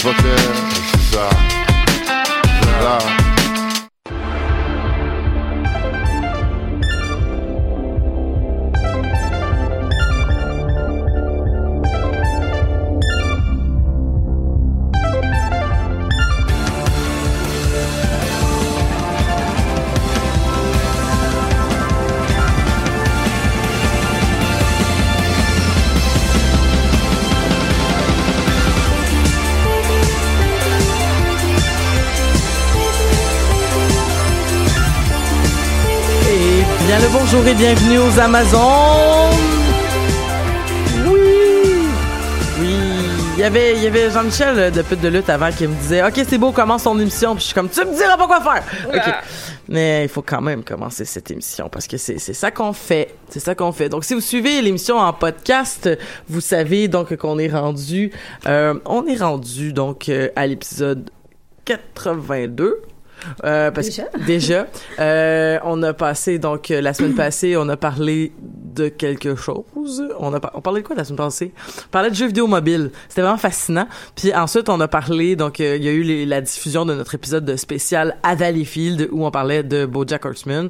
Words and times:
Oh, 0.00 0.12
fucker, 0.12 0.36
c'est 0.92 1.16
ça. 1.16 1.28
C'est 2.62 2.82
ça. 2.82 3.27
Bonjour 37.30 37.46
et 37.46 37.54
bienvenue 37.54 37.98
aux 37.98 38.18
Amazones. 38.18 38.60
Oui. 41.06 41.20
Oui. 42.58 42.76
Il 43.34 43.40
y 43.40 43.44
avait, 43.44 43.76
il 43.76 43.82
y 43.82 43.86
avait 43.86 44.10
Jean-Michel 44.10 44.58
euh, 44.58 44.70
de 44.70 44.80
Pute 44.80 45.02
de 45.02 45.08
lutte 45.08 45.28
avant 45.28 45.50
qui 45.52 45.66
me 45.66 45.74
disait 45.74 46.02
OK, 46.02 46.14
c'est 46.26 46.38
beau, 46.38 46.52
commence 46.52 46.84
ton 46.84 46.98
émission. 46.98 47.34
Puis 47.34 47.42
je 47.42 47.46
suis 47.46 47.54
comme 47.54 47.68
Tu 47.68 47.84
me 47.84 47.94
diras 47.94 48.16
pas 48.16 48.26
quoi 48.26 48.40
faire. 48.40 48.62
OK. 48.94 49.14
Mais 49.68 50.04
il 50.04 50.08
faut 50.08 50.22
quand 50.22 50.40
même 50.40 50.64
commencer 50.64 51.04
cette 51.04 51.30
émission 51.30 51.68
parce 51.68 51.86
que 51.86 51.98
c'est 51.98 52.18
c'est 52.18 52.32
ça 52.32 52.50
qu'on 52.50 52.72
fait. 52.72 53.14
C'est 53.28 53.40
ça 53.40 53.54
qu'on 53.54 53.72
fait. 53.72 53.90
Donc 53.90 54.04
si 54.04 54.14
vous 54.14 54.22
suivez 54.22 54.62
l'émission 54.62 54.96
en 54.96 55.12
podcast, 55.12 55.90
vous 56.30 56.40
savez 56.40 56.88
donc 56.88 57.14
qu'on 57.16 57.38
est 57.38 57.52
rendu 57.52 58.10
euh, 58.46 58.72
on 58.86 59.06
est 59.06 59.20
rendu 59.20 59.74
donc 59.74 60.08
euh, 60.08 60.30
à 60.34 60.46
l'épisode 60.46 61.10
82. 61.66 62.80
Euh, 63.44 63.70
parce 63.70 63.86
Déjà? 63.88 64.04
que 64.04 64.24
déjà, 64.26 64.66
euh, 65.00 65.58
on 65.64 65.82
a 65.82 65.92
passé 65.92 66.38
donc 66.38 66.70
euh, 66.70 66.80
la 66.80 66.92
semaine 66.94 67.14
passée, 67.14 67.56
on 67.56 67.68
a 67.68 67.76
parlé 67.76 68.32
de 68.40 68.88
quelque 68.88 69.34
chose. 69.34 69.64
On 70.18 70.32
a 70.34 70.40
par- 70.40 70.52
on 70.54 70.60
parlait 70.60 70.82
de 70.82 70.86
quoi 70.86 70.94
la 70.96 71.04
semaine 71.04 71.16
passée? 71.18 71.52
On 71.86 71.90
parlait 71.90 72.10
de 72.10 72.14
jeux 72.14 72.26
vidéo 72.28 72.46
mobile. 72.46 72.90
C'était 73.08 73.22
vraiment 73.22 73.36
fascinant. 73.38 73.88
Puis 74.14 74.32
ensuite, 74.34 74.68
on 74.68 74.80
a 74.80 74.88
parlé 74.88 75.34
donc 75.36 75.60
euh, 75.60 75.76
il 75.76 75.84
y 75.84 75.88
a 75.88 75.92
eu 75.92 76.02
les- 76.02 76.26
la 76.26 76.40
diffusion 76.40 76.84
de 76.86 76.94
notre 76.94 77.14
épisode 77.14 77.44
de 77.44 77.56
spécial 77.56 78.16
à 78.22 78.34
Valleyfield 78.34 79.08
où 79.10 79.26
on 79.26 79.30
parlait 79.30 79.62
de 79.62 79.84
BoJack 79.86 80.24
Horseman. 80.24 80.68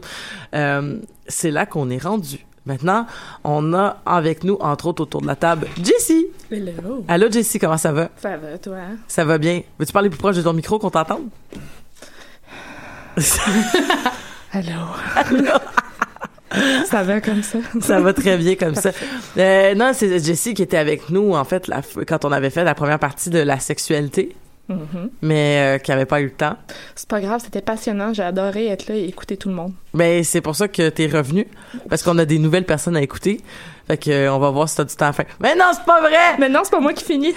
C'est 1.29 1.51
là 1.51 1.67
qu'on 1.67 1.91
est 1.91 2.03
rendu. 2.03 2.45
Maintenant, 2.65 3.07
on 3.45 3.73
a 3.73 3.97
avec 4.05 4.45
nous 4.45 4.59
entre 4.61 4.87
autres 4.89 5.03
autour 5.03 5.23
de 5.23 5.27
la 5.27 5.37
table 5.37 5.69
Jessie. 5.83 6.27
Hello. 6.51 7.03
Allô 7.09 7.31
Jessie, 7.31 7.59
comment 7.59 7.79
ça 7.79 7.93
va? 7.93 8.11
Ça 8.21 8.37
va, 8.37 8.59
toi? 8.59 8.77
Ça 9.07 9.25
va 9.25 9.39
bien. 9.39 9.63
Veux-tu 9.79 9.93
parler 9.93 10.11
plus 10.11 10.19
proche 10.19 10.37
de 10.37 10.43
ton 10.43 10.53
micro 10.53 10.79
qu'on 10.79 10.91
t'entende? 10.91 11.29
Allô. 14.53 14.73
ça 16.87 17.03
va 17.03 17.21
comme 17.21 17.43
ça? 17.43 17.59
Ça 17.81 18.01
va 18.01 18.13
très 18.13 18.37
bien 18.39 18.55
comme 18.55 18.75
ça. 18.75 18.91
Euh, 19.37 19.75
non, 19.75 19.91
c'est 19.93 20.25
Jessie 20.25 20.55
qui 20.55 20.63
était 20.63 20.79
avec 20.79 21.11
nous, 21.11 21.35
en 21.35 21.45
fait, 21.45 21.69
la, 21.69 21.83
quand 22.07 22.25
on 22.25 22.33
avait 22.33 22.51
fait 22.51 22.65
la 22.65 22.75
première 22.75 22.99
partie 22.99 23.31
de 23.31 23.39
la 23.41 23.59
sexualité, 23.61 24.35
Mhm. 24.71 25.09
mais 25.23 25.77
euh, 25.77 25.79
qui 25.79 25.93
avait 25.93 26.05
pas 26.05 26.21
eu 26.21 26.25
le 26.25 26.31
temps. 26.31 26.55
C'est 26.95 27.09
pas 27.09 27.23
grave, 27.23 27.41
c'était 27.43 27.63
passionnant. 27.63 28.13
J'ai 28.13 28.23
adoré 28.23 28.67
être 28.67 28.87
là 28.89 28.97
et 28.97 29.05
écouter 29.07 29.39
tout 29.39 29.49
le 29.49 29.55
monde. 29.55 29.73
Mais 29.95 30.23
c'est 30.25 30.43
pour 30.43 30.55
ça 30.57 30.69
que 30.69 30.91
t'es 30.91 31.07
revenu, 31.07 31.47
parce 31.89 32.03
qu'on 32.03 32.19
a 32.19 32.27
des 32.27 32.39
nouvelles 32.39 32.67
personnes 32.67 32.95
à 32.95 33.01
écouter. 33.01 33.41
Fait 33.87 33.97
que 33.97 34.11
euh, 34.11 34.31
on 34.35 34.39
va 34.39 34.51
voir 34.51 34.69
si 34.69 34.77
t'as 34.77 34.85
du 34.85 34.95
temps 34.95 35.07
à 35.07 35.13
faire. 35.15 35.25
Mais 35.41 35.55
non, 35.57 35.65
c'est 35.73 35.85
pas 35.87 36.03
vrai! 36.03 36.37
Mais 36.39 36.51
non, 36.51 36.61
c'est 36.65 36.71
pas 36.71 36.81
moi 36.81 36.93
qui 36.93 37.03
finis. 37.03 37.33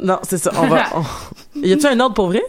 Non, 0.00 0.18
c'est 0.22 0.38
ça. 0.38 0.50
On 0.56 0.66
va. 0.66 0.84
on- 0.94 1.04
Y 1.62 1.74
a-tu 1.74 1.86
un 1.86 2.00
ordre 2.00 2.14
pour 2.14 2.28
vrai? 2.28 2.42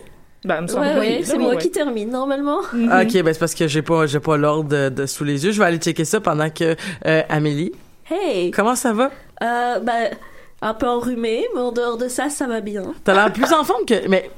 Il 0.46 0.62
me 0.62 0.68
semble 0.68 0.86
Ouais, 0.86 0.94
que 0.94 1.00
ouais, 1.00 1.16
oui, 1.20 1.26
c'est 1.26 1.38
moi 1.38 1.50
ouais. 1.52 1.58
qui 1.58 1.72
termine 1.72 2.10
normalement. 2.10 2.60
Mhm. 2.74 2.90
Ah, 2.92 3.04
Ok, 3.04 3.14
ben 3.24 3.34
c'est 3.34 3.40
parce 3.40 3.56
que 3.56 3.68
j'ai 3.68 3.82
pas, 3.82 4.06
j'ai 4.08 4.20
pas 4.20 4.36
l'ordre 4.38 4.70
de, 4.70 4.90
de 4.90 5.06
sous 5.06 5.24
les 5.24 5.46
yeux. 5.46 5.52
Je 5.52 5.60
vais 5.60 5.66
aller 5.66 5.78
checker 5.78 6.06
ça 6.06 6.20
pendant 6.20 6.50
que 6.50 6.76
euh, 7.06 7.22
Amélie. 7.30 7.72
Hey, 8.10 8.52
Comment 8.52 8.76
ça 8.76 8.92
va? 8.94 9.10
euh, 9.42 9.80
ben, 9.80 10.10
un 10.62 10.74
peu 10.74 10.88
enrhumé, 10.88 11.46
mais 11.54 11.62
en 11.62 11.72
dehors 11.72 11.98
de 11.98 12.08
ça, 12.08 12.30
ça 12.30 12.48
va 12.48 12.62
bien. 12.62 12.94
T'as 13.04 13.14
l'air 13.14 13.32
plus 13.34 13.52
en 13.54 13.64
forme 13.64 13.86
que, 13.86 14.08
mais 14.08 14.30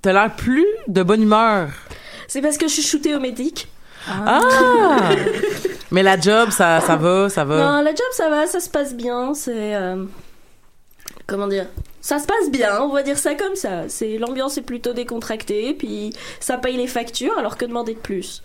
t'as 0.00 0.12
l'air 0.12 0.34
plus 0.36 0.66
de 0.88 1.02
bonne 1.02 1.22
humeur. 1.22 1.68
C'est 2.28 2.40
parce 2.40 2.56
que 2.58 2.66
je 2.68 2.72
suis 2.74 2.82
shootée 2.82 3.14
au 3.14 3.20
médic. 3.20 3.68
Ah! 4.08 5.10
mais 5.90 6.02
la 6.02 6.18
job, 6.18 6.50
ça, 6.50 6.80
ça 6.80 6.96
va, 6.96 7.28
ça 7.28 7.44
va. 7.44 7.56
Non, 7.56 7.82
la 7.82 7.90
job, 7.90 8.06
ça 8.12 8.28
va, 8.28 8.46
ça 8.46 8.58
se 8.60 8.68
passe 8.68 8.94
bien. 8.94 9.34
C'est. 9.34 9.74
euh, 9.76 10.04
comment 11.26 11.46
dire? 11.46 11.66
Ça 12.02 12.18
se 12.18 12.26
passe 12.26 12.50
bien, 12.50 12.82
on 12.82 12.88
va 12.92 13.02
dire 13.02 13.16
ça 13.16 13.34
comme 13.34 13.54
ça. 13.54 13.88
C'est 13.88 14.18
L'ambiance 14.18 14.58
est 14.58 14.62
plutôt 14.62 14.92
décontractée, 14.92 15.72
puis 15.72 16.12
ça 16.40 16.58
paye 16.58 16.76
les 16.76 16.88
factures, 16.88 17.38
alors 17.38 17.56
que 17.56 17.64
demander 17.64 17.94
de 17.94 17.98
plus? 18.00 18.42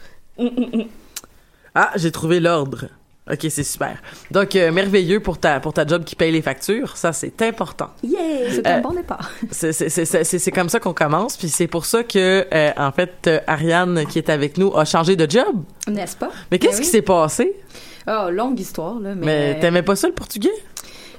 Ah, 1.75 1.92
j'ai 1.95 2.12
trouvé 2.12 2.39
l'ordre. 2.39 2.86
Ok, 3.30 3.45
c'est 3.50 3.63
super. 3.63 3.98
Donc, 4.31 4.56
euh, 4.56 4.71
merveilleux 4.71 5.19
pour 5.19 5.38
ta, 5.38 5.59
pour 5.59 5.74
ta 5.74 5.86
job 5.86 6.06
qui 6.06 6.15
paye 6.15 6.31
les 6.31 6.42
factures. 6.42 6.95
Ça, 6.95 7.12
c'est 7.12 7.42
important. 7.42 7.89
Yeah 8.01 8.19
C'est 8.50 8.65
Euh, 8.65 8.75
un 8.77 8.80
bon 8.81 8.94
départ. 8.94 9.30
C'est 9.51 9.74
c'est- 9.74 9.89
c'est- 9.89 10.06
c'est- 10.06 10.24
c'est- 10.24 10.39
c'est 10.39 10.51
comme 10.51 10.69
ça 10.69 10.80
qu'on 10.80 10.94
commence. 10.94 11.36
Puis 11.36 11.50
c'est 11.50 11.68
pour 11.68 11.86
ça 11.86 12.04
que, 12.06 12.48
euh, 12.54 12.71
en 12.77 12.92
fait, 12.94 13.13
euh, 13.27 13.39
Ariane, 13.45 14.06
qui 14.06 14.18
est 14.18 14.30
avec 14.30 14.57
nous, 14.57 14.74
a 14.77 14.86
changé 14.86 15.18
de 15.18 15.30
job. 15.30 15.62
N'est-ce 15.89 16.15
pas? 16.15 16.30
Mais 16.51 16.57
qu'est-ce 16.59 16.77
Ben 16.77 16.83
qui 16.83 16.89
s'est 16.89 17.01
passé? 17.01 17.54
Oh, 18.07 18.30
longue 18.31 18.57
histoire, 18.62 18.98
là. 19.01 19.13
Mais, 19.13 19.25
Mais 19.25 19.56
euh, 19.57 19.62
t'aimais 19.62 19.83
pas 19.83 19.98
ça, 19.98 20.07
le 20.07 20.13
portugais? 20.13 20.54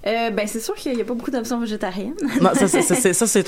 Euh, 0.07 0.31
ben, 0.31 0.47
c'est 0.47 0.61
sûr 0.61 0.75
qu'il 0.75 0.95
n'y 0.95 1.01
a 1.03 1.05
pas 1.05 1.15
beaucoup 1.15 1.31
d'options 1.31 1.59
végétariennes. 1.61 2.15
Non, 2.41 2.51
ça, 2.55 2.69
c'est- 2.69 2.83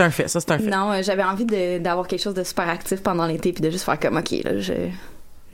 un 0.00 0.10
fait. 0.10 0.28
Ça, 0.28 0.40
c'est 0.40 0.50
un 0.50 0.58
fait. 0.58 0.66
Non, 0.70 0.92
euh, 0.92 1.02
j'avais 1.02 1.22
envie 1.22 1.44
d'avoir 1.80 2.06
quelque 2.08 2.22
chose 2.22 2.34
de 2.34 2.44
super 2.44 2.68
actif 2.68 3.02
pendant 3.02 3.26
l'été 3.26 3.52
puis 3.52 3.62
de 3.62 3.70
juste 3.70 3.84
faire 3.84 3.98
comme, 4.00 4.16
OK, 4.16 4.30
là, 4.44 4.58
je, 4.58 4.72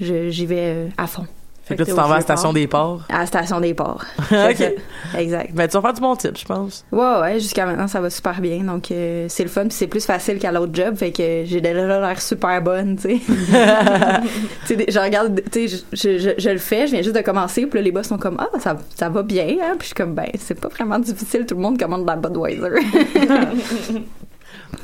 je- 0.00 0.30
j'y 0.30 0.46
vais 0.46 0.60
euh, 0.74 0.88
à 0.96 1.06
fond. 1.06 1.26
Fait 1.66 1.74
que 1.74 1.80
là, 1.80 1.86
tu 1.86 1.94
t'en 1.94 2.06
vas 2.06 2.14
à 2.14 2.16
la 2.18 2.20
station 2.22 2.52
des 2.52 2.68
ports. 2.68 3.02
À 3.08 3.18
la 3.18 3.26
station 3.26 3.58
des 3.60 3.74
ports. 3.74 4.04
OK. 4.30 4.72
Exact. 5.18 5.50
Ben, 5.52 5.66
tu 5.66 5.72
vas 5.76 5.82
faire 5.82 5.92
du 5.94 6.00
bon 6.00 6.14
type, 6.14 6.38
je 6.38 6.44
pense. 6.44 6.84
Ouais, 6.92 7.20
ouais, 7.20 7.40
jusqu'à 7.40 7.66
maintenant, 7.66 7.88
ça 7.88 8.00
va 8.00 8.08
super 8.08 8.40
bien. 8.40 8.58
Donc, 8.62 8.92
euh, 8.92 9.26
c'est 9.28 9.42
le 9.42 9.48
fun, 9.48 9.62
puis 9.62 9.72
c'est 9.72 9.88
plus 9.88 10.06
facile 10.06 10.38
qu'à 10.38 10.52
l'autre 10.52 10.72
job. 10.72 10.94
Fait 10.94 11.10
que 11.10 11.42
j'ai 11.44 11.60
déjà 11.60 12.00
l'air 12.00 12.22
super 12.22 12.62
bonne, 12.62 12.96
tu 12.96 13.18
sais. 13.18 13.20
tu 14.66 14.76
sais, 14.76 14.84
je 14.88 14.98
regarde, 15.00 15.40
tu 15.50 15.68
sais, 15.68 15.82
je, 15.92 15.96
je, 15.96 16.18
je- 16.18 16.34
je 16.38 16.50
le 16.50 16.58
fais, 16.58 16.86
je 16.86 16.92
viens 16.92 17.02
juste 17.02 17.16
de 17.16 17.20
commencer, 17.22 17.66
puis 17.66 17.80
là, 17.80 17.82
les 17.84 17.90
boss 17.90 18.06
sont 18.06 18.18
comme, 18.18 18.36
ah, 18.38 18.48
ça, 18.60 18.76
ça 18.94 19.08
va 19.08 19.24
bien, 19.24 19.46
hein. 19.60 19.72
Puis 19.76 19.80
je 19.80 19.86
suis 19.86 19.94
comme, 19.94 20.14
ben, 20.14 20.28
c'est 20.38 20.60
pas 20.60 20.68
vraiment 20.68 21.00
difficile, 21.00 21.46
tout 21.46 21.56
le 21.56 21.62
monde 21.62 21.78
commande 21.80 22.02
de 22.02 22.06
la 22.06 22.16
Budweiser. 22.16 22.80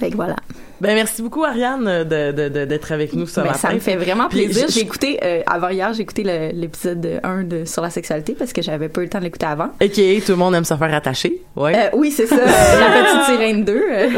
fait 0.00 0.10
que 0.10 0.16
voilà. 0.16 0.36
Ben, 0.82 0.94
merci 0.96 1.22
beaucoup, 1.22 1.44
Ariane, 1.44 1.84
de, 2.02 2.32
de, 2.32 2.48
de- 2.48 2.64
d'être 2.64 2.90
avec 2.90 3.12
nous 3.14 3.28
ce 3.28 3.36
Ben, 3.40 3.46
matin. 3.46 3.58
ça 3.58 3.72
me 3.72 3.78
fait 3.78 3.94
vraiment 3.94 4.28
plaisir. 4.28 4.66
J'ai 4.68 4.80
écouté, 4.80 5.16
euh, 5.22 5.40
avant 5.46 5.68
hier, 5.68 5.92
j'ai 5.92 6.02
écouté 6.02 6.24
le- 6.24 6.50
l'épisode 6.60 7.20
1 7.22 7.44
de, 7.44 7.64
sur 7.64 7.82
la 7.82 7.90
sexualité 7.90 8.34
parce 8.36 8.52
que 8.52 8.62
j'avais 8.62 8.88
pas 8.88 9.00
eu 9.00 9.04
le 9.04 9.08
temps 9.10 9.20
de 9.20 9.24
l'écouter 9.24 9.46
avant. 9.46 9.66
OK, 9.80 9.92
tout 10.26 10.32
le 10.32 10.34
monde 10.34 10.56
aime 10.56 10.64
se 10.64 10.74
faire 10.74 10.92
attacher. 10.92 11.40
Ouais. 11.54 11.72
Euh, 11.76 11.90
oui, 11.92 12.10
c'est 12.10 12.26
ça, 12.26 12.34
la 12.44 13.04
petite 13.04 13.24
sirène 13.26 13.62
2. 13.64 13.72
euh. 13.72 14.08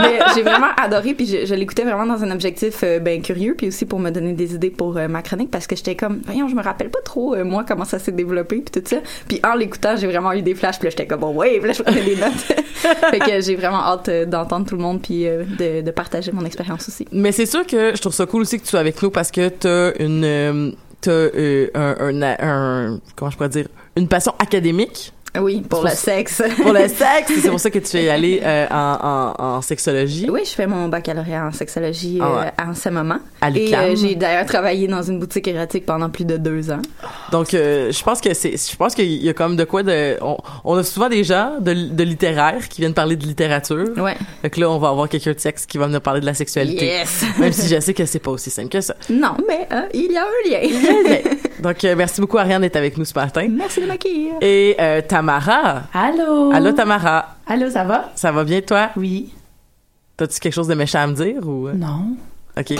mais 0.00 0.18
j'ai 0.34 0.40
vraiment 0.40 0.68
adoré, 0.82 1.12
puis 1.12 1.26
je, 1.26 1.44
je 1.44 1.54
l'écoutais 1.54 1.84
vraiment 1.84 2.06
dans 2.06 2.24
un 2.24 2.30
objectif 2.30 2.82
ben 3.02 3.20
curieux, 3.20 3.54
puis 3.54 3.68
aussi 3.68 3.84
pour 3.84 3.98
me 3.98 4.08
donner 4.08 4.32
des 4.32 4.54
idées 4.54 4.70
pour 4.70 4.94
ma 4.94 5.20
chronique, 5.20 5.50
parce 5.50 5.66
que 5.66 5.76
j'étais 5.76 5.96
comme, 5.96 6.22
voyons, 6.24 6.48
je 6.48 6.54
me 6.54 6.62
rappelle 6.62 6.88
pas 6.88 7.02
trop, 7.04 7.36
moi, 7.44 7.62
comment 7.68 7.84
ça 7.84 7.98
s'est 7.98 8.12
développé, 8.12 8.62
puis 8.64 8.80
tout 8.82 8.88
ça. 8.88 8.96
Puis 9.28 9.38
en 9.46 9.54
l'écoutant, 9.54 9.96
j'ai 9.96 10.06
vraiment 10.06 10.32
eu 10.32 10.40
des 10.40 10.54
flashs, 10.54 10.78
puis 10.78 10.86
là, 10.86 10.90
j'étais 10.92 11.06
comme, 11.06 11.20
bon, 11.20 11.34
ouais, 11.34 11.58
puis 11.58 11.66
là, 11.68 11.74
je 11.74 11.82
prenais 11.82 12.00
des 12.02 12.16
notes. 12.16 12.32
fait 13.10 13.18
que 13.18 13.40
j'ai 13.42 13.54
vraiment 13.56 13.82
hâte 13.82 14.08
d'entendre 14.30 14.64
tout 14.66 14.76
le 14.76 14.82
monde, 14.82 15.02
puis 15.02 15.24
de, 15.24 15.82
de 15.82 15.90
partager 15.90 16.05
mon 16.32 16.44
expérience 16.44 16.88
aussi. 16.88 17.06
Mais 17.12 17.32
c'est 17.32 17.46
sûr 17.46 17.66
que 17.66 17.92
je 17.94 18.00
trouve 18.00 18.14
ça 18.14 18.26
cool 18.26 18.42
aussi 18.42 18.58
que 18.58 18.64
tu 18.64 18.70
sois 18.70 18.80
avec 18.80 19.00
nous 19.02 19.10
parce 19.10 19.30
que 19.30 19.48
t'as 19.48 19.92
une 19.98 20.24
euh, 20.24 20.70
t'as 21.00 21.10
euh, 21.10 21.68
un- 21.74 22.98
comment 23.14 23.30
je 23.30 23.36
pourrais 23.36 23.48
dire 23.48 23.66
une 23.96 24.08
passion 24.08 24.34
académique 24.38 25.12
Oui, 25.40 25.60
pour 25.68 25.82
le 25.84 25.90
sexe. 25.90 26.42
pour 26.62 26.72
le 26.72 26.88
sexe 26.88 27.32
c'est 27.40 27.48
pour 27.50 27.60
ça 27.60 27.70
que 27.70 27.78
tu 27.78 27.96
es 27.98 28.08
allé 28.08 28.40
euh, 28.42 28.66
en, 28.70 29.34
en, 29.38 29.44
en 29.56 29.62
sexologie 29.62 30.28
Oui, 30.30 30.40
je 30.44 30.50
fais 30.50 30.66
mon 30.66 30.88
baccalauréat 30.88 31.46
en 31.46 31.52
sexologie 31.52 32.18
Ah 32.22 32.52
euh, 32.58 32.70
en 32.70 32.74
ce 32.74 32.88
moment. 32.88 33.18
à 33.40 33.50
Et 33.50 33.74
euh, 33.74 33.94
j'ai 33.96 34.14
d'ailleurs 34.14 34.46
travaillé 34.46 34.86
dans 34.88 35.02
une 35.02 35.18
boutique 35.18 35.48
érotique 35.48 35.86
pendant 35.86 36.10
plus 36.10 36.24
de 36.24 36.36
deux 36.36 36.70
ans. 36.70 36.82
Donc 37.32 37.54
euh, 37.54 37.90
je 37.92 38.02
pense 38.02 38.20
que 38.20 38.34
c'est 38.34 38.56
je 38.56 38.76
pense 38.76 38.94
qu'il 38.94 39.10
y 39.22 39.28
a 39.28 39.32
comme 39.34 39.56
de 39.56 39.64
quoi 39.64 39.82
de 39.82 40.16
on, 40.22 40.36
on 40.64 40.76
a 40.76 40.82
souvent 40.82 41.08
des 41.08 41.24
gens 41.24 41.54
de, 41.60 41.72
de 41.72 42.02
littéraires 42.04 42.68
qui 42.68 42.80
viennent 42.80 42.94
parler 42.94 43.16
de 43.16 43.24
littérature. 43.26 43.86
Ouais. 43.96 44.16
Que 44.48 44.60
là 44.60 44.70
on 44.70 44.78
va 44.78 44.88
avoir 44.88 45.08
quelqu'un 45.08 45.32
de 45.32 45.40
sexe 45.40 45.66
qui 45.66 45.78
va 45.78 45.86
venir 45.86 46.00
parler 46.00 46.20
de 46.20 46.26
la 46.26 46.34
sexualité. 46.34 46.86
Yes! 46.86 47.24
Même 47.38 47.52
si 47.52 47.68
je 47.68 47.80
sais 47.80 47.94
que 47.94 48.06
c'est 48.06 48.18
pas 48.18 48.30
aussi 48.30 48.50
simple 48.50 48.68
que 48.68 48.80
ça. 48.80 48.94
Non, 49.10 49.36
mais 49.46 49.68
il 49.94 50.12
y 50.12 50.16
a 50.16 50.22
un 50.22 50.50
lien. 50.50 51.18
Donc 51.60 51.84
euh, 51.84 51.94
merci 51.96 52.20
beaucoup 52.20 52.38
Ariane 52.38 52.62
d'être 52.62 52.76
avec 52.76 52.96
nous 52.98 53.04
ce 53.04 53.14
matin. 53.14 53.46
Merci 53.50 53.80
de 53.80 53.86
m'accueillir. 53.86 54.34
Et 54.40 54.76
euh, 54.78 55.00
Tamara. 55.02 55.82
Allô? 55.92 56.52
Allô 56.52 56.72
Tamara. 56.72 57.36
Allô, 57.46 57.70
ça 57.70 57.84
va? 57.84 58.10
Ça 58.14 58.32
va 58.32 58.44
bien 58.44 58.60
toi? 58.60 58.90
Oui. 58.96 59.32
T'as-tu 60.16 60.40
quelque 60.40 60.54
chose 60.54 60.68
de 60.68 60.74
méchant 60.74 61.00
à 61.00 61.06
me 61.06 61.14
dire 61.14 61.46
ou? 61.46 61.68
Non. 61.70 62.16
OK. 62.58 62.74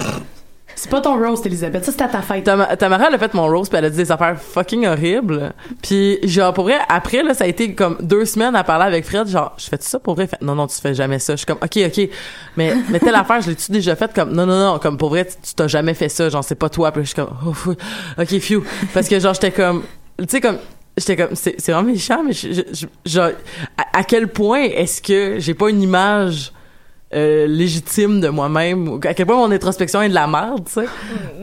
C'est 0.79 0.91
pas 0.91 1.01
ton 1.01 1.19
roast, 1.19 1.45
Elisabeth. 1.47 1.85
Ça, 1.87 1.91
c'était 1.91 2.07
ta 2.09 2.21
fête. 2.21 2.45
Tam- 2.45 2.67
Tamara, 2.79 3.07
elle 3.09 3.15
a 3.15 3.19
fait 3.19 3.33
mon 3.33 3.47
rose 3.49 3.69
puis 3.71 3.79
elle 3.79 3.87
a 3.87 3.91
dit 3.91 3.97
des 3.97 4.13
affaires 4.13 4.39
fucking 4.39 4.87
horribles. 4.87 5.55
Puis 5.83 6.19
genre, 6.29 6.53
pour 6.53 6.65
vrai, 6.65 6.77
après, 6.91 7.23
là, 7.23 7.33
ça 7.33 7.45
a 7.45 7.47
été 7.47 7.75
comme 7.75 7.97
deux 8.03 8.27
semaines 8.27 8.55
à 8.55 8.63
parler 8.63 8.85
avec 8.85 9.07
Fred. 9.07 9.27
Genre, 9.27 9.55
je 9.57 9.65
fais 9.65 9.79
ça 9.81 9.99
pour 9.99 10.15
vrai? 10.17 10.29
Non, 10.43 10.55
non, 10.55 10.67
tu 10.67 10.77
fais 10.79 10.93
jamais 10.93 11.19
ça. 11.19 11.33
Je 11.33 11.39
suis 11.39 11.47
comme, 11.47 11.57
OK, 11.63 11.79
OK. 11.87 12.09
Mais, 12.59 12.75
mais 12.91 12.99
telle 13.01 13.15
affaire, 13.15 13.41
je 13.41 13.49
l'ai-tu 13.49 13.73
déjà 13.73 13.97
faite? 13.97 14.13
Comme, 14.15 14.33
non, 14.33 14.45
non, 14.45 14.73
non. 14.75 14.79
Comme, 14.79 14.99
pour 14.99 15.09
vrai, 15.09 15.25
tu 15.25 15.55
t'as 15.57 15.67
jamais 15.67 15.95
fait 15.95 16.11
ça. 16.11 16.29
Genre, 16.29 16.45
c'est 16.45 16.55
pas 16.55 16.69
toi. 16.69 16.93
Puis 16.93 17.03
je 17.03 17.07
suis 17.07 17.17
comme, 17.17 17.35
oh. 17.47 17.71
OK, 18.21 18.39
phew. 18.39 18.63
Parce 18.93 19.09
que 19.09 19.19
genre, 19.19 19.33
j'étais 19.33 19.53
comme, 19.53 19.83
tu 20.19 20.27
sais, 20.29 20.41
comme, 20.43 20.59
j'étais 20.99 21.17
comme, 21.17 21.35
c'est 21.35 21.59
vraiment 21.73 21.85
méchant, 21.91 22.23
mais 22.23 22.35
je, 22.35 22.53
je- 22.53 22.87
je- 23.07 23.19
à, 23.21 23.33
à 23.95 24.05
quel 24.05 24.29
point 24.29 24.61
est-ce 24.61 25.01
que 25.01 25.37
j'ai 25.39 25.55
pas 25.55 25.71
une 25.71 25.81
image 25.81 26.53
euh, 27.15 27.47
légitime 27.47 28.21
de 28.21 28.29
moi-même 28.29 28.99
à 29.05 29.15
quel 29.15 29.27
point 29.27 29.37
mon 29.37 29.51
introspection 29.53 30.03
est 30.03 30.09
de 30.09 30.15
la 30.15 30.27
merde, 30.27 30.65
tu 30.67 30.73
sais. 30.73 30.87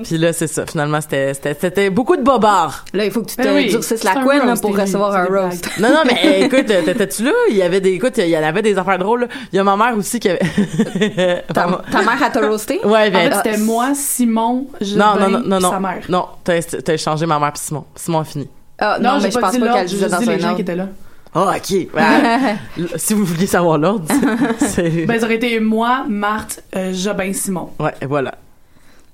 Puis 0.04 0.18
là, 0.18 0.34
c'est 0.34 0.48
ça. 0.48 0.66
Finalement, 0.66 1.00
c'était 1.00 1.34
c'était 1.34 1.56
c'était 1.60 1.90
beaucoup 1.90 2.18
de 2.18 2.22
bobards. 2.22 2.84
Là, 2.94 3.06
il 3.06 3.12
faut 3.12 3.22
que 3.22 3.30
tu 3.30 3.38
te 3.38 3.42
Ben 3.44 3.56
oui, 3.56 3.70
durcisses 3.70 4.04
la 4.04 4.16
couenne 4.16 4.40
là, 4.40 4.50
roast, 4.50 4.62
pour 4.62 4.78
recevoir 4.78 5.16
un 5.16 5.26
roast. 5.26 5.70
Non, 5.80 5.90
non, 5.90 6.02
mais 6.06 6.20
eh, 6.24 6.44
écoute, 6.44 6.70
euh, 6.70 6.82
t'étais-tu 6.84 7.24
là? 7.24 7.32
Il 7.50 7.56
y 7.56 7.62
avait 7.62 7.80
des, 7.80 7.92
écoute, 7.92 8.18
il 8.18 8.28
y 8.28 8.38
en 8.38 8.44
avait 8.44 8.62
des 8.62 8.78
affaires 8.78 9.00
drôles. 9.00 9.22
là. 9.22 9.28
Il 9.54 9.56
y 9.56 9.60
a 9.60 9.64
ma 9.64 9.78
mère 9.78 9.98
aussi 9.98 10.20
qui 10.20 10.30
avait. 10.30 10.40
Ta, 11.54 11.82
ta 11.92 12.02
mère, 12.02 12.22
elle 12.26 12.32
t'a 12.32 12.48
roasté? 12.48 12.80
ouais, 12.84 13.08
En 13.08 13.12
ben, 13.12 13.32
fait, 13.32 13.36
c'était 13.38 13.58
moi, 13.58 13.92
Simon, 13.96 14.68
Gilles 14.82 14.98
non, 14.98 15.16
non, 15.18 15.30
non, 15.30 15.60
non, 15.60 15.70
sa 15.72 15.76
non. 15.76 15.80
mère. 15.80 16.02
Non, 16.10 16.26
t'as 16.44 16.62
t'as 16.62 16.94
échangé 16.94 17.26
ma 17.26 17.40
mère 17.40 17.54
puis 17.54 17.62
Simon. 17.64 17.86
Simon 17.96 18.20
a 18.20 18.24
fini. 18.26 18.50
Ah, 18.80 18.98
non, 19.00 19.12
j'ai 19.20 19.28
mais 19.28 19.32
je 19.32 19.40
pense 19.40 19.52
dit 19.54 19.60
pas 19.60 19.74
qu'elle 19.74 19.88
juste 19.88 20.10
dans 20.10 20.20
dit 20.20 20.26
les 20.26 20.40
gens 20.40 20.48
un 20.50 20.56
qui 20.56 20.62
ordre. 20.62 20.62
étaient 20.62 20.76
là. 20.76 20.88
Oh, 21.36 21.50
ok. 21.56 21.88
Ben, 21.94 22.58
si 22.96 23.14
vous 23.14 23.26
vouliez 23.26 23.48
savoir 23.48 23.78
l'ordre, 23.78 24.06
c'est. 24.60 25.06
Ben, 25.06 25.20
ça 25.20 25.26
aurait 25.26 25.36
été 25.36 25.60
moi, 25.60 26.06
Marthe, 26.08 26.64
euh, 26.76 26.94
Jobin, 26.94 27.34
Simon. 27.34 27.72
Ouais, 27.80 27.94
voilà. 28.08 28.36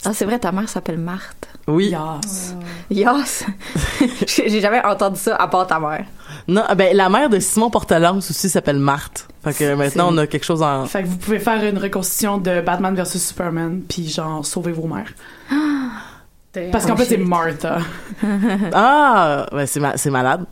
Ah, 0.06 0.14
c'est 0.14 0.26
vrai, 0.26 0.40
ta 0.40 0.52
mère 0.52 0.68
s'appelle 0.70 0.98
Marthe. 0.98 1.48
Oui. 1.68 1.90
Yes. 1.94 2.56
Yas! 2.90 3.44
J'ai 4.28 4.62
jamais 4.62 4.84
entendu 4.86 5.20
ça 5.20 5.36
à 5.36 5.48
part 5.48 5.68
ta 5.68 5.80
mère. 5.80 6.06
Non, 6.48 6.64
ben, 6.76 6.96
la 6.96 7.10
mère 7.10 7.30
de 7.30 7.40
Simon 7.40 7.70
Portelance 7.70 8.30
aussi 8.32 8.50
s'appelle 8.50 8.80
Marthe. 8.80 9.28
Fait 9.44 9.54
que 9.54 9.74
maintenant, 9.76 10.08
on 10.14 10.18
a 10.18 10.26
quelque 10.28 10.46
chose 10.46 10.62
en. 10.64 10.86
Fait 10.86 11.04
que 11.04 11.08
vous 11.08 11.18
pouvez 11.18 11.40
faire 11.40 11.64
une 11.64 11.78
reconstitution 11.78 12.38
de 12.38 12.62
Batman 12.62 12.96
versus 12.96 13.26
Superman, 13.26 13.82
puis 13.88 14.08
genre, 14.10 14.46
sauver 14.46 14.72
vos 14.72 14.88
mères. 14.88 15.12
Parce 16.72 16.86
qu'en 16.86 16.96
fait, 16.98 17.06
c'est 17.06 17.18
Martha. 17.18 17.78
Ah, 18.74 19.46
ben, 19.52 19.66
c'est 19.68 19.80
ma- 19.80 19.98
c'est 19.98 20.10
malade. 20.10 20.46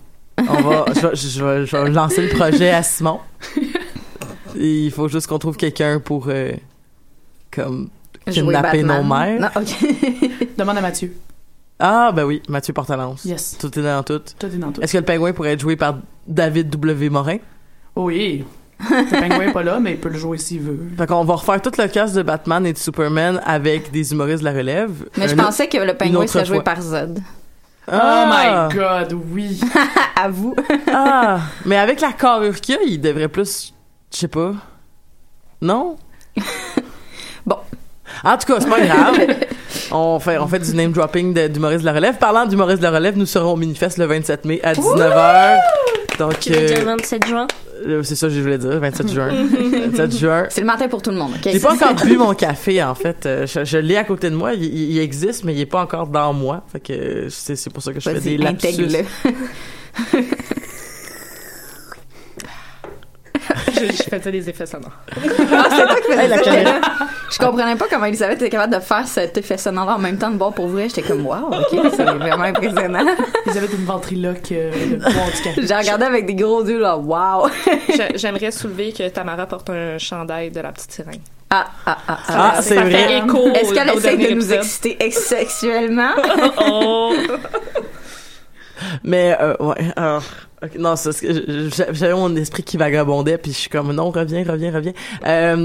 On 0.49 0.61
va, 0.61 0.85
je, 0.93 1.07
vais, 1.07 1.15
je, 1.15 1.43
vais, 1.43 1.65
je 1.65 1.77
vais 1.77 1.89
lancer 1.89 2.21
le 2.21 2.29
projet 2.29 2.69
à 2.69 2.83
Simon. 2.83 3.19
Et 4.57 4.85
il 4.85 4.91
faut 4.91 5.07
juste 5.07 5.27
qu'on 5.27 5.39
trouve 5.39 5.57
quelqu'un 5.57 5.99
pour, 5.99 6.27
euh, 6.29 6.53
comme, 7.51 7.89
kidnapper 8.29 8.83
nos 8.83 9.03
mères. 9.03 9.39
Non, 9.39 9.47
ok. 9.55 10.47
Demande 10.57 10.77
à 10.77 10.81
Mathieu. 10.81 11.15
Ah, 11.79 12.11
ben 12.11 12.23
oui, 12.25 12.41
Mathieu 12.49 12.73
Portalance. 12.73 13.23
Yes. 13.23 13.57
Tout 13.59 13.77
est 13.77 13.83
dans 13.83 14.01
tout. 14.01 14.19
Toi, 14.39 14.49
t'es 14.49 14.57
dans 14.57 14.71
tout. 14.71 14.81
Est-ce 14.81 14.93
que 14.93 14.97
le 14.97 15.05
pingouin 15.05 15.31
pourrait 15.31 15.53
être 15.53 15.59
joué 15.59 15.75
par 15.75 15.97
David 16.27 16.69
W. 16.71 17.09
Morin? 17.09 17.37
Oui. 17.95 18.43
Le 18.79 19.19
pingouin 19.19 19.49
est 19.49 19.53
pas 19.53 19.63
là, 19.63 19.79
mais 19.79 19.91
il 19.91 19.99
peut 19.99 20.09
le 20.09 20.17
jouer 20.17 20.37
s'il 20.39 20.61
veut. 20.61 20.79
Fait 20.97 21.05
qu'on 21.05 21.23
va 21.23 21.35
refaire 21.35 21.61
toute 21.61 21.77
le 21.77 21.87
cast 21.87 22.15
de 22.15 22.23
Batman 22.23 22.65
et 22.65 22.73
de 22.73 22.77
Superman 22.77 23.41
avec 23.45 23.91
des 23.91 24.11
humoristes 24.11 24.39
de 24.39 24.45
la 24.45 24.53
relève. 24.53 25.07
Mais 25.17 25.27
je 25.27 25.35
pensais 25.35 25.67
que 25.67 25.77
le 25.77 25.93
pingouin 25.93 26.25
serait 26.25 26.45
joué 26.45 26.57
fois. 26.57 26.63
par 26.63 26.81
Zod. 26.81 27.19
Ah! 27.89 28.67
Oh 28.69 28.69
my 28.69 28.75
god, 28.75 29.13
oui. 29.31 29.59
À 30.15 30.29
vous. 30.29 30.55
Ah! 30.91 31.39
Mais 31.65 31.77
avec 31.77 32.01
la 32.01 32.11
carrure 32.11 32.59
qu'il 32.59 32.75
a, 32.75 32.81
il 32.83 32.99
devrait 32.99 33.27
plus. 33.27 33.73
Je 34.11 34.17
sais 34.17 34.27
pas. 34.27 34.53
Non? 35.61 35.97
Bon. 37.45 37.59
En 38.23 38.37
tout 38.37 38.47
cas, 38.53 38.59
c'est 38.59 38.69
pas 38.69 38.81
grave. 38.85 39.17
On 39.91 40.19
fait, 40.19 40.37
on 40.37 40.47
fait 40.47 40.59
du 40.59 40.73
name 40.75 40.91
dropping 40.91 41.33
de- 41.33 41.47
d'humoristes 41.47 41.81
de 41.81 41.85
la 41.85 41.93
relève. 41.93 42.17
Parlant 42.17 42.45
d'humoristes 42.45 42.79
de 42.79 42.83
la 42.87 42.91
relève, 42.91 43.17
nous 43.17 43.25
serons 43.25 43.53
au 43.53 43.55
Minifest 43.55 43.97
le 43.97 44.05
27 44.05 44.45
mai 44.45 44.59
à 44.63 44.73
19h. 44.73 45.57
Donc, 46.19 46.39
Tu 46.39 46.51
veux 46.51 46.65
dire 46.65 46.77
euh, 46.77 46.79
le 46.81 46.85
27 46.85 47.27
juin? 47.27 47.47
euh, 47.87 48.01
c'est 48.03 48.15
ça 48.15 48.27
que 48.27 48.33
je 48.33 48.41
voulais 48.41 48.57
dire, 48.57 48.79
27 48.79 49.11
juin. 49.13 49.29
27 49.91 50.17
juin. 50.17 50.45
C'est 50.49 50.61
le 50.61 50.67
matin 50.67 50.87
pour 50.87 51.01
tout 51.01 51.11
le 51.11 51.17
monde. 51.17 51.31
ok? 51.35 51.49
J'ai 51.51 51.59
pas 51.59 51.73
encore 51.73 51.93
bu 52.05 52.17
mon 52.17 52.33
café, 52.33 52.81
en 52.83 52.95
fait. 52.95 53.25
Euh, 53.25 53.45
Je, 53.45 53.63
je 53.63 53.77
l'ai 53.77 53.97
à 53.97 54.03
côté 54.03 54.29
de 54.29 54.35
moi. 54.35 54.53
Il, 54.55 54.97
existe, 54.99 55.43
mais 55.43 55.53
il 55.53 55.61
est 55.61 55.65
pas 55.67 55.81
encore 55.81 56.07
dans 56.07 56.33
moi. 56.33 56.63
Fait 56.71 56.79
que 56.79 56.93
euh, 56.93 57.27
c'est 57.29 57.55
c'est 57.55 57.69
pour 57.69 57.83
ça 57.83 57.93
que 57.93 57.99
je 57.99 58.09
fais 58.09 58.19
des 58.19 58.37
lapsus. 58.37 58.87
je, 63.79 63.85
je 63.91 64.03
faisais 64.03 64.31
des 64.31 64.49
effets 64.49 64.65
sonores. 64.65 64.91
Ah, 65.11 65.65
c'est 65.69 65.85
toi 65.85 65.95
qui 65.95 66.11
faisais 66.11 66.23
Hey, 66.23 66.29
la 66.29 66.37
caméra. 66.39 66.79
Je 67.29 67.37
comprenais 67.37 67.75
pas 67.75 67.85
comment 67.89 68.05
Elisabeth 68.05 68.37
était 68.41 68.49
capable 68.49 68.73
de 68.75 68.79
faire 68.79 69.05
cet 69.07 69.37
effet 69.37 69.57
sonore 69.57 69.89
en 69.89 69.99
même 69.99 70.17
temps 70.17 70.29
de 70.31 70.37
boire 70.37 70.53
pour 70.53 70.67
vrai. 70.67 70.87
J'étais 70.89 71.01
comme, 71.03 71.25
wow, 71.25 71.49
ok, 71.51 71.79
c'est 71.95 72.03
vraiment 72.03 72.43
impressionnant. 72.43 73.05
Avaient 73.47 73.65
une 73.67 73.85
ventriloque 73.85 74.51
euh, 74.51 74.71
de 74.91 74.95
boire 74.97 75.25
du 75.35 75.41
café. 75.43 75.61
J'ai 75.67 75.75
regardé 75.75 76.05
avec 76.05 76.25
des 76.25 76.35
gros 76.35 76.63
yeux, 76.65 76.79
là, 76.79 76.97
wow. 76.97 77.47
J'aimerais 78.15 78.51
soulever 78.51 78.93
que 78.93 79.07
Tamara 79.09 79.45
porte 79.45 79.69
un 79.69 79.97
chandail 79.97 80.51
de 80.51 80.59
la 80.61 80.71
petite 80.71 80.91
sirène. 80.91 81.19
Ah, 81.49 81.65
ah, 81.85 81.97
ah, 82.07 82.17
Ah, 82.27 82.53
ah. 82.57 82.61
c'est 82.61 82.75
Ça 82.75 82.81
vrai. 82.81 82.91
fait 82.91 83.17
écho 83.19 83.47
Est-ce 83.53 83.73
qu'elle 83.73 83.89
essaie 83.89 84.17
de 84.17 84.21
nous 84.21 84.31
épisode. 84.51 84.57
exciter 84.57 84.97
ex- 84.99 85.17
sexuellement? 85.25 86.11
Oh! 86.69 87.13
Mais, 89.03 89.37
euh, 89.39 89.55
ouais. 89.59 89.91
alors, 89.95 90.23
non, 90.77 90.95
c'est 90.95 91.11
j'avais 91.93 92.13
mon 92.13 92.35
esprit 92.35 92.63
qui 92.63 92.77
vagabondait, 92.77 93.37
puis 93.37 93.51
je 93.51 93.57
suis 93.57 93.69
comme 93.69 93.91
non, 93.93 94.09
reviens, 94.09 94.43
reviens, 94.47 94.71
reviens. 94.73 94.93
Euh, 95.25 95.55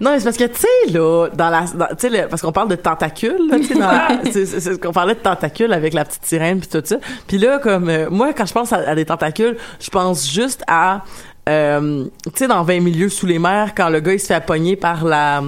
non, 0.00 0.12
mais 0.12 0.18
c'est 0.18 0.24
parce 0.24 0.36
que 0.38 0.44
tu 0.44 0.60
sais 0.60 0.92
là, 0.92 1.28
dans 1.34 1.50
la, 1.50 1.64
tu 1.94 2.08
sais, 2.10 2.26
parce 2.28 2.40
qu'on 2.40 2.52
parle 2.52 2.68
de 2.68 2.76
tentacules, 2.76 3.48
là, 3.50 3.58
tu 3.58 3.64
sais, 3.64 3.74
dans- 3.74 4.24
c'est 4.32 4.46
c'est- 4.46 4.60
c'est 4.60 4.80
qu'on 4.80 4.92
parlait 4.92 5.14
de 5.14 5.20
tentacules 5.20 5.72
avec 5.72 5.92
la 5.92 6.04
petite 6.04 6.24
sirène 6.24 6.58
puis 6.60 6.68
tout 6.68 6.80
ça. 6.84 6.96
Puis 7.26 7.36
là, 7.38 7.58
comme 7.58 7.88
euh, 7.90 8.08
moi, 8.10 8.32
quand 8.32 8.46
je 8.46 8.52
pense 8.54 8.72
à, 8.72 8.76
à 8.88 8.94
des 8.94 9.04
tentacules, 9.04 9.56
je 9.78 9.90
pense 9.90 10.30
juste 10.30 10.62
à, 10.66 11.02
euh, 11.48 12.04
tu 12.24 12.30
sais, 12.36 12.46
dans 12.48 12.62
20 12.62 12.80
milieux 12.80 13.10
sous 13.10 13.26
les 13.26 13.38
mers, 13.38 13.74
quand 13.74 13.90
le 13.90 14.00
gars 14.00 14.14
il 14.14 14.20
se 14.20 14.26
fait 14.26 14.44
pogner 14.44 14.76
par 14.76 15.04
la, 15.04 15.42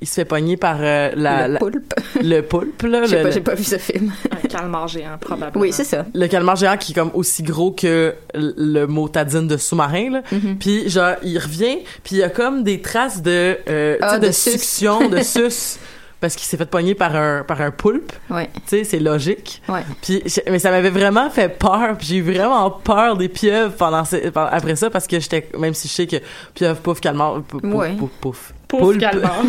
il 0.00 0.06
se 0.06 0.14
fait 0.14 0.24
pogner 0.24 0.56
par 0.56 0.76
euh, 0.80 1.10
la, 1.16 1.46
Le 1.48 1.54
la- 1.54 1.58
poulpe. 1.58 1.94
le 2.22 2.40
poulpe 2.42 2.82
là, 2.82 3.02
J'ai 3.06 3.16
pas, 3.16 3.22
le- 3.24 3.30
j'ai 3.32 3.40
pas 3.40 3.54
vu 3.54 3.64
ce 3.64 3.78
film. 3.78 4.12
Un 4.30 4.48
calmar 4.48 4.86
géant, 4.88 5.18
probablement. 5.20 5.60
Oui, 5.62 5.72
c'est 5.72 5.84
ça. 5.84 6.06
le 6.14 6.26
calmar 6.28 6.56
géant 6.56 6.76
qui 6.76 6.92
est 6.92 6.94
comme 6.94 7.10
aussi 7.14 7.42
gros 7.42 7.72
que 7.72 8.14
le 8.34 8.86
motadine 8.86 9.46
de 9.48 9.56
sous-marin 9.56 10.10
là 10.10 10.22
Mhm. 10.32 10.56
puis 10.58 10.88
genre 10.88 11.14
il 11.22 11.38
revient 11.38 11.78
puis 12.04 12.16
il 12.16 12.18
y 12.18 12.22
a 12.22 12.28
comme 12.30 12.62
des 12.62 12.80
traces 12.80 13.22
de 13.22 13.58
euh, 13.68 13.96
tu 13.96 14.02
Ah, 14.02 14.14
sais, 14.14 14.20
de, 14.20 14.26
de 14.26 14.32
sus. 14.32 14.50
succion 14.52 15.08
de 15.08 15.18
sus 15.22 15.78
parce 16.20 16.34
qu'il 16.34 16.46
s'est 16.46 16.56
fait 16.56 16.68
pogner 16.68 16.94
par 16.94 17.14
un 17.14 17.44
par 17.44 17.60
un 17.60 17.70
poulpe 17.70 18.12
Ouais. 18.30 18.48
tu 18.54 18.60
sais 18.78 18.84
c'est 18.84 18.98
logique 18.98 19.62
Ouais. 19.68 19.80
puis 20.02 20.22
j'ai- 20.26 20.42
mais 20.50 20.58
ça 20.58 20.70
m'avait 20.70 20.90
vraiment 20.90 21.30
fait 21.30 21.48
peur 21.48 21.96
puis 21.96 22.06
j'ai 22.08 22.16
eu 22.16 22.22
vraiment 22.22 22.70
peur 22.70 23.16
des 23.16 23.28
pieuvres 23.28 23.74
pendant, 23.74 24.02
après 24.34 24.76
ça 24.76 24.90
parce 24.90 25.06
que 25.06 25.18
j'étais 25.20 25.48
même 25.58 25.74
si 25.74 25.86
je 25.88 25.92
sais 25.92 26.06
que 26.06 26.16
pieuvre 26.54 26.76
pouf 26.80 27.00
calmar 27.00 27.40
pouf 27.42 27.62
pouf 27.62 27.72
Ouais. 27.74 27.92
pouf, 27.96 28.10
pouf. 28.20 28.20
Pouf, 28.20 28.52
Poulpe. 28.68 29.00
calmar. 29.00 29.42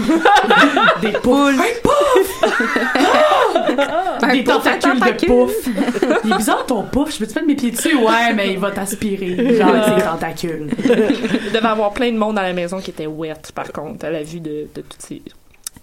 Des 1.02 1.12
poules. 1.12 1.56
Un 4.22 4.32
Des 4.34 4.44
tentacules 4.44 4.94
de 4.94 5.00
tentacules. 5.00 5.28
pouf. 5.30 5.52
Il 6.24 6.32
est 6.32 6.38
bizarre 6.38 6.66
ton 6.66 6.84
pouf. 6.84 7.14
Je 7.14 7.20
peux 7.20 7.28
te 7.28 7.34
mettre 7.36 7.48
mes 7.48 7.56
pieds 7.56 7.72
dessus? 7.72 7.96
Ouais, 7.98 8.34
mais 8.36 8.54
il 8.54 8.60
va 8.60 8.72
t'aspirer. 8.72 9.56
Genre 9.58 9.70
avec 9.70 10.00
ses 10.00 10.06
tentacules. 10.06 10.70
Il 10.84 11.52
devait 11.52 11.68
avoir 11.68 11.92
plein 11.92 12.12
de 12.12 12.18
monde 12.18 12.38
à 12.38 12.44
la 12.44 12.54
maison 12.54 12.80
qui 12.80 12.92
était 12.92 13.08
wet, 13.08 13.34
par 13.54 13.72
contre, 13.72 14.06
à 14.06 14.10
la 14.10 14.24
vue 14.24 14.40
de, 14.40 14.68
de 14.74 14.82
toutes 14.82 15.02
ces 15.02 15.22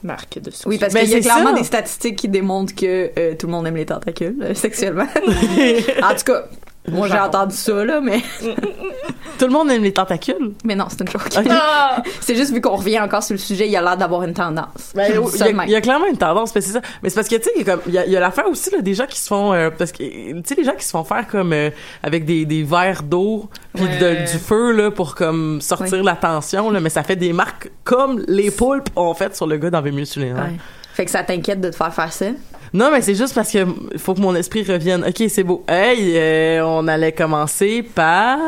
marques 0.03 0.39
de 0.39 0.51
succès. 0.51 0.69
Oui, 0.69 0.79
parce 0.79 0.95
qu'il 0.95 1.09
y 1.09 1.13
a 1.15 1.17
c'est 1.17 1.21
clairement 1.23 1.51
ça. 1.51 1.57
des 1.57 1.65
statistiques 1.65 2.17
qui 2.17 2.29
démontrent 2.29 2.75
que 2.75 3.11
euh, 3.19 3.35
tout 3.39 3.47
le 3.47 3.53
monde 3.53 3.67
aime 3.67 3.77
les 3.77 3.87
tentacules 3.87 4.37
euh, 4.43 4.55
sexuellement. 4.55 5.07
en 5.27 6.15
tout 6.15 6.25
cas, 6.33 6.45
moi 6.89 7.09
j'ai 7.09 7.19
entendu 7.19 7.55
ça 7.55 7.85
là, 7.85 8.01
mais 8.01 8.21
tout 9.39 9.47
le 9.47 9.53
monde 9.53 9.71
aime 9.71 9.83
les 9.83 9.93
tentacules 9.93 10.53
mais 10.65 10.75
non, 10.75 10.87
c'est 10.89 11.01
une 11.01 11.09
joke. 11.09 11.27
Ok. 11.37 11.47
Ah! 11.51 12.03
c'est 12.21 12.35
juste 12.37 12.53
vu 12.53 12.61
qu'on 12.61 12.77
revient 12.77 13.01
encore 13.01 13.23
sur 13.23 13.35
le 13.35 13.39
sujet, 13.39 13.67
il 13.67 13.73
y 13.73 13.77
a 13.77 13.83
l'air 13.83 13.97
d'avoir 13.97 14.23
une 14.25 14.35
tendance. 14.35 14.93
Ben, 14.95 15.07
il 15.11 15.15
y, 15.39 15.43
a, 15.43 15.53
même. 15.53 15.63
il 15.67 15.71
y 15.73 15.77
a 15.77 15.81
clairement 15.81 16.07
une 16.07 16.17
tendance, 16.19 16.55
mais 16.55 16.61
c'est 16.61 16.73
ça. 16.73 16.81
Mais 17.03 17.09
c'est 17.09 17.15
parce 17.17 17.29
que 17.29 17.37
tu 17.37 17.43
sais, 17.45 17.51
il 17.57 17.67
y 17.67 17.71
a 17.71 17.73
comme 17.75 17.81
il 17.87 17.95
y 17.95 17.99
a, 17.99 18.07
il 18.07 18.13
y 18.13 18.17
a 18.17 18.21
l'affaire 18.21 18.47
aussi 18.49 18.71
là, 18.71 18.81
des 18.83 18.95
gens 18.95 19.07
qui 19.07 19.19
se 19.19 19.27
font 19.29 19.53
euh, 19.53 19.71
parce 19.77 19.93
que 19.93 19.99
tu 20.03 20.43
sais 20.45 20.55
les 20.55 20.65
gens 20.65 20.75
qui 20.77 20.85
se 20.85 20.91
font 20.91 21.05
faire 21.05 21.27
comme 21.27 21.53
euh, 21.53 21.71
avec 22.03 22.25
des, 22.25 22.45
des 22.45 22.63
verres 22.63 23.03
d'eau 23.03 23.49
puis 23.75 23.85
Ouais. 23.85 23.99
de- 23.99 24.31
du 24.33 24.39
feu 24.39 24.73
là 24.73 24.91
pour 24.91 25.15
comme 25.15 25.61
sortir 25.61 26.03
la 26.03 26.17
tension 26.17 26.71
là, 26.71 26.81
mais 26.81 26.91
ça 26.91 27.03
fait 27.03 27.17
des 27.17 27.33
marques 27.33 27.71
comme 27.85 28.23
les 28.29 28.51
poulpes 28.51 28.89
ont 28.97 29.15
fait 29.15 29.35
sur 29.35 29.47
le 29.47 29.57
gars 29.57 29.71
dans. 29.71 29.83
Ouais. 29.87 30.57
Fait 30.95 31.05
que 31.05 31.11
ça 31.11 31.23
t'inquiète 31.23 31.61
de 31.61 31.71
te 31.71 31.77
faire 31.77 31.93
faire 31.95 32.13
ça? 32.13 32.27
Non, 32.77 32.91
mais 32.93 33.01
c'est 33.01 33.15
juste 33.15 33.35
parce 33.35 33.51
que 33.51 33.65
faut 33.97 34.13
que 34.13 34.21
mon 34.21 34.35
esprit 34.35 34.63
revienne. 34.63 35.03
OK, 35.03 35.25
c'est 35.31 35.43
beau. 35.45 35.65
Hey, 35.67 36.13
euh, 36.19 36.61
on 36.63 36.87
allait 36.89 37.13
commencer 37.13 37.83
par 37.83 38.39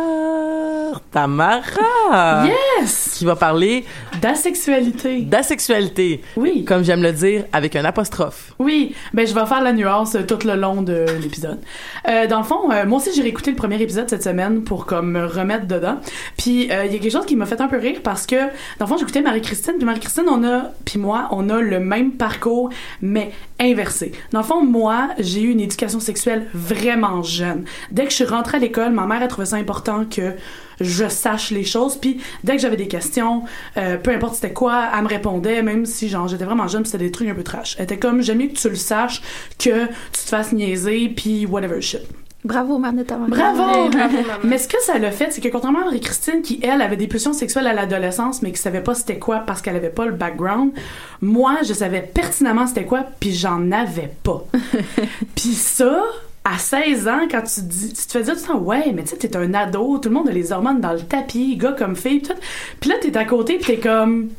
Tamara. 1.10 2.44
Yes! 2.46 3.14
Qui 3.18 3.24
va 3.24 3.36
parler 3.36 3.86
D'asexualité. 4.20 5.20
d'asexualité, 5.22 6.20
Oui. 6.36 6.64
comme 6.64 6.82
j'aime 6.84 7.02
le 7.02 7.12
dire 7.12 7.44
avec 7.52 7.74
un 7.76 7.84
apostrophe. 7.84 8.52
Oui, 8.58 8.94
ben 9.14 9.26
je 9.26 9.32
vais 9.34 9.46
faire 9.46 9.62
la 9.62 9.72
nuance 9.72 10.14
euh, 10.16 10.22
tout 10.26 10.44
le 10.46 10.56
long 10.56 10.82
de 10.82 11.06
l'épisode. 11.22 11.60
Euh, 12.08 12.26
dans 12.26 12.38
le 12.38 12.44
fond, 12.44 12.70
euh, 12.70 12.84
moi 12.84 12.98
aussi 12.98 13.10
j'ai 13.14 13.22
réécouté 13.22 13.50
le 13.50 13.56
premier 13.56 13.80
épisode 13.80 14.10
cette 14.10 14.22
semaine 14.24 14.62
pour 14.62 14.86
comme 14.86 15.12
me 15.12 15.24
remettre 15.24 15.66
dedans. 15.66 15.98
Puis 16.36 16.64
il 16.64 16.68
y 16.68 16.72
a 16.72 16.86
quelque 16.88 17.10
chose 17.10 17.26
qui 17.26 17.36
m'a 17.36 17.46
fait 17.46 17.60
un 17.60 17.68
peu 17.68 17.78
rire 17.78 18.00
parce 18.02 18.26
que 18.26 18.36
dans 18.36 18.84
le 18.84 18.86
fond 18.86 18.96
j'écoutais 18.98 19.22
Marie-Christine, 19.22 19.74
puis 19.76 19.86
Marie-Christine 19.86 20.24
on 20.28 20.44
a 20.44 20.72
puis 20.84 20.98
moi 20.98 21.28
on 21.30 21.48
a 21.48 21.60
le 21.60 21.78
même 21.80 22.12
parcours 22.12 22.70
mais 23.00 23.30
inversé. 23.60 24.12
Dans 24.32 24.40
le 24.40 24.44
fond 24.44 24.64
moi 24.64 25.10
j'ai 25.18 25.42
eu 25.42 25.50
une 25.50 25.60
éducation 25.60 26.00
sexuelle 26.00 26.46
vraiment 26.54 27.22
jeune. 27.22 27.64
Dès 27.90 28.04
que 28.04 28.10
je 28.10 28.16
suis 28.16 28.24
rentrée 28.24 28.56
à 28.58 28.60
l'école, 28.60 28.92
ma 28.92 29.06
mère 29.06 29.22
a 29.22 29.28
trouvé 29.28 29.46
ça 29.46 29.56
important 29.56 30.04
que 30.04 30.34
je 30.80 31.08
sache 31.08 31.50
les 31.50 31.64
choses. 31.64 31.96
Puis 31.96 32.20
dès 32.44 32.56
que 32.56 32.62
j'avais 32.62 32.76
des 32.76 32.88
questions 32.88 33.44
euh, 33.76 33.96
peu 33.96 34.10
importe 34.10 34.36
c'était 34.36 34.52
quoi 34.52 34.88
elle 34.96 35.02
me 35.02 35.08
répondait 35.08 35.62
même 35.62 35.86
si 35.86 36.08
genre 36.08 36.28
j'étais 36.28 36.44
vraiment 36.44 36.68
jeune 36.68 36.84
c'était 36.84 36.98
des 36.98 37.10
trucs 37.10 37.28
un 37.28 37.34
peu 37.34 37.44
trash. 37.44 37.76
Elle 37.78 37.84
était 37.84 37.98
comme 37.98 38.22
j'aime 38.22 38.38
mieux 38.38 38.48
que 38.48 38.58
tu 38.58 38.68
le 38.68 38.76
saches 38.76 39.22
que 39.58 39.86
tu 39.86 40.12
te 40.12 40.28
fasses 40.28 40.52
niaiser 40.52 41.08
puis 41.08 41.46
whatever 41.46 41.80
shit 41.80 42.02
Bravo, 42.48 42.78
Mère 42.78 42.94
de 42.94 43.02
ta 43.02 43.16
maman. 43.18 43.28
bravo 43.28 43.90
Bravo, 43.90 44.16
mais 44.44 44.56
ce 44.56 44.68
que 44.68 44.80
ça 44.80 44.98
l'a 44.98 45.10
fait 45.10 45.30
c'est 45.30 45.42
que 45.42 45.48
contrairement 45.48 45.82
à 45.82 45.84
Marie-Christine 45.84 46.40
qui 46.40 46.58
elle 46.62 46.80
avait 46.80 46.96
des 46.96 47.06
pulsions 47.06 47.34
sexuelles 47.34 47.66
à 47.66 47.74
l'adolescence 47.74 48.40
mais 48.40 48.52
qui 48.52 48.58
savait 48.58 48.80
pas 48.80 48.94
c'était 48.94 49.18
quoi 49.18 49.40
parce 49.40 49.60
qu'elle 49.60 49.76
avait 49.76 49.90
pas 49.90 50.06
le 50.06 50.12
background 50.12 50.72
moi 51.20 51.56
je 51.62 51.74
savais 51.74 52.00
pertinemment 52.00 52.66
c'était 52.66 52.86
quoi 52.86 53.04
puis 53.20 53.34
j'en 53.34 53.70
avais 53.70 54.10
pas 54.22 54.46
puis 55.34 55.52
ça 55.52 56.02
à 56.44 56.56
16 56.56 57.08
ans, 57.08 57.28
quand 57.30 57.42
tu, 57.42 57.60
dis, 57.60 57.92
tu 57.92 58.06
te 58.06 58.12
fais 58.12 58.22
dire 58.22 58.34
tout 58.34 58.40
le 58.40 58.46
temps, 58.46 58.58
ouais, 58.60 58.92
mais 58.94 59.02
tu 59.02 59.10
sais, 59.10 59.16
t'es 59.16 59.36
un 59.36 59.52
ado, 59.52 59.98
tout 59.98 60.08
le 60.08 60.14
monde 60.14 60.28
a 60.28 60.32
les 60.32 60.50
hormones 60.50 60.80
dans 60.80 60.94
le 60.94 61.00
tapis, 61.00 61.58
gars 61.58 61.72
comme 61.72 61.94
fille, 61.94 62.22
tout. 62.22 62.32
Puis 62.80 62.88
là, 62.88 62.96
t'es 63.02 63.14
à 63.18 63.26
côté, 63.26 63.58
puis 63.58 63.74
t'es 63.74 63.78
comme, 63.78 64.30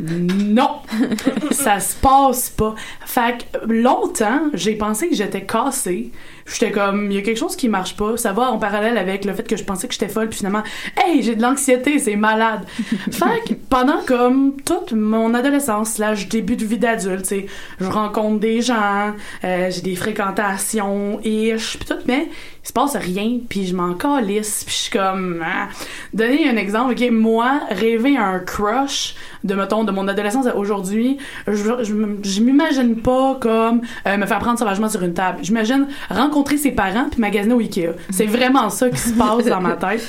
non, 0.00 0.80
ça 1.50 1.80
se 1.80 1.94
passe 1.96 2.50
pas. 2.50 2.74
Fait 3.04 3.38
que 3.38 3.66
longtemps, 3.66 4.50
j'ai 4.52 4.74
pensé 4.74 5.08
que 5.08 5.14
j'étais 5.14 5.42
cassée. 5.42 6.12
J'étais 6.46 6.70
comme, 6.70 7.10
il 7.10 7.16
y 7.16 7.18
a 7.18 7.22
quelque 7.22 7.38
chose 7.38 7.56
qui 7.56 7.68
marche 7.68 7.96
pas. 7.96 8.16
Ça 8.16 8.32
va 8.32 8.50
en 8.50 8.58
parallèle 8.58 8.98
avec 8.98 9.24
le 9.24 9.34
fait 9.34 9.42
que 9.42 9.56
je 9.56 9.64
pensais 9.64 9.88
que 9.88 9.94
j'étais 9.94 10.08
folle, 10.08 10.28
puis 10.28 10.38
finalement, 10.38 10.62
hey, 10.96 11.22
j'ai 11.22 11.34
de 11.34 11.42
l'anxiété, 11.42 11.98
c'est 11.98 12.14
malade. 12.14 12.64
fait 13.10 13.48
que 13.48 13.54
pendant 13.54 14.00
comme 14.06 14.54
toute 14.64 14.92
mon 14.92 15.34
adolescence, 15.34 15.94
slash 15.94 16.28
début 16.28 16.56
de 16.56 16.64
vie 16.64 16.78
d'adulte, 16.78 17.22
tu 17.22 17.28
sais, 17.28 17.46
je 17.80 17.86
rencontre 17.86 18.38
des 18.38 18.62
gens, 18.62 19.12
euh, 19.44 19.70
j'ai 19.70 19.82
des 19.82 19.96
fréquentations, 19.96 21.20
ish, 21.24 21.78
puis 21.78 21.88
tout, 21.88 22.02
mais 22.06 22.28
il 22.66 22.70
se 22.70 22.72
passe 22.72 22.96
rien, 22.96 23.38
puis 23.48 23.64
je 23.64 23.76
m'en 23.76 23.94
calisse, 23.94 24.64
puis 24.64 24.74
je 24.74 24.80
suis 24.80 24.90
comme, 24.90 25.40
ah. 25.46 25.68
Donner 26.12 26.48
un 26.48 26.56
exemple, 26.56 26.94
ok, 26.94 27.10
moi, 27.12 27.60
rêver 27.70 28.16
un 28.16 28.40
crush 28.40 29.14
de, 29.44 29.54
mettons, 29.54 29.84
de 29.84 29.92
mon 29.92 30.08
adolescence 30.08 30.48
à 30.48 30.56
aujourd'hui, 30.56 31.16
je, 31.46 31.52
je, 31.54 31.94
je 32.24 32.40
m'imagine 32.40 32.96
pas 32.96 33.36
comme 33.40 33.82
euh, 34.08 34.16
me 34.16 34.26
faire 34.26 34.40
prendre 34.40 34.58
sauvagement 34.58 34.88
sur 34.88 35.00
une 35.04 35.14
table. 35.14 35.38
J'imagine 35.42 35.86
rencontrer 36.10 36.56
ses 36.56 36.72
parents 36.72 37.08
puis 37.08 37.20
magasiner 37.20 37.54
au 37.54 37.60
Ikea. 37.60 37.90
C'est 38.10 38.26
vraiment 38.26 38.68
ça 38.68 38.90
qui 38.90 38.98
se 38.98 39.12
passe 39.14 39.44
dans 39.44 39.60
ma 39.60 39.76
tête. 39.76 40.02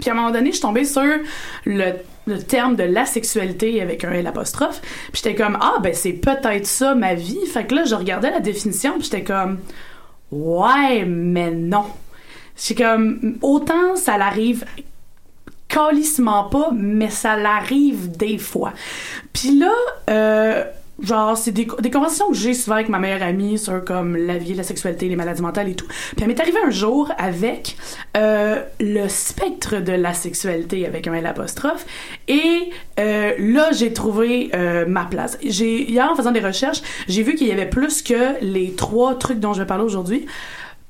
Puis 0.00 0.08
à 0.08 0.12
un 0.12 0.16
moment 0.16 0.30
donné, 0.30 0.50
je 0.50 0.52
suis 0.52 0.62
tombée 0.62 0.84
sur 0.84 1.02
le, 1.66 1.92
le 2.28 2.38
terme 2.38 2.76
de 2.76 2.84
l'asexualité 2.84 3.82
avec 3.82 4.04
un 4.04 4.12
L 4.12 4.28
apostrophe. 4.28 4.80
Puis 5.12 5.22
j'étais 5.24 5.34
comme 5.34 5.58
ah 5.60 5.78
ben 5.82 5.92
c'est 5.94 6.12
peut-être 6.12 6.66
ça 6.66 6.94
ma 6.94 7.14
vie. 7.14 7.44
Fait 7.52 7.64
que 7.64 7.74
là 7.74 7.84
je 7.84 7.96
regardais 7.96 8.30
la 8.30 8.38
définition 8.40 8.92
puis 8.92 9.02
j'étais 9.02 9.24
comme 9.24 9.58
ouais 10.32 11.04
mais 11.04 11.52
non. 11.52 11.84
C'est 12.56 12.74
comme 12.74 13.38
autant 13.42 13.96
ça 13.96 14.18
l'arrive 14.18 14.64
calissement 15.72 16.44
pas, 16.44 16.70
mais 16.72 17.08
ça 17.08 17.36
l'arrive 17.36 18.14
des 18.16 18.36
fois. 18.36 18.72
Puis 19.32 19.58
là, 19.58 19.72
euh, 20.10 20.64
genre, 21.02 21.36
c'est 21.36 21.52
des, 21.52 21.66
des 21.80 21.90
conversations 21.90 22.28
que 22.28 22.34
j'ai 22.34 22.54
souvent 22.54 22.76
avec 22.76 22.88
ma 22.88 22.98
meilleure 22.98 23.22
amie 23.22 23.58
sur 23.58 23.84
comme 23.84 24.16
la 24.16 24.38
vie, 24.38 24.54
la 24.54 24.62
sexualité, 24.62 25.08
les 25.08 25.16
maladies 25.16 25.42
mentales 25.42 25.68
et 25.68 25.74
tout. 25.74 25.86
Puis 25.86 26.16
elle 26.20 26.28
m'est 26.28 26.40
arrivée 26.40 26.60
un 26.64 26.70
jour 26.70 27.10
avec 27.18 27.76
euh, 28.16 28.62
le 28.80 29.08
spectre 29.08 29.76
de 29.80 29.92
la 29.92 30.14
sexualité 30.14 30.86
avec 30.86 31.06
un 31.06 31.14
L 31.14 31.26
apostrophe. 31.26 31.86
Et 32.28 32.70
euh, 32.98 33.32
là, 33.38 33.72
j'ai 33.72 33.92
trouvé 33.92 34.50
euh, 34.54 34.86
ma 34.86 35.04
place. 35.04 35.38
J'ai 35.42 35.90
hier 35.90 36.08
en 36.10 36.14
faisant 36.14 36.32
des 36.32 36.40
recherches, 36.40 36.82
j'ai 37.08 37.22
vu 37.22 37.34
qu'il 37.34 37.48
y 37.48 37.52
avait 37.52 37.68
plus 37.68 38.02
que 38.02 38.42
les 38.42 38.72
trois 38.72 39.16
trucs 39.16 39.40
dont 39.40 39.52
je 39.52 39.60
vais 39.60 39.66
parler 39.66 39.84
aujourd'hui 39.84 40.26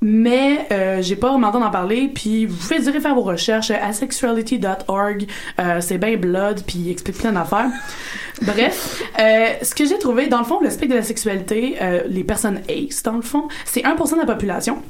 mais 0.03 0.67
euh, 0.73 1.01
j'ai 1.01 1.15
pas 1.15 1.31
vraiment 1.31 1.51
d'en 1.53 1.71
parler 1.71 2.11
puis 2.13 2.45
vous 2.45 2.57
pouvez 2.57 2.81
dire 2.81 3.01
faire 3.01 3.15
vos 3.15 3.23
recherches 3.23 3.71
asexuality.org 3.71 5.27
euh, 5.61 5.81
c'est 5.81 5.97
bien 5.97 6.17
blood 6.17 6.63
puis 6.67 6.91
explique 6.91 7.19
plein 7.19 7.33
d'affaires. 7.33 7.71
Bref 8.43 9.03
euh, 9.19 9.47
ce 9.63 9.75
que 9.75 9.87
j'ai 9.87 9.99
trouvé 9.99 10.27
dans 10.27 10.41
le 10.41 10.45
fond 10.45 10.61
le 10.61 10.71
spectre 10.71 10.95
de 10.95 10.99
la 10.99 11.05
sexualité 11.05 11.77
euh, 11.81 12.03
les 12.09 12.25
personnes 12.25 12.61
ace 12.69 13.03
dans 13.05 13.17
le 13.17 13.23
fond 13.23 13.47
c'est 13.65 13.83
1% 13.83 14.15
de 14.15 14.19
la 14.19 14.27
population 14.27 14.83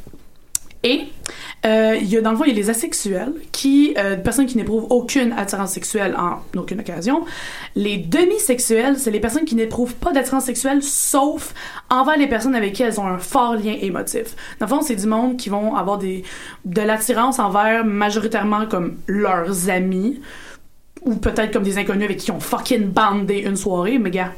et 0.82 1.04
euh, 1.64 1.96
il 2.00 2.08
y 2.08 2.16
a 2.16 2.20
dans 2.20 2.32
le 2.32 2.36
fond 2.36 2.44
il 2.44 2.50
y 2.50 2.52
a 2.52 2.56
les 2.56 2.70
asexuels 2.70 3.34
qui 3.52 3.94
euh, 3.96 4.16
personnes 4.16 4.46
qui 4.46 4.56
n'éprouvent 4.56 4.86
aucune 4.90 5.32
attirance 5.32 5.72
sexuelle 5.72 6.16
en 6.16 6.40
aucune 6.58 6.80
occasion. 6.80 7.24
Les 7.76 7.98
demisexuels 7.98 8.98
c'est 8.98 9.10
les 9.10 9.20
personnes 9.20 9.44
qui 9.44 9.54
n'éprouvent 9.54 9.94
pas 9.94 10.12
d'attirance 10.12 10.44
sexuelle 10.44 10.82
sauf 10.82 11.54
envers 11.88 12.16
les 12.16 12.26
personnes 12.26 12.54
avec 12.54 12.72
qui 12.72 12.82
elles 12.82 12.98
ont 12.98 13.06
un 13.06 13.18
fort 13.18 13.54
lien 13.54 13.76
émotif. 13.80 14.34
Dans 14.58 14.66
le 14.66 14.70
fond 14.70 14.82
c'est 14.82 14.96
du 14.96 15.06
monde 15.06 15.36
qui 15.36 15.50
vont 15.50 15.76
avoir 15.76 15.98
des 15.98 16.24
de 16.64 16.82
l'attirance 16.82 17.38
envers 17.38 17.84
majoritairement 17.84 18.66
comme 18.66 18.96
leurs 19.06 19.70
amis 19.70 20.20
ou 21.02 21.14
peut-être 21.16 21.52
comme 21.52 21.64
des 21.64 21.78
inconnus 21.78 22.04
avec 22.04 22.18
qui 22.18 22.30
ont 22.32 22.40
fucking 22.40 22.86
bandé 22.88 23.38
une 23.38 23.56
soirée 23.56 23.98
mais 23.98 24.10
gars 24.10 24.32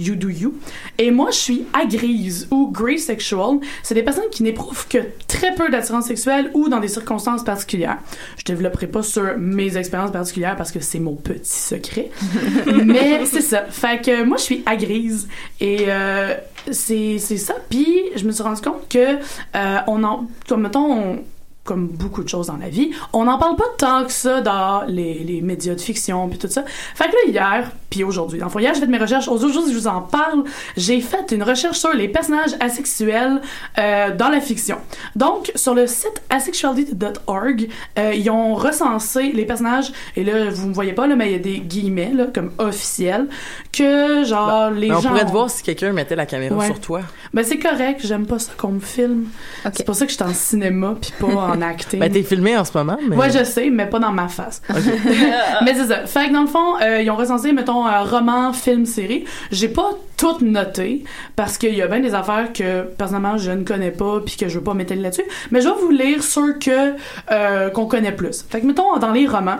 You 0.00 0.14
Do 0.16 0.28
You. 0.28 0.54
Et 0.98 1.10
moi, 1.10 1.30
je 1.30 1.36
suis 1.38 1.64
agrise 1.72 2.48
ou 2.50 2.70
grey 2.70 2.96
sexual. 2.98 3.58
C'est 3.82 3.94
des 3.94 4.02
personnes 4.02 4.28
qui 4.30 4.42
n'éprouvent 4.42 4.86
que 4.88 4.98
très 5.28 5.54
peu 5.54 5.68
d'attirance 5.70 6.06
sexuelle 6.06 6.50
ou 6.54 6.68
dans 6.68 6.80
des 6.80 6.88
circonstances 6.88 7.44
particulières. 7.44 7.98
Je 8.38 8.44
développerai 8.44 8.86
pas 8.86 9.02
sur 9.02 9.36
mes 9.38 9.76
expériences 9.76 10.10
particulières 10.12 10.56
parce 10.56 10.72
que 10.72 10.80
c'est 10.80 11.00
mon 11.00 11.14
petit 11.14 11.40
secret. 11.50 12.10
Mais 12.84 13.24
c'est 13.26 13.40
ça. 13.42 13.64
Fait 13.70 14.00
que 14.04 14.24
moi, 14.24 14.36
je 14.36 14.42
suis 14.42 14.62
agrise. 14.66 15.28
Et 15.60 15.84
euh, 15.88 16.34
c'est 16.70 17.18
c'est 17.18 17.36
ça. 17.36 17.54
Puis 17.68 17.86
je 18.16 18.24
me 18.24 18.32
suis 18.32 18.42
rendu 18.42 18.60
compte 18.60 18.88
que 18.88 19.16
euh, 19.56 19.76
on 19.86 20.02
en... 20.04 20.26
Comme, 20.48 20.62
mettons, 20.62 20.92
on- 20.92 21.18
comme 21.62 21.88
beaucoup 21.88 22.24
de 22.24 22.28
choses 22.28 22.46
dans 22.48 22.56
la 22.56 22.70
vie, 22.70 22.90
on 23.12 23.24
n'en 23.26 23.38
parle 23.38 23.54
pas 23.54 23.66
tant 23.78 24.04
que 24.04 24.10
ça 24.10 24.40
dans 24.40 24.82
les, 24.88 25.18
les 25.22 25.40
médias 25.42 25.74
de 25.74 25.80
fiction 25.80 26.26
puis 26.28 26.38
tout 26.38 26.48
ça. 26.48 26.64
Fait 26.94 27.04
que 27.04 27.10
là, 27.12 27.18
hier, 27.28 27.70
puis 27.90 28.04
aujourd'hui, 28.04 28.38
dans 28.38 28.46
le 28.46 28.50
fond, 28.52 28.58
hier, 28.60 28.72
j'ai 28.72 28.80
fait 28.80 28.86
mes 28.86 28.98
recherches. 28.98 29.28
Aujourd'hui, 29.28 29.72
je 29.72 29.78
vous 29.78 29.86
en 29.88 30.00
parle. 30.00 30.44
J'ai 30.76 31.00
fait 31.00 31.32
une 31.32 31.42
recherche 31.42 31.76
sur 31.78 31.92
les 31.92 32.08
personnages 32.08 32.52
asexuels 32.60 33.40
euh, 33.78 34.14
dans 34.16 34.28
la 34.28 34.40
fiction. 34.40 34.76
Donc, 35.16 35.50
sur 35.56 35.74
le 35.74 35.86
site 35.86 36.22
asexuality.org, 36.30 37.68
euh, 37.98 38.12
ils 38.14 38.30
ont 38.30 38.54
recensé 38.54 39.32
les 39.32 39.44
personnages, 39.44 39.92
et 40.16 40.24
là, 40.24 40.50
vous 40.50 40.68
me 40.68 40.74
voyez 40.74 40.92
pas, 40.92 41.06
là, 41.06 41.16
mais 41.16 41.26
il 41.26 41.32
y 41.32 41.36
a 41.36 41.38
des 41.38 41.58
guillemets, 41.58 42.12
là, 42.14 42.26
comme 42.32 42.52
officiels, 42.58 43.26
que, 43.72 44.24
genre, 44.24 44.70
les 44.70 44.88
Mais 44.88 44.94
on 44.94 45.00
gens... 45.00 45.08
pourrait 45.10 45.26
te 45.26 45.30
voir 45.30 45.50
si 45.50 45.62
quelqu'un 45.62 45.92
mettait 45.92 46.16
la 46.16 46.26
caméra 46.26 46.56
Ouais. 46.56 46.66
sur 46.66 46.80
toi. 46.80 47.00
Ben, 47.32 47.44
c'est 47.44 47.58
correct, 47.58 48.00
j'aime 48.04 48.26
pas 48.26 48.38
ça 48.38 48.52
qu'on 48.56 48.72
me 48.72 48.80
filme. 48.80 49.26
C'est 49.72 49.84
pour 49.84 49.94
ça 49.94 50.04
que 50.06 50.10
je 50.12 50.16
suis 50.16 50.24
en 50.24 50.32
cinéma, 50.34 50.94
puis 51.00 51.12
pas 51.18 51.26
en 51.26 51.60
acting. 51.62 52.00
Ben, 52.00 52.10
t'es 52.10 52.22
filmé 52.22 52.56
en 52.56 52.64
ce 52.64 52.76
moment, 52.76 52.98
mais. 53.08 53.16
Ouais, 53.16 53.30
je 53.30 53.44
sais, 53.44 53.70
mais 53.70 53.86
pas 53.86 53.98
dans 53.98 54.12
ma 54.12 54.28
face. 54.28 54.62
mais 55.64 55.74
c'est 55.74 55.86
ça. 55.86 56.06
Fait 56.06 56.28
que 56.28 56.32
dans 56.32 56.42
le 56.42 56.46
fond, 56.46 56.76
euh, 56.82 57.00
ils 57.02 57.10
ont 57.10 57.16
recensé, 57.16 57.52
mettons, 57.52 57.79
un 57.86 58.02
roman, 58.04 58.52
film, 58.52 58.86
série. 58.86 59.24
J'ai 59.50 59.68
pas 59.68 59.90
tout 60.16 60.38
noté 60.44 61.04
parce 61.36 61.56
qu'il 61.58 61.74
y 61.74 61.82
a 61.82 61.86
bien 61.86 62.00
des 62.00 62.14
affaires 62.14 62.52
que 62.52 62.82
personnellement 62.82 63.38
je 63.38 63.50
ne 63.50 63.64
connais 63.64 63.90
pas 63.90 64.20
puis 64.20 64.36
que 64.36 64.48
je 64.48 64.58
veux 64.58 64.64
pas 64.64 64.74
m'étaler 64.74 65.00
là-dessus. 65.02 65.24
Mais 65.50 65.60
je 65.60 65.68
vais 65.68 65.74
vous 65.80 65.90
lire 65.90 66.22
ceux 66.22 66.54
que 66.54 66.94
euh, 67.30 67.70
qu'on 67.70 67.86
connaît 67.86 68.12
plus. 68.12 68.42
Fait 68.48 68.60
que 68.60 68.66
mettons 68.66 68.96
dans 68.98 69.12
les 69.12 69.26
romans. 69.26 69.58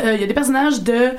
euh, 0.00 0.12
Il 0.14 0.20
y 0.20 0.24
a 0.24 0.26
des 0.26 0.34
personnages 0.34 0.82
de 0.82 1.10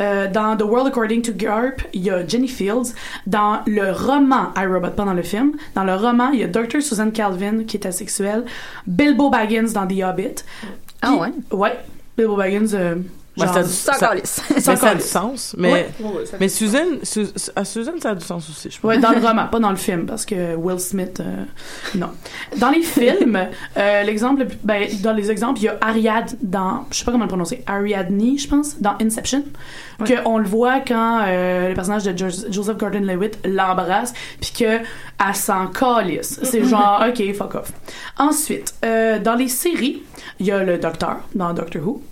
euh, 0.00 0.26
dans 0.28 0.56
The 0.56 0.62
World 0.62 0.88
According 0.88 1.22
to 1.22 1.32
Garp, 1.34 1.82
il 1.92 2.02
y 2.02 2.10
a 2.10 2.26
Jenny 2.26 2.48
Fields. 2.48 2.92
Dans 3.26 3.60
le 3.66 3.92
roman 3.92 4.52
I 4.56 4.66
Robot, 4.66 4.90
pas 4.90 5.04
dans 5.04 5.14
le 5.14 5.22
film. 5.22 5.52
Dans 5.76 5.84
le 5.84 5.94
roman, 5.94 6.30
il 6.30 6.40
y 6.40 6.42
a 6.44 6.48
Dr. 6.48 6.80
Susan 6.82 7.10
Calvin 7.10 7.64
qui 7.64 7.76
est 7.76 7.86
asexuelle. 7.86 8.44
Bilbo 8.86 9.30
Baggins 9.30 9.72
dans 9.72 9.86
The 9.86 10.02
Hobbit. 10.02 10.44
Ah 11.02 11.14
ouais? 11.14 11.28
Ouais, 11.52 11.78
Bilbo 12.16 12.34
Baggins. 12.36 12.74
Ça 13.46 13.58
a 13.60 13.62
du- 13.62 13.68
ça- 13.70 13.92
ça 14.76 14.88
a 14.90 14.94
du 14.94 15.00
sens. 15.02 15.54
Mais, 15.58 15.70
mais 15.70 16.48
fait- 16.48 16.48
Susan, 16.48 16.84
Su- 17.02 17.26
à 17.56 17.64
Susan, 17.64 17.92
ça 18.00 18.10
a 18.10 18.14
du 18.14 18.24
sens 18.24 18.48
aussi, 18.50 18.70
je 18.70 18.78
pense. 18.80 18.88
Ouais, 18.88 18.98
dans 18.98 19.10
le 19.12 19.18
roman, 19.26 19.46
pas 19.46 19.60
dans 19.60 19.70
le 19.70 19.76
film, 19.76 20.06
parce 20.06 20.24
que 20.26 20.54
Will 20.56 20.80
Smith, 20.80 21.20
euh, 21.20 21.44
non. 21.94 22.10
Dans 22.56 22.70
les 22.70 22.82
films, 22.82 23.38
euh, 23.76 24.02
l'exemple, 24.02 24.46
ben, 24.64 24.86
dans 25.02 25.12
les 25.12 25.30
exemples, 25.30 25.60
il 25.60 25.64
y 25.64 25.68
a 25.68 25.76
Ariad 25.80 26.36
dans, 26.42 26.86
je 26.90 26.98
sais 26.98 27.04
pas 27.04 27.12
comment 27.12 27.24
le 27.24 27.28
prononcer, 27.28 27.62
Ariadne, 27.66 28.36
je 28.38 28.48
pense, 28.48 28.80
dans 28.80 28.94
Inception, 29.00 29.42
que 30.04 30.14
on 30.26 30.38
le 30.38 30.46
voit 30.46 30.80
quand 30.80 31.22
euh, 31.26 31.68
le 31.70 31.74
personnage 31.74 32.04
de 32.04 32.16
Jo- 32.16 32.46
Joseph 32.50 32.76
Gordon-Levitt 32.78 33.38
l'embrasse, 33.44 34.12
puis 34.40 34.52
que 34.58 34.64
elle 34.64 35.34
s'en 35.34 35.66
calisse. 35.66 36.38
C'est 36.44 36.64
genre, 36.64 37.04
ok, 37.08 37.34
fuck 37.34 37.54
off. 37.56 37.72
Ensuite, 38.18 38.74
euh, 38.84 39.18
dans 39.18 39.34
les 39.34 39.48
séries, 39.48 40.02
il 40.38 40.46
y 40.46 40.52
a 40.52 40.62
le 40.62 40.78
Docteur 40.78 41.16
dans 41.34 41.52
Doctor 41.52 41.82
Who. 41.86 42.02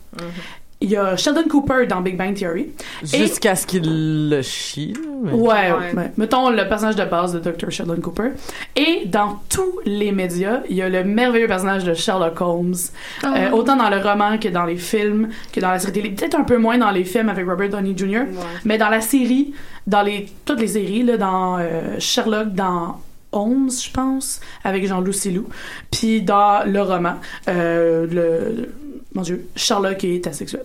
Il 0.83 0.91
y 0.91 0.97
a 0.97 1.17
Sheldon 1.17 1.45
Cooper 1.49 1.87
dans 1.89 2.03
Big 2.03 2.19
Bang 2.19 2.35
Theory. 2.35 2.69
Et- 3.03 3.17
Jusqu'à 3.17 3.57
ce 3.57 3.67
qu'il 3.67 4.29
le 4.29 4.43
chie. 4.43 4.93
mais- 5.23 5.33
Ouais, 5.33 5.73
ouais. 5.95 6.11
Mettons 6.19 6.51
le 6.51 6.69
personnage 6.69 6.97
de 6.97 7.05
base 7.07 7.33
de 7.33 7.39
Dr. 7.39 7.71
Sheldon 7.71 7.97
Cooper. 8.03 8.33
Et 8.77 9.07
dans 9.07 9.41
tous 9.49 9.81
les 9.87 10.13
médias, 10.13 10.61
il 10.69 10.77
y 10.77 10.83
a 10.83 10.89
le 10.91 11.03
merveilleux 11.03 11.47
personnage 11.47 11.85
de 11.85 11.95
Sherlock 11.95 12.39
Holmes. 12.43 12.75
Ah. 13.23 13.35
Euh, 13.39 13.51
autant 13.53 13.77
dans 13.77 13.89
le 13.89 13.97
roman 13.97 14.37
que 14.37 14.49
dans 14.49 14.67
les 14.67 14.77
films, 14.77 15.31
que 15.51 15.61
dans 15.61 15.71
la 15.71 15.79
série 15.79 15.93
télé. 15.95 16.11
Peut-être 16.11 16.35
un 16.39 16.45
peu 16.45 16.59
moins 16.59 16.77
dans 16.77 16.91
les 16.91 17.05
films 17.05 17.31
avec 17.31 17.47
Robert 17.49 17.71
Downey 17.71 17.95
Jr. 17.97 18.25
Mais 18.67 18.77
dans 18.77 18.91
la 18.91 19.01
série, 19.01 19.55
dans 19.87 20.03
les, 20.03 20.27
toutes 20.45 20.61
les 20.61 20.69
séries, 20.69 21.03
là, 21.05 21.17
dans 21.17 21.57
euh, 21.59 21.97
Sherlock, 21.99 22.53
dans 22.53 23.01
Holmes, 23.33 23.71
je 23.71 23.91
pense, 23.91 24.41
avec 24.63 24.87
Jean-Luc 24.87 25.25
Lou. 25.27 25.47
Puis 25.91 26.21
dans 26.21 26.67
le 26.71 26.83
roman, 26.83 27.15
euh, 27.49 28.07
le, 28.11 28.69
mon 29.17 29.23
Dieu, 29.23 29.49
Sherlock 29.57 30.05
est 30.05 30.27
asexuel. 30.27 30.63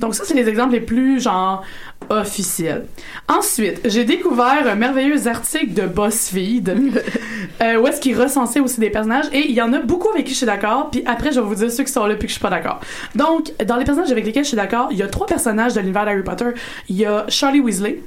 Donc 0.00 0.14
ça, 0.14 0.24
c'est 0.26 0.34
les 0.34 0.48
exemples 0.48 0.72
les 0.72 0.80
plus, 0.82 1.18
genre, 1.18 1.64
officiels. 2.10 2.84
Ensuite, 3.26 3.80
j'ai 3.86 4.04
découvert 4.04 4.66
un 4.66 4.74
merveilleux 4.74 5.26
article 5.26 5.72
de 5.72 5.86
BuzzFeed 5.86 6.68
euh, 7.62 7.80
où 7.80 7.86
est-ce 7.86 8.00
qu'il 8.00 8.20
recensait 8.20 8.60
aussi 8.60 8.80
des 8.80 8.90
personnages 8.90 9.24
et 9.32 9.46
il 9.48 9.52
y 9.52 9.62
en 9.62 9.72
a 9.72 9.80
beaucoup 9.80 10.10
avec 10.10 10.26
qui 10.26 10.32
je 10.32 10.36
suis 10.36 10.46
d'accord 10.46 10.90
puis 10.90 11.02
après 11.06 11.32
je 11.32 11.40
vais 11.40 11.46
vous 11.46 11.54
dire 11.54 11.70
ceux 11.70 11.84
qui 11.84 11.92
sont 11.92 12.06
là 12.06 12.14
puis 12.14 12.26
que 12.26 12.28
je 12.28 12.34
suis 12.34 12.42
pas 12.42 12.50
d'accord. 12.50 12.80
Donc, 13.14 13.52
dans 13.64 13.76
les 13.76 13.84
personnages 13.84 14.12
avec 14.12 14.26
lesquels 14.26 14.44
je 14.44 14.48
suis 14.48 14.56
d'accord, 14.56 14.88
il 14.90 14.98
y 14.98 15.02
a 15.02 15.08
trois 15.08 15.26
personnages 15.26 15.72
de 15.72 15.80
l'univers 15.80 16.04
d'Harry 16.04 16.22
Potter. 16.22 16.50
Il 16.88 16.96
y 16.96 17.06
a 17.06 17.24
Charlie 17.28 17.60
Weasley, 17.60 18.02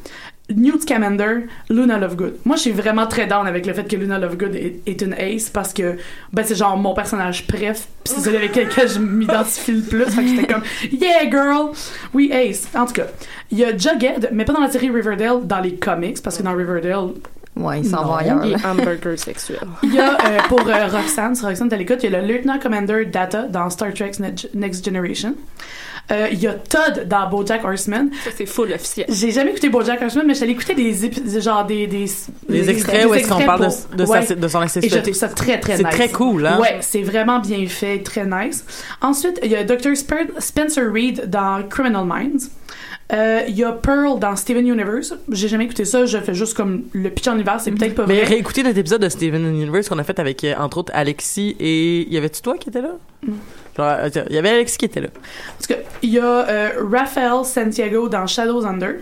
Newt 0.56 0.82
Scamander, 0.82 1.48
Luna 1.70 1.98
Lovegood. 1.98 2.38
Moi, 2.46 2.56
je 2.56 2.62
suis 2.62 2.72
vraiment 2.72 3.08
très 3.08 3.28
down 3.28 3.46
avec 3.48 3.66
le 3.66 3.74
fait 3.74 3.88
que 3.88 3.96
Luna 3.96 4.18
Lovegood 4.20 4.56
est, 4.56 4.80
est 4.86 5.02
une 5.02 5.14
ace 5.14 5.50
parce 5.50 5.74
que 5.74 5.96
ben, 6.34 6.44
c'est 6.46 6.56
genre 6.56 6.78
mon 6.78 6.94
personnage 6.94 7.46
préf, 7.48 7.88
pis 8.04 8.12
c'est 8.12 8.22
celui 8.22 8.38
avec 8.38 8.56
lequel 8.56 8.90
je 8.90 9.00
m'identifie 9.00 9.74
le 9.74 9.82
plus. 9.82 10.06
Fait 10.06 10.22
que 10.24 10.28
j'étais 10.28 10.48
comme 10.54 10.64
Yeah, 10.92 11.30
girl! 11.30 11.72
Oui, 12.14 12.32
ace. 12.34 12.68
En 12.76 12.86
tout 12.86 12.94
cas, 12.94 13.08
il 13.52 13.60
y 13.60 13.66
a 13.66 13.76
Jughead, 13.78 14.30
mais 14.32 14.46
pas 14.46 14.54
dans 14.54 14.62
la 14.62 14.72
série 14.72 14.90
Riverdale, 14.90 15.46
dans 15.46 15.60
les 15.60 15.76
comics, 15.76 16.22
parce 16.24 16.38
que 16.38 16.44
dans 16.44 16.54
Riverdale, 16.56 17.10
Ouais, 17.56 17.80
ils 17.82 17.86
s'en 17.86 18.06
vont 18.06 18.16
ailleurs. 18.16 18.46
Il 18.46 18.54
est 18.54 18.66
hamburger 18.66 19.18
sexuel. 19.20 19.60
il 19.84 19.94
y 19.94 20.00
a 20.00 20.14
euh, 20.14 20.38
pour 20.48 20.62
euh, 20.66 20.88
Roxanne, 20.88 21.36
sur 21.36 21.48
Roxanne, 21.48 21.68
t'as 21.68 21.76
l'écoute, 21.76 21.98
il 22.04 22.12
y 22.12 22.16
a 22.16 22.22
le 22.22 22.28
Lieutenant 22.28 22.58
Commander 22.58 23.06
Data 23.06 23.44
dans 23.44 23.70
Star 23.70 23.94
Trek 23.94 24.12
Ne- 24.20 24.30
Next 24.60 24.86
Generation. 24.86 25.36
Euh, 26.12 26.28
Il 26.32 26.39
y 26.39 26.48
a 26.48 26.54
Todd 26.54 27.08
dans 27.08 27.30
BoJack 27.30 27.63
Horseman. 27.63 28.10
Ça, 28.24 28.32
c'est 28.36 28.45
full 28.45 28.72
officiel. 28.74 29.06
J'ai 29.10 29.32
jamais 29.32 29.52
écouté 29.52 29.69
BoJack 29.69 30.02
Horseman, 30.02 30.26
mais 30.26 30.34
j'allais 30.34 30.54
écouter 30.54 30.74
des 30.74 31.39
genre 31.41 31.65
des 31.65 31.86
des, 31.88 32.06
Les 32.50 32.69
extraits 32.69 33.06
où 33.06 33.13
est-ce 33.13 33.28
qu'on 33.30 33.45
parle 33.45 33.62
de, 33.62 33.65
pour- 33.67 33.95
de, 33.98 34.04
Ouais. 34.06 34.22
sa, 34.26 34.36
de 34.36 34.48
son 34.48 34.63
Et 34.63 34.89
je 34.89 34.98
trouve 35.00 35.13
ça 35.13 35.28
très 35.30 35.60
très 35.60 35.78
C'est 35.78 35.84
nice. 35.84 35.93
très 35.93 36.10
cool, 36.10 36.45
hein? 36.48 36.60
Ouais, 36.60 36.78
c'est 36.82 37.04
vraiment 37.04 37.39
bien 37.39 37.65
fait, 37.67 38.00
très 38.00 38.26
nice. 38.26 38.65
Ensuite, 39.02 39.39
il 39.43 39.52
y 39.52 39.56
a 39.56 39.63
Dr. 39.63 39.95
Spen- 39.95 40.32
Spencer 40.39 40.91
Reed 40.91 41.30
dans 41.30 41.63
Criminal 41.69 42.06
Minds. 42.06 42.50
Euh, 43.12 43.41
Il 43.48 43.56
y 43.58 43.63
a 43.63 43.72
Pearl 43.72 44.19
dans 44.19 44.36
Steven 44.36 44.67
Universe. 44.67 45.15
J'ai 45.32 45.48
jamais 45.48 45.65
écouté 45.65 45.84
ça, 45.86 46.06
je 46.06 46.17
fais 46.19 46.34
juste 46.36 46.56
comme 46.56 46.84
le 46.93 47.10
pitch 47.10 47.28
en 47.28 47.34
univers, 47.36 47.60
c'est 47.60 47.72
peut-être 47.72 47.95
pas 47.95 48.06
Mais 48.06 48.17
vrai. 48.22 48.26
réécoutez 48.36 48.62
notre 48.63 48.78
épisode 48.78 49.02
de 49.02 49.10
Steven 49.10 49.43
Universe 49.45 49.89
qu'on 49.89 49.98
a 49.98 50.04
fait 50.04 50.19
avec, 50.19 50.43
euh, 50.43 50.54
entre 50.60 50.78
autres, 50.80 50.91
Alexis 50.95 51.56
et... 51.60 52.08
Y 52.08 52.17
avait-tu 52.17 52.41
toi 52.41 52.56
qui 52.58 52.69
étais 52.69 52.82
là? 52.82 52.91
Euh, 53.80 54.10
il 54.30 54.36
y 54.36 54.38
avait 54.38 54.50
Alexis 54.50 54.78
qui 54.78 54.86
était 54.86 55.02
là. 55.02 55.08
En 55.08 55.62
tout 55.62 55.74
cas, 55.74 55.80
il 56.04 56.10
y 56.12 56.19
a 56.19 56.24
euh, 56.50 56.69
Raphael 56.91 57.45
Santiago 57.45 58.10
dans 58.10 58.28
Shadows 58.28 58.65
Under. 58.65 58.95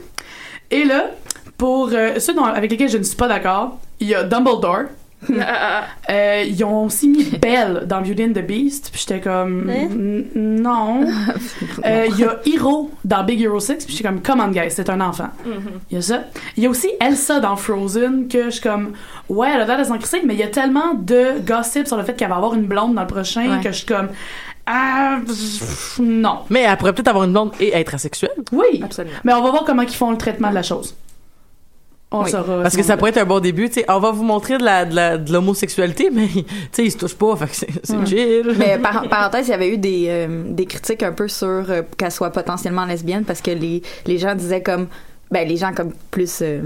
Et 0.71 0.83
là, 0.85 1.11
pour 1.57 1.89
euh, 1.91 2.19
ceux 2.19 2.33
dont- 2.33 2.43
avec 2.45 2.69
lesquels 2.71 2.89
je 2.89 2.97
ne 2.99 3.03
suis 3.03 3.15
pas 3.17 3.27
d'accord, 3.27 3.79
il 3.99 4.07
y 4.09 4.15
a 4.15 4.23
Dumbledore. 4.23 4.83
Euh, 5.29 6.43
ils 6.47 6.63
ont 6.63 6.85
aussi 6.85 7.07
mis 7.07 7.23
Belle 7.25 7.83
dans 7.87 8.01
Beauty 8.01 8.25
and 8.25 8.33
the 8.33 8.45
Beast, 8.45 8.89
puis 8.91 9.03
j'étais 9.07 9.19
comme 9.21 9.69
Hein? 9.69 9.87
Non. 10.35 11.05
Euh, 11.85 12.05
Il 12.09 12.19
y 12.19 12.23
a 12.23 12.39
Hiro 12.45 12.91
dans 13.05 13.23
Big 13.23 13.41
Hero 13.41 13.59
6, 13.59 13.85
puis 13.85 13.95
j'étais 13.95 14.07
comme 14.07 14.21
come 14.21 14.39
on 14.39 14.49
guys, 14.49 14.71
c'est 14.71 14.89
un 14.89 15.01
enfant. 15.01 15.29
Il 15.91 15.95
y 15.95 15.97
a 15.97 16.01
ça. 16.01 16.23
Il 16.55 16.63
y 16.63 16.65
a 16.65 16.69
aussi 16.69 16.89
Elsa 16.99 17.39
dans 17.39 17.55
Frozen 17.55 18.27
que 18.27 18.45
je 18.45 18.49
suis 18.51 18.61
comme 18.61 18.93
ouais, 19.29 19.49
elle 19.53 19.61
a 19.61 19.65
l'air 19.65 19.77
de 19.79 19.83
s'en 19.83 19.97
mais 20.25 20.33
il 20.33 20.39
y 20.39 20.43
a 20.43 20.47
tellement 20.47 20.93
de 20.95 21.39
gossip 21.45 21.87
sur 21.87 21.97
le 21.97 22.03
fait 22.03 22.15
qu'elle 22.15 22.29
va 22.29 22.35
avoir 22.37 22.53
une 22.55 22.65
blonde 22.65 22.95
dans 22.95 23.01
le 23.01 23.07
prochain 23.07 23.49
Ouais. 23.57 23.63
que 23.63 23.71
je 23.71 23.77
suis 23.77 23.85
comme 23.85 24.09
ah 24.65 25.19
pff, 25.25 25.99
non. 25.99 26.39
Mais 26.49 26.61
elle 26.63 26.75
pourrait 26.77 26.93
peut-être 26.93 27.07
avoir 27.07 27.23
une 27.23 27.31
blonde 27.31 27.51
et 27.59 27.73
être 27.73 27.95
asexuelle. 27.95 28.31
Oui. 28.51 28.81
Absolument. 28.83 29.15
Mais 29.23 29.33
on 29.33 29.41
va 29.41 29.51
voir 29.51 29.63
comment 29.65 29.83
ils 29.83 29.89
font 29.89 30.11
le 30.11 30.17
traitement 30.17 30.49
de 30.49 30.55
la 30.55 30.63
chose. 30.63 30.95
On 32.09 32.23
Oui. 32.23 32.31
saura. 32.31 32.61
Parce 32.61 32.73
ce 32.73 32.77
que 32.79 32.83
ça 32.85 32.95
pourrait 32.95 33.09
être 33.11 33.17
un 33.17 33.25
bon 33.25 33.41
début, 33.41 33.67
tu 33.67 33.75
sais. 33.81 33.85
On 33.89 33.99
va 33.99 34.11
vous 34.11 34.23
montrer 34.23 34.57
de 34.57 34.63
la, 34.63 34.85
de 34.85 34.95
la, 34.95 35.17
de 35.17 35.31
l'homosexualité, 35.33 36.09
mais, 36.13 36.27
tu 36.27 36.43
sais, 36.71 36.85
ils 36.85 36.91
se 36.91 36.97
touchent 36.97 37.15
pas, 37.17 37.35
fait 37.35 37.47
que 37.47 37.55
c'est, 37.55 37.67
c'est 37.83 38.05
chill. 38.07 38.55
Mais 38.57 38.77
par, 38.77 39.07
parenthèse, 39.09 39.47
il 39.47 39.51
y 39.51 39.53
avait 39.53 39.69
eu 39.69 39.77
des, 39.77 40.05
euh, 40.07 40.43
des 40.47 40.65
critiques 40.65 41.03
un 41.03 41.11
peu 41.11 41.27
sur 41.27 41.47
euh, 41.47 41.81
qu'elle 41.97 42.11
soit 42.11 42.29
potentiellement 42.31 42.85
lesbienne 42.85 43.25
parce 43.25 43.41
que 43.41 43.51
les, 43.51 43.81
les 44.05 44.17
gens 44.17 44.35
disaient 44.35 44.63
comme 44.63 44.87
ben 45.31 45.45
les 45.45 45.57
gens 45.57 45.73
comme 45.73 45.91
plus 46.09 46.41
euh, 46.41 46.61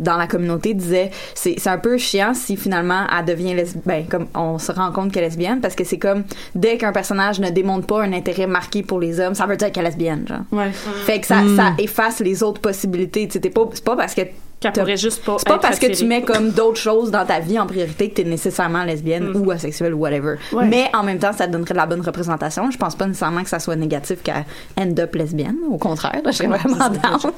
dans 0.00 0.16
la 0.16 0.28
communauté 0.28 0.72
disaient 0.74 1.10
c'est 1.34 1.56
c'est 1.58 1.68
un 1.70 1.78
peu 1.78 1.98
chiant 1.98 2.32
si 2.34 2.56
finalement 2.56 3.04
elle 3.18 3.24
devient 3.24 3.54
lesbienne 3.54 3.82
ben 3.84 4.04
comme 4.08 4.26
on 4.36 4.56
se 4.60 4.70
rend 4.70 4.92
compte 4.92 5.10
qu'elle 5.10 5.24
est 5.24 5.30
lesbienne 5.30 5.60
parce 5.60 5.74
que 5.74 5.82
c'est 5.82 5.98
comme 5.98 6.22
dès 6.54 6.76
qu'un 6.78 6.92
personnage 6.92 7.40
ne 7.40 7.50
démontre 7.50 7.88
pas 7.88 8.00
un 8.04 8.12
intérêt 8.12 8.46
marqué 8.46 8.84
pour 8.84 9.00
les 9.00 9.18
hommes 9.18 9.34
ça 9.34 9.46
veut 9.46 9.56
dire 9.56 9.72
qu'elle 9.72 9.84
est 9.86 9.88
lesbienne 9.88 10.24
genre 10.28 10.42
Ouais. 10.52 10.70
fait 10.70 11.18
que 11.18 11.26
ça, 11.26 11.42
Mm. 11.42 11.56
ça 11.56 11.72
efface 11.78 12.20
les 12.20 12.44
autres 12.44 12.60
possibilités 12.60 13.26
tu 13.26 13.40
sais 13.42 13.50
pas 13.50 13.68
c'est 13.74 13.82
pas 13.84 13.96
parce 13.96 14.14
que 14.14 14.20
Qu'elle 14.62 14.72
pourrait 14.72 14.96
juste 14.96 15.24
pas 15.24 15.36
C'est 15.38 15.48
pas 15.48 15.58
parce 15.58 15.78
que 15.78 15.92
tu 15.92 16.04
mets 16.04 16.22
comme 16.22 16.50
d'autres 16.50 16.80
choses 16.80 17.10
dans 17.10 17.26
ta 17.26 17.40
vie 17.40 17.58
en 17.58 17.66
priorité 17.66 18.08
que 18.08 18.14
t'es 18.14 18.24
nécessairement 18.24 18.84
lesbienne 18.84 19.32
ou 19.34 19.50
asexuelle 19.50 19.94
ou 19.94 19.98
whatever. 19.98 20.36
Ouais. 20.52 20.66
Mais 20.66 20.88
en 20.94 21.02
même 21.02 21.18
temps, 21.18 21.32
ça 21.32 21.46
te 21.46 21.52
donnerait 21.52 21.74
de 21.74 21.78
la 21.78 21.86
bonne 21.86 22.00
représentation. 22.00 22.70
Je 22.70 22.78
pense 22.78 22.94
pas 22.94 23.06
nécessairement 23.06 23.42
que 23.42 23.48
ça 23.48 23.58
soit 23.58 23.76
négatif 23.76 24.22
qu'elle 24.22 24.44
end 24.78 24.94
up 24.98 25.14
lesbienne. 25.14 25.56
Au 25.68 25.78
contraire, 25.78 26.22
je 26.24 26.30
serais 26.30 26.48
vraiment 26.48 26.88
down. 26.88 27.32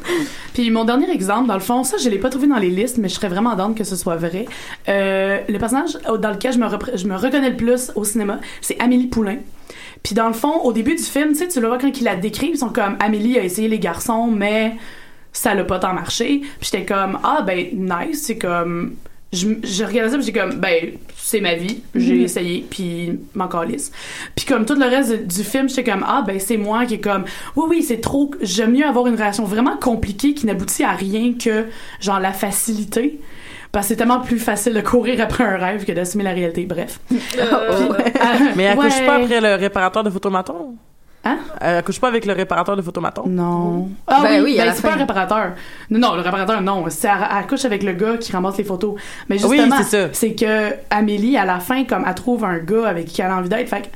Puis 0.52 0.70
mon 0.70 0.84
dernier 0.84 1.10
exemple, 1.10 1.48
dans 1.48 1.54
le 1.54 1.60
fond, 1.60 1.82
ça 1.82 1.96
je 1.96 2.08
l'ai 2.08 2.18
pas 2.18 2.30
trouvé 2.30 2.46
dans 2.46 2.58
les 2.58 2.70
listes, 2.70 2.98
mais 2.98 3.08
je 3.08 3.14
serais 3.14 3.28
vraiment 3.28 3.56
down 3.56 3.74
que 3.74 3.84
ce 3.84 3.96
soit 3.96 4.16
vrai. 4.16 4.46
Euh, 4.88 5.40
le 5.48 5.58
personnage 5.58 5.98
dans 6.04 6.30
lequel 6.30 6.52
je 6.52 6.58
me, 6.58 6.66
je 6.94 7.06
me 7.06 7.16
reconnais 7.16 7.50
le 7.50 7.56
plus 7.56 7.90
au 7.94 8.04
cinéma, 8.04 8.38
c'est 8.60 8.80
Amélie 8.80 9.06
Poulain. 9.06 9.38
Puis 10.02 10.14
dans 10.14 10.28
le 10.28 10.34
fond, 10.34 10.60
au 10.62 10.72
début 10.72 10.94
du 10.94 11.02
film, 11.02 11.32
tu 11.32 11.38
sais, 11.38 11.48
tu 11.48 11.60
le 11.60 11.68
vois 11.68 11.78
quand 11.78 11.88
il 11.98 12.04
la 12.04 12.16
décrit, 12.16 12.50
ils 12.52 12.58
sont 12.58 12.68
comme 12.68 12.96
Amélie 13.00 13.38
a 13.38 13.42
essayé 13.42 13.68
les 13.68 13.78
garçons, 13.78 14.26
mais 14.26 14.76
ça 15.34 15.52
l'a 15.54 15.64
pas 15.64 15.78
tant 15.78 15.92
marché. 15.92 16.40
Puis 16.60 16.70
j'étais 16.72 16.86
comme 16.86 17.18
ah 17.22 17.42
ben 17.46 17.66
nice, 17.74 18.22
c'est 18.24 18.38
comme 18.38 18.94
je, 19.32 19.48
je 19.64 19.82
regardais 19.84 20.10
ça 20.12 20.16
puis 20.16 20.24
j'étais 20.26 20.38
comme 20.40 20.54
ben 20.60 20.92
c'est 21.16 21.40
ma 21.40 21.54
vie, 21.54 21.82
j'ai 21.94 22.14
Mhm. 22.14 22.22
essayé 22.22 22.66
puis 22.70 23.18
m'en 23.34 23.48
calisse. 23.48 23.90
Puis 24.36 24.46
comme 24.46 24.64
tout 24.64 24.74
le 24.76 24.86
reste 24.86 25.10
de- 25.10 25.16
du 25.16 25.42
film, 25.42 25.68
j'étais 25.68 25.84
comme 25.90 26.04
ah 26.06 26.22
ben 26.26 26.38
c'est 26.38 26.56
moi 26.56 26.86
qui 26.86 26.94
est 26.94 26.98
comme 27.00 27.24
oui 27.56 27.64
oui, 27.68 27.82
c'est 27.82 28.00
trop 28.00 28.30
j'aime 28.40 28.72
mieux 28.72 28.86
avoir 28.86 29.06
une 29.08 29.14
relation 29.14 29.44
vraiment 29.44 29.76
compliquée 29.76 30.34
qui 30.34 30.46
n'aboutit 30.46 30.84
à 30.84 30.92
rien 30.92 31.34
que 31.34 31.66
genre 32.00 32.20
la 32.20 32.32
facilité. 32.32 33.18
Parce 33.72 33.86
que 33.86 33.94
c'est 33.94 33.96
tellement 33.96 34.20
plus 34.20 34.38
facile 34.38 34.72
de 34.72 34.80
courir 34.80 35.20
après 35.20 35.42
un 35.42 35.56
rêve 35.56 35.84
que 35.84 35.90
d'assumer 35.90 36.22
la 36.22 36.30
réalité. 36.30 36.64
Bref. 36.64 37.00
Mais 38.56 38.62
elle 38.64 38.76
couche 38.76 38.84
Ouais. 39.00 39.06
pas 39.06 39.16
après 39.16 39.40
le 39.40 39.54
réparateur 39.56 40.04
de 40.04 40.10
photomaton? 40.10 40.76
Hein? 41.24 41.38
Elle 41.60 41.82
couche 41.82 41.98
pas 42.00 42.08
avec 42.08 42.26
le 42.26 42.32
réparateur 42.34 42.76
de 42.76 42.82
photomaton? 42.82 43.22
Non. 43.26 43.88
Ah 44.06 44.20
Ben 44.22 44.42
oui, 44.42 44.50
oui, 44.52 44.56
ben 44.58 44.72
c'est 44.74 44.82
pas 44.82 44.92
un 44.92 44.96
réparateur. 44.96 45.52
Non, 45.90 45.98
non, 45.98 46.14
le 46.16 46.20
réparateur, 46.20 46.60
non. 46.60 46.84
C'est 46.90 47.08
elle, 47.08 47.26
elle 47.38 47.46
couche 47.46 47.64
avec 47.64 47.82
le 47.82 47.92
gars 47.92 48.16
qui 48.18 48.30
ramasse 48.32 48.58
les 48.58 48.64
photos. 48.64 48.94
Mais 49.28 49.42
Oui, 49.44 49.56
justement, 49.56 49.76
c'est 49.82 50.02
ça. 50.02 50.08
c'est 50.12 50.34
que 50.34 50.74
Amélie, 50.90 51.37
à 51.37 51.44
la 51.46 51.60
fin, 51.60 51.84
comme 51.84 52.04
elle 52.06 52.14
trouve 52.14 52.44
un 52.44 52.58
gars 52.58 52.87
avec 52.88 53.06
qui 53.06 53.22
elle 53.22 53.30
a 53.30 53.37
envie 53.38 53.48
d'être, 53.48 53.68
fait 53.68 53.82
que 53.82 53.87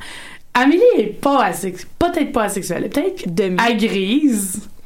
Amélie 0.55 0.83
est 0.97 1.21
pas 1.21 1.45
asex- 1.51 1.87
peut-être 1.99 2.33
pas 2.33 2.45
asexuelle, 2.45 2.88
peut-être 2.88 3.25
Demi. 3.33 3.57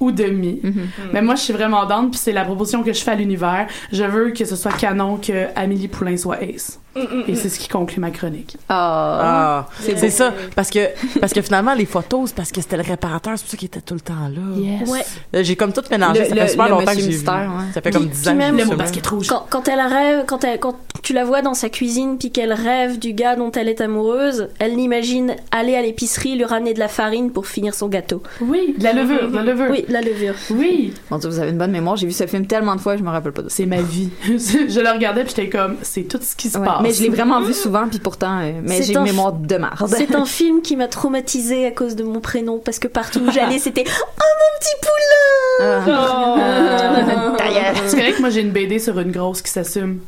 Ou 0.03 0.11
demi. 0.13 0.61
Mhm. 0.63 0.89
Mais 1.13 1.23
moi, 1.23 1.35
je 1.37 1.41
suis 1.43 1.53
vraiment 1.53 1.87
down, 1.87 2.11
puis 2.11 2.19
c'est 2.19 2.33
la 2.33 2.45
proposition 2.45 2.83
que 2.83 2.93
je 2.93 3.01
fais 3.03 3.13
à 3.13 3.15
l'univers. 3.15 3.67
Je 3.93 4.05
veux 4.05 4.31
que 4.31 4.45
ce 4.45 4.57
soit 4.57 4.73
canon 4.73 5.17
que 5.17 5.47
Amélie 5.57 5.89
Poulain 5.89 6.17
soit 6.17 6.43
ace. 6.43 6.79
Et 7.27 7.35
c'est 7.37 7.49
ce 7.49 7.59
qui 7.59 7.69
conclut 7.69 8.01
ma 8.01 8.11
chronique. 8.11 8.59
Ah. 8.69 9.21
Ah, 9.23 9.69
c'est 9.81 10.11
ça. 10.11 10.35
Parce 10.55 10.69
que, 10.69 10.81
parce 11.21 11.33
que 11.33 11.41
finalement, 11.41 11.73
les 11.73 11.87
photos, 11.87 12.29
c'est 12.29 12.35
parce 12.37 12.53
que 12.53 12.61
c'était 12.61 12.77
le 12.77 12.83
réparateur, 12.83 13.33
c'est 13.39 13.45
pour 13.45 13.51
ça 13.51 13.57
qu'il 13.57 13.67
était 13.67 13.81
tout 13.81 13.95
le 13.95 14.01
temps 14.01 14.29
là. 14.31 14.57
Yes. 14.61 14.91
Ouais. 14.91 15.01
Là, 15.33 15.43
J'ai 15.43 15.57
comme 15.57 15.73
tout 15.73 15.81
mélangé. 15.91 16.21
Le- 16.21 16.27
ça 16.29 16.35
le- 16.35 16.41
fait 16.43 16.49
super 16.49 16.65
le 16.67 16.71
longtemps 16.73 16.93
que 16.93 17.01
j'ai 17.01 17.09
vu. 17.09 17.17
ouais. 17.27 17.73
Ça 17.73 17.81
fait 17.81 17.91
comme 17.93 18.03
Puis- 18.03 18.11
10 18.11 18.21
puis 18.21 18.29
ans. 18.29 18.33
que 18.33 18.37
même- 18.39 18.59
j'ai 18.59 18.65
vu 18.65 18.71
Le 18.73 18.77
basket 18.77 19.07
rouge. 19.07 19.27
Quand, 19.27 19.47
quand 19.49 19.69
elle 19.69 19.81
rêve, 19.81 20.25
quand, 20.27 20.45
elle, 20.45 20.59
quand 20.61 20.77
tu 21.03 21.15
la 21.15 21.25
vois 21.25 21.41
dans 21.41 21.55
sa 21.55 21.71
cuisine 21.71 22.19
puis 22.19 22.31
qu'elle 22.31 22.53
rêve 22.53 22.99
du 22.99 23.15
gars 23.15 23.37
dont 23.37 23.51
elle 23.53 23.69
est 23.71 23.81
amoureuse, 23.81 24.49
elle 24.59 24.77
l'imagine 24.77 25.35
aller 25.51 25.75
à 25.77 25.81
l'épicerie 25.81 26.37
lui 26.37 26.45
ramener 26.45 26.75
de 26.75 26.79
la 26.79 26.89
farine 26.89 27.31
pour 27.31 27.47
finir 27.47 27.73
son 27.75 27.89
gâteau. 27.89 28.23
Oui, 28.43 28.75
de 28.77 28.85
la 28.85 28.93
levure, 28.93 29.31
de 29.31 29.35
la 29.37 29.43
levure. 29.43 29.69
Oui, 29.71 29.87
la 29.93 30.01
levure. 30.01 30.35
Oui. 30.51 30.93
Mon 31.11 31.19
Dieu, 31.19 31.29
vous 31.29 31.39
avez 31.39 31.51
une 31.51 31.59
bonne 31.59 31.71
mémoire. 31.71 31.97
J'ai 31.97 32.07
vu 32.07 32.13
ce 32.13 32.27
film 32.27 32.47
tellement 32.47 32.75
de 32.77 32.81
fois, 32.81 32.97
je 32.97 33.03
me 33.03 33.11
rappelle 33.11 33.33
pas 33.33 33.43
de 33.43 33.49
ça. 33.49 33.57
C'est 33.57 33.67
ma 33.67 33.81
vie. 33.83 34.11
je 34.25 34.81
le 34.81 34.91
regardais 34.93 35.23
puis 35.25 35.35
j'étais 35.37 35.49
comme, 35.49 35.77
c'est 35.83 36.03
tout 36.03 36.19
ce 36.21 36.35
qui 36.35 36.49
se 36.51 36.59
Ouais. 36.59 36.67
passe. 36.67 36.83
Mais 36.83 36.93
je 36.93 37.03
l'ai 37.03 37.09
vraiment 37.11 37.41
vu 37.41 37.53
souvent, 37.53 37.87
puis 37.89 37.99
pourtant, 37.99 38.41
euh, 38.41 38.53
mais 38.63 38.83
j'ai 38.83 38.97
un 38.97 39.01
une 39.05 39.07
mémoire 39.11 39.33
de 39.33 39.57
marde. 39.57 39.89
C'est 39.97 40.15
un 40.15 40.25
film 40.27 40.63
qui 40.63 40.77
m'a 40.77 40.89
traumatisée 40.89 41.67
à 41.67 41.71
cause 41.71 41.95
de 41.97 42.03
mon 42.05 42.21
prénom 42.21 42.59
parce 42.59 42.79
que 42.79 42.89
partout 42.89 43.21
où 43.21 43.31
j'allais 43.31 43.59
c'était 43.59 43.85
Oh 43.87 44.25
mon 44.25 44.59
petit 44.59 44.75
poulain 44.81 45.85
Ah. 45.87 47.37
Gueule. 47.39 47.83
C'est 47.87 47.97
correct 47.97 48.17
que 48.17 48.21
moi 48.21 48.31
j'ai 48.31 48.41
une 48.41 48.51
BD 48.53 48.79
sur 48.79 48.99
une 48.99 49.11
grosse 49.13 49.43
qui 49.43 49.51
s'assume. 49.51 50.01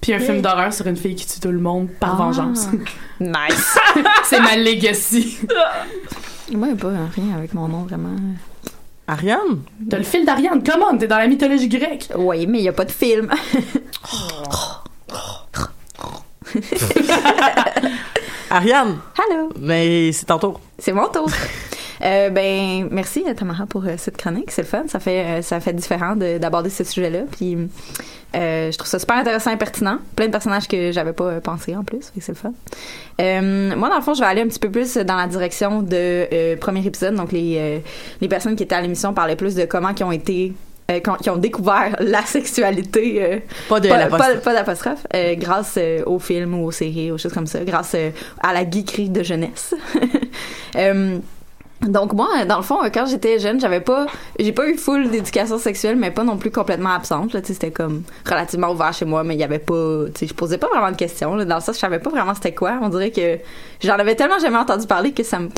Puis 0.00 0.12
un 0.12 0.18
film 0.18 0.42
d'horreur 0.42 0.72
sur 0.72 0.86
une 0.86 0.96
fille 0.96 1.14
qui 1.14 1.26
tue 1.26 1.40
tout 1.40 1.50
le 1.52 1.60
monde 1.60 1.88
par 1.98 2.14
Ah. 2.14 2.24
vengeance. 2.24 2.66
Nice. 3.20 3.78
c'est 4.24 4.40
ma 4.40 4.56
legacy. 4.56 5.38
Moi, 6.52 6.68
il 6.68 6.74
n'y 6.74 6.78
a 6.80 6.82
pas 6.82 6.88
rien 7.14 7.36
avec 7.38 7.54
mon 7.54 7.68
nom, 7.68 7.84
vraiment. 7.84 8.10
Ariane? 9.06 9.62
T'as 9.90 9.98
le 9.98 10.04
fil 10.04 10.24
d'Ariane, 10.24 10.62
come 10.62 10.82
on, 10.90 10.96
t'es 10.96 11.06
dans 11.06 11.18
la 11.18 11.26
mythologie 11.26 11.68
grecque. 11.68 12.08
Oui, 12.16 12.46
mais 12.46 12.58
il 12.58 12.62
n'y 12.62 12.68
a 12.68 12.72
pas 12.72 12.86
de 12.86 12.92
film. 12.92 13.28
Ariane? 18.50 18.98
Allô? 19.18 19.50
Mais 19.58 20.12
c'est 20.12 20.26
ton 20.26 20.38
tour. 20.38 20.60
C'est 20.78 20.92
mon 20.92 21.08
tour. 21.08 21.28
Euh, 22.04 22.28
ben 22.28 22.88
merci 22.90 23.24
euh, 23.26 23.32
Tamara 23.32 23.64
pour 23.66 23.84
euh, 23.86 23.94
cette 23.96 24.16
chronique, 24.18 24.50
c'est 24.50 24.60
le 24.62 24.68
fun, 24.68 24.82
ça 24.88 25.00
fait 25.00 25.24
euh, 25.24 25.42
ça 25.42 25.58
fait 25.60 25.72
différent 25.72 26.16
de- 26.16 26.36
d'aborder 26.38 26.68
ce 26.68 26.84
sujet-là, 26.84 27.20
puis 27.30 27.56
je 28.34 28.76
trouve 28.76 28.88
ça 28.88 28.98
super 28.98 29.16
intéressant 29.16 29.52
et 29.52 29.56
pertinent, 29.56 29.98
plein 30.16 30.26
de 30.26 30.32
personnages 30.32 30.66
que 30.68 30.90
j'avais 30.92 31.12
pas 31.14 31.40
pensé 31.40 31.74
en 31.76 31.82
plus, 31.84 32.12
c'est 32.20 32.28
le 32.32 32.34
fun. 32.34 32.52
Moi 33.76 33.88
dans 33.88 33.96
le 33.96 34.02
fond, 34.02 34.12
je 34.14 34.20
vais 34.20 34.26
aller 34.26 34.42
un 34.42 34.48
petit 34.48 34.58
peu 34.58 34.70
plus 34.70 34.96
dans 34.98 35.16
la 35.16 35.26
direction 35.28 35.80
de 35.82 36.56
premier 36.56 36.84
épisode, 36.86 37.14
donc 37.14 37.32
les 37.32 37.82
les 38.20 38.28
personnes 38.28 38.56
qui 38.56 38.64
étaient 38.64 38.74
à 38.74 38.80
l'émission 38.82 39.14
parlaient 39.14 39.36
plus 39.36 39.54
de 39.54 39.64
comment 39.64 39.94
qui 39.94 40.04
ont 40.04 40.12
été 40.12 40.52
euh, 40.90 41.00
qui 41.22 41.30
ont- 41.30 41.38
découvert 41.38 41.96
la 42.00 42.20
sexualité 42.26 43.22
euh, 43.24 43.38
Pas 43.70 43.80
de 43.80 43.88
pas, 43.88 43.96
l'apostrophe. 43.96 44.34
pas- 44.34 44.40
pas 44.40 44.52
d'apostrophe, 44.52 45.06
euh, 45.14 45.34
grâce 45.36 45.78
aux 46.04 46.18
films 46.18 46.54
ou 46.60 46.66
aux 46.66 46.70
séries, 46.72 47.10
aux 47.12 47.16
choses 47.16 47.32
comme 47.32 47.46
ça, 47.46 47.60
grâce 47.64 47.94
à 48.42 48.52
la 48.52 48.68
geekerie 48.68 49.08
de 49.08 49.22
jeunesse. 49.22 49.74
Donc 51.88 52.12
moi, 52.12 52.44
dans 52.46 52.56
le 52.56 52.62
fond, 52.62 52.78
quand 52.92 53.06
j'étais 53.06 53.38
jeune, 53.38 53.60
j'avais 53.60 53.80
pas, 53.80 54.06
j'ai 54.38 54.52
pas 54.52 54.66
eu 54.66 54.76
full 54.76 55.10
d'éducation 55.10 55.58
sexuelle, 55.58 55.96
mais 55.96 56.10
pas 56.10 56.24
non 56.24 56.36
plus 56.36 56.50
complètement 56.50 56.94
absente. 56.94 57.32
Là, 57.32 57.40
c'était 57.42 57.70
comme 57.70 58.02
relativement 58.28 58.70
ouvert 58.70 58.92
chez 58.92 59.04
moi, 59.04 59.22
mais 59.24 59.34
il 59.34 59.40
y 59.40 59.44
avait 59.44 59.58
pas, 59.58 60.04
tu 60.14 60.20
sais, 60.20 60.26
je 60.26 60.34
posais 60.34 60.58
pas 60.58 60.68
vraiment 60.68 60.90
de 60.90 60.96
questions. 60.96 61.34
Là, 61.34 61.44
dans 61.44 61.60
ça, 61.60 61.72
je 61.72 61.78
savais 61.78 61.98
pas 61.98 62.10
vraiment 62.10 62.34
c'était 62.34 62.54
quoi. 62.54 62.78
On 62.80 62.88
dirait 62.88 63.10
que 63.10 63.38
j'en 63.82 63.94
avais 63.94 64.14
tellement 64.14 64.38
jamais 64.38 64.58
entendu 64.58 64.86
parler 64.86 65.12
que 65.12 65.22
ça 65.22 65.38
me 65.38 65.48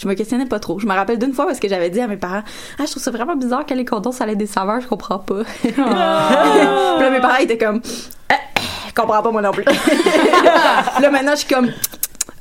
je 0.00 0.08
me 0.08 0.14
questionnais 0.14 0.46
pas 0.46 0.58
trop. 0.58 0.80
Je 0.80 0.86
me 0.86 0.92
rappelle 0.92 1.18
d'une 1.20 1.32
fois 1.32 1.46
parce 1.46 1.60
que 1.60 1.68
j'avais 1.68 1.88
dit 1.88 2.00
à 2.00 2.08
mes 2.08 2.16
parents 2.16 2.42
Ah, 2.78 2.82
je 2.84 2.90
trouve 2.90 3.02
ça 3.02 3.12
vraiment 3.12 3.36
bizarre 3.36 3.64
que 3.64 3.74
les 3.74 3.84
condoms 3.84 4.10
ça 4.12 4.26
ait 4.26 4.34
des 4.34 4.46
saveurs, 4.46 4.80
je 4.80 4.88
comprends 4.88 5.20
pas. 5.20 5.42
Puis 5.62 5.72
là, 5.76 7.10
mes 7.10 7.20
parents 7.20 7.36
étaient 7.36 7.58
comme 7.58 7.80
Eh, 8.30 8.34
Je 8.88 8.94
comprends 8.94 9.22
pas 9.22 9.30
moi 9.30 9.40
non 9.40 9.52
plus. 9.52 9.64
Là, 11.00 11.10
maintenant, 11.10 11.32
je 11.32 11.38
suis 11.38 11.54
comme 11.54 11.70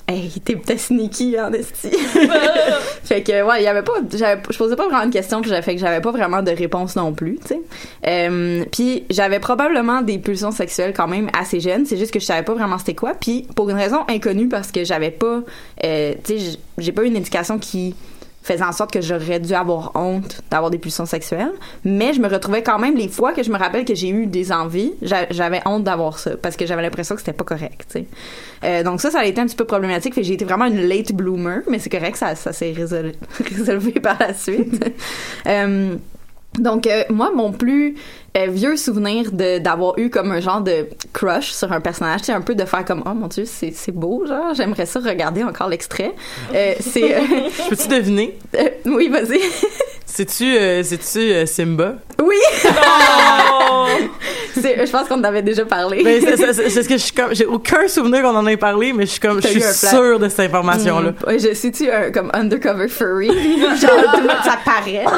Hey, 0.06 0.30
t'es 0.44 0.58
peut-être 0.58 0.82
sneaky 0.82 1.39
en 1.39 1.54
esti. 1.54 1.89
fait 3.04 3.24
que, 3.24 3.42
ouais, 3.42 3.62
il 3.62 3.63
y 3.63 3.68
avait 3.68 3.84
pas, 3.84 3.94
je 4.12 4.58
posais 4.58 4.76
pas 4.76 4.88
vraiment 4.89 5.06
de 5.06 5.13
questions, 5.13 5.39
puis 5.39 5.50
j'avais 5.50 5.62
fait 5.62 5.76
que 5.76 5.80
j'avais 5.80 6.02
pas 6.02 6.12
vraiment 6.12 6.44
de 6.44 6.52
réponse 6.52 6.98
non 6.98 7.13
plus, 7.13 7.39
tu 7.39 7.48
sais. 7.48 7.62
Euh, 8.06 8.66
puis 8.70 9.06
j'avais 9.10 9.39
probablement 9.39 10.02
des 10.02 10.18
pulsions 10.20 10.52
sexuelles 10.52 10.94
quand 10.94 11.08
même 11.08 11.30
assez 11.38 11.62
jeunes, 11.62 11.86
c'est 11.86 11.96
juste 11.96 12.12
que 12.12 12.20
je 12.20 12.26
savais 12.26 12.44
pas 12.44 12.54
vraiment 12.54 12.78
c'était 12.78 12.96
quoi, 12.96 13.13
puis 13.13 13.48
pour 13.56 13.70
une 13.70 13.78
raison 13.78 14.00
inconnue 14.10 14.50
parce 14.50 14.74
que 14.74 14.84
j'avais 14.84 15.12
pas, 15.12 15.42
euh, 15.86 16.13
tu 16.26 16.38
sais, 16.38 16.60
j'ai 16.78 16.92
pas 16.92 17.04
une 17.04 17.16
éducation 17.16 17.58
qui 17.58 17.96
faisait 18.43 18.63
en 18.63 18.71
sorte 18.73 18.91
que 18.91 19.01
j'aurais 19.01 19.39
dû 19.39 19.53
avoir 19.53 19.91
honte 19.95 20.41
d'avoir 20.51 20.69
des 20.69 20.77
pulsions 20.77 21.06
sexuelles, 21.06 21.51
mais 21.86 22.13
je 22.13 22.19
me 22.19 22.27
retrouvais 22.27 22.62
quand 22.62 22.77
même 22.77 22.95
les 22.95 23.08
fois 23.08 23.32
que 23.34 23.41
je 23.41 23.49
me 23.49 23.58
rappelle 23.58 23.86
que 23.86 23.95
j'ai 23.95 24.10
eu 24.10 24.25
des 24.27 24.51
envies, 24.51 24.91
j'a- 25.01 25.27
j'avais 25.32 25.62
honte 25.65 25.84
d'avoir 25.86 26.19
ça 26.19 26.38
parce 26.38 26.56
que 26.58 26.65
j'avais 26.65 26.82
l'impression 26.82 27.15
que 27.15 27.21
c'était 27.21 27.34
pas 27.34 27.45
correct. 27.45 27.97
Euh, 28.63 28.84
donc 28.84 28.99
ça, 29.01 29.12
ça 29.12 29.19
a 29.19 29.25
été 29.25 29.39
un 29.41 29.45
petit 29.45 29.56
peu 29.56 29.65
problématique. 29.65 30.13
J'ai 30.21 30.34
été 30.34 30.45
vraiment 30.45 30.65
une 30.65 30.82
late 30.88 31.13
bloomer, 31.13 31.62
mais 31.69 31.79
c'est 31.79 31.89
correct, 31.89 32.17
ça, 32.17 32.36
ça 32.36 32.51
s'est 32.53 32.71
résolu- 32.73 33.15
résolu 33.58 33.91
par 33.93 34.17
la 34.19 34.34
suite. 34.34 34.84
Euh, 35.47 35.95
donc 36.60 36.86
euh, 36.88 37.03
moi, 37.10 37.32
mon 37.36 37.51
plus 37.51 37.95
euh, 38.38 38.48
vieux 38.48 38.78
souvenir 38.78 39.32
de 39.32 39.60
d'avoir 39.60 39.98
eu 40.00 40.10
comme 40.10 40.32
un 40.32 40.39
genre 40.39 40.62
de 40.62 40.88
crush 41.13 41.52
sur 41.52 41.72
un 41.72 41.82
personnage, 41.82 42.22
c'est 42.24 42.32
un 42.34 42.41
peu 42.41 42.56
de 42.56 42.65
faire 42.65 42.84
comme 42.86 43.04
oh 43.06 43.13
mon 43.13 43.28
dieu, 43.28 43.46
c'est 43.46 43.72
c'est 43.72 43.91
beau, 43.91 44.26
genre 44.26 44.54
j'aimerais 44.54 44.86
ça 44.86 45.00
regarder 45.00 45.43
encore 45.43 45.69
l'extrait. 45.69 46.13
Euh, 46.54 46.74
c'est 46.80 47.15
euh, 47.17 47.22
Peux-tu 47.69 47.88
deviner? 47.88 48.38
euh, 48.56 48.69
oui, 48.86 49.10
vas-y. 49.10 49.39
C'est-tu 50.15 50.56
euh, 50.56 50.84
c'est-tu, 50.84 51.17
euh, 51.34 51.45
Simba? 51.47 51.95
Oui. 52.23 52.36
c'est 54.62 54.86
je 54.86 54.91
pense 54.91 55.08
qu'on 55.08 55.19
en 55.19 55.23
avait 55.23 55.41
déjà 55.41 55.65
parlé. 55.65 56.04
Ben, 56.04 56.21
c'est- 56.21 56.38
c'est 56.38 56.54
c'est- 56.54 56.69
c'est 56.69 56.84
ce 56.84 56.88
que 56.89 56.97
je 56.97 57.02
suis 57.04 57.13
comme. 57.13 57.34
J'ai 57.34 57.47
aucun 57.47 57.88
souvenir 57.88 58.21
qu'on 58.21 58.36
en 58.36 58.45
ait 58.45 58.56
parlé, 58.58 58.93
mais 58.93 59.08
je 59.08 59.12
suis 59.12 59.19
comme. 59.19 59.41
Je 59.41 59.47
suis 59.47 59.62
sûre 59.62 60.19
de 60.19 60.30
cette 60.30 60.41
information-là. 60.41 61.12
Mm. 61.13 61.28
Ouais, 61.28 61.39
je 61.39 61.56
suis-tu 61.56 61.89
un 61.89 62.12
comme 62.12 62.30
undercover 62.34 62.88
furry, 62.89 63.28
genre 63.82 63.89
tout 64.13 64.21
le 64.21 64.28
monde, 64.28 64.38
ça 64.43 64.58
paraît. 64.63 65.04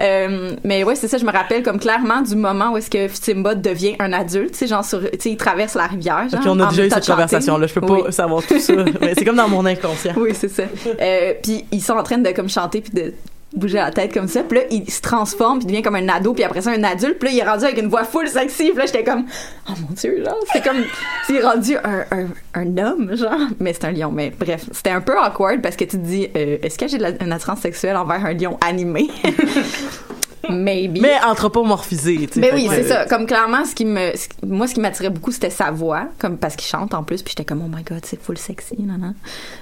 Euh, 0.00 0.52
mais 0.64 0.84
ouais, 0.84 0.94
c'est 0.96 1.06
ça, 1.06 1.18
je 1.18 1.24
me 1.24 1.30
rappelle 1.30 1.62
comme 1.62 1.78
clairement 1.78 2.22
du 2.22 2.34
moment 2.34 2.72
où 2.72 2.78
est-ce 2.78 2.88
que 2.90 3.08
Simba 3.12 3.54
devient 3.54 3.94
un 4.00 4.12
adulte, 4.14 4.52
tu 4.52 4.58
sais 4.60 4.66
genre 4.66 4.82
sur 4.84 5.00
tu 5.02 5.08
sais 5.20 5.30
il 5.30 5.36
traverse 5.36 5.74
la 5.74 5.86
rivière 5.86 6.26
genre. 6.30 6.40
On 6.46 6.58
a 6.60 6.66
déjà 6.70 6.86
eu 6.86 6.90
cette 6.90 7.06
conversation-là. 7.06 7.66
Je 7.66 7.74
peux 7.74 7.82
pas 7.82 7.92
Oui. 7.92 8.12
savoir 8.12 8.42
tout 8.42 8.58
ça. 8.58 8.72
mais 9.00 9.12
c'est 9.16 9.24
comme 9.24 9.36
dans 9.36 9.48
mon 9.48 9.64
inconscient. 9.66 10.14
Oui, 10.16 10.30
c'est 10.34 10.48
ça. 10.48 10.62
Euh, 11.00 11.34
puis 11.42 11.66
ils 11.70 11.82
sont 11.82 11.92
en 11.92 12.02
train 12.02 12.16
de 12.18 12.30
comme 12.30 12.48
chanter 12.48 12.80
puis 12.80 12.92
de 12.92 13.12
bouger 13.54 13.78
la 13.78 13.90
tête 13.90 14.12
comme 14.12 14.28
ça. 14.28 14.42
Puis 14.42 14.58
là, 14.58 14.64
il 14.70 14.90
se 14.90 15.00
transforme, 15.00 15.58
puis 15.58 15.66
il 15.66 15.70
devient 15.72 15.82
comme 15.82 15.96
un 15.96 16.08
ado, 16.08 16.32
puis 16.34 16.44
après 16.44 16.62
ça, 16.62 16.70
un 16.70 16.82
adulte. 16.84 17.18
Puis 17.18 17.28
là, 17.28 17.34
il 17.34 17.38
est 17.40 17.48
rendu 17.48 17.64
avec 17.64 17.78
une 17.78 17.88
voix 17.88 18.04
full 18.04 18.28
sexy. 18.28 18.70
Puis 18.70 18.78
là, 18.78 18.86
j'étais 18.86 19.04
comme, 19.04 19.24
oh 19.68 19.72
mon 19.82 19.94
Dieu, 19.94 20.24
genre, 20.24 20.38
c'est 20.52 20.62
comme, 20.64 20.84
c'est 21.26 21.40
rendu 21.40 21.76
un, 21.76 22.04
un, 22.10 22.26
un 22.54 22.78
homme, 22.78 23.16
genre. 23.16 23.48
Mais 23.60 23.72
c'est 23.72 23.84
un 23.84 23.92
lion. 23.92 24.10
Mais 24.12 24.30
bref, 24.30 24.66
c'était 24.72 24.90
un 24.90 25.00
peu 25.00 25.18
awkward 25.18 25.60
parce 25.62 25.76
que 25.76 25.84
tu 25.84 25.90
te 25.92 25.96
dis, 25.96 26.28
euh, 26.36 26.58
est-ce 26.62 26.78
que 26.78 26.88
j'ai 26.88 26.98
une 27.20 27.32
attirance 27.32 27.60
sexuelle 27.60 27.96
envers 27.96 28.24
un 28.24 28.32
lion 28.32 28.58
animé? 28.60 29.08
maybe. 30.50 30.98
Mais 31.00 31.16
anthropomorphisé, 31.24 32.26
tu 32.26 32.34
sais. 32.34 32.40
Mais 32.40 32.52
oui, 32.52 32.68
c'est 32.70 32.84
ça. 32.84 33.06
Comme 33.06 33.26
clairement, 33.26 33.64
ce 33.64 33.74
qui 33.74 33.84
me, 33.84 34.12
ce 34.16 34.28
moi, 34.44 34.66
ce 34.66 34.74
qui 34.74 34.80
m'attirait 34.80 35.10
beaucoup, 35.10 35.32
c'était 35.32 35.50
sa 35.50 35.70
voix, 35.70 36.08
comme 36.18 36.38
parce 36.38 36.56
qu'il 36.56 36.66
chante 36.68 36.94
en 36.94 37.02
plus. 37.02 37.22
Puis 37.22 37.34
j'étais 37.36 37.44
comme, 37.44 37.62
oh 37.64 37.70
my 37.74 37.82
god, 37.82 38.04
c'est 38.04 38.20
full 38.20 38.38
sexy, 38.38 38.76
non, 38.80 38.98
non. 38.98 39.14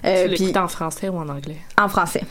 Euh, 0.04 0.24
tu 0.24 0.28
puis 0.30 0.38
l'écoutes 0.38 0.56
en 0.56 0.68
français 0.68 1.08
ou 1.08 1.16
en 1.16 1.28
anglais? 1.28 1.58
en 1.80 1.88
français. 1.88 2.22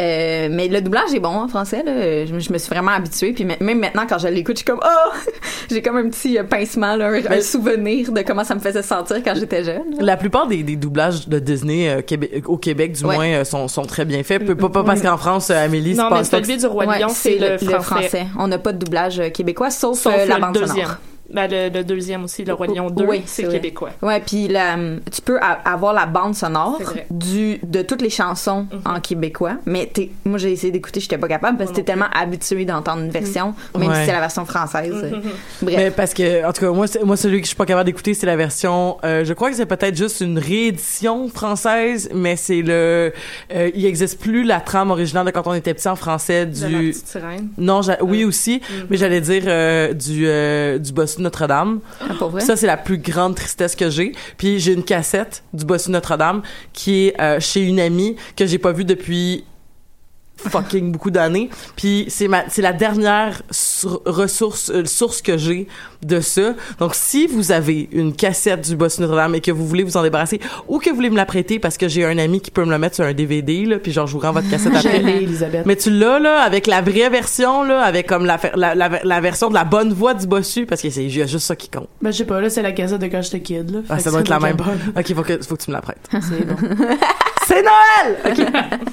Euh, 0.00 0.48
mais 0.50 0.68
le 0.68 0.80
doublage 0.80 1.12
est 1.14 1.20
bon 1.20 1.28
en 1.28 1.46
français. 1.48 1.82
Là. 1.84 2.24
Je, 2.24 2.32
me- 2.32 2.38
je 2.40 2.52
me 2.52 2.58
suis 2.58 2.70
vraiment 2.70 2.92
habituée. 2.92 3.32
Puis 3.32 3.44
même 3.44 3.78
maintenant, 3.78 4.04
quand 4.08 4.18
je 4.18 4.28
l'écoute, 4.28 4.56
je 4.56 4.60
suis 4.60 4.64
comme 4.64 4.80
oh, 4.82 5.12
j'ai 5.70 5.82
comme 5.82 5.96
un 5.98 6.08
petit 6.08 6.38
euh, 6.38 6.44
pincement, 6.44 6.96
là, 6.96 7.08
un, 7.08 7.32
un 7.38 7.40
souvenir 7.42 8.10
de 8.12 8.22
comment 8.22 8.44
ça 8.44 8.54
me 8.54 8.60
faisait 8.60 8.82
sentir 8.82 9.18
quand 9.22 9.34
j'étais 9.34 9.62
jeune. 9.64 9.90
là. 9.90 9.98
La 10.00 10.16
plupart 10.16 10.46
des, 10.46 10.62
des 10.62 10.76
doublages 10.76 11.28
de 11.28 11.38
Disney 11.38 11.88
euh, 11.90 12.00
Québec- 12.00 12.44
au 12.48 12.56
Québec, 12.56 12.92
du 12.92 13.04
Ouais. 13.04 13.14
moins, 13.14 13.28
euh, 13.28 13.44
sont, 13.44 13.68
sont 13.68 13.82
très 13.82 14.04
bien 14.04 14.22
faits. 14.22 14.44
Peu- 14.46 14.54
Pas, 14.54 14.70
pas 14.70 14.84
parce 14.84 15.02
qu'en 15.02 15.16
France, 15.18 15.50
euh, 15.50 15.64
Amélie, 15.64 15.94
c'est 15.96 16.02
Non, 16.02 16.08
pas 16.08 16.18
mais 16.18 16.24
celui 16.24 16.56
du 16.56 16.66
Roi 16.66 16.86
Ouais, 16.86 16.98
Lion, 17.00 17.08
c'est 17.10 17.38
le, 17.38 17.58
français. 17.82 18.26
On 18.38 18.48
n'a 18.48 18.58
pas 18.58 18.72
de 18.72 18.78
doublage 18.78 19.20
québécois, 19.34 19.70
sauf, 19.70 19.98
Sauf 19.98 20.14
euh, 20.16 20.24
la 20.26 20.38
bande 20.38 20.56
sonore. 20.56 20.96
Ben, 21.32 21.48
le, 21.50 21.68
le 21.68 21.84
deuxième 21.84 22.24
aussi, 22.24 22.44
le 22.44 22.52
Roi 22.54 22.66
Lion 22.66 22.90
2, 22.90 23.04
Oui, 23.04 23.22
c'est 23.26 23.48
québécois. 23.48 23.90
Ouais, 24.02 24.20
puis 24.20 24.48
la, 24.48 24.76
tu 25.12 25.20
peux 25.22 25.38
avoir 25.64 25.92
la 25.92 26.06
bande 26.06 26.34
sonore 26.34 26.80
du 27.10 27.58
de 27.62 27.82
toutes 27.82 28.02
les 28.02 28.10
chansons 28.10 28.66
en 28.84 29.00
québécois, 29.00 29.56
mais 29.66 29.86
t'es, 29.92 30.10
moi 30.24 30.38
j'ai 30.38 30.52
essayé 30.52 30.72
d'écouter, 30.72 31.00
j'étais 31.00 31.18
pas 31.18 31.28
capable 31.28 31.56
parce 31.58 31.70
que 31.70 31.76
t'es 31.76 31.82
tellement 31.84 32.08
habitué 32.12 32.64
d'entendre 32.64 33.02
une 33.02 33.10
version, 33.10 33.54
même 33.78 33.88
Ouais. 33.90 33.94
si 34.00 34.06
c'est 34.06 34.12
la 34.12 34.20
version 34.20 34.44
française. 34.44 34.92
Bref. 35.62 35.76
Mais 35.76 35.90
parce 35.90 36.14
que, 36.14 36.44
en 36.46 36.52
tout 36.52 36.60
cas, 36.62 36.70
moi, 36.72 36.86
moi, 37.04 37.16
celui 37.16 37.38
que 37.38 37.44
je 37.44 37.48
suis 37.48 37.56
pas 37.56 37.66
capable 37.66 37.86
d'écouter, 37.86 38.14
c'est 38.14 38.26
la 38.26 38.36
version. 38.36 38.96
euh, 39.04 39.24
je 39.24 39.32
crois 39.32 39.50
que 39.50 39.56
c'est 39.56 39.66
peut-être 39.66 39.96
juste 39.96 40.20
une 40.20 40.38
réédition 40.38 41.28
française, 41.28 42.08
mais 42.14 42.36
c'est 42.36 42.62
le. 42.62 43.12
euh, 43.54 43.70
il 43.74 43.84
existe 43.86 44.20
plus 44.20 44.44
la 44.44 44.60
trame 44.60 44.90
originale 44.90 45.26
de 45.26 45.30
quand 45.30 45.46
on 45.46 45.54
était 45.54 45.74
petit 45.74 45.88
en 45.88 45.96
français 45.96 46.46
De 46.46 46.62
la 46.62 46.68
du. 46.68 46.90
petite 46.90 47.06
sirène. 47.08 47.48
Non, 47.58 47.80
oui 48.02 48.24
aussi, 48.24 48.60
mais 48.88 48.96
j'allais 48.96 49.20
dire 49.20 49.42
euh, 49.46 49.92
du 49.92 50.26
euh, 50.26 50.78
du 50.78 50.92
bossu 51.20 51.22
Notre-Dame. 51.22 51.80
Ah, 52.00 52.14
pour 52.18 52.30
vrai? 52.30 52.40
Ça 52.40 52.56
c'est 52.56 52.66
la 52.66 52.76
plus 52.76 52.98
grande 52.98 53.34
tristesse 53.34 53.76
que 53.76 53.90
j'ai. 53.90 54.12
Puis 54.36 54.58
j'ai 54.58 54.72
une 54.72 54.84
cassette 54.84 55.42
du 55.52 55.64
bossu 55.64 55.90
Notre-Dame 55.90 56.42
qui 56.72 57.06
est 57.06 57.20
euh, 57.20 57.40
chez 57.40 57.62
une 57.62 57.80
amie 57.80 58.16
que 58.36 58.46
j'ai 58.46 58.58
pas 58.58 58.72
vue 58.72 58.84
depuis 58.84 59.44
fucking 60.36 60.92
beaucoup 60.92 61.10
d'années. 61.10 61.50
Puis 61.76 62.06
c'est 62.08 62.28
ma 62.28 62.48
c'est 62.48 62.62
la 62.62 62.72
dernière 62.72 63.42
ressource 64.04 64.70
euh, 64.74 64.84
source 64.84 65.22
que 65.22 65.36
j'ai 65.38 65.66
de 66.02 66.20
ça. 66.20 66.54
Donc 66.78 66.94
si 66.94 67.26
vous 67.26 67.52
avez 67.52 67.88
une 67.92 68.14
cassette 68.14 68.68
du 68.68 68.76
Boss 68.76 68.98
Notre-Dame 69.00 69.34
et 69.34 69.40
que 69.40 69.50
vous 69.50 69.66
voulez 69.66 69.82
vous 69.82 69.96
en 69.96 70.02
débarrasser 70.02 70.40
ou 70.68 70.78
que 70.78 70.90
vous 70.90 70.96
voulez 70.96 71.10
me 71.10 71.16
la 71.16 71.26
prêter 71.26 71.58
parce 71.58 71.76
que 71.76 71.88
j'ai 71.88 72.04
un 72.04 72.18
ami 72.18 72.40
qui 72.40 72.50
peut 72.50 72.64
me 72.64 72.70
le 72.70 72.78
mettre 72.78 72.96
sur 72.96 73.04
un 73.04 73.12
DVD 73.12 73.64
là, 73.64 73.78
puis 73.78 73.92
genre 73.92 74.06
je 74.06 74.12
vous 74.14 74.18
rends 74.20 74.32
votre 74.32 74.48
cassette 74.50 74.74
après. 74.74 75.00
Elisabeth. 75.22 75.66
Mais 75.66 75.76
tu 75.76 75.90
l'as 75.90 76.18
là 76.18 76.40
avec 76.42 76.66
la 76.66 76.80
vraie 76.82 77.10
version 77.10 77.62
là, 77.64 77.82
avec 77.82 78.06
comme 78.06 78.24
la, 78.24 78.38
la, 78.54 78.74
la, 78.74 78.90
la 79.02 79.20
version 79.20 79.48
de 79.48 79.54
la 79.54 79.64
bonne 79.64 79.92
voix 79.92 80.14
du 80.14 80.26
bossu 80.26 80.66
parce 80.66 80.80
que 80.82 80.90
c'est 80.90 81.04
il 81.04 81.16
y 81.16 81.22
a 81.22 81.26
juste 81.26 81.46
ça 81.46 81.56
qui 81.56 81.68
compte. 81.68 81.88
Ben, 82.02 82.10
je 82.12 82.18
sais 82.18 82.24
pas, 82.24 82.40
là, 82.40 82.50
c'est 82.50 82.62
la 82.62 82.72
cassette 82.72 83.00
de 83.00 83.06
quand 83.06 83.22
j'étais 83.22 83.40
kid, 83.40 83.70
là. 83.70 83.80
Ah, 83.88 83.98
ça 83.98 84.10
doit 84.10 84.20
être 84.20 84.28
la 84.28 84.38
même. 84.40 84.56
bonne. 84.56 84.78
Ok, 84.96 85.14
faut 85.14 85.22
que 85.22 85.38
faut 85.42 85.56
que 85.56 85.62
tu 85.62 85.70
me 85.70 85.76
la 85.76 85.82
prêtes. 85.82 86.08
C'est 86.12 86.46
bon. 86.46 86.56
C'est 87.50 87.62
Noël. 87.62 88.16
Ok. 88.26 88.46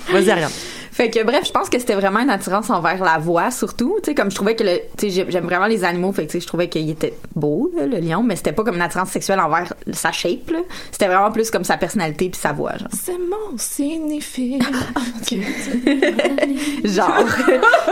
Vas-y 0.12 0.32
Ariane. 0.32 0.52
Fait 0.92 1.12
que 1.12 1.24
bref, 1.24 1.46
je 1.46 1.52
pense 1.52 1.70
que 1.70 1.78
c'était 1.78 1.94
vraiment 1.94 2.22
une 2.22 2.32
attirance 2.32 2.72
envers 2.72 3.04
la 3.04 3.20
voix 3.20 3.52
surtout, 3.52 3.98
tu 4.02 4.10
sais 4.10 4.16
comme 4.16 4.32
je 4.32 4.36
trouvais 4.36 4.56
que 4.56 4.64
le 4.64 4.80
tu 4.98 5.06
sais 5.06 5.10
j'ai- 5.12 5.30
j'aime 5.32 5.46
vraiment 5.46 5.68
les 5.68 5.84
animaux, 5.84 6.12
fait 6.12 6.24
que 6.26 6.32
tu 6.32 6.38
sais 6.38 6.42
je 6.42 6.48
trouvais 6.48 6.70
qu'il 6.70 6.90
était 6.90 7.14
beau 7.36 7.70
là, 7.78 7.86
le 7.86 8.00
lion, 8.00 8.24
mais 8.24 8.36
c'était 8.36 8.52
pas 8.52 8.64
comme 8.64 8.78
une 8.78 8.82
attirance 8.82 9.10
sexuelle 9.12 9.40
envers 9.40 9.72
sa 9.94 10.12
shape 10.12 10.50
là. 10.50 10.58
C'était 10.92 11.06
vraiment 11.06 11.32
plus 11.32 11.52
comme 11.52 11.64
sa 11.64 11.78
personnalité 11.78 12.30
puis 12.32 12.40
sa 12.42 12.52
voix 12.52 12.72
genre. 12.80 12.88
C'est 12.92 13.12
mon 13.20 13.56
signifie. 13.60 14.58
genre. 16.84 17.26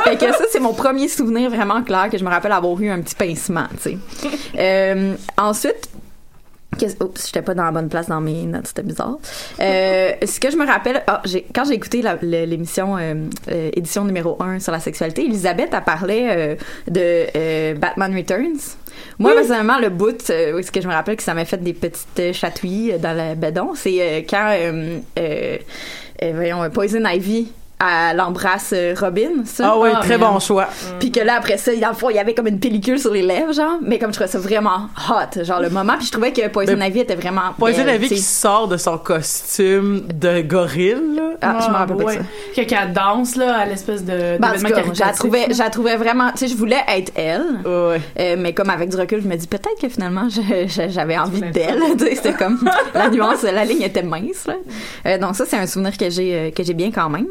fait 0.03 0.17
que 0.17 0.31
ça 0.31 0.45
c'est 0.51 0.59
mon 0.59 0.73
premier 0.73 1.07
souvenir 1.07 1.51
vraiment 1.51 1.83
clair 1.83 2.09
que 2.09 2.17
je 2.17 2.23
me 2.23 2.29
rappelle 2.31 2.53
avoir 2.53 2.79
eu 2.81 2.89
un 2.89 3.01
petit 3.01 3.13
pincement, 3.13 3.67
tu 3.83 3.91
sais. 3.91 3.97
Euh, 4.57 5.13
ensuite 5.37 5.89
Oups, 6.83 7.25
j'étais 7.25 7.41
pas 7.41 7.53
dans 7.53 7.63
la 7.63 7.71
bonne 7.71 7.89
place 7.89 8.07
dans 8.07 8.21
mes 8.21 8.43
notes, 8.43 8.67
c'était 8.67 8.83
bizarre. 8.83 9.17
Euh, 9.59 10.11
ce 10.25 10.39
que 10.39 10.51
je 10.51 10.57
me 10.57 10.65
rappelle, 10.65 11.03
ah, 11.07 11.21
quand 11.53 11.65
j'ai 11.65 11.73
écouté 11.73 12.03
l'émission 12.21 12.97
euh, 12.97 13.15
euh, 13.49 13.69
édition 13.73 14.03
numéro 14.05 14.41
1 14.41 14.59
sur 14.59 14.71
la 14.71 14.79
sexualité, 14.79 15.25
Elisabeth 15.25 15.73
a 15.73 15.81
parlé 15.81 16.27
euh, 16.29 16.55
de 16.87 17.73
Batman 17.75 18.15
Returns. 18.15 18.77
Moi, 19.19 19.33
personnellement, 19.33 19.79
le 19.79 19.89
bout, 19.89 20.21
ce 20.21 20.71
que 20.71 20.81
je 20.81 20.87
me 20.87 20.93
rappelle 20.93 21.17
que 21.17 21.23
ça 21.23 21.33
m'a 21.33 21.45
fait 21.45 21.61
des 21.61 21.73
petites 21.73 22.33
chatouilles 22.33 22.95
dans 22.99 23.15
le 23.15 23.35
bedon, 23.35 23.73
c'est 23.75 24.25
quand, 24.29 24.55
voyons, 26.21 26.69
Poison 26.69 27.05
Ivy 27.05 27.51
elle 27.79 28.21
embrasse 28.21 28.71
euh, 28.73 28.95
Robin, 28.97 29.43
ça. 29.43 29.71
Ah 29.71 29.79
oui, 29.79 29.89
très 30.01 30.17
man. 30.17 30.33
bon 30.33 30.39
choix. 30.39 30.67
Puis 30.99 31.11
que 31.11 31.19
là, 31.19 31.35
après 31.37 31.57
ça, 31.57 31.75
dans 31.75 31.89
le 31.89 31.93
fond, 31.95 32.09
il 32.09 32.15
y 32.15 32.19
avait 32.19 32.33
comme 32.33 32.47
une 32.47 32.59
pellicule 32.59 32.99
sur 32.99 33.11
les 33.11 33.21
lèvres, 33.21 33.51
genre. 33.53 33.77
Mais 33.81 33.99
comme 33.99 34.11
je 34.11 34.15
trouvais 34.15 34.29
ça 34.29 34.39
vraiment 34.39 34.87
hot, 35.09 35.43
genre 35.43 35.59
le 35.59 35.69
moment. 35.69 35.97
Puis 35.97 36.07
je 36.07 36.11
trouvais 36.11 36.31
que 36.31 36.47
Poison 36.47 36.79
Ivy 36.79 37.01
était 37.01 37.15
vraiment. 37.15 37.53
Poison 37.57 37.85
Ivy 37.85 38.07
qui 38.07 38.21
sort 38.21 38.69
de 38.69 38.77
son 38.77 38.97
costume 38.97 40.03
de 40.13 40.41
gorille. 40.41 40.95
là. 41.15 41.23
Ah, 41.41 41.59
je 41.61 41.69
me 41.69 41.73
rappelle 41.73 41.97
pas 41.97 42.03
de 42.03 42.07
ouais. 42.07 42.17
ça. 42.17 42.61
Que 42.61 42.67
qu'elle 42.67 42.93
danse, 42.93 43.35
là, 43.35 43.57
à 43.57 43.65
l'espèce 43.65 44.03
de. 44.05 44.37
Ben, 44.39 44.53
je 44.55 44.99
la 45.01 45.11
trouvais, 45.11 45.47
je 45.51 45.59
la 45.59 45.69
trouvais 45.69 45.97
vraiment. 45.97 46.31
Tu 46.31 46.39
sais, 46.39 46.47
je 46.47 46.55
voulais 46.55 46.81
être 46.87 47.11
elle. 47.15 47.45
Ouais. 47.65 48.01
Euh, 48.19 48.35
mais 48.39 48.53
comme 48.53 48.69
avec 48.69 48.89
du 48.89 48.95
recul, 48.95 49.21
je 49.21 49.27
me 49.27 49.35
dis 49.35 49.47
peut-être 49.47 49.79
que 49.81 49.89
finalement 49.89 50.27
j'avais 50.89 51.17
envie 51.17 51.41
d'elle. 51.41 51.79
Tu 51.97 52.05
sais, 52.05 52.15
C'était 52.15 52.33
comme 52.33 52.59
la 52.93 53.09
nuance, 53.09 53.43
la 53.43 53.63
ligne 53.63 53.83
était 53.83 54.03
mince. 54.03 54.47
Là. 54.47 54.55
Euh, 55.05 55.17
donc 55.17 55.35
ça, 55.35 55.45
c'est 55.45 55.57
un 55.57 55.67
souvenir 55.67 55.97
que 55.97 56.09
j'ai 56.09 56.51
que 56.55 56.63
j'ai 56.63 56.73
bien 56.73 56.91
quand 56.91 57.09
même. 57.09 57.27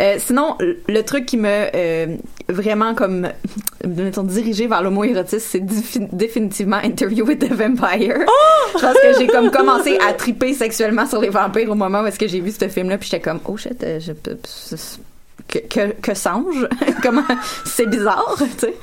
Euh, 0.00 0.16
sinon, 0.18 0.56
le- 0.60 1.02
truc 1.02 1.24
qui 1.26 1.36
me 1.38 1.48
euh, 1.74 2.16
vraiment 2.48 2.94
comme 2.94 3.28
mettons, 3.86 4.22
dirigé 4.24 4.66
vers 4.66 4.82
l'homoérotisme, 4.82 5.46
c'est 5.50 5.64
défi- 5.64 6.08
définitivement 6.12 6.76
Interview 6.76 7.24
with 7.24 7.38
the 7.38 7.52
Vampire. 7.52 8.18
Je 8.74 8.80
pense 8.80 8.94
que 8.94 9.18
j'ai 9.18 9.26
comme 9.26 9.50
commencé 9.50 9.98
à 10.06 10.12
triper 10.12 10.52
sexuellement 10.54 11.06
sur 11.06 11.20
les 11.20 11.30
vampires 11.30 11.70
au 11.70 11.74
moment 11.74 12.02
où 12.02 12.06
est-ce 12.06 12.18
que 12.18 12.28
j'ai 12.28 12.40
vu 12.40 12.50
ce 12.50 12.68
film-là, 12.68 12.98
puis 12.98 13.08
j'étais 13.10 13.22
comme 13.22 13.40
oh 13.46 13.56
shit, 13.56 13.82
euh, 13.82 13.98
je 14.00 14.12
peux 14.12 14.36
que, 15.48 15.58
que, 15.58 15.92
que 16.00 16.14
songe? 16.14 16.68
Comment? 17.02 17.22
C'est 17.64 17.86
bizarre 17.88 18.34
tu 18.38 18.46
sais 18.66 18.74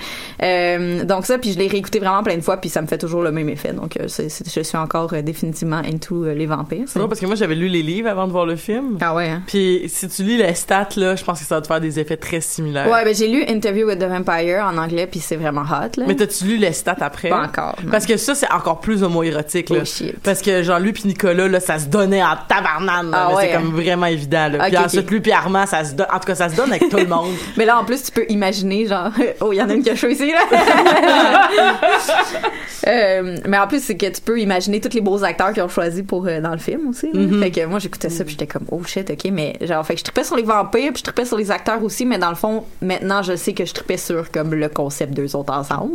Euh, 0.41 1.03
donc 1.05 1.25
ça 1.25 1.37
puis 1.37 1.53
je 1.53 1.59
l'ai 1.59 1.67
réécouté 1.67 1.99
vraiment 1.99 2.23
plein 2.23 2.35
de 2.35 2.41
fois 2.41 2.57
puis 2.57 2.69
ça 2.69 2.81
me 2.81 2.87
fait 2.87 2.97
toujours 2.97 3.21
le 3.21 3.31
même 3.31 3.47
effet 3.49 3.71
donc 3.71 3.97
euh, 3.97 4.07
c'est- 4.07 4.29
je 4.53 4.61
suis 4.61 4.77
encore 4.77 5.13
euh, 5.13 5.21
définitivement 5.21 5.77
into 5.85 6.25
euh, 6.25 6.33
les 6.33 6.45
vampires 6.47 6.85
C'est 6.87 6.99
parce 7.07 7.19
que 7.19 7.25
moi 7.27 7.35
j'avais 7.35 7.55
lu 7.55 7.67
les 7.67 7.83
livres 7.83 8.09
avant 8.09 8.27
de 8.27 8.31
voir 8.31 8.45
le 8.45 8.55
film. 8.55 8.97
ah 9.01 9.13
ouais 9.13 9.29
hein? 9.29 9.43
Puis 9.47 9.83
si 9.87 10.07
tu 10.09 10.23
lis 10.23 10.37
les 10.37 10.53
stats 10.55 10.89
là, 10.97 11.15
je 11.15 11.23
pense 11.23 11.39
que 11.39 11.45
ça 11.45 11.55
va 11.55 11.61
te 11.61 11.67
faire 11.67 11.79
des 11.81 11.99
effets 11.99 12.17
très 12.17 12.41
similaires. 12.41 12.89
ouais 12.89 13.05
ben 13.05 13.13
j'ai 13.15 13.27
lu 13.27 13.43
Interview 13.47 13.87
with 13.87 13.99
the 13.99 14.03
Vampire 14.05 14.65
en 14.65 14.77
anglais 14.77 15.07
puis 15.07 15.19
c'est 15.19 15.35
vraiment 15.37 15.61
hot 15.61 15.97
là 15.99 16.05
Mais 16.07 16.15
t'as-tu 16.15 16.45
lu 16.45 16.57
les 16.57 16.73
stats 16.73 16.97
après? 16.99 17.29
pas 17.29 17.43
encore 17.43 17.75
non. 17.83 17.91
Parce 17.91 18.05
que 18.05 18.17
ça, 18.17 18.35
c'est 18.35 18.51
encore 18.51 18.79
plus 18.79 19.03
homo-érotique, 19.03 19.69
là. 19.69 19.79
Oh, 19.81 19.85
shit. 19.85 20.17
Parce 20.23 20.41
que 20.41 20.63
Jean-Luc 20.63 20.95
puis 20.95 21.07
Nicolas, 21.07 21.47
là, 21.47 21.59
ça 21.59 21.79
se 21.79 21.85
donnait 21.87 22.23
en 22.23 22.35
tabarnane. 22.47 23.11
Ah 23.13 23.33
ouais, 23.35 23.47
C'est 23.49 23.53
comme 23.57 23.71
vraiment 23.73 24.05
évident, 24.07 24.47
là. 24.49 24.65
Puis 24.67 24.77
ensuite, 24.77 25.09
lui 25.11 25.19
puis 25.21 25.31
Armand, 25.31 25.65
ça 25.65 25.83
se. 25.83 25.93
En 25.93 26.19
tout 26.19 26.25
cas, 26.27 26.35
ça 26.35 26.49
se 26.53 26.57
donne 26.57 26.71
avec 26.71 26.89
tout 26.89 26.97
le 26.97 27.07
monde. 27.07 27.33
mais 27.57 27.65
là 27.65 27.77
en 27.79 27.85
plus 27.85 28.01
tu 28.03 28.11
peux 28.11 28.25
imaginer 28.29 28.85
genre 28.87 29.09
oh 29.41 29.51
il 29.51 29.57
y 29.57 29.61
en 29.61 29.69
a 29.69 29.73
une 29.73 29.83
qui 29.83 29.89
a 29.89 29.95
chaud 29.95 30.07
ici 30.07 30.31
là 30.31 30.39
Euh, 32.85 33.37
mais 33.47 33.57
en 33.57 33.65
plus 33.65 33.81
c'est 33.81 33.95
que 33.95 34.07
tu 34.07 34.19
peux 34.19 34.37
imaginer 34.41 34.81
tous 34.81 34.93
les 34.93 34.99
beaux 34.99 35.23
acteurs 35.23 35.53
qu'ils 35.53 35.63
ont 35.63 35.69
choisis 35.69 36.03
pour 36.05 36.27
euh, 36.27 36.41
dans 36.41 36.51
le 36.51 36.57
film 36.57 36.89
aussi. 36.89 37.07
Mhm. 37.13 37.41
fait 37.41 37.49
que 37.51 37.65
moi 37.65 37.79
j'écoutais 37.79 38.09
ça 38.09 38.25
puis 38.25 38.31
j'étais 38.33 38.45
comme 38.47 38.65
oh 38.71 38.81
shit 38.85 39.09
ok 39.09 39.31
mais 39.31 39.53
genre 39.61 39.85
fait 39.85 39.93
que 39.93 39.99
je 39.99 40.03
tripais 40.03 40.25
sur 40.25 40.35
les 40.35 40.43
vampires 40.43 40.91
puis 40.91 40.97
je 40.99 41.03
tripais 41.03 41.23
sur 41.23 41.37
les 41.37 41.49
acteurs 41.49 41.81
aussi 41.81 42.05
mais 42.05 42.17
dans 42.17 42.27
le 42.29 42.35
fond 42.35 42.65
maintenant 42.81 43.21
je 43.23 43.37
sais 43.37 43.53
que 43.53 43.63
je 43.63 43.73
tripais 43.73 43.95
sur 43.95 44.29
comme 44.31 44.53
le 44.53 44.67
concept 44.67 45.13
d'eux 45.13 45.33
autres 45.35 45.53
ensemble 45.53 45.93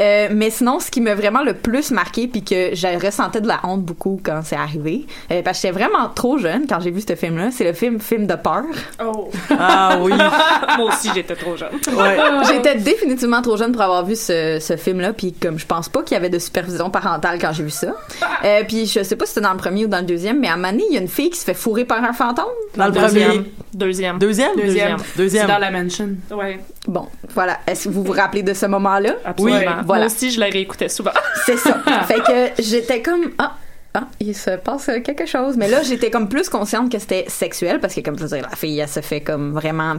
Euh, 0.00 0.28
mais 0.30 0.50
sinon 0.50 0.78
ce 0.78 0.92
qui 0.92 1.00
m'a 1.00 1.16
vraiment 1.16 1.42
le 1.42 1.54
plus 1.54 1.90
marqué 1.90 2.28
puis 2.28 2.44
que 2.44 2.72
je 2.72 3.04
ressentais 3.04 3.40
de 3.40 3.48
la 3.48 3.58
honte 3.64 3.82
beaucoup 3.82 4.20
quand 4.22 4.42
c'est 4.44 4.54
arrivé 4.54 5.06
euh, 5.32 5.42
parce 5.42 5.58
que 5.60 5.66
j'étais 5.66 5.76
vraiment 5.76 6.08
trop 6.14 6.38
jeune 6.38 6.66
quand 6.68 6.78
j'ai 6.78 6.92
vu 6.92 7.00
ce 7.00 7.16
film 7.16 7.36
là 7.36 7.50
c'est 7.50 7.64
le 7.64 7.72
film 7.72 7.98
film 7.98 8.26
de 8.28 8.34
peur 8.34 8.62
Oh. 9.02 9.28
Ah 9.58 9.98
oui. 10.00 10.12
Moi 10.78 10.88
aussi, 10.88 11.10
j'étais 11.14 11.34
trop 11.36 11.56
jeune. 11.56 11.68
Ouais. 11.96 12.16
J'étais 12.48 12.76
définitivement 12.76 13.42
trop 13.42 13.56
jeune 13.56 13.72
pour 13.72 13.82
avoir 13.82 14.04
vu 14.04 14.16
ce, 14.16 14.58
ce 14.60 14.76
film-là, 14.76 15.12
puis 15.12 15.32
comme 15.32 15.58
je 15.58 15.66
pense 15.66 15.88
pas 15.88 16.02
qu'il 16.02 16.14
y 16.14 16.18
avait 16.18 16.30
de 16.30 16.38
supervision 16.38 16.90
parentale 16.90 17.38
quand 17.40 17.52
j'ai 17.52 17.64
vu 17.64 17.70
ça. 17.70 17.88
Euh, 18.44 18.62
puis 18.68 18.86
je 18.86 19.02
sais 19.02 19.16
pas 19.16 19.26
si 19.26 19.32
c'était 19.34 19.44
dans 19.44 19.52
le 19.52 19.58
premier 19.58 19.84
ou 19.84 19.88
dans 19.88 19.98
le 19.98 20.04
deuxième, 20.04 20.38
mais 20.38 20.48
à 20.48 20.54
donné, 20.54 20.84
il 20.90 20.94
y 20.94 20.96
a 20.98 21.00
une 21.00 21.08
fille 21.08 21.30
qui 21.30 21.38
se 21.40 21.44
fait 21.44 21.54
fourrer 21.54 21.84
par 21.84 22.04
un 22.04 22.12
fantôme. 22.12 22.44
Dans 22.76 22.86
le 22.86 22.92
Deuxième. 22.92 23.28
premier. 23.30 23.52
Deuxième? 23.74 24.18
Deuxième? 24.18 24.56
Deuxième. 24.56 24.96
Deuxième. 25.16 25.46
C'est 25.46 25.52
dans 25.52 25.58
la 25.58 25.70
mansion. 25.72 26.10
Ouais, 26.30 26.60
Bon, 26.86 27.06
voilà. 27.34 27.58
Est-ce 27.66 27.88
que 27.88 27.92
vous 27.92 28.02
vous 28.04 28.12
rappelez 28.12 28.42
de 28.42 28.54
ce 28.54 28.66
moment-là? 28.66 29.14
absolument. 29.24 29.58
Oui, 29.58 29.64
voilà. 29.84 30.02
Moi 30.02 30.06
aussi, 30.06 30.30
je 30.30 30.40
la 30.40 30.46
réécoutais 30.46 30.88
souvent. 30.88 31.10
C'est 31.44 31.56
ça. 31.56 31.78
fait 32.06 32.20
que 32.20 32.62
j'étais 32.62 33.02
comme 33.02 33.30
ah. 33.38 33.52
Ah, 33.94 34.06
il 34.20 34.34
se 34.34 34.50
passe 34.50 34.90
quelque 35.04 35.26
chose. 35.26 35.56
Mais 35.56 35.68
là, 35.68 35.82
j'étais 35.82 36.10
comme 36.10 36.28
plus 36.28 36.48
consciente 36.48 36.92
que 36.92 36.98
c'était 36.98 37.24
sexuel 37.28 37.80
parce 37.80 37.94
que, 37.94 38.00
comme 38.00 38.18
je 38.18 38.24
veux 38.24 38.36
dire, 38.36 38.46
la 38.48 38.56
fille, 38.56 38.78
elle 38.78 38.88
se 38.88 39.00
fait 39.00 39.20
comme 39.20 39.52
vraiment 39.52 39.96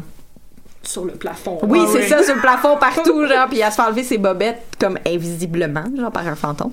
sur 0.84 1.06
le 1.06 1.12
plafond. 1.14 1.60
Oui, 1.64 1.80
Ah 1.84 1.90
c'est 1.92 2.08
ça, 2.08 2.24
sur 2.24 2.36
le 2.36 2.42
plafond 2.42 2.78
partout, 2.78 3.26
genre, 3.28 3.48
puis 3.50 3.60
elle 3.60 3.70
se 3.72 3.76
fait 3.76 3.82
enlever 3.82 4.04
ses 4.04 4.18
bobettes 4.18 4.64
comme 4.80 4.98
invisiblement, 5.06 5.84
genre 5.98 6.12
par 6.12 6.26
un 6.28 6.36
fantôme. 6.36 6.72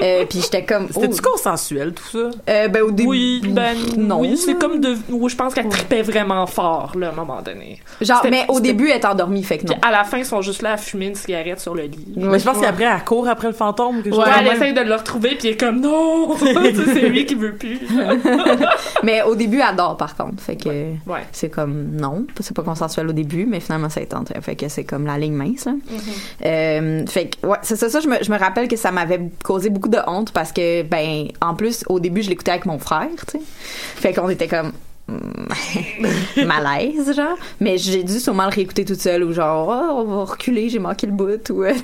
Euh, 0.00 0.24
puis 0.28 0.40
j'étais 0.42 0.64
comme. 0.64 0.88
C'était-tu 0.92 1.20
oh. 1.24 1.30
consensuel, 1.32 1.92
tout 1.92 2.04
ça? 2.04 2.30
Euh, 2.48 2.68
ben, 2.68 2.82
au 2.82 2.90
début. 2.90 3.08
Oui, 3.08 3.42
ben 3.48 3.76
non. 3.96 4.20
oui, 4.20 4.36
c'est 4.36 4.54
comme 4.58 4.80
de 4.80 4.96
où 5.10 5.28
je 5.28 5.36
pense 5.36 5.54
qu'elle 5.54 5.68
tripait 5.68 6.02
vraiment 6.02 6.46
fort 6.46 6.92
là, 6.96 7.08
à 7.08 7.12
un 7.12 7.14
moment 7.14 7.42
donné. 7.42 7.80
Genre, 8.00 8.24
mais 8.30 8.44
au 8.48 8.60
début, 8.60 8.88
elle 8.90 9.00
est 9.00 9.04
endormie, 9.04 9.42
fait 9.42 9.58
que 9.58 9.66
non. 9.66 9.74
Puis 9.74 9.88
à 9.88 9.90
la 9.90 10.04
fin, 10.04 10.18
ils 10.18 10.24
sont 10.24 10.40
juste 10.40 10.62
là 10.62 10.74
à 10.74 10.76
fumer 10.76 11.06
une 11.06 11.14
cigarette 11.14 11.60
sur 11.60 11.74
le 11.74 11.82
lit. 11.82 12.14
Mais 12.16 12.38
je 12.38 12.44
pense 12.44 12.60
qu'après, 12.60 12.84
elle 12.84 13.04
court 13.04 13.28
après 13.28 13.48
le 13.48 13.54
fantôme. 13.54 13.98
Ouais, 13.98 14.24
elle 14.38 14.44
même. 14.44 14.54
essaye 14.54 14.72
de 14.72 14.80
le 14.80 14.94
retrouver 14.94 15.30
puis 15.36 15.48
elle 15.48 15.54
est 15.54 15.56
comme 15.56 15.80
non, 15.80 16.36
c'est 16.38 17.08
lui 17.08 17.26
qui 17.26 17.34
veut 17.34 17.54
plus. 17.54 17.80
mais 19.02 19.22
au 19.22 19.34
début, 19.34 19.60
elle 19.68 19.76
dort, 19.76 19.96
par 19.96 20.16
contre. 20.16 20.42
Fait 20.42 20.56
que 20.56 20.68
Ouais. 20.68 21.26
c'est 21.32 21.48
comme 21.50 21.90
non, 21.96 22.26
c'est 22.40 22.54
pas 22.54 22.62
consensuel 22.62 23.08
au 23.08 23.12
début, 23.12 23.46
mais 23.48 23.60
finalement, 23.60 23.88
ça 23.88 24.04
tente. 24.06 24.32
Fait 24.40 24.56
que 24.56 24.68
c'est 24.68 24.84
comme 24.84 25.06
la 25.06 25.18
ligne 25.18 25.34
mince, 25.34 25.64
là. 25.64 25.72
Mm-hmm. 25.72 26.46
Euh, 26.46 27.06
fait 27.06 27.28
que, 27.30 27.46
ouais, 27.46 27.58
c'est 27.62 27.76
ça, 27.76 27.88
ça, 27.88 28.00
je 28.00 28.08
me, 28.08 28.16
je 28.22 28.30
me 28.30 28.38
rappelle 28.38 28.68
que 28.68 28.76
ça 28.76 28.90
m'avait 28.92 29.20
causé 29.44 29.70
beaucoup 29.70 29.88
de 29.88 29.98
honte 30.06 30.32
parce 30.32 30.52
que, 30.52 30.82
ben, 30.82 31.28
en 31.40 31.54
plus, 31.54 31.84
au 31.88 32.00
début, 32.00 32.22
je 32.22 32.30
l'écoutais 32.30 32.52
avec 32.52 32.66
mon 32.66 32.78
frère, 32.78 33.08
tu 33.26 33.38
sais. 33.38 33.44
Fait 33.96 34.12
qu'on 34.12 34.28
était 34.28 34.48
comme, 34.48 34.72
hmm, 35.08 35.46
malaise, 36.46 37.14
genre. 37.14 37.36
Mais 37.60 37.78
j'ai 37.78 38.04
dû 38.04 38.18
sûrement 38.20 38.44
le 38.44 38.50
réécouter 38.54 38.84
toute 38.84 39.00
seule 39.00 39.24
ou 39.24 39.32
genre, 39.32 39.68
oh, 39.68 40.00
on 40.00 40.04
va 40.04 40.24
reculer, 40.24 40.68
j'ai 40.68 40.78
manqué 40.78 41.06
le 41.06 41.12
bout 41.12 41.50
ou, 41.50 41.64
euh. 41.64 41.72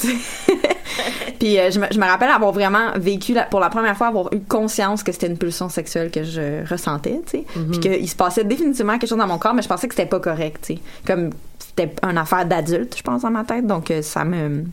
Puis 1.38 1.58
euh, 1.58 1.70
je, 1.70 1.80
me, 1.80 1.86
je 1.90 1.98
me 1.98 2.04
rappelle 2.06 2.30
avoir 2.30 2.52
vraiment 2.52 2.92
vécu 2.96 3.32
la- 3.32 3.44
pour 3.44 3.58
la 3.58 3.68
première 3.68 3.96
fois 3.96 4.06
avoir 4.08 4.32
eu 4.32 4.40
conscience 4.40 5.02
que 5.02 5.10
c'était 5.12 5.26
une 5.26 5.36
pulsion 5.38 5.68
sexuelle 5.68 6.10
que 6.10 6.22
je 6.22 6.66
ressentais, 6.70 7.20
tu 7.26 7.38
sais. 7.38 7.44
Puis 7.70 7.80
qu'il 7.80 8.08
se 8.08 8.14
passait 8.14 8.44
définitivement 8.44 8.98
quelque 8.98 9.08
chose 9.08 9.18
dans 9.18 9.26
mon 9.26 9.38
corps, 9.38 9.54
mais 9.54 9.62
je 9.62 9.68
pensais 9.68 9.88
que 9.88 9.94
c'était 9.94 10.08
pas 10.08 10.20
correct, 10.20 10.58
tu 10.64 10.74
sais. 10.74 10.80
Comme 11.06 11.30
c'était 11.76 11.94
une 12.08 12.18
affaire 12.18 12.46
d'adulte, 12.46 12.96
je 12.96 13.02
pense 13.02 13.22
dans 13.22 13.30
ma 13.30 13.44
tête, 13.44 13.66
donc 13.66 13.90
euh, 13.90 14.02
ça 14.02 14.24
me 14.24 14.64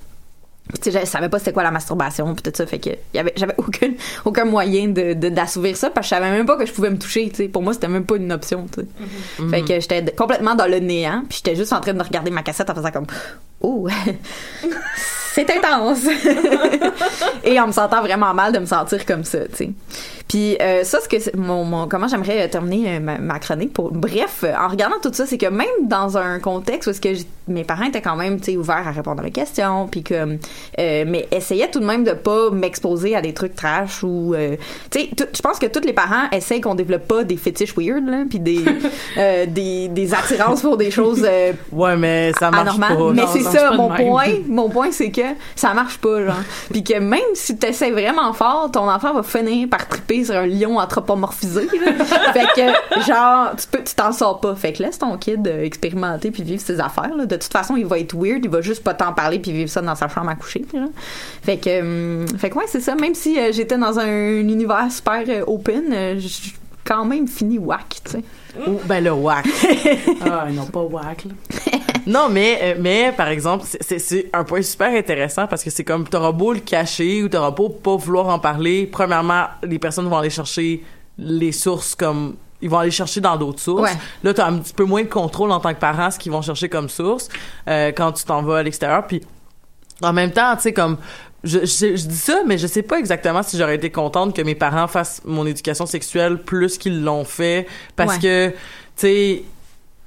tu 0.82 0.90
sais, 0.92 1.02
je 1.02 1.06
savais 1.06 1.28
pas 1.28 1.38
c'était 1.40 1.52
quoi 1.52 1.64
la 1.64 1.72
masturbation 1.72 2.34
puis 2.34 2.44
tout 2.44 2.52
ça. 2.56 2.66
Fait 2.66 2.80
que 2.80 2.92
y 3.14 3.20
avait 3.20 3.34
j'avais 3.36 3.56
aucun 3.58 3.90
aucun 4.24 4.46
moyen 4.46 4.88
de 4.90 5.14
de- 5.14 5.28
d'assouvir 5.30 5.76
ça 5.76 5.90
parce 5.90 6.08
que 6.08 6.16
je 6.16 6.22
savais 6.22 6.32
même 6.32 6.46
pas 6.46 6.56
que 6.56 6.66
je 6.66 6.72
pouvais 6.72 6.90
me 6.92 6.98
toucher 6.98 7.28
tu 7.30 7.36
sais. 7.38 7.48
Pour 7.50 7.62
moi 7.64 7.74
c'était 7.74 7.88
même 7.90 8.06
pas 8.06 8.16
une 8.16 8.32
option 8.32 8.68
tu 8.72 8.82
sais. 8.82 9.48
Fait 9.50 9.62
que 9.64 9.80
j'étais 9.82 10.02
de- 10.04 10.12
complètement 10.12 10.56
dans 10.56 10.68
le 10.68 10.80
néant 10.80 11.24
puis 11.28 11.40
j'étais 11.44 11.58
juste 11.58 11.74
en 11.74 11.82
train 11.82 11.94
de 11.94 12.02
regarder 12.04 12.32
ma 12.32 12.44
cassette 12.44 12.70
en 12.70 12.76
faisant 12.76 12.92
comme 12.92 13.08
oh. 13.62 13.88
C'est 15.34 15.50
intense. 15.50 16.08
Et 17.46 17.58
en 17.58 17.68
me 17.68 17.72
sentant 17.72 18.02
vraiment 18.02 18.34
mal 18.34 18.52
de 18.52 18.60
me 18.60 18.66
sentir 18.66 19.06
comme 19.06 19.24
ça 19.24 19.40
tu 19.48 19.56
sais. 19.56 19.70
Puis 20.28 20.58
euh, 20.62 20.84
ça 20.84 21.00
ce 21.02 21.08
que 21.10 21.38
mon, 21.38 21.64
mon 21.66 21.88
comment 21.88 22.08
j'aimerais 22.08 22.44
euh, 22.44 22.48
terminer 22.48 22.96
euh, 22.96 23.00
ma, 23.00 23.18
ma 23.18 23.40
chronique 23.40 23.74
pour 23.74 23.92
bref 23.92 24.44
en 24.58 24.68
regardant 24.70 24.96
tout 25.02 25.12
ça 25.14 25.26
c'est 25.26 25.38
que 25.38 25.48
même 25.48 25.68
dans 25.88 26.18
un 26.18 26.40
contexte 26.40 26.88
où 26.88 26.92
est-ce 26.92 27.02
que 27.02 27.10
mes 27.50 27.64
parents 27.66 27.84
étaient 27.86 28.02
quand 28.02 28.16
même 28.16 28.40
tu 28.40 28.52
sais 28.52 28.58
ouverts 28.58 28.88
à 28.88 28.92
répondre 28.92 29.20
à 29.20 29.24
mes 29.24 29.32
questions 29.32 29.88
puis 29.88 30.04
que 30.04 30.14
euh, 30.80 31.06
mais 31.06 31.28
essayaient 31.32 31.70
tout 31.70 31.80
de 31.82 31.86
même 31.86 32.04
de 32.06 32.12
pas 32.14 32.50
m'exposer 32.52 33.14
à 33.16 33.22
des 33.22 33.34
trucs 33.34 33.56
trash 33.56 34.04
ou 34.04 34.34
euh, 34.34 34.56
tu 34.90 35.00
sais 35.02 35.10
je 35.34 35.42
pense 35.42 35.60
que 35.60 35.66
tous 35.66 35.86
les 35.86 35.94
parents 35.94 36.30
essayent 36.32 36.62
qu'on 36.62 36.76
développe 36.76 37.08
pas 37.08 37.24
des 37.26 37.36
fétiches 37.38 37.76
weird 37.76 38.08
là 38.08 38.24
puis 38.30 38.40
des, 38.40 38.64
des 39.48 39.88
des 39.90 40.14
attirances 40.14 40.62
pour 40.62 40.78
des 40.78 40.92
choses 40.92 41.28
Ouais, 41.72 41.98
mais 41.98 42.32
ça 42.40 42.52
marche 42.52 42.76
anormales. 42.78 42.98
pas. 42.98 43.12
mais 43.14 43.28
c'est 43.34 43.44
ça 43.52 43.72
mon 43.72 43.90
point 43.90 44.34
mon 44.48 44.70
point 44.70 44.92
c'est 44.92 45.12
que 45.12 45.22
ça 45.56 45.74
marche 45.74 45.98
pas 45.98 46.26
genre 46.26 46.44
puis 46.72 46.84
que 46.84 47.00
même 47.00 47.20
si 47.34 47.58
tu 47.58 47.68
essaies 47.68 47.92
vraiment 47.92 48.34
fort 48.34 48.70
ton 48.72 48.90
enfant 48.90 49.14
va 49.14 49.24
finir 49.24 49.68
par 49.70 49.88
triper 49.88 50.26
sur 50.26 50.36
un 50.36 50.48
lion 50.48 50.78
anthropomorphisé 50.78 51.66
là. 51.66 52.06
fait 52.34 52.48
que 52.56 53.06
genre 53.06 53.56
tu 53.56 53.68
peux 53.68 53.84
tu 53.84 53.96
t'en 53.96 54.12
sors 54.12 54.40
pas 54.40 54.56
fait 54.56 54.74
que 54.74 54.84
laisse 54.84 55.00
ton 55.00 55.18
kid 55.18 55.48
euh, 55.48 55.64
expérimenter 55.64 56.32
puis 56.32 56.44
vivre 56.44 56.62
ses 56.62 56.80
affaires 56.80 57.16
là. 57.16 57.26
de 57.26 57.36
toute 57.36 57.52
façon 57.52 57.76
il 57.76 57.86
va 57.86 58.00
être 58.00 58.16
weird 58.16 58.44
il 58.44 58.50
va 58.50 58.62
juste 58.62 58.84
pas 58.84 58.94
t'en 58.94 59.14
parler 59.14 59.40
puis 59.40 59.52
vivre 59.52 59.70
ça 59.70 59.82
dans 59.82 59.96
sa 59.96 60.08
chambre 60.08 60.30
à 60.30 60.36
coucher 60.36 60.66
là. 60.74 60.86
fait 61.44 61.58
que 61.58 61.82
hum, 61.82 62.28
fait 62.38 62.50
que 62.50 62.56
ouais 62.56 62.66
c'est 62.68 62.82
ça 62.82 62.96
même 62.96 63.16
si 63.16 63.40
euh, 63.40 63.52
j'étais 63.52 63.78
dans 63.78 64.00
un, 64.00 64.40
univers 64.40 64.92
super 64.92 65.24
euh, 65.28 65.44
open 65.48 65.86
euh, 65.92 66.16
j'ai 66.18 66.54
quand 66.84 67.06
même 67.06 67.28
fini 67.28 67.58
whack 67.58 68.02
tu 68.04 68.12
sais 68.12 68.24
Ou, 68.68 68.80
ben, 68.86 69.04
le 69.04 69.12
whack. 69.12 69.48
Ah, 70.22 70.48
non, 70.52 70.66
pas 70.66 70.82
whack, 70.82 71.26
là. 71.26 71.32
Non, 72.08 72.30
mais, 72.30 72.60
euh, 72.62 72.76
mais 72.80 73.14
par 73.16 73.28
exemple, 73.30 73.66
c'est- 73.80 74.30
un 74.34 74.44
point 74.44 74.62
super 74.62 74.90
intéressant 74.94 75.48
parce 75.48 75.64
que 75.64 75.70
c'est 75.70 75.84
comme 75.84 76.08
t'auras 76.08 76.32
beau 76.32 76.54
le 76.54 76.60
cacher 76.60 77.24
ou 77.24 77.30
t'auras 77.30 77.52
beau 77.52 77.70
pas 77.70 77.96
vouloir 77.96 78.28
en 78.30 78.40
parler. 78.40 78.88
Premièrement, 78.92 79.46
les 79.64 79.80
personnes 79.80 80.08
vont 80.08 80.18
aller 80.18 80.30
chercher 80.30 80.84
les 81.18 81.52
sources 81.52 81.96
comme 81.96 82.36
ils 82.64 82.70
vont 82.70 82.78
aller 82.80 82.92
chercher 82.92 83.22
dans 83.22 83.38
d'autres 83.38 83.60
sources. 83.60 83.82
Ouais. 83.92 83.98
Là, 84.24 84.34
t'as 84.34 84.48
un 84.48 84.58
petit 84.60 84.74
peu 84.74 84.84
moins 84.84 85.02
de 85.04 85.08
contrôle 85.10 85.52
en 85.52 85.60
tant 85.60 85.74
que 85.74 85.80
parent 85.80 86.12
ce 86.12 86.20
qu'ils 86.20 86.32
vont 86.32 86.42
chercher 86.44 86.70
comme 86.70 86.90
source 86.90 87.28
euh, 87.68 87.92
quand 87.92 88.12
tu 88.12 88.24
t'en 88.24 88.44
vas 88.44 88.58
à 88.60 88.64
l'extérieur. 88.64 89.06
Puis 89.08 89.22
en 90.04 90.14
même 90.14 90.32
temps, 90.32 90.56
tu 90.56 90.64
sais, 90.64 90.74
comme 90.74 90.98
je, 91.44 91.60
je, 91.60 91.96
je 91.96 92.06
dis 92.08 92.16
ça, 92.16 92.42
mais 92.46 92.60
je 92.60 92.68
sais 92.68 92.84
pas 92.84 93.00
exactement 93.00 93.42
si 93.42 93.58
j'aurais 93.58 93.76
été 93.76 93.90
contente 93.90 94.36
que 94.36 94.44
mes 94.44 94.54
parents 94.54 94.88
fassent 94.88 95.22
mon 95.26 95.46
éducation 95.48 95.88
sexuelle 95.88 96.38
plus 96.44 96.78
qu'ils 96.78 97.04
l'ont 97.04 97.24
fait 97.26 97.66
parce 97.96 98.16
Ouais. 98.18 98.20
que, 98.22 98.50
tu 98.50 98.56
sais, 98.96 99.44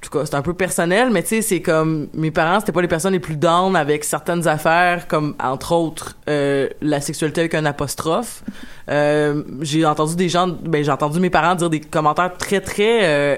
tout 0.05 0.17
cas, 0.17 0.25
c'est 0.25 0.35
un 0.35 0.41
peu 0.41 0.53
personnel, 0.53 1.09
mais 1.09 1.23
tu 1.23 1.29
sais, 1.29 1.41
c'est 1.41 1.61
comme 1.61 2.07
mes 2.13 2.31
parents, 2.31 2.59
c'était 2.59 2.71
pas 2.71 2.81
les 2.81 2.87
personnes 2.87 3.13
les 3.13 3.19
plus 3.19 3.35
down 3.35 3.75
avec 3.75 4.03
certaines 4.03 4.47
affaires, 4.47 5.07
comme 5.07 5.35
entre 5.43 5.71
autres 5.71 6.15
euh, 6.29 6.69
la 6.81 7.01
sexualité 7.01 7.41
avec 7.41 7.55
un 7.55 7.65
apostrophe. 7.65 8.43
Euh, 8.89 9.43
j'ai 9.61 9.85
entendu 9.85 10.15
des 10.15 10.29
gens, 10.29 10.47
ben 10.47 10.83
j'ai 10.83 10.91
entendu 10.91 11.19
mes 11.19 11.29
parents 11.29 11.55
dire 11.55 11.69
des 11.69 11.81
commentaires 11.81 12.37
très 12.37 12.61
très 12.61 12.99
euh, 13.03 13.37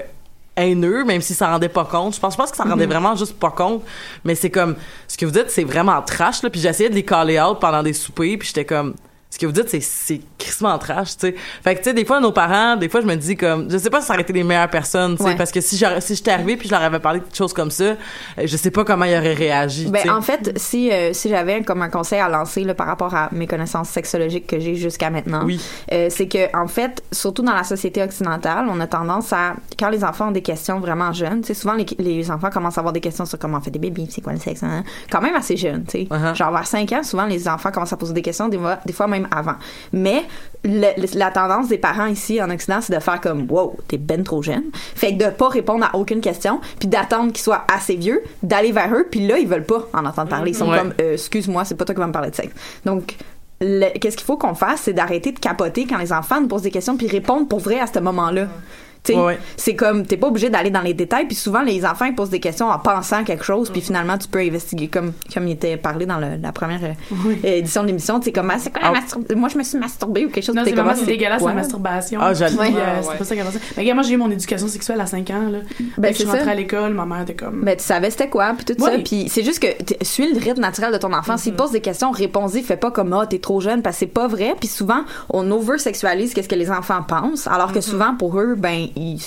haineux, 0.56 1.04
même 1.04 1.22
s'ils 1.22 1.36
s'en 1.36 1.50
rendaient 1.50 1.68
pas 1.68 1.84
compte. 1.84 2.14
Je 2.14 2.20
pense, 2.20 2.34
je 2.34 2.38
pense 2.38 2.50
qu'ils 2.50 2.62
s'en 2.62 2.68
rendaient 2.68 2.86
vraiment 2.86 3.16
juste 3.16 3.38
pas 3.38 3.50
compte. 3.50 3.82
Mais 4.24 4.34
c'est 4.34 4.50
comme, 4.50 4.76
ce 5.06 5.16
que 5.16 5.24
vous 5.24 5.32
dites, 5.32 5.48
c'est 5.48 5.64
vraiment 5.64 6.02
trash, 6.02 6.42
là. 6.42 6.50
Puis 6.50 6.60
j'essayais 6.60 6.90
de 6.90 6.94
les 6.94 7.04
caller 7.04 7.40
out 7.40 7.58
pendant 7.60 7.82
des 7.82 7.94
soupers, 7.94 8.36
puis 8.38 8.48
j'étais 8.48 8.66
comme, 8.66 8.94
ce 9.30 9.38
que 9.38 9.44
vous 9.44 9.52
dites, 9.52 9.68
c'est, 9.68 9.80
c'est 9.82 10.20
crissement 10.38 10.78
trash, 10.78 11.16
tu 11.18 11.26
sais. 11.28 11.34
Fait 11.62 11.74
que, 11.74 11.80
tu 11.80 11.84
sais, 11.90 11.94
des 11.94 12.06
fois, 12.06 12.18
nos 12.18 12.32
parents, 12.32 12.76
des 12.76 12.88
fois, 12.88 13.02
je 13.02 13.06
me 13.06 13.14
dis 13.14 13.36
comme, 13.36 13.70
je 13.70 13.76
sais 13.76 13.90
pas 13.90 14.00
si 14.00 14.06
ça 14.06 14.14
aurait 14.14 14.22
été 14.22 14.32
les 14.32 14.42
meilleures 14.42 14.70
personnes, 14.70 15.16
tu 15.16 15.22
sais, 15.22 15.28
Ouais. 15.30 15.36
parce 15.36 15.52
que 15.52 15.60
si 15.60 15.76
j'aurais, 15.76 16.00
si 16.00 16.14
j'étais 16.14 16.30
arrivée 16.30 16.56
puis 16.56 16.66
je 16.66 16.72
leur 16.74 16.82
avais 16.82 16.98
parlé 16.98 17.20
de 17.20 17.34
choses 17.34 17.52
comme 17.52 17.70
ça, 17.70 17.84
euh, 17.84 17.96
je 18.42 18.56
sais 18.56 18.70
pas 18.70 18.84
comment 18.84 19.04
ils 19.04 19.14
auraient 19.18 19.34
réagi, 19.34 19.86
Ben, 19.90 20.08
en 20.10 20.22
fait, 20.22 20.58
si, 20.58 20.90
euh, 20.90 21.12
si 21.12 21.28
j'avais 21.28 21.62
comme 21.62 21.82
un 21.82 21.90
conseil 21.90 22.20
à 22.20 22.28
lancer 22.30 22.64
là, 22.64 22.74
par 22.74 22.86
rapport 22.86 23.14
à 23.14 23.28
mes 23.32 23.46
connaissances 23.46 23.90
sexologiques 23.90 24.46
que 24.46 24.58
j'ai 24.58 24.74
jusqu'à 24.76 25.10
maintenant, 25.10 25.44
Oui. 25.44 25.60
euh, 25.92 26.08
c'est 26.10 26.26
que 26.26 26.56
en 26.56 26.66
fait, 26.66 27.02
surtout 27.12 27.42
dans 27.42 27.54
la 27.54 27.64
société 27.64 28.02
occidentale, 28.02 28.66
on 28.70 28.80
a 28.80 28.86
tendance 28.86 29.32
à 29.34 29.54
quand 29.78 29.90
les 29.90 30.04
enfants 30.04 30.28
ont 30.28 30.32
des 30.32 30.42
questions 30.42 30.80
vraiment 30.80 31.12
jeunes, 31.12 31.42
tu 31.42 31.48
sais, 31.48 31.54
souvent 31.54 31.74
les, 31.74 31.84
les 31.98 32.30
enfants 32.30 32.48
commencent 32.50 32.78
à 32.78 32.80
avoir 32.80 32.94
des 32.94 33.00
questions 33.02 33.26
sur 33.26 33.38
comment 33.38 33.58
on 33.58 33.60
fait 33.60 33.70
des 33.70 33.78
bébés, 33.78 34.06
c'est 34.08 34.22
quoi 34.22 34.32
le 34.32 34.38
sexe, 34.40 34.62
hein, 34.62 34.84
quand 35.10 35.20
même 35.20 35.34
assez 35.34 35.58
jeunes, 35.58 35.84
tu 35.84 35.98
sais. 35.98 36.04
Uh-huh. 36.10 36.34
Genre 36.34 36.50
vers 36.50 36.66
5 36.66 36.90
ans, 36.92 37.02
souvent 37.02 37.26
les 37.26 37.46
enfants 37.46 37.70
commencent 37.70 37.92
à 37.92 37.98
poser 37.98 38.14
des 38.14 38.22
questions, 38.22 38.48
des 38.48 38.56
fois, 38.58 38.78
des 38.86 38.92
fois 38.94 39.06
même 39.06 39.17
avant. 39.30 39.54
Mais 39.92 40.22
le- 40.64 41.00
le- 41.00 41.18
la 41.18 41.30
tendance 41.30 41.68
des 41.68 41.78
parents 41.78 42.06
ici 42.06 42.40
en 42.42 42.50
Occident, 42.50 42.80
c'est 42.80 42.94
de 42.94 43.00
faire 43.00 43.20
comme 43.20 43.46
wow, 43.50 43.76
t'es 43.88 43.96
ben 43.98 44.22
trop 44.22 44.42
jeune. 44.42 44.64
Fait 44.72 45.16
que 45.16 45.24
de 45.24 45.30
pas 45.30 45.48
répondre 45.48 45.84
à 45.84 45.96
aucune 45.96 46.20
question, 46.20 46.60
puis 46.78 46.88
d'attendre 46.88 47.32
qu'ils 47.32 47.42
soient 47.42 47.64
assez 47.72 47.96
vieux, 47.96 48.22
d'aller 48.42 48.72
vers 48.72 48.92
eux, 48.94 49.06
puis 49.10 49.26
là 49.26 49.38
ils 49.38 49.48
veulent 49.48 49.64
pas 49.66 49.88
en 49.92 50.04
entendre 50.04 50.28
parler. 50.28 50.50
Ils 50.50 50.54
sont 50.56 50.68
Ouais. 50.70 50.78
comme 50.78 50.92
euh, 51.00 51.14
excuse-moi, 51.14 51.64
c'est 51.64 51.74
pas 51.76 51.84
toi 51.84 51.94
qui 51.94 52.00
vas 52.00 52.06
me 52.06 52.12
parler 52.12 52.30
de 52.30 52.34
sexe. 52.36 52.54
Donc 52.84 53.16
qu'est-ce 53.60 54.16
qu'il 54.16 54.26
faut 54.26 54.36
qu'on 54.36 54.54
fasse, 54.54 54.82
c'est 54.82 54.92
d'arrêter 54.92 55.32
de 55.32 55.38
capoter 55.40 55.84
quand 55.86 55.98
les 55.98 56.12
enfants 56.12 56.40
nous 56.40 56.46
posent 56.46 56.62
des 56.62 56.70
questions 56.70 56.96
puis 56.96 57.08
répondre 57.08 57.48
pour 57.48 57.58
vrai 57.58 57.80
à 57.80 57.86
ce 57.88 57.98
moment-là. 57.98 58.46
Ouais, 59.08 59.38
c'est 59.56 59.74
comme 59.74 60.04
t'es 60.06 60.16
pas 60.16 60.26
obligé 60.28 60.50
d'aller 60.50 60.70
dans 60.70 60.80
les 60.82 60.94
détails 60.94 61.26
puis 61.26 61.34
souvent 61.36 61.62
les 61.62 61.84
enfants 61.86 62.04
ils 62.04 62.14
posent 62.14 62.30
des 62.30 62.40
questions 62.40 62.66
en 62.68 62.78
pensant 62.78 63.24
quelque 63.24 63.44
chose 63.44 63.70
puis 63.70 63.80
finalement 63.80 64.18
tu 64.18 64.28
peux 64.28 64.40
investiguer 64.40 64.88
comme 64.88 65.12
comme 65.32 65.46
il 65.48 65.52
était 65.52 65.76
parlé 65.76 66.04
dans 66.06 66.18
le- 66.18 66.36
la 66.40 66.52
première 66.52 66.80
euh, 66.84 67.34
édition 67.42 67.82
de 67.82 67.86
l'émission 67.88 68.18
tu 68.20 68.26
sais 68.26 68.32
comme 68.32 68.50
Ah, 68.50 68.58
c'est 68.58 68.70
quoi 68.72 68.82
la 68.82 68.92
mastur- 69.00 69.20
moi 69.36 69.48
je 69.48 69.58
me 69.58 69.62
suis 69.62 69.78
masturbée 69.78 70.26
ou 70.26 70.28
quelque 70.30 70.44
chose 70.44 70.54
Non, 70.54 70.62
c'est 70.64 70.72
vraiment 70.72 70.90
Ah, 70.92 70.96
c'est 70.98 71.06
dégueulasse 71.06 71.40
quoi? 71.40 71.50
la 71.50 71.56
masturbation. 71.56 72.20
Ah, 72.22 72.34
j'allais- 72.34 72.56
Ouais. 72.56 72.68
euh, 72.76 73.00
Ouais, 73.00 73.06
c'est 73.12 73.18
pas 73.18 73.24
ça. 73.24 73.34
Mais 73.76 73.92
moi 73.94 74.02
j'ai 74.02 74.14
eu 74.14 74.16
mon 74.16 74.30
éducation 74.30 74.68
sexuelle 74.68 75.00
à 75.00 75.06
5 75.06 75.30
ans 75.30 75.48
là. 75.50 75.58
Ben, 75.78 75.86
Dès 75.98 76.08
que 76.08 76.14
je 76.14 76.18
c'est 76.18 76.24
suis 76.24 76.30
rentrée 76.30 76.50
à 76.50 76.54
l'école, 76.54 76.92
ma 76.94 77.06
mère 77.06 77.22
était 77.22 77.34
comme 77.34 77.62
Ben, 77.64 77.76
tu 77.76 77.84
savais 77.84 78.10
c'était 78.10 78.28
quoi, 78.28 78.52
puis 78.56 78.64
tout 78.74 78.82
ça. 78.84 78.90
Puis 79.04 79.28
c'est 79.30 79.42
juste 79.44 79.60
que 79.60 79.68
suis 80.04 80.32
le 80.32 80.38
rythme 80.38 80.60
naturel 80.60 80.92
de 80.92 80.98
ton 80.98 81.12
enfant. 81.12 81.36
S'il 81.36 81.54
pose 81.54 81.70
des 81.70 81.80
questions, 81.80 82.10
réponds-y. 82.10 82.62
Fais 82.62 82.76
pas 82.76 82.90
comme, 82.90 83.12
ah, 83.12 83.26
t'es 83.26 83.38
trop 83.38 83.60
jeune, 83.60 83.82
parce 83.82 83.96
que 83.96 84.00
c'est 84.00 84.06
pas 84.06 84.26
vrai. 84.26 84.54
Puis 84.58 84.68
souvent, 84.68 85.02
on 85.30 85.50
over-sexualise 85.50 86.34
qu'est-ce 86.34 86.48
que 86.48 86.54
les 86.54 86.70
enfants 86.70 87.02
pensent, 87.06 87.46
alors 87.46 87.72
que 87.72 87.80
souvent, 87.80 88.14
pour 88.14 88.38
eux, 88.40 88.54
ben, 88.56 88.87
tu 88.94 89.18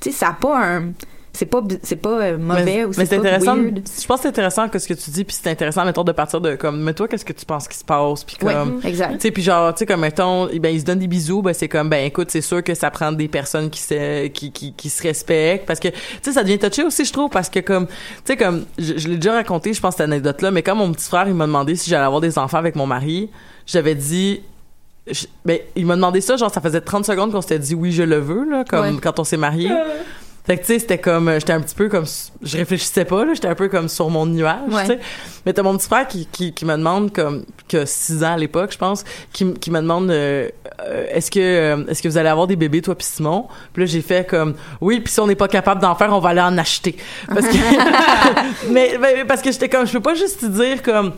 sais, 0.00 0.10
ça 0.10 0.28
a 0.28 0.32
pas 0.32 0.58
un... 0.64 0.92
C'est 1.32 1.44
pas, 1.44 1.62
c'est 1.82 1.96
pas 1.96 2.22
euh, 2.22 2.38
mauvais 2.38 2.64
mais, 2.64 2.84
ou 2.86 2.94
c'est 2.94 3.04
pas 3.10 3.16
intéressant. 3.16 3.56
weird. 3.56 3.82
Je 3.86 4.06
pense 4.06 4.16
que 4.16 4.22
c'est 4.22 4.28
intéressant 4.28 4.70
que 4.70 4.78
ce 4.78 4.88
que 4.88 4.94
tu 4.94 5.10
dis, 5.10 5.22
puis 5.22 5.36
c'est 5.38 5.50
intéressant, 5.50 5.84
mettons, 5.84 6.02
de 6.02 6.12
partir 6.12 6.40
de 6.40 6.54
comme, 6.54 6.80
mais 6.80 6.94
toi, 6.94 7.08
qu'est-ce 7.08 7.26
que 7.26 7.34
tu 7.34 7.44
penses 7.44 7.68
qui 7.68 7.76
se 7.76 7.84
passe, 7.84 8.24
puis 8.24 8.36
comme, 8.36 8.80
exact. 8.82 9.12
tu 9.16 9.20
sais, 9.20 9.30
puis 9.30 9.42
genre, 9.42 9.74
tu 9.74 9.80
sais, 9.80 9.86
comme 9.86 10.00
mettons, 10.00 10.48
eh 10.48 10.58
ben 10.58 10.74
ils 10.74 10.80
se 10.80 10.86
donnent 10.86 10.98
des 10.98 11.06
bisous, 11.06 11.42
ben 11.42 11.52
c'est 11.52 11.68
comme, 11.68 11.90
ben 11.90 12.06
écoute, 12.06 12.30
c'est 12.30 12.40
sûr 12.40 12.64
que 12.64 12.72
ça 12.72 12.90
prend 12.90 13.12
des 13.12 13.28
personnes 13.28 13.68
qui 13.68 13.80
se, 13.80 14.28
qui, 14.28 14.50
qui, 14.50 14.72
qui 14.72 14.88
se 14.88 15.02
respectent, 15.02 15.66
parce 15.66 15.78
que, 15.78 15.88
tu 15.88 15.96
sais, 16.22 16.32
ça 16.32 16.42
devient 16.42 16.58
touché 16.58 16.84
aussi, 16.84 17.04
je 17.04 17.12
trouve, 17.12 17.28
parce 17.28 17.50
que 17.50 17.60
comme, 17.60 17.86
tu 17.86 17.94
sais, 18.24 18.38
comme, 18.38 18.64
je, 18.78 18.96
je 18.96 19.06
l'ai 19.06 19.16
déjà 19.16 19.34
raconté, 19.34 19.74
je 19.74 19.80
pense 19.82 19.96
cette 19.96 20.08
anecdote 20.08 20.40
là, 20.40 20.50
mais 20.50 20.62
quand 20.62 20.74
mon 20.74 20.90
petit 20.90 21.06
frère 21.06 21.28
il 21.28 21.34
m'a 21.34 21.44
demandé 21.44 21.76
si 21.76 21.90
j'allais 21.90 22.06
avoir 22.06 22.22
des 22.22 22.38
enfants 22.38 22.56
avec 22.56 22.76
mon 22.76 22.86
mari, 22.86 23.28
j'avais 23.66 23.94
dit. 23.94 24.40
Je- 25.10 25.26
ben, 25.44 25.58
il 25.76 25.86
m'a 25.86 25.94
demandé 25.96 26.20
ça, 26.20 26.36
genre, 26.36 26.52
ça 26.52 26.60
faisait 26.60 26.80
30 26.80 27.04
secondes 27.04 27.32
qu'on 27.32 27.40
s'était 27.42 27.58
dit 27.58 27.74
oui, 27.74 27.92
je 27.92 28.02
le 28.02 28.18
veux, 28.18 28.44
là, 28.48 28.64
comme 28.68 28.94
Ouais. 28.96 29.00
quand 29.02 29.18
on 29.18 29.24
s'est 29.24 29.36
mariés. 29.36 29.70
Fait 30.46 30.56
que 30.56 30.60
tu 30.60 30.66
sais, 30.74 30.78
c'était 30.78 30.98
comme 30.98 31.28
j'étais 31.32 31.54
un 31.54 31.60
petit 31.60 31.74
peu 31.74 31.88
comme 31.88 32.04
je 32.40 32.56
réfléchissais 32.56 33.04
pas 33.04 33.24
là, 33.24 33.34
j'étais 33.34 33.48
un 33.48 33.56
peu 33.56 33.68
comme 33.68 33.88
sur 33.88 34.08
mon 34.10 34.26
nuage, 34.26 34.60
Ouais. 34.70 34.82
tu 34.82 34.86
sais. 34.92 35.00
Mais 35.44 35.52
t'as 35.52 35.64
mon 35.64 35.76
petit 35.76 35.88
frère 35.88 36.06
qui, 36.06 36.24
qui, 36.30 36.52
qui 36.52 36.64
me 36.64 36.76
demande 36.76 37.12
comme 37.12 37.44
que 37.68 37.84
6 37.84 38.22
ans 38.22 38.34
à 38.34 38.36
l'époque, 38.36 38.70
je 38.72 38.78
pense, 38.78 39.02
qui, 39.32 39.54
qui 39.54 39.72
me 39.72 39.80
demande 39.80 40.08
euh, 40.08 40.48
euh, 40.86 41.06
est-ce 41.10 41.32
que 41.32 41.40
euh, 41.40 41.84
est-ce 41.88 42.00
que 42.00 42.06
vous 42.06 42.16
allez 42.16 42.28
avoir 42.28 42.46
des 42.46 42.54
bébés 42.54 42.80
toi 42.80 42.94
puis 42.94 43.04
Simon? 43.04 43.46
Puis 43.72 43.82
là 43.82 43.86
j'ai 43.86 44.02
fait 44.02 44.24
comme 44.24 44.54
oui, 44.80 45.00
puis 45.00 45.12
si 45.12 45.18
on 45.18 45.26
n'est 45.26 45.34
pas 45.34 45.48
capable 45.48 45.80
d'en 45.82 45.96
faire, 45.96 46.12
on 46.12 46.20
va 46.20 46.28
aller 46.28 46.40
en 46.40 46.56
acheter. 46.58 46.94
Parce 47.26 47.48
que 47.48 47.56
mais, 48.70 48.98
mais 49.00 49.24
parce 49.24 49.42
que 49.42 49.50
j'étais 49.50 49.68
comme 49.68 49.84
je 49.84 49.92
peux 49.94 50.00
pas 50.00 50.14
juste 50.14 50.42
te 50.42 50.46
dire 50.46 50.80
comme 50.80 51.10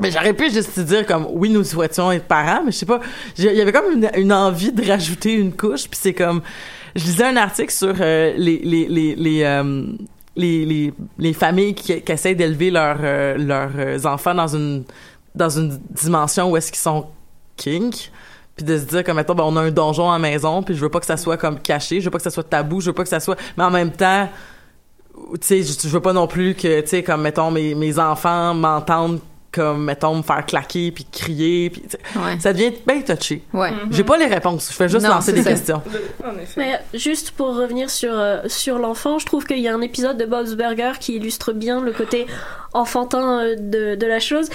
mais 0.00 0.10
j'aurais 0.10 0.34
pu 0.34 0.50
juste 0.50 0.74
te 0.74 0.80
dire 0.80 1.06
comme 1.06 1.26
oui 1.30 1.48
nous 1.48 1.64
souhaitions 1.64 2.12
être 2.12 2.26
parents 2.26 2.62
mais 2.64 2.72
je 2.72 2.78
sais 2.78 2.86
pas. 2.86 3.00
Il 3.38 3.44
y 3.44 3.60
avait 3.60 3.72
comme 3.72 4.02
une, 4.14 4.32
envie 4.32 4.72
de 4.72 4.86
rajouter 4.86 5.32
une 5.32 5.52
couche 5.52 5.88
puis 5.88 5.98
c'est 6.00 6.14
comme 6.14 6.42
je 6.94 7.04
lisais 7.04 7.24
un 7.24 7.36
article 7.36 7.72
sur 7.72 7.94
euh, 8.00 8.34
les 8.36 8.58
les 8.58 8.86
les 8.88 9.14
les, 9.14 9.42
euh, 9.42 9.86
les 10.36 10.66
les 10.66 10.94
les 11.18 11.32
familles 11.32 11.74
qui, 11.74 12.00
qui 12.02 12.12
essaient 12.12 12.34
d'élever 12.34 12.70
leurs 12.70 12.98
euh, 13.02 13.36
leurs 13.38 14.06
enfants 14.06 14.34
dans 14.34 14.54
une 14.54 14.84
dans 15.34 15.50
une 15.50 15.78
dimension 15.90 16.50
où 16.50 16.56
est-ce 16.56 16.70
qu'ils 16.70 16.80
sont 16.80 17.06
kink 17.56 18.10
puis 18.54 18.64
de 18.64 18.78
se 18.78 18.84
dire 18.84 19.04
comme 19.04 19.16
mettons 19.16 19.34
ben, 19.34 19.44
on 19.44 19.56
a 19.56 19.62
un 19.62 19.70
donjon 19.70 20.10
à 20.10 20.14
la 20.14 20.18
maison 20.18 20.62
puis 20.62 20.74
je 20.74 20.80
veux 20.80 20.90
pas 20.90 21.00
que 21.00 21.06
ça 21.06 21.16
soit 21.16 21.38
comme 21.38 21.58
caché 21.58 22.00
je 22.00 22.06
veux 22.06 22.10
pas 22.10 22.18
que 22.18 22.24
ça 22.24 22.30
soit 22.30 22.48
tabou 22.48 22.82
je 22.82 22.86
veux 22.86 22.94
pas 22.94 23.02
que 23.02 23.08
ça 23.08 23.20
soit 23.20 23.38
mais 23.56 23.64
en 23.64 23.70
même 23.70 23.92
temps 23.92 24.28
tu 25.34 25.38
sais 25.40 25.62
je, 25.62 25.72
je 25.72 25.88
veux 25.88 26.00
pas 26.00 26.12
non 26.12 26.26
plus 26.26 26.54
que 26.54 26.82
tu 26.82 26.86
sais 26.86 27.02
comme 27.02 27.22
mettons 27.22 27.50
mes 27.50 27.74
mes 27.74 27.98
enfants 27.98 28.52
m'entendent 28.52 29.20
comme 29.52 29.84
mettons 29.84 30.14
me 30.16 30.22
faire 30.22 30.44
claquer 30.44 30.90
puis 30.92 31.06
crier 31.10 31.70
puis 31.70 31.82
Ouais. 32.16 32.38
ça 32.40 32.52
devient 32.52 32.72
bien 32.86 33.00
touché 33.00 33.42
Ouais. 33.54 33.70
j'ai 33.90 34.04
pas 34.04 34.16
les 34.18 34.26
réponses 34.26 34.68
je 34.70 34.76
fais 34.76 34.88
juste 34.88 35.04
Non, 35.04 35.14
lancer 35.14 35.32
des 35.32 35.42
ça. 35.42 35.50
questions 35.50 35.82
En 36.24 36.36
effet. 36.38 36.54
Mais 36.92 36.98
juste 36.98 37.30
pour 37.30 37.54
revenir 37.56 37.88
sur, 37.88 38.12
euh, 38.12 38.42
sur 38.46 38.78
l'enfant, 38.78 39.18
je 39.18 39.26
trouve 39.26 39.44
qu'il 39.46 39.58
y 39.60 39.68
a 39.68 39.74
un 39.74 39.80
épisode 39.80 40.18
de 40.18 40.26
Bob's 40.26 40.54
Burger 40.56 40.92
qui 41.00 41.16
illustre 41.16 41.52
bien 41.52 41.80
le 41.80 41.92
côté 41.92 42.26
enfantin 42.74 43.40
euh, 43.40 43.56
de, 43.58 43.94
de 43.94 44.06
la 44.06 44.20
chose. 44.20 44.48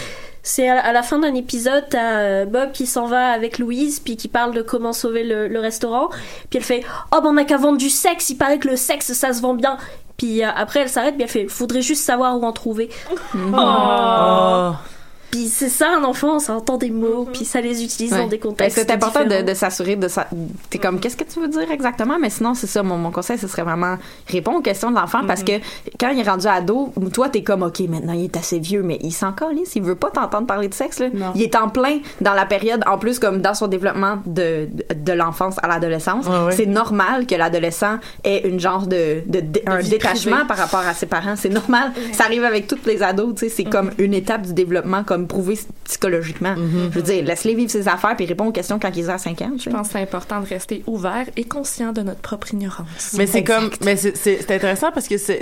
C'est 0.43 0.67
à, 0.69 0.79
à 0.79 0.91
la 0.91 1.03
fin 1.03 1.19
d'un 1.19 1.35
épisode, 1.35 1.85
t'as 1.89 2.19
euh, 2.19 2.45
Bob 2.45 2.71
qui 2.71 2.85
s'en 2.87 3.05
va 3.05 3.27
avec 3.27 3.59
Louise, 3.59 3.99
puis 3.99 4.17
qui 4.17 4.27
parle 4.27 4.53
de 4.55 4.61
comment 4.63 4.91
sauver 4.93 5.23
le, 5.23 5.47
le 5.47 5.59
restaurant. 5.59 6.09
Puis 6.49 6.57
elle 6.57 6.63
fait 6.63 6.83
«Oh, 7.15 7.19
ben 7.21 7.29
on 7.29 7.33
n'a 7.33 7.45
qu'à 7.45 7.57
vendre 7.57 7.77
du 7.77 7.89
sexe, 7.89 8.29
il 8.31 8.35
paraît 8.37 8.57
que 8.59 8.67
le 8.67 8.75
sexe, 8.75 9.13
ça 9.13 9.33
se 9.33 9.41
vend 9.41 9.53
bien.» 9.53 9.77
Puis 10.21 10.43
euh, 10.43 10.49
après, 10.55 10.81
elle 10.81 10.89
s'arrête, 10.89 11.15
puis 11.15 11.23
elle 11.23 11.29
fait 11.29 11.47
«Faudrait 11.49 11.81
juste 11.81 12.03
savoir 12.03 12.39
où 12.39 12.45
en 12.45 12.51
trouver. 12.51 12.91
Oh. 13.35 14.71
Puis 15.31 15.47
c'est 15.47 15.69
ça, 15.69 15.87
un 15.97 16.03
enfant, 16.03 16.39
ça 16.39 16.53
entend 16.53 16.77
des 16.77 16.91
mots, 16.91 17.25
puis 17.31 17.45
ça 17.45 17.61
les 17.61 17.83
utilise 17.83 18.11
Ouais. 18.11 18.19
dans 18.19 18.27
des 18.27 18.37
Ben, 18.37 18.49
contextes 18.49 18.77
c'est 18.77 18.91
important 18.91 19.23
de, 19.25 19.53
s'assurer 19.53 19.95
de 19.95 20.07
ça. 20.07 20.27
T'es 20.69 20.77
comme, 20.77 20.99
qu'est-ce 20.99 21.15
que 21.15 21.23
tu 21.23 21.39
veux 21.39 21.47
dire 21.47 21.71
exactement? 21.71 22.17
Mais 22.19 22.29
sinon, 22.29 22.53
c'est 22.53 22.67
ça, 22.67 22.83
mon, 22.83 22.97
mon 22.97 23.11
conseil, 23.11 23.37
ce 23.37 23.47
serait 23.47 23.63
vraiment 23.63 23.97
répondre 24.27 24.57
aux 24.57 24.61
questions 24.61 24.91
de 24.91 24.95
l'enfant 24.95 25.21
parce 25.25 25.43
que 25.43 25.53
quand 25.99 26.09
il 26.09 26.19
est 26.19 26.29
rendu 26.29 26.47
ado, 26.47 26.93
toi, 27.13 27.29
t'es 27.29 27.43
comme, 27.43 27.63
OK, 27.63 27.79
maintenant, 27.81 28.13
il 28.13 28.25
est 28.25 28.35
assez 28.37 28.59
vieux, 28.59 28.81
mais 28.83 28.99
il 29.01 29.11
s'en 29.11 29.31
calisse. 29.31 29.75
Il 29.75 29.83
veut 29.83 29.95
pas 29.95 30.09
t'entendre 30.09 30.47
parler 30.47 30.67
de 30.67 30.73
sexe, 30.73 30.99
là. 30.99 31.07
Il 31.35 31.41
est 31.41 31.55
en 31.55 31.69
plein 31.69 31.99
dans 32.19 32.33
la 32.33 32.45
période, 32.45 32.81
en 32.85 32.97
plus, 32.97 33.17
comme 33.19 33.41
dans 33.41 33.53
son 33.53 33.67
développement 33.67 34.17
de, 34.25 34.67
de, 34.93 35.13
l'enfance 35.13 35.55
à 35.63 35.67
l'adolescence. 35.67 36.25
Ouais, 36.27 36.45
ouais. 36.47 36.51
C'est 36.51 36.65
normal 36.65 37.25
que 37.25 37.35
l'adolescent 37.35 37.99
ait 38.23 38.47
une 38.47 38.59
genre 38.59 38.85
de, 38.87 39.21
de, 39.25 39.39
de- 39.39 39.61
un 39.65 39.81
détachement 39.81 40.31
privée. 40.37 40.47
par 40.47 40.57
rapport 40.57 40.79
à 40.81 40.93
ses 40.93 41.05
parents. 41.05 41.35
C'est 41.37 41.49
normal. 41.49 41.91
Ça 42.11 42.25
arrive 42.25 42.43
avec 42.43 42.67
tous 42.67 42.79
les 42.85 43.01
ados, 43.01 43.35
tu 43.35 43.45
sais. 43.47 43.55
C'est 43.55 43.63
comme 43.63 43.91
une 43.97 44.13
étape 44.13 44.41
du 44.41 44.53
développement, 44.53 45.03
comme 45.03 45.20
prouvé 45.27 45.59
psychologiquement. 45.85 46.55
Je 46.55 46.89
veux 46.99 47.01
dire, 47.01 47.23
laisse-les 47.23 47.55
vivre 47.55 47.71
ses 47.71 47.87
affaires 47.87 48.15
puis 48.15 48.25
réponds 48.25 48.47
aux 48.47 48.51
questions 48.51 48.79
quand 48.79 48.95
ils 48.95 49.09
ont 49.09 49.17
5 49.17 49.41
ans. 49.41 49.51
Je 49.57 49.69
pense 49.69 49.87
que 49.87 49.93
c'est 49.93 50.01
important 50.01 50.39
de 50.41 50.47
rester 50.47 50.83
ouvert 50.87 51.25
et 51.35 51.43
conscient 51.43 51.91
de 51.91 52.01
notre 52.01 52.19
propre 52.21 52.53
ignorance. 52.53 53.13
Mais 53.17 53.27
c'est 53.27 53.43
comme, 53.43 53.69
mais 53.83 53.95
c'est- 53.95 54.49
intéressant 54.51 54.91
parce 54.91 55.07
que 55.07 55.17
c'est, 55.17 55.41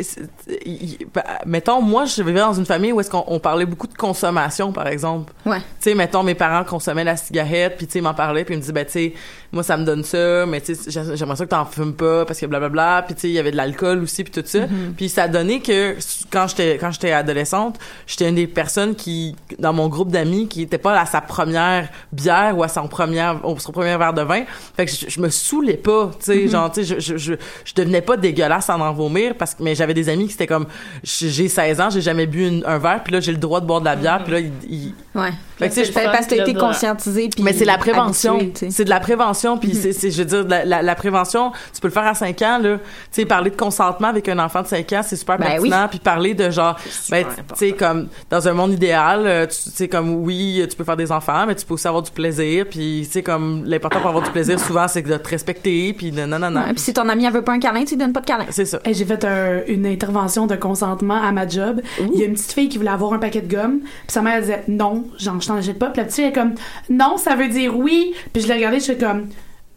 bah, 1.14 1.24
mettons, 1.46 1.82
moi, 1.82 2.06
je 2.06 2.22
vivais 2.24 2.40
dans 2.40 2.54
une 2.54 2.66
famille 2.66 2.92
où 2.92 3.00
est-ce 3.00 3.10
qu'on 3.10 3.24
on 3.28 3.40
parlait 3.40 3.66
beaucoup 3.66 3.88
de 3.88 3.94
consommation, 3.96 4.72
par 4.72 4.88
exemple. 4.88 5.34
Ouais. 5.46 5.60
Tu 5.60 5.66
sais, 5.80 5.96
mettons, 5.96 6.24
mes 6.24 6.36
parents 6.36 6.64
consommaient 6.64 7.04
la 7.04 7.18
cigarette, 7.18 7.76
puis 7.78 7.88
tu 7.88 7.94
sais, 7.94 8.00
ils 8.00 8.04
m'en 8.04 8.14
parlaient, 8.14 8.44
puis 8.46 8.54
ils 8.56 8.58
me 8.58 8.62
disaient, 8.62 8.74
ben, 8.74 8.86
tu 8.86 8.92
sais, 8.92 9.14
moi, 9.52 9.64
ça 9.64 9.78
me 9.78 9.84
donne 9.86 10.04
ça, 10.04 10.45
mais 10.45 10.62
tu 10.62 10.76
sais, 10.76 10.91
j'aimerais 11.16 11.36
ça 11.36 11.45
que 11.45 11.50
t'en 11.50 11.66
fumes 11.66 11.93
pas, 11.93 12.26
parce 12.26 12.39
que 12.39 12.45
blablabla, 12.45 13.04
puis 13.06 13.16
tu 13.16 13.22
sais, 13.22 13.30
il 13.30 13.34
y 13.34 13.39
avait 13.39 13.52
de 13.52 13.58
l'alcool 13.58 14.04
aussi, 14.04 14.24
puis 14.24 14.32
tout 14.32 14.43
ça. 14.45 14.60
Puis 14.97 15.10
ça 15.10 15.24
a 15.24 15.28
donné 15.28 15.60
que, 15.62 15.95
quand 16.32 16.47
j'étais, 16.47 16.78
quand 16.80 16.91
j'étais 16.91 17.12
adolescente, 17.12 17.78
j'étais 18.08 18.30
une 18.30 18.36
des 18.36 18.47
personnes 18.47 18.95
qui, 18.95 19.36
dans 19.58 19.74
mon 19.74 19.88
groupe 19.88 20.12
d'amis, 20.12 20.47
qui 20.47 20.62
était 20.62 20.78
pas 20.78 21.00
à 21.00 21.06
sa 21.06 21.22
première 21.22 21.89
bière 22.12 22.58
ou 22.58 22.64
à 22.64 22.68
son 22.68 22.88
premier, 22.88 23.28
son 23.58 23.72
premier 23.72 23.97
verre 23.97 24.14
de 24.14 24.22
vin. 24.22 24.43
Fait 24.78 24.86
que 24.86 24.91
je, 24.91 25.06
je 25.10 25.20
me 25.20 25.30
saoulais 25.30 25.78
pas, 25.78 26.12
tu 26.20 26.26
sais, 26.26 26.47
genre, 26.47 26.72
tu 26.72 26.84
sais, 26.86 26.95
je, 26.95 27.00
je, 27.00 27.18
je, 27.18 27.34
je 27.66 27.74
devenais 27.74 28.02
pas 28.02 28.18
dégueulasse 28.18 28.66
sans 28.66 28.80
en 28.80 28.93
vomir, 28.93 29.34
parce 29.38 29.56
que, 29.56 29.64
mais 29.64 29.76
j'avais 29.76 29.93
des 29.93 30.10
amis 30.10 30.28
qui 30.28 30.34
étaient 30.36 30.47
comme, 30.47 30.66
j'ai 31.04 31.47
16 31.47 31.82
ans, 31.82 31.89
j'ai 31.89 32.02
jamais 32.02 32.26
bu 32.28 32.47
une- 32.47 32.64
un 32.66 32.78
verre, 32.78 33.02
puis 33.04 33.14
là, 33.14 33.20
j'ai 33.20 33.32
le 33.32 33.38
droit 33.38 33.62
de 33.62 33.66
boire 33.66 33.80
de 33.80 33.86
la 33.86 33.95
bière, 33.95 34.24
puis 34.24 34.34
là, 34.34 34.39
ils- 34.39 34.52
ils, 34.70 34.93
Ouais. 35.16 35.32
fait 35.58 35.70
que, 35.70 35.74
tu 35.74 35.86
sais, 35.86 35.91
parce 35.91 36.28
que 36.28 36.36
t'as 36.36 36.43
été 36.43 36.54
conscientisé 36.54 37.30
puis 37.30 37.43
mais 37.43 37.52
c'est 37.54 37.66
la 37.66 37.78
prévention. 37.78 38.36
habitué, 38.36 38.54
tu 38.54 38.60
sais. 38.68 38.72
C'est 38.72 38.86
de 38.86 38.89
la 38.89 39.00
prévention, 39.00 39.39
puis 39.58 39.74
c'est, 39.76 39.94
c'est, 39.94 40.12
je 40.12 40.18
veux 40.20 40.26
dire, 40.26 40.46
la, 40.48 40.66
la, 40.66 40.82
la 40.82 40.96
prévention, 40.96 41.52
tu 41.74 41.82
peux 41.82 41.88
le 41.88 41.94
faire 41.94 42.06
à 42.08 42.14
5 42.14 42.42
ans, 42.42 42.60
là. 42.62 42.78
Tu 42.78 42.84
sais, 43.12 43.26
parler 43.26 43.50
de 43.52 43.56
consentement 43.56 44.08
avec 44.08 44.28
un 44.30 44.40
enfant 44.40 44.62
de 44.62 44.68
5 44.68 44.94
ans, 44.94 45.02
c'est 45.04 45.16
super 45.16 45.38
Ben 45.38 45.48
pertinent. 45.48 45.88
Puis 45.90 46.00
parler 46.00 46.34
de 46.34 46.50
genre, 46.50 46.78
ben, 47.10 47.26
tu 47.26 47.56
sais, 47.56 47.72
comme, 47.74 48.08
dans 48.30 48.48
un 48.48 48.54
monde 48.54 48.74
idéal, 48.74 49.24
euh, 49.26 49.46
tu 49.48 49.56
sais, 49.56 49.88
comme, 49.88 50.16
oui, 50.24 50.64
tu 50.70 50.76
peux 50.76 50.84
faire 50.84 50.98
des 50.98 51.12
enfants, 51.12 51.46
mais 51.48 51.56
tu 51.56 51.66
peux 51.66 51.74
aussi 51.76 51.88
avoir 51.88 52.04
du 52.04 52.12
plaisir. 52.12 52.66
Puis, 52.70 53.02
tu 53.06 53.12
sais, 53.12 53.24
comme, 53.24 53.64
l'important 53.66 54.00
pour 54.00 54.10
avoir 54.10 54.24
du 54.24 54.32
plaisir, 54.32 54.60
souvent, 54.60 54.88
c'est 54.88 55.02
de 55.02 55.18
te 55.18 55.30
respecter, 55.30 55.94
puis 55.94 56.12
de 56.12 56.26
non, 56.26 56.40
non, 56.40 56.50
non. 56.52 56.62
Ouais, 56.62 56.74
puis 56.74 56.80
si 56.80 56.94
ton 56.94 57.08
ami 57.10 57.26
elle 57.26 57.34
veut 57.34 57.42
pas 57.42 57.54
un 57.54 57.60
câlin, 57.60 57.84
tu 57.84 57.92
lui 57.96 57.98
donnes 57.98 58.14
pas 58.14 58.22
de 58.22 58.26
câlin. 58.26 58.46
C'est 58.50 58.66
ça. 58.66 58.80
Hey, 58.86 58.94
j'ai 58.94 59.06
fait 59.06 59.24
un- 59.26 59.62
une 59.68 59.86
intervention 59.86 60.48
de 60.48 60.56
consentement 60.56 61.22
à 61.22 61.32
ma 61.32 61.48
job. 61.48 61.82
Il 62.14 62.20
y 62.20 62.24
a 62.24 62.26
une 62.26 62.34
petite 62.34 62.52
fille 62.52 62.70
qui 62.70 62.78
voulait 62.78 62.90
avoir 62.90 63.14
un 63.14 63.18
paquet 63.20 63.42
de 63.42 63.54
gomme. 63.54 63.80
Puis 63.82 63.90
sa 64.08 64.22
mère 64.22 64.36
elle 64.36 64.42
disait 64.42 64.64
non, 64.68 65.06
genre 65.18 65.40
je 65.42 65.48
t'en 65.48 65.56
achète 65.56 65.80
pas. 65.80 65.88
Puis 65.88 65.98
la 66.02 66.04
petite 66.06 66.16
fille 66.16 66.24
elle 66.26 66.32
est 66.32 66.34
comme 66.34 66.54
non, 66.90 67.18
ça 67.18 67.36
veut 67.36 67.48
dire 67.48 67.78
oui. 67.78 68.14
Puis 68.34 68.42
je 68.44 68.48
l'ai 68.48 68.56
regardée, 68.56 68.80
je 68.80 68.84
suis 68.84 68.98
comme 68.98 69.28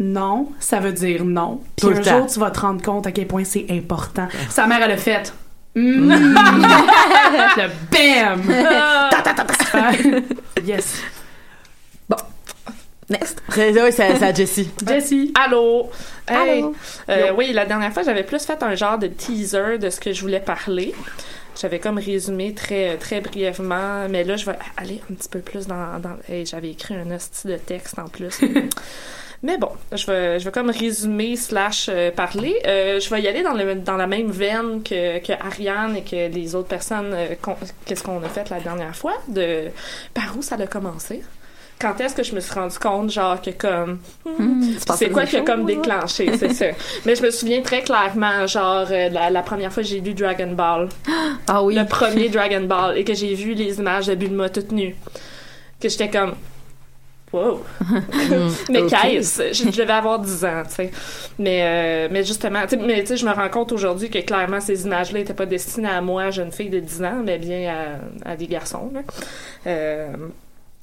non, 0.02 0.48
ça 0.58 0.80
veut 0.80 0.92
dire 0.92 1.24
non. 1.24 1.60
Puis 1.76 1.88
un 1.88 2.00
temps. 2.00 2.18
jour 2.18 2.26
tu 2.26 2.40
vas 2.40 2.50
te 2.50 2.60
rendre 2.60 2.82
compte 2.82 3.06
à 3.06 3.12
quel 3.12 3.26
point 3.26 3.44
c'est 3.44 3.66
important. 3.70 4.28
Sa 4.50 4.66
mère 4.66 4.82
elle 4.82 4.92
a 4.92 4.96
fait. 4.96 5.32
Mm. 5.74 6.10
le 7.56 7.68
bam! 7.90 8.42
Ta, 9.10 9.22
ta, 9.22 9.32
ta, 9.32 9.44
ta. 9.44 9.90
yes. 10.62 11.00
Next. 13.08 13.42
C'est, 13.50 13.70
oui, 13.82 13.92
c'est, 13.92 14.16
c'est 14.16 14.24
à 14.24 14.34
Jessie. 14.34 14.70
Jessie. 14.86 15.32
Allô? 15.34 15.90
Hey. 16.28 16.60
Allô? 16.60 16.74
Euh, 17.08 17.32
oui, 17.36 17.52
la 17.52 17.66
dernière 17.66 17.92
fois, 17.92 18.02
j'avais 18.02 18.22
plus 18.22 18.44
fait 18.44 18.62
un 18.62 18.74
genre 18.74 18.98
de 18.98 19.06
teaser 19.06 19.78
de 19.78 19.90
ce 19.90 20.00
que 20.00 20.12
je 20.12 20.20
voulais 20.22 20.40
parler. 20.40 20.94
J'avais 21.60 21.78
comme 21.78 21.98
résumé 21.98 22.54
très, 22.54 22.96
très 22.96 23.20
brièvement, 23.20 24.08
mais 24.08 24.24
là, 24.24 24.36
je 24.36 24.46
vais 24.46 24.56
aller 24.76 25.02
un 25.10 25.14
petit 25.14 25.28
peu 25.28 25.40
plus 25.40 25.66
dans... 25.66 25.98
dans 25.98 26.16
hey, 26.28 26.46
j'avais 26.46 26.70
écrit 26.70 26.94
un 26.94 27.10
hostie 27.10 27.48
de 27.48 27.56
texte 27.56 27.98
en 27.98 28.08
plus. 28.08 28.40
Mais 29.44 29.58
bon, 29.58 29.70
je 29.90 30.06
vais, 30.06 30.38
je 30.38 30.44
vais 30.44 30.52
comme 30.52 30.70
résumer 30.70 31.34
slash 31.34 31.88
euh, 31.88 32.12
parler. 32.12 32.54
Euh, 32.64 33.00
je 33.00 33.10
vais 33.10 33.20
y 33.22 33.26
aller 33.26 33.42
dans, 33.42 33.54
le, 33.54 33.74
dans 33.74 33.96
la 33.96 34.06
même 34.06 34.30
veine 34.30 34.82
que, 34.84 35.18
que 35.18 35.32
Ariane 35.32 35.96
et 35.96 36.02
que 36.02 36.32
les 36.32 36.54
autres 36.54 36.68
personnes. 36.68 37.10
euh, 37.12 37.34
Qu'est-ce 37.84 38.04
qu'on 38.04 38.22
a 38.22 38.28
fait 38.28 38.48
la 38.50 38.60
dernière 38.60 38.94
fois? 38.94 39.14
De 39.26 39.64
par 40.14 40.36
où 40.38 40.42
ça 40.42 40.54
a 40.54 40.66
commencé? 40.68 41.22
Quand 41.80 42.00
est-ce 42.00 42.14
que 42.14 42.22
je 42.22 42.32
me 42.36 42.38
suis 42.38 42.52
rendu 42.54 42.78
compte, 42.78 43.10
genre, 43.10 43.42
que 43.42 43.50
comme... 43.50 43.98
Hmm, 44.24 44.74
pensais 44.86 45.06
c'est 45.06 45.10
quoi 45.10 45.24
qui 45.26 45.36
a 45.36 45.40
comme 45.40 45.66
déclenché, 45.66 46.30
c'est 46.38 46.52
ça. 46.54 46.66
Mais 47.04 47.16
je 47.16 47.22
me 47.24 47.30
souviens 47.32 47.60
très 47.62 47.82
clairement, 47.82 48.46
genre, 48.46 48.86
la, 48.88 49.30
la 49.30 49.42
première 49.42 49.72
fois 49.72 49.82
que 49.82 49.88
j'ai 49.88 49.98
lu 50.00 50.14
Dragon 50.14 50.52
Ball. 50.52 50.88
Ah 51.48 51.64
oui. 51.64 51.74
Le 51.74 51.84
premier 51.84 52.28
Dragon 52.28 52.60
Ball. 52.62 52.96
Et 52.96 53.02
que 53.02 53.14
j'ai 53.14 53.34
vu 53.34 53.54
les 53.54 53.80
images 53.80 54.06
de 54.06 54.14
Bulma 54.14 54.48
toute 54.48 54.70
nue. 54.70 54.94
Que 55.80 55.88
j'étais 55.88 56.08
comme... 56.08 56.36
Wow! 57.32 57.64
mais 58.68 58.84
qu'est-ce? 58.86 59.52
Je, 59.54 59.70
je 59.70 59.80
devais 59.82 59.92
avoir 59.92 60.18
10 60.18 60.44
ans, 60.44 60.62
tu 60.68 60.74
sais. 60.74 60.90
Mais, 61.38 61.62
euh, 61.62 62.08
mais 62.10 62.24
justement, 62.24 62.62
tu 62.64 62.70
sais, 62.70 62.76
mais 62.76 63.00
tu 63.00 63.06
sais, 63.08 63.16
je 63.16 63.24
me 63.24 63.32
rends 63.32 63.48
compte 63.48 63.72
aujourd'hui 63.72 64.10
que 64.10 64.18
clairement, 64.18 64.60
ces 64.60 64.84
images-là 64.84 65.20
n'étaient 65.20 65.32
pas 65.32 65.46
destinées 65.46 65.88
à 65.88 66.02
moi, 66.02 66.30
jeune 66.30 66.52
fille 66.52 66.68
de 66.68 66.80
10 66.80 67.02
ans, 67.04 67.22
mais 67.24 67.38
bien 67.38 67.74
à, 68.24 68.32
à 68.32 68.36
des 68.36 68.46
garçons, 68.46 68.90
là. 68.92 69.00
Euh, 69.66 70.12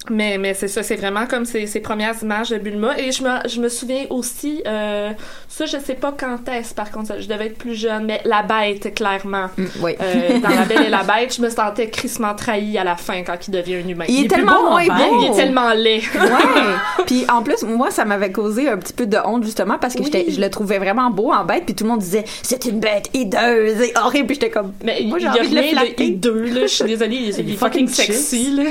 mais, 0.08 0.38
mais 0.38 0.54
c'est 0.54 0.66
ça, 0.68 0.82
c'est 0.82 0.96
vraiment 0.96 1.26
comme 1.26 1.44
ces, 1.44 1.66
ces 1.66 1.80
premières 1.80 2.14
images 2.22 2.48
de 2.48 2.56
Bulma. 2.56 2.98
Et 2.98 3.12
je 3.12 3.22
me, 3.22 3.46
je 3.46 3.60
me 3.60 3.68
souviens 3.68 4.06
aussi, 4.08 4.62
euh, 4.66 5.10
ça, 5.46 5.66
je 5.66 5.76
sais 5.76 5.94
pas 5.94 6.14
quand 6.18 6.48
est-ce, 6.48 6.74
par 6.74 6.90
contre, 6.90 7.20
je 7.20 7.28
devais 7.28 7.46
être 7.48 7.58
plus 7.58 7.74
jeune, 7.74 8.06
mais 8.06 8.20
la 8.24 8.42
bête, 8.42 8.94
clairement. 8.94 9.48
Mm, 9.58 9.64
oui. 9.82 9.92
Euh, 10.00 10.38
dans 10.40 10.48
La 10.48 10.64
Belle 10.64 10.86
et 10.86 10.88
la 10.88 11.02
Bête, 11.02 11.36
je 11.36 11.42
me 11.42 11.50
sentais 11.50 11.90
crissement 11.90 12.34
trahi 12.34 12.78
à 12.78 12.84
la 12.84 12.96
fin 12.96 13.22
quand 13.22 13.36
il 13.46 13.50
devient 13.50 13.74
un 13.76 13.88
humain. 13.88 14.06
il 14.08 14.24
est, 14.24 14.28
tellement 14.28 14.70
moins 14.70 14.86
beau. 14.86 15.20
Il 15.20 15.26
est 15.32 15.36
tellement 15.36 15.70
laid. 15.74 16.00
Ouais. 16.14 17.04
Puis 17.06 17.26
en 17.30 17.42
plus, 17.42 17.62
moi, 17.62 17.90
ça 17.90 18.06
m'avait 18.06 18.32
causé 18.32 18.70
un 18.70 18.78
petit 18.78 18.94
peu 18.94 19.06
de 19.06 19.18
honte 19.22 19.44
justement 19.44 19.76
parce 19.78 19.94
que 19.94 20.00
Oui. 20.02 20.24
je 20.30 20.40
le 20.40 20.48
trouvais 20.48 20.78
vraiment 20.78 21.10
beau 21.10 21.30
en 21.30 21.44
bête. 21.44 21.66
Puis 21.66 21.74
tout 21.74 21.84
le 21.84 21.90
monde 21.90 22.00
disait 22.00 22.24
c'est 22.42 22.64
une 22.64 22.80
bête 22.80 23.10
hideuse 23.12 23.80
et 23.82 23.92
horrible. 24.02 24.28
Puis 24.28 24.36
j'étais 24.36 24.50
comme 24.50 24.72
Mais 24.82 25.02
Moi, 25.04 25.18
il 25.18 25.20
j'ai 25.20 25.26
y 25.26 25.28
a 25.28 25.42
envie 25.42 25.50
de 25.50 25.54
le 25.54 25.60
rien 25.60 25.72
de 25.72 25.78
flatter. 25.78 26.04
hideux, 26.04 26.44
là. 26.54 26.60
Je 26.62 26.66
suis 26.74 26.84
désolée, 26.84 27.16
il 27.16 27.28
est, 27.52 27.56
fucking 27.58 27.86
sexy, 27.86 28.50
là. 28.52 28.62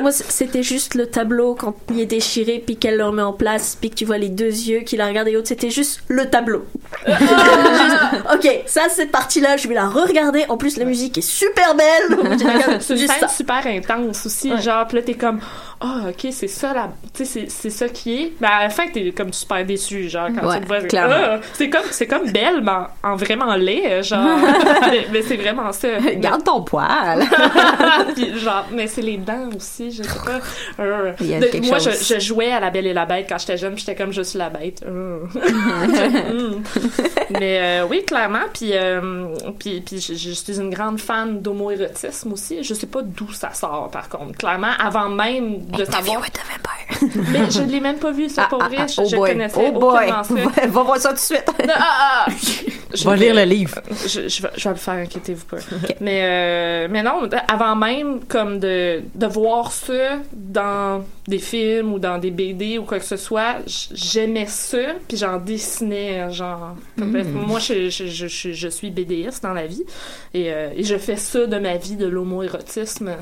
Moi, 0.00 0.10
c'était 0.12 0.62
juste 0.64 0.94
le 0.94 1.06
tableau 1.06 1.54
quand 1.54 1.74
il 1.90 2.00
est 2.00 2.06
déchiré, 2.06 2.62
puis 2.64 2.76
qu'elle 2.76 2.96
le 2.96 3.04
remet 3.04 3.22
en 3.22 3.32
place, 3.32 3.76
puis 3.80 3.90
que 3.90 3.94
tu 3.94 4.04
vois 4.04 4.18
les 4.18 4.28
deux 4.30 4.44
yeux 4.46 4.80
qui 4.80 4.96
la 4.96 5.06
regardent 5.06 5.28
et 5.28 5.32
l'autre, 5.32 5.48
c'était 5.48 5.70
juste 5.70 6.00
le 6.08 6.28
tableau. 6.28 6.64
Juste, 7.06 8.24
ok, 8.34 8.62
ça, 8.66 8.82
cette 8.88 9.10
partie-là, 9.10 9.56
je 9.56 9.68
vais 9.68 9.74
la 9.74 9.86
re-regarder. 9.86 10.44
En 10.48 10.56
plus, 10.56 10.76
la 10.76 10.84
musique 10.84 11.18
est 11.18 11.28
super 11.28 11.74
belle. 11.74 12.18
C'est 12.80 12.94
une 12.94 13.08
scène 13.08 13.28
super 13.28 13.66
intense 13.66 14.26
aussi. 14.26 14.52
Ouais. 14.52 14.60
Genre, 14.62 14.86
puis 14.86 14.96
là, 14.98 15.02
t'es 15.02 15.14
comme, 15.14 15.40
ah, 15.80 16.08
ok, 16.08 16.28
c'est 16.30 16.48
ça, 16.48 16.72
la... 16.72 16.90
c'est- 17.12 17.50
c'est 17.50 17.70
ça 17.70 17.88
qui 17.88 18.14
est. 18.22 18.32
Mais 18.40 18.46
à 18.48 18.62
la 18.64 18.70
fin, 18.70 18.84
t'es 18.92 19.12
comme 19.12 19.32
super 19.32 19.64
déçu, 19.66 20.08
genre, 20.08 20.28
quand 20.38 20.46
Ouais, 20.48 20.54
tu 20.56 20.60
le 20.62 20.66
vois. 20.66 20.80
clairement. 20.82 21.14
Ah, 21.18 21.40
c'est 21.52 21.68
comme, 21.68 21.82
c'est 21.90 22.06
comme 22.06 22.30
belle, 22.30 22.60
mais 22.62 22.70
en, 23.02 23.10
en 23.12 23.16
vraiment 23.16 23.54
laid, 23.56 24.02
genre. 24.02 24.38
mais 24.90 25.06
mais 25.12 25.22
c'est 25.22 25.36
vraiment 25.36 25.72
ça. 25.72 25.88
Garde 26.16 26.44
ton 26.44 26.62
poil. 26.62 27.24
Genre, 28.44 28.66
mais 28.72 28.86
c'est 28.86 29.02
les 29.02 29.16
dents 29.16 29.48
aussi, 29.56 29.90
je 29.90 30.02
sais 30.02 30.08
pas. 30.24 30.40
Euh, 30.80 31.12
Il 31.20 31.26
y 31.28 31.34
a 31.34 31.40
de- 31.40 31.46
quelque 31.46 31.66
moi, 31.66 31.78
je, 31.78 31.90
chose. 31.90 32.08
je 32.14 32.20
jouais 32.20 32.50
à 32.52 32.58
La 32.60 32.70
Belle 32.70 32.86
et 32.86 32.92
la 32.92 33.06
Bête 33.06 33.26
quand 33.28 33.38
j'étais 33.38 33.56
jeune, 33.56 33.74
puis 33.74 33.84
j'étais 33.86 33.94
comme 33.94 34.12
je 34.12 34.22
suis 34.22 34.38
la 34.38 34.50
bête. 34.50 34.82
Euh. 34.86 35.18
Mm. 36.34 36.62
mais 37.40 37.58
euh, 37.82 37.86
oui, 37.88 38.04
clairement. 38.04 38.40
Puis, 38.52 38.70
euh, 38.72 39.26
puis, 39.58 39.80
puis 39.80 40.00
je, 40.00 40.14
je 40.14 40.30
suis 40.30 40.58
une 40.60 40.70
grande 40.70 40.98
fan 41.00 41.40
d'homoérotisme 41.40 42.32
aussi. 42.32 42.62
Je 42.62 42.74
sais 42.74 42.86
pas 42.86 43.02
d'où 43.02 43.32
ça 43.32 43.52
sort, 43.52 43.90
par 43.90 44.08
contre. 44.08 44.36
Clairement, 44.38 44.72
avant 44.78 45.08
même 45.08 45.64
de 45.66 45.84
savoir. 45.84 46.22
mais 47.32 47.50
je 47.50 47.62
l'ai 47.62 47.80
même 47.80 47.98
pas 47.98 48.10
vu, 48.12 48.28
ça, 48.28 48.42
Ah, 48.44 48.48
pour 48.50 48.62
ah, 48.62 48.68
vrai. 48.68 48.76
ah, 48.80 48.86
Je, 48.86 49.00
oh 49.00 49.04
je 49.08 49.16
connaissais 49.16 49.72
Oh 49.74 49.78
boy. 49.78 49.96
aucunement 50.10 50.22
ça. 50.24 50.34
Va, 50.34 50.66
va 50.66 50.82
voir 50.82 50.98
ça 50.98 51.08
tout 51.10 51.14
de 51.14 51.20
suite. 51.20 51.44
Non, 51.66 51.74
ah, 51.76 52.26
ah. 52.26 52.32
Je 52.94 53.04
Va 53.04 53.14
vais- 53.16 53.24
lire 53.26 53.34
le 53.34 53.42
livre. 53.44 53.78
Je, 54.06 54.28
je 54.28 54.42
vais, 54.42 54.50
je 54.56 54.64
vais 54.64 54.70
le 54.74 54.76
faire, 54.80 54.94
inquiétez-vous 54.94 55.46
pas. 55.46 55.56
Mais, 56.00 56.20
euh, 56.24 56.88
mais 56.90 57.02
non, 57.02 57.28
avant 57.48 57.74
même 57.74 58.20
comme 58.34 58.58
de, 58.58 59.00
de 59.14 59.26
voir 59.28 59.70
ça 59.70 60.18
dans 60.32 61.04
des 61.28 61.38
films 61.38 61.92
ou 61.92 62.00
dans 62.00 62.18
des 62.18 62.32
BD 62.32 62.78
ou 62.78 62.82
quoi 62.82 62.98
que 62.98 63.04
ce 63.04 63.16
soit, 63.16 63.58
j'aimais 63.92 64.46
ça, 64.46 64.96
puis 65.06 65.16
j'en 65.16 65.38
dessinais, 65.38 66.28
genre. 66.32 66.74
complètement. 66.98 67.42
Moi, 67.46 67.60
je, 67.60 67.90
je, 67.90 68.06
je, 68.08 68.52
je, 68.52 68.68
suis 68.68 68.90
BDiste 68.90 69.44
dans 69.44 69.52
la 69.52 69.68
vie, 69.68 69.84
et, 70.34 70.52
euh, 70.52 70.70
et 70.74 70.82
je 70.82 70.96
fais 70.96 71.14
ça 71.14 71.46
de 71.46 71.58
ma 71.60 71.76
vie, 71.76 71.94
de 71.94 72.06
l'homoérotisme. 72.06 73.12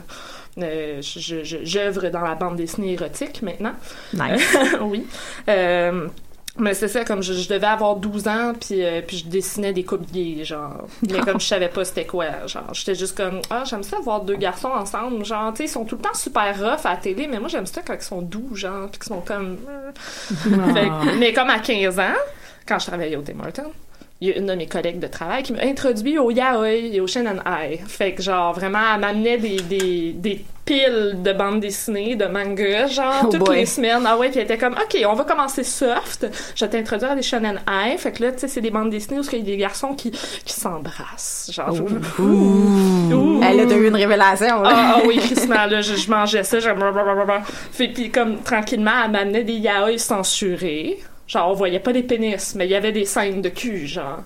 Euh, 0.57 1.03
J'œuvre 1.03 2.09
dans 2.09 2.23
la 2.23 2.35
bande 2.35 2.57
dessinée 2.57 2.95
érotique 2.95 3.43
maintenant. 3.43 3.75
Nice. 4.15 4.57
oui. 4.81 5.05
Euh, 5.51 6.09
mais 6.59 6.75
c'est 6.75 6.89
ça, 6.89 7.05
comme 7.05 7.23
je, 7.23 7.33
je 7.33 7.49
devais 7.49 7.67
avoir 7.67 7.97
12 7.97 8.29
ans, 8.29 8.53
puis, 8.61 8.85
euh, 8.85 9.01
puis 9.07 9.19
je 9.19 9.27
dessinais 9.27 9.73
des 9.73 9.85
couples 9.85 10.11
gays, 10.13 10.45
genre. 10.45 10.87
Mais 11.11 11.21
comme 11.21 11.41
je 11.41 11.47
savais 11.47 11.69
pas 11.69 11.85
c'était 11.85 12.05
quoi, 12.05 12.47
genre. 12.47 12.73
J'étais 12.75 12.95
juste 12.95 13.17
comme, 13.17 13.41
ah, 13.51 13.65
j'aime 13.65 13.83
ça 13.83 13.97
voir 14.03 14.21
deux 14.23 14.37
garçons 14.37 14.69
ensemble, 14.69 15.25
genre, 15.25 15.53
tu 15.53 15.59
sais, 15.59 15.65
ils 15.65 15.69
sont 15.69 15.85
tout 15.87 15.97
le 15.97 16.03
temps 16.03 16.15
super 16.15 16.55
rough 16.59 16.85
à 16.85 16.91
la 16.91 16.97
télé, 16.97 17.27
mais 17.27 17.39
moi 17.41 17.49
j'aime 17.49 17.67
ça 17.67 17.81
quand 17.87 17.95
ils 17.95 18.03
sont 18.03 18.21
doux, 18.23 18.55
genre, 18.55 18.89
puis 18.91 19.01
qu'ils 19.01 19.09
sont 19.09 19.21
comme. 19.23 19.57
Fait 20.27 20.89
que- 20.89 21.19
mais 21.19 21.33
comme 21.33 21.49
à 21.51 21.59
15 21.59 21.99
ans, 21.99 22.15
quand 22.67 22.79
je 22.79 22.87
travaillais 22.87 23.17
au 23.17 23.23
Tim 23.23 23.41
Hortons, 23.45 23.73
il 24.23 24.29
y 24.29 24.33
a 24.33 24.37
une 24.39 24.47
de 24.47 24.55
mes 24.55 24.67
collègues 24.69 25.01
de 25.01 25.09
travail 25.09 25.43
qui 25.43 25.53
m'a 25.53 25.63
introduit 25.65 26.17
au 26.17 26.31
yaoi 26.31 26.71
et 26.75 27.01
au 27.01 27.09
Shannon 27.09 27.41
High. 27.45 27.81
Fait 27.89 28.13
que, 28.13 28.23
genre, 28.23 28.53
vraiment, 28.55 28.79
elle 28.95 29.01
m'amenait 29.01 29.37
des, 29.37 29.57
des, 29.57 30.13
des 30.13 30.45
piles 30.65 31.17
de 31.25 31.33
bandes 31.33 31.59
dessinées, 31.59 32.15
de 32.15 32.27
mangas, 32.27 32.87
genre, 32.87 33.23
Oh 33.25 33.29
toutes 33.33 33.41
boy. 33.41 33.57
les 33.57 33.67
semaines. 33.67 34.05
Ah 34.07 34.17
ouais, 34.17 34.29
puis 34.29 34.39
elle 34.39 34.45
était 34.45 34.59
comme, 34.59 34.75
OK, 34.75 34.97
on 35.09 35.15
va 35.15 35.25
commencer 35.25 35.65
soft. 35.65 36.25
Je 36.55 36.65
vais 36.65 36.71
t'introduire 36.71 37.11
à 37.11 37.15
des 37.17 37.23
Shonen 37.23 37.61
High. 37.69 37.99
Fait 37.99 38.13
que 38.13 38.23
là, 38.23 38.31
tu 38.31 38.39
sais, 38.39 38.47
c'est 38.47 38.61
des 38.61 38.71
bandes 38.71 38.91
dessinées 38.91 39.19
où 39.19 39.23
il 39.33 39.39
y 39.39 39.43
a 39.43 39.45
des 39.45 39.57
garçons 39.57 39.95
qui, 39.95 40.13
qui 40.13 40.53
s'embrassent. 40.53 41.51
Genre, 41.53 41.75
je- 41.75 42.23
Ouh. 42.23 43.41
Elle 43.43 43.59
a 43.61 43.65
eu 43.75 43.89
une 43.89 43.97
révélation. 43.97 44.63
là. 44.63 44.71
ah, 44.73 44.95
ah 44.99 45.03
oui, 45.05 45.17
Christmas, 45.19 45.67
là, 45.67 45.81
je, 45.81 45.95
je 45.97 46.09
mangeais 46.09 46.45
ça, 46.45 46.59
blablabla. 46.61 47.43
Fait, 47.73 47.89
puis 47.89 48.11
comme, 48.13 48.39
tranquillement, 48.43 48.93
elle 49.05 49.11
m'amenait 49.11 49.43
des 49.45 49.55
yaoi 49.55 49.99
censurés. 49.99 51.01
Genre, 51.29 51.49
on 51.51 51.55
voyait 51.55 51.81
pas 51.81 51.93
des 51.93 52.03
pénis, 52.03 52.55
mais 52.57 52.67
il 52.67 52.71
y 52.71 52.75
avait 52.75 52.93
des 52.93 53.05
scènes 53.05 53.41
de 53.41 53.49
cul, 53.49 53.87
genre. 53.87 54.23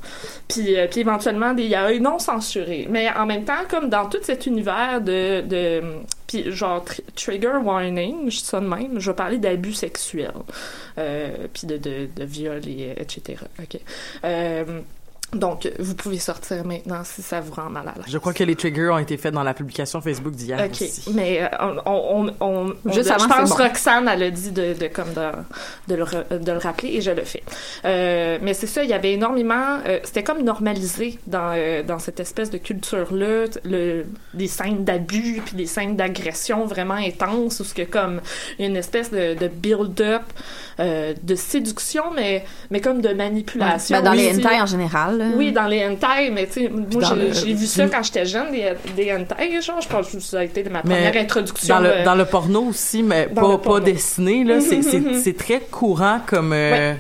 Puis, 0.49 0.77
euh, 0.77 0.87
puis 0.91 1.01
éventuellement, 1.01 1.53
des 1.55 1.67
yaoi 1.67 2.01
non 2.01 2.19
censurés. 2.19 2.87
Mais 2.91 3.09
en 3.11 3.27
même 3.27 3.45
temps, 3.45 3.65
comme 3.69 3.89
dans 3.91 4.09
tout 4.09 4.19
cet 4.23 4.47
univers 4.47 5.01
de... 5.01 5.43
de 5.43 5.83
puis 6.27 6.51
genre, 6.51 6.85
tr- 6.85 7.01
trigger 7.15 7.59
warning, 7.63 8.29
je 8.31 8.39
dis 8.39 8.45
ça 8.45 8.59
de 8.61 8.67
même, 8.67 8.99
je 8.99 9.11
vais 9.11 9.15
parler 9.17 9.39
d'abus 9.39 9.75
sexuels. 9.75 10.33
Euh, 10.99 11.47
puis 11.53 11.67
de, 11.69 11.77
de, 11.77 12.09
de 12.17 12.25
viol, 12.25 12.61
et, 12.67 12.93
etc. 12.97 13.37
OK. 13.61 13.79
Euh, 14.25 14.81
donc, 15.33 15.69
vous 15.81 15.95
pouvez 15.95 16.19
sortir 16.19 16.65
maintenant 16.65 17.03
si 17.05 17.21
ça 17.21 17.41
vous 17.41 17.53
rend 17.53 17.69
mal 17.69 17.89
à 17.89 17.93
l'aise. 17.97 18.05
Je 18.09 18.17
crois 18.17 18.33
que 18.33 18.45
les 18.45 18.55
triggers 18.55 18.89
ont 18.91 18.99
été 18.99 19.17
faits 19.17 19.35
dans 19.35 19.43
la 19.43 19.55
publication 19.55 20.01
Facebook 20.01 20.35
d'hier 20.35 20.59
OK, 20.65 20.71
aussi. 20.71 21.11
mais 21.15 21.43
euh, 21.43 21.49
on, 21.61 21.77
on, 21.85 22.35
on, 22.41 22.75
on- 22.87 22.93
Juste 22.93 23.09
je 23.09 23.13
avant, 23.15 23.27
pense 23.29 23.51
c'est 23.51 23.57
bon. 23.59 23.65
Roxane, 23.65 24.09
elle 24.09 24.23
a 24.23 24.31
dit 24.31 24.53
de, 24.53 24.73
de, 24.75 24.87
comme 24.87 25.13
de, 25.15 25.31
de, 25.89 25.95
le, 25.97 26.39
de 26.39 26.53
le 26.53 26.59
rappeler 26.59 26.91
et 26.91 27.01
je 27.01 27.11
le 27.11 27.23
fais. 27.25 27.43
Euh, 27.85 28.39
mais 28.41 28.55
c'est 28.55 28.69
ça, 28.69 28.85
il 28.85 28.89
y 28.89 28.93
avait 28.95 29.13
énormément, 29.15 29.79
euh, 29.87 29.99
c'était 30.05 30.23
comme 30.23 30.43
normalisé 30.43 31.19
dans, 31.27 31.53
euh, 31.57 31.83
dans 31.83 31.99
cette 31.99 32.21
espèce 32.21 32.51
de 32.51 32.59
culture-là, 32.59 33.49
t- 33.49 33.61
le, 33.65 34.07
des 34.33 34.47
scènes 34.49 34.85
d'abus 34.85 35.43
puis 35.45 35.57
des 35.57 35.67
scènes 35.67 35.97
d'agression 35.97 36.67
vraiment 36.67 36.95
intenses 36.95 37.59
où 37.61 37.65
ce 37.65 37.75
que 37.75 37.83
comme 37.83 38.21
une 38.59 38.77
espèce 38.77 39.11
de, 39.11 39.35
de 39.35 39.49
build-up 39.49 40.23
euh, 40.79 41.15
de 41.23 41.35
séduction, 41.35 42.05
mais, 42.15 42.45
mais 42.71 42.81
comme 42.81 43.01
de 43.01 43.09
manipulation. 43.13 43.97
Ben, 43.99 44.05
dans 44.05 44.13
les 44.13 44.31
hentai 44.39 44.61
en 44.61 44.67
général. 44.67 45.16
Là. 45.17 45.25
Oui, 45.37 45.53
dans 45.53 45.67
les 45.67 45.85
hentai, 45.85 46.31
mais 46.33 46.47
tu 46.47 46.53
sais, 46.65 46.69
moi, 46.69 47.03
j'ai 47.03 47.15
le- 47.53 47.57
vu 47.59 47.67
ça 47.67 47.87
quand 47.89 48.03
j'étais 48.03 48.27
jeune, 48.27 48.51
des, 48.53 48.73
des 48.97 49.13
hentai, 49.13 49.61
genre, 49.63 49.81
je 49.81 49.89
pense 49.89 50.11
que 50.11 50.21
ça 50.21 50.41
a 50.41 50.45
été 50.45 50.63
ma 50.65 50.83
Mais 50.85 50.95
première 50.95 51.17
introduction. 51.17 51.75
Dans 51.77 51.81
le, 51.83 51.89
euh, 51.91 52.05
dans 52.05 52.15
le 52.15 52.25
porno 52.25 52.63
aussi, 52.65 53.03
mais 53.03 53.29
Dans 53.33 53.59
pas, 53.59 53.81
dessiné, 53.81 54.45
là. 54.45 54.61
c'est- 54.61 54.83
c'est 54.83 55.01
Mhm. 55.01 55.21
c'est 55.23 55.37
très 55.37 55.61
courant 55.61 56.21
comme. 56.27 56.53
euh, 56.53 56.93
Ouais. 56.93 56.97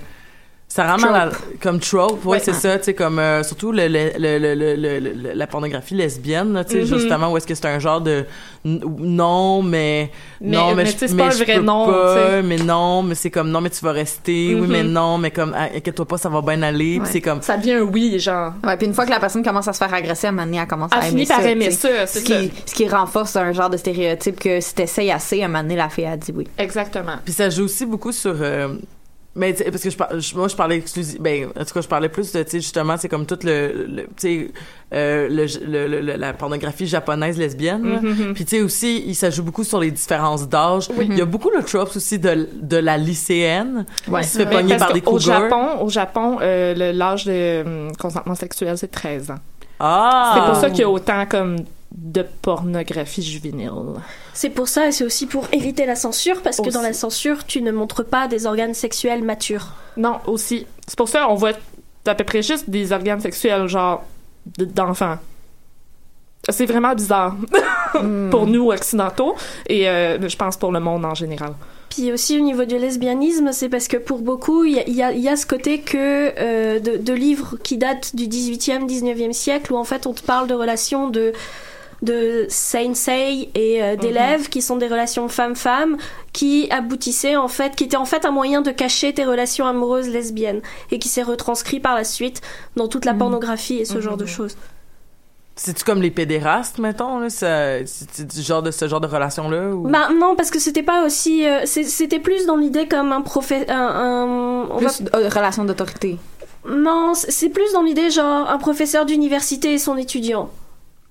Ça 0.77 0.87
rend 0.93 0.99
mal 0.99 1.15
à- 1.15 1.31
comme 1.63 1.81
trope, 1.81 2.25
ouais, 2.27 2.33
Ouais. 2.33 2.39
c'est 2.39 2.53
ça, 2.53 2.77
tu 2.79 2.85
sais, 2.85 2.95
comme 2.95 3.19
euh, 3.19 3.43
surtout 3.43 3.73
le, 3.73 3.89
le, 3.89 4.11
le, 4.19 4.39
le, 4.39 4.55
le- 4.55 4.77
le- 5.01 5.13
le- 5.15 5.33
la 5.35 5.47
pornographie 5.47 5.95
lesbienne, 5.95 6.53
là, 6.53 6.65
tu 6.65 6.73
sais, 6.73 6.81
Mhm. 6.93 6.99
justement, 7.01 7.33
où 7.33 7.37
est-ce 7.39 7.47
que 7.47 7.55
c'est 7.55 7.67
un 7.67 7.79
genre 7.79 8.01
de 8.03 8.27
non, 8.65 9.63
mais, 9.63 10.11
Mais- 10.41 10.57
non, 10.57 10.75
mais, 10.75 10.87
c'est 10.87 11.17
pas 11.17 11.25
un 11.27 11.31
je 11.31 11.45
vrai 11.45 11.55
peux 11.57 11.63
non, 11.63 11.87
pas, 11.87 12.43
mais 12.43 12.57
non, 12.57 13.03
mais 13.03 13.15
c'est 13.15 13.31
comme 13.31 13.49
non, 13.51 13.61
mais 13.61 13.71
tu 13.71 13.83
vas 13.85 13.93
rester, 13.93 14.55
oui, 14.55 14.67
mais 14.69 14.83
non, 14.83 15.19
mais 15.19 15.31
comme 15.31 15.55
ah, 15.57 15.69
inquiète-toi 15.75 16.05
pas, 16.05 16.19
ça 16.19 16.29
va 16.29 16.43
bien 16.43 16.61
aller, 16.63 16.99
Ouais. 16.99 17.07
c'est 17.11 17.21
comme 17.21 17.43
Ça 17.43 17.57
devient 17.57 17.75
un 17.75 17.83
oui, 17.83 18.19
genre. 18.19 18.53
Ouais, 18.65 18.77
puis 18.77 18.87
une 18.87 18.95
fois 18.95 19.05
que 19.07 19.11
la 19.11 19.21
personne 19.21 19.43
commence 19.45 19.69
à 19.69 19.73
se 19.73 19.79
faire 19.79 19.95
agresser, 19.95 20.27
à 20.27 20.31
un 20.31 20.33
moment 20.33 20.45
donné, 20.47 20.59
elle 20.59 20.67
commence 20.67 20.91
Elle 20.93 20.99
à 20.99 21.03
aimer 21.09 21.11
finit 21.11 21.27
par 21.27 21.41
ça. 21.41 21.51
aimer 21.51 21.71
ça, 21.71 22.07
c'est 22.07 22.21
Ce 22.21 22.27
ça. 22.27 22.39
qui, 22.41 22.53
ce 22.67 22.75
qui 22.75 22.89
renforce 22.89 23.37
un 23.37 23.53
genre 23.53 23.71
de 23.71 23.77
stéréotype 23.77 24.39
que 24.39 24.61
si 24.61 24.75
t'essayes 24.75 25.11
assez, 25.13 25.41
à 25.43 25.47
un 25.47 25.49
moment 25.49 25.63
donné, 25.63 25.77
la 25.77 25.89
fille 25.89 26.05
a 26.07 26.17
dit 26.17 26.33
oui. 26.35 26.47
Exactement. 26.59 27.17
Puis 27.25 27.33
ça 27.35 27.49
joue 27.51 27.65
aussi 27.65 27.87
beaucoup 27.87 28.13
sur 28.13 28.35
euh, 28.41 28.69
mais 29.37 29.55
sais, 29.55 29.71
parce 29.71 29.83
que 29.83 29.91
je, 29.91 30.35
moi 30.37 30.49
je 30.49 30.57
parlais 30.57 30.77
exclusivement 30.77 31.23
ben 31.23 31.47
en 31.59 31.65
tout 31.65 31.75
cas 31.75 31.81
je 31.83 31.89
parlais 31.89 32.09
plus 32.09 32.33
de 32.33 32.43
tu 32.43 32.51
sais 32.51 32.61
justement 32.61 32.97
c'est 32.97 33.09
comme 33.09 33.27
tout 33.27 33.39
le, 33.45 33.87
le 33.89 34.03
tu 34.05 34.09
sais 34.19 34.51
euh, 34.95 35.29
le, 35.29 35.47
le- 35.89 36.01
le- 36.01 36.17
la 36.17 36.33
pornographie 36.33 36.87
japonaise 36.87 37.39
lesbienne. 37.39 37.83
Mhm. 38.03 38.35
puis 38.35 38.45
tu 38.45 38.57
sais 38.57 38.63
aussi 38.63 39.05
il 39.07 39.15
joue 39.33 39.43
beaucoup 39.43 39.65
sur 39.65 39.79
les 39.81 39.91
différences 39.91 40.49
d'âge 40.49 40.89
il 41.01 41.17
y 41.17 41.21
a 41.21 41.25
beaucoup 41.27 41.51
le 41.51 41.63
tropes 41.63 41.95
aussi 41.97 42.19
de, 42.19 42.49
de 42.61 42.77
la 42.79 42.97
lycéenne 42.97 43.85
Ouais. 44.09 44.23
qui 44.23 44.29
se 44.29 44.39
fait 44.39 44.47
pogner 44.47 44.77
par 44.77 44.93
des 44.93 45.01
cougars 45.03 45.21
Japon, 45.43 45.81
au 45.83 45.89
Japon, 45.89 46.39
euh, 46.41 46.93
l'âge 46.93 47.25
de 47.27 47.63
hum, 47.65 47.93
consentement 47.97 48.35
sexuel, 48.35 48.77
c'est 48.79 48.91
13 48.91 49.31
ans. 49.33 49.39
ah 49.81 50.33
C'est 50.35 50.45
pour 50.51 50.57
ça 50.61 50.71
qu'il 50.71 50.81
y 50.81 50.85
a 50.85 50.89
autant 50.91 51.27
comme 51.27 51.57
de 51.93 52.25
pornographie 52.43 53.23
juvénile. 53.23 53.71
C'est 54.35 54.51
pour 54.51 54.69
ça 54.69 54.89
et 54.89 54.93
c'est 54.93 55.05
aussi 55.05 55.27
pour 55.27 55.47
éviter 55.53 55.87
la 55.87 55.97
censure 55.97 56.43
parce 56.43 56.61
que 56.61 56.71
dans 56.71 56.83
la 56.83 56.93
censure, 56.93 57.47
tu 57.47 57.63
ne 57.63 57.71
montres 57.71 58.05
pas 58.05 58.29
des 58.29 58.47
organes 58.47 58.75
sexuels 58.75 59.23
matures. 59.23 59.69
Non, 59.97 60.19
aussi. 60.27 60.67
C'est 60.87 60.97
pour 60.99 61.09
ça 61.09 61.25
qu'on 61.27 61.35
voit 61.37 61.53
à 62.07 62.15
peu 62.15 62.25
près 62.25 62.43
juste 62.43 62.69
des 62.69 62.93
organes 62.93 63.21
sexuels, 63.21 63.67
genre, 63.67 64.05
de- 64.59 64.65
d'enfants. 64.65 65.19
C'est 66.49 66.67
vraiment 66.67 66.95
bizarre 66.95 67.35
pour 68.31 68.47
nous 68.47 68.71
occidentaux 68.71 69.35
et 69.69 69.89
euh, 69.89 70.29
je 70.29 70.37
pense 70.37 70.57
pour 70.57 70.71
le 70.71 70.79
monde 70.79 71.05
en 71.05 71.15
général. 71.15 71.55
Puis 71.91 72.13
aussi 72.13 72.39
au 72.39 72.43
niveau 72.43 72.65
du 72.65 72.79
lesbianisme, 72.79 73.51
c'est 73.53 73.69
parce 73.69 73.89
que 73.89 73.97
pour 73.97 74.19
beaucoup, 74.19 74.65
y 74.65 74.75
y 74.87 75.03
il 75.15 75.21
y 75.21 75.29
a 75.29 75.37
ce 75.37 75.47
côté 75.47 75.81
que 75.81 75.97
euh, 76.39 76.79
de, 76.79 76.99
de 76.99 77.13
livres 77.13 77.57
qui 77.65 77.79
datent 77.79 78.15
du 78.15 78.27
18e, 78.29 78.87
19e 78.87 79.33
siècle 79.33 79.73
où 79.73 79.77
en 79.77 79.85
fait 79.85 80.07
on 80.07 80.13
te 80.13 80.23
parle 80.23 80.47
de 80.47 80.55
relations 80.55 81.09
de 81.09 81.33
de 82.07 82.47
sensei 82.49 83.51
et 83.55 83.83
euh, 83.83 83.97
d'élèves 83.97 84.49
qui 84.49 84.63
sont 84.63 84.77
des 84.77 84.87
relations 84.89 85.29
femme-femme 85.29 85.97
qui 86.33 86.69
aboutissaient 86.71 87.37
en 87.37 87.49
fait 87.49 87.77
qui 87.77 87.85
étaient 87.85 87.97
en 87.97 88.05
fait 88.07 88.25
un 88.25 88.31
moyen 88.31 88.63
de 88.63 88.71
cacher 88.71 89.13
tes 89.13 89.25
relations 89.25 89.67
amoureuses 89.67 90.09
lesbiennes 90.09 90.63
et 90.91 90.99
qui 90.99 91.09
s'est 91.09 91.23
retranscrit 91.23 91.81
par 91.81 91.95
la 91.95 92.05
suite 92.05 92.41
dans 92.77 92.89
toute 92.89 93.05
la 93.05 93.13
pornographie 93.15 93.79
et 93.79 93.85
ce 93.85 94.01
genre 94.01 94.17
de 94.17 94.27
choses. 94.27 94.57
c'est 95.59 95.75
tu 95.75 95.85
comme 95.85 96.03
les 96.03 96.11
pédérastes 96.11 96.79
mettons 96.79 97.19
là? 97.19 97.29
C'est 97.31 97.85
du 98.35 98.43
genre 98.43 98.63
de 98.63 98.71
ce 98.71 98.87
genre 98.89 99.01
de 99.01 99.07
relation 99.07 99.49
là 99.51 99.69
ou? 99.75 99.89
Bah 99.89 100.09
non 100.19 100.37
parce 100.37 100.51
que 100.51 100.59
c'était 100.59 100.83
pas 100.83 101.05
aussi 101.07 101.47
euh, 101.47 101.63
c'était 101.67 102.21
plus 102.21 102.47
dans 102.47 102.57
l'idée 102.57 102.87
comme 102.89 103.11
un 103.13 103.23
professeur 103.23 103.71
un, 103.71 103.89
un- 104.07 104.69
on 104.71 104.79
va 104.79 104.91
Plus 104.91 105.03
euh, 105.15 105.29
relation 105.29 105.65
d'autorité. 105.65 106.19
Non, 106.69 107.13
c'est 107.15 107.49
plus 107.49 107.73
dans 107.75 107.83
l'idée 107.83 108.11
genre 108.11 108.51
un 108.51 108.59
professeur 108.59 109.07
d'université 109.07 109.73
et 109.75 109.79
son 109.79 109.97
étudiant. 109.97 110.51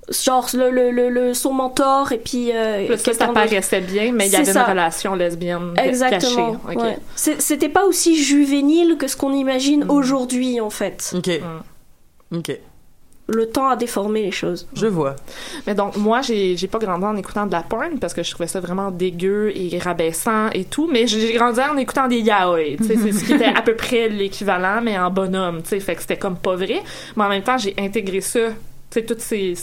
Genre 0.10 0.48
le, 0.54 0.70
le, 0.70 0.92
le, 0.92 1.10
le- 1.10 1.34
son 1.34 1.52
mentor 1.54 2.12
et 2.12 2.18
puis 2.20 2.52
euh, 2.54 2.86
Plus 2.86 2.98
ça, 2.98 3.04
quelqu'un 3.12 3.28
ça 3.28 3.34
paraissait 3.34 3.82
bien, 3.82 4.12
mais 4.12 4.28
il 4.28 4.34
y 4.34 4.36
avait 4.36 4.46
ça. 4.46 4.64
une 4.64 4.70
relation 4.72 5.16
lesbienne 5.16 5.74
Exactement. 5.78 6.54
cachée. 6.56 6.78
Ok. 6.78 6.84
ouais. 6.84 6.98
C'est- 7.16 7.42
C'était 7.42 7.70
pas 7.70 7.86
aussi 7.86 8.16
juvénile 8.22 8.98
que 9.00 9.08
ce 9.08 9.18
qu'on 9.18 9.34
imagine 9.34 9.86
Mm. 9.86 9.90
aujourd'hui, 9.92 10.62
en 10.62 10.70
fait. 10.70 11.14
Ok. 11.16 11.30
Ok. 12.36 12.60
Le 13.28 13.48
temps 13.50 13.70
a 13.70 13.76
déformé 13.76 14.22
les 14.22 14.30
choses. 14.32 14.68
Je 14.76 14.86
vois. 14.86 15.16
Mais 15.66 15.74
donc, 15.74 15.98
moi, 15.98 16.22
j'ai 16.22 16.56
j'ai 16.56 16.68
pas 16.68 16.78
grandi 16.78 17.04
en 17.06 17.16
écoutant 17.16 17.48
de 17.48 17.52
la 17.54 17.64
porn 17.64 17.98
parce 18.00 18.14
que 18.14 18.22
je 18.22 18.30
trouvais 18.30 18.46
ça 18.46 18.60
vraiment 18.60 18.92
dégueu 18.92 19.52
et 19.56 19.80
rabaissant 19.80 20.50
et 20.54 20.64
tout, 20.66 20.88
mais 20.92 21.08
j'ai 21.08 21.34
grandi 21.34 21.60
en 21.60 21.76
écoutant 21.78 22.08
des 22.08 22.20
yaoi. 22.20 22.78
Tu 22.78 22.84
sais, 22.86 22.96
c'est 22.98 23.12
ce 23.12 23.24
qui 23.24 23.34
était 23.34 23.46
à 23.46 23.64
peu 23.64 23.74
près 23.76 24.10
l'équivalent, 24.10 24.80
mais 24.84 25.00
en 25.00 25.10
bonhomme, 25.10 25.64
tu 25.64 25.70
sais. 25.70 25.80
Fait 25.80 25.96
que 25.96 26.02
c'était 26.02 26.18
comme 26.18 26.38
pas 26.38 26.56
vrai. 26.56 26.84
Mais 27.16 27.24
en 27.24 27.30
même 27.30 27.42
temps, 27.42 27.58
j'ai 27.58 27.74
intégré 27.80 28.22
ça, 28.22 28.50
tu 28.50 28.54
sais, 28.92 29.04
toute 29.06 29.22
ces, 29.22 29.56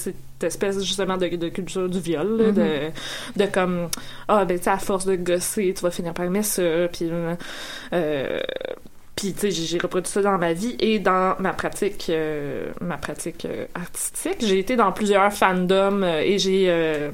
cette 0.42 0.62
espèce 0.62 0.82
justement 0.84 1.16
de, 1.16 1.28
de 1.28 1.48
culture 1.48 1.88
du 1.88 2.00
viol, 2.00 2.36
là, 2.36 2.52
de, 2.52 3.42
de 3.44 3.46
comme, 3.50 3.88
ah, 4.28 4.44
ben, 4.44 4.58
tu 4.58 4.68
à 4.68 4.78
force 4.78 5.06
de 5.06 5.16
gosser, 5.16 5.72
tu 5.76 5.82
vas 5.82 5.90
finir 5.90 6.12
par 6.14 6.24
aimer 6.26 6.42
ça, 6.42 6.62
puis. 6.92 7.08
euh, 7.92 8.40
puis 9.14 9.34
tu 9.34 9.40
sais, 9.40 9.50
j'ai 9.50 9.78
reproduit 9.78 10.10
ça 10.10 10.22
dans 10.22 10.38
ma 10.38 10.54
vie 10.54 10.74
et 10.80 10.98
dans 10.98 11.36
ma 11.38 11.52
pratique, 11.52 12.06
euh, 12.08 12.70
ma 12.80 12.96
pratique 12.96 13.44
euh, 13.44 13.66
artistique. 13.74 14.38
J'ai 14.40 14.58
été 14.58 14.74
dans 14.74 14.90
plusieurs 14.90 15.30
fandoms 15.32 16.02
euh, 16.02 16.20
et 16.24 16.38
j'ai 16.38 17.10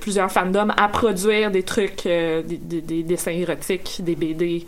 plusieurs 0.00 0.32
fandoms 0.32 0.70
à 0.76 0.88
produire 0.88 1.50
des 1.50 1.62
trucs, 1.62 2.04
des, 2.04 2.42
des- 2.42 2.80
des 2.80 3.02
dessins 3.02 3.30
érotiques, 3.32 4.00
des 4.02 4.14
BD 4.16 4.66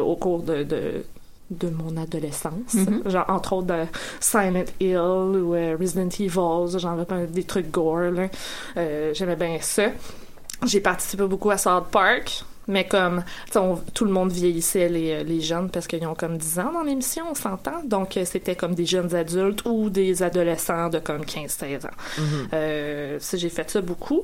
au 0.00 0.16
cours 0.16 0.42
de, 0.42 0.62
de 0.64 1.04
de 1.50 1.68
mon 1.68 1.96
adolescence, 1.96 2.74
Mhm. 2.74 3.02
genre 3.10 3.26
entre 3.28 3.52
autres 3.54 3.66
de 3.68 3.84
Silent 4.20 4.64
Hill 4.80 4.96
ou 4.98 5.54
euh, 5.54 5.76
Resident 5.78 6.08
Evil, 6.08 6.78
genre 6.78 6.96
des 7.28 7.44
trucs 7.44 7.70
gore. 7.70 8.10
là. 8.12 8.28
Euh, 8.76 9.12
J'aimais 9.14 9.36
bien 9.36 9.58
ça. 9.60 9.88
J'ai 10.64 10.80
participé 10.80 11.24
beaucoup 11.24 11.50
à 11.50 11.58
South 11.58 11.88
Park, 11.90 12.44
mais 12.66 12.86
comme 12.86 13.22
on- 13.56 13.76
tout 13.92 14.06
le 14.06 14.10
monde 14.10 14.32
vieillissait 14.32 14.88
les, 14.88 15.22
les 15.22 15.40
jeunes 15.42 15.68
parce 15.68 15.86
qu'ils 15.86 16.06
ont 16.06 16.14
comme 16.14 16.38
10 16.38 16.58
ans 16.58 16.72
dans 16.72 16.82
l'émission, 16.82 17.24
on 17.30 17.34
s'entend. 17.34 17.82
Donc 17.84 18.16
euh, 18.16 18.24
c'était 18.24 18.56
comme 18.56 18.74
des 18.74 18.86
jeunes 18.86 19.14
adultes 19.14 19.62
ou 19.66 19.90
des 19.90 20.22
adolescents 20.22 20.88
de 20.88 20.98
comme 20.98 21.26
15-16 21.26 21.84
ans. 21.84 21.90
Mhm. 22.18 22.48
Euh, 22.54 23.16
ça, 23.20 23.36
j'ai 23.36 23.50
fait 23.50 23.70
ça 23.70 23.82
beaucoup. 23.82 24.22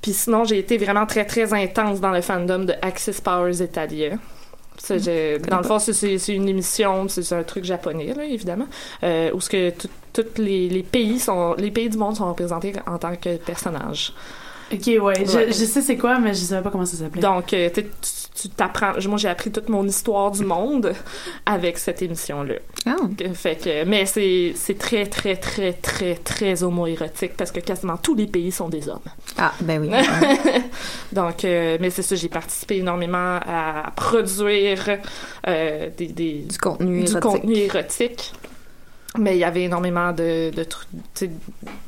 Puis 0.00 0.14
sinon, 0.14 0.44
j'ai 0.44 0.58
été 0.58 0.78
vraiment 0.78 1.04
très, 1.04 1.26
très 1.26 1.52
intense 1.52 2.00
dans 2.00 2.12
le 2.12 2.22
fandom 2.22 2.60
de 2.64 2.72
Axis 2.80 3.20
Powers 3.22 3.60
Italia. 3.62 4.16
Ça, 4.82 4.96
j'ai- 4.98 5.38
dans 5.38 5.58
le 5.58 5.62
fond, 5.64 5.78
c'est- 5.78 6.16
une 6.28 6.48
émission, 6.48 7.06
c'est 7.08 7.34
un 7.34 7.42
truc 7.42 7.64
japonais, 7.64 8.14
là, 8.14 8.24
évidemment, 8.24 8.66
euh, 9.02 9.30
où 9.34 9.40
ce 9.40 9.50
que 9.50 9.72
tous 10.12 10.24
les, 10.38 10.68
les 10.68 10.82
pays 10.82 11.18
sont, 11.20 11.54
les 11.58 11.70
pays 11.70 11.88
du 11.90 11.98
monde 11.98 12.16
sont 12.16 12.28
représentés 12.28 12.72
en 12.86 12.96
tant 12.98 13.14
que 13.14 13.36
personnages. 13.36 14.12
Ok, 14.72 14.86
ouais. 14.86 15.24
Je, 15.26 15.36
Ouais. 15.36 15.46
je 15.48 15.52
sais 15.64 15.80
c'est 15.80 15.96
quoi, 15.96 16.18
mais 16.18 16.34
je 16.34 16.40
savais 16.40 16.62
pas 16.62 16.70
comment 16.70 16.86
ça 16.86 16.96
s'appelait. 16.96 17.20
Donc, 17.22 17.52
euh, 17.52 17.68
tu 17.74 17.84
tu 18.42 18.48
t'apprends. 18.48 18.92
Moi, 19.06 19.18
j'ai 19.18 19.28
appris 19.28 19.50
toute 19.50 19.68
mon 19.68 19.86
histoire 19.86 20.30
du 20.30 20.44
monde 20.46 20.94
avec 21.44 21.76
cette 21.76 22.00
émission-là. 22.00 22.54
Ah. 22.86 22.96
Que- 23.18 23.34
Fait 23.34 23.56
que, 23.56 23.84
mais 23.84 24.06
c'est 24.06 24.52
c'est 24.54 24.78
très, 24.78 25.04
très, 25.06 25.36
très, 25.36 25.74
très, 25.74 26.14
très 26.14 26.62
homoérotique 26.62 27.36
parce 27.36 27.50
que 27.50 27.60
quasiment 27.60 27.98
tous 27.98 28.14
les 28.14 28.26
pays 28.26 28.50
sont 28.50 28.70
des 28.70 28.88
hommes. 28.88 29.00
Ah, 29.36 29.52
ben 29.60 29.82
oui. 29.82 29.90
Donc, 31.12 31.44
euh, 31.44 31.76
mais 31.80 31.90
c'est 31.90 32.02
ça, 32.02 32.14
j'ai 32.16 32.28
participé 32.28 32.76
énormément 32.78 33.40
à 33.46 33.92
produire 33.96 34.98
euh, 35.46 35.90
des, 35.96 36.06
des- 36.06 36.40
du 36.48 36.56
contenu 36.58 37.04
du 37.04 37.10
érotique. 37.10 37.20
contenu 37.20 37.54
érotique. 37.56 38.32
Mais 39.18 39.34
il 39.36 39.40
y 39.40 39.44
avait 39.44 39.64
énormément 39.64 40.12
de, 40.12 40.52
de, 40.54 40.64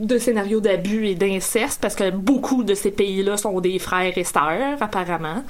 de 0.00 0.18
scénarios 0.18 0.60
d'abus 0.60 1.06
et 1.06 1.14
d'inceste 1.14 1.80
parce 1.80 1.94
que 1.94 2.10
beaucoup 2.10 2.64
de 2.64 2.74
ces 2.74 2.90
pays-là 2.90 3.36
sont 3.36 3.60
des 3.60 3.78
frères 3.78 4.18
et 4.18 4.24
sœurs, 4.24 4.76
apparemment. 4.80 5.44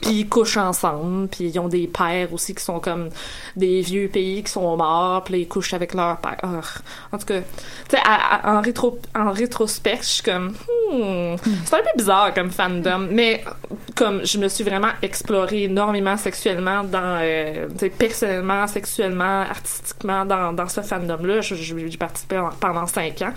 Puis 0.00 0.20
ils 0.20 0.28
couchent 0.28 0.56
ensemble. 0.56 1.26
Puis 1.26 1.46
ils 1.46 1.58
ont 1.58 1.66
des 1.66 1.88
pères 1.88 2.32
aussi 2.32 2.54
qui 2.54 2.62
sont 2.62 2.78
comme 2.78 3.08
des 3.56 3.80
vieux 3.80 4.06
pays 4.06 4.44
qui 4.44 4.52
sont 4.52 4.76
morts. 4.76 5.24
Puis 5.24 5.40
ils 5.40 5.48
couchent 5.48 5.74
avec 5.74 5.94
leur 5.94 6.18
père. 6.18 6.82
En 7.10 7.18
tout 7.18 7.26
cas, 7.26 7.40
tu 7.40 7.96
sais, 7.96 8.02
en, 8.44 8.60
rétro, 8.60 9.00
en 9.16 9.32
rétrospect, 9.32 9.98
je 10.02 10.06
suis 10.06 10.22
comme... 10.22 10.50
hmm, 10.92 11.34
c'est 11.64 11.74
un 11.74 11.78
peu 11.78 11.96
bizarre 11.96 12.34
comme 12.34 12.52
fandom. 12.52 13.08
Mais 13.10 13.42
comme 13.96 14.24
je 14.24 14.38
me 14.38 14.46
suis 14.46 14.62
vraiment 14.62 14.92
explorée 15.02 15.64
énormément 15.64 16.16
sexuellement 16.16 16.84
dans... 16.84 17.18
euh, 17.20 17.66
personnellement, 17.98 18.68
sexuellement, 18.68 19.40
artistiquement 19.40 20.24
dans, 20.24 20.52
dans 20.52 20.68
ce 20.68 20.82
fandom-là. 20.82 21.15
Je- 21.40 21.54
J'ai 21.88 21.96
participé 21.98 22.38
en- 22.38 22.50
pendant 22.50 22.86
cinq 22.86 23.22
ans. 23.22 23.32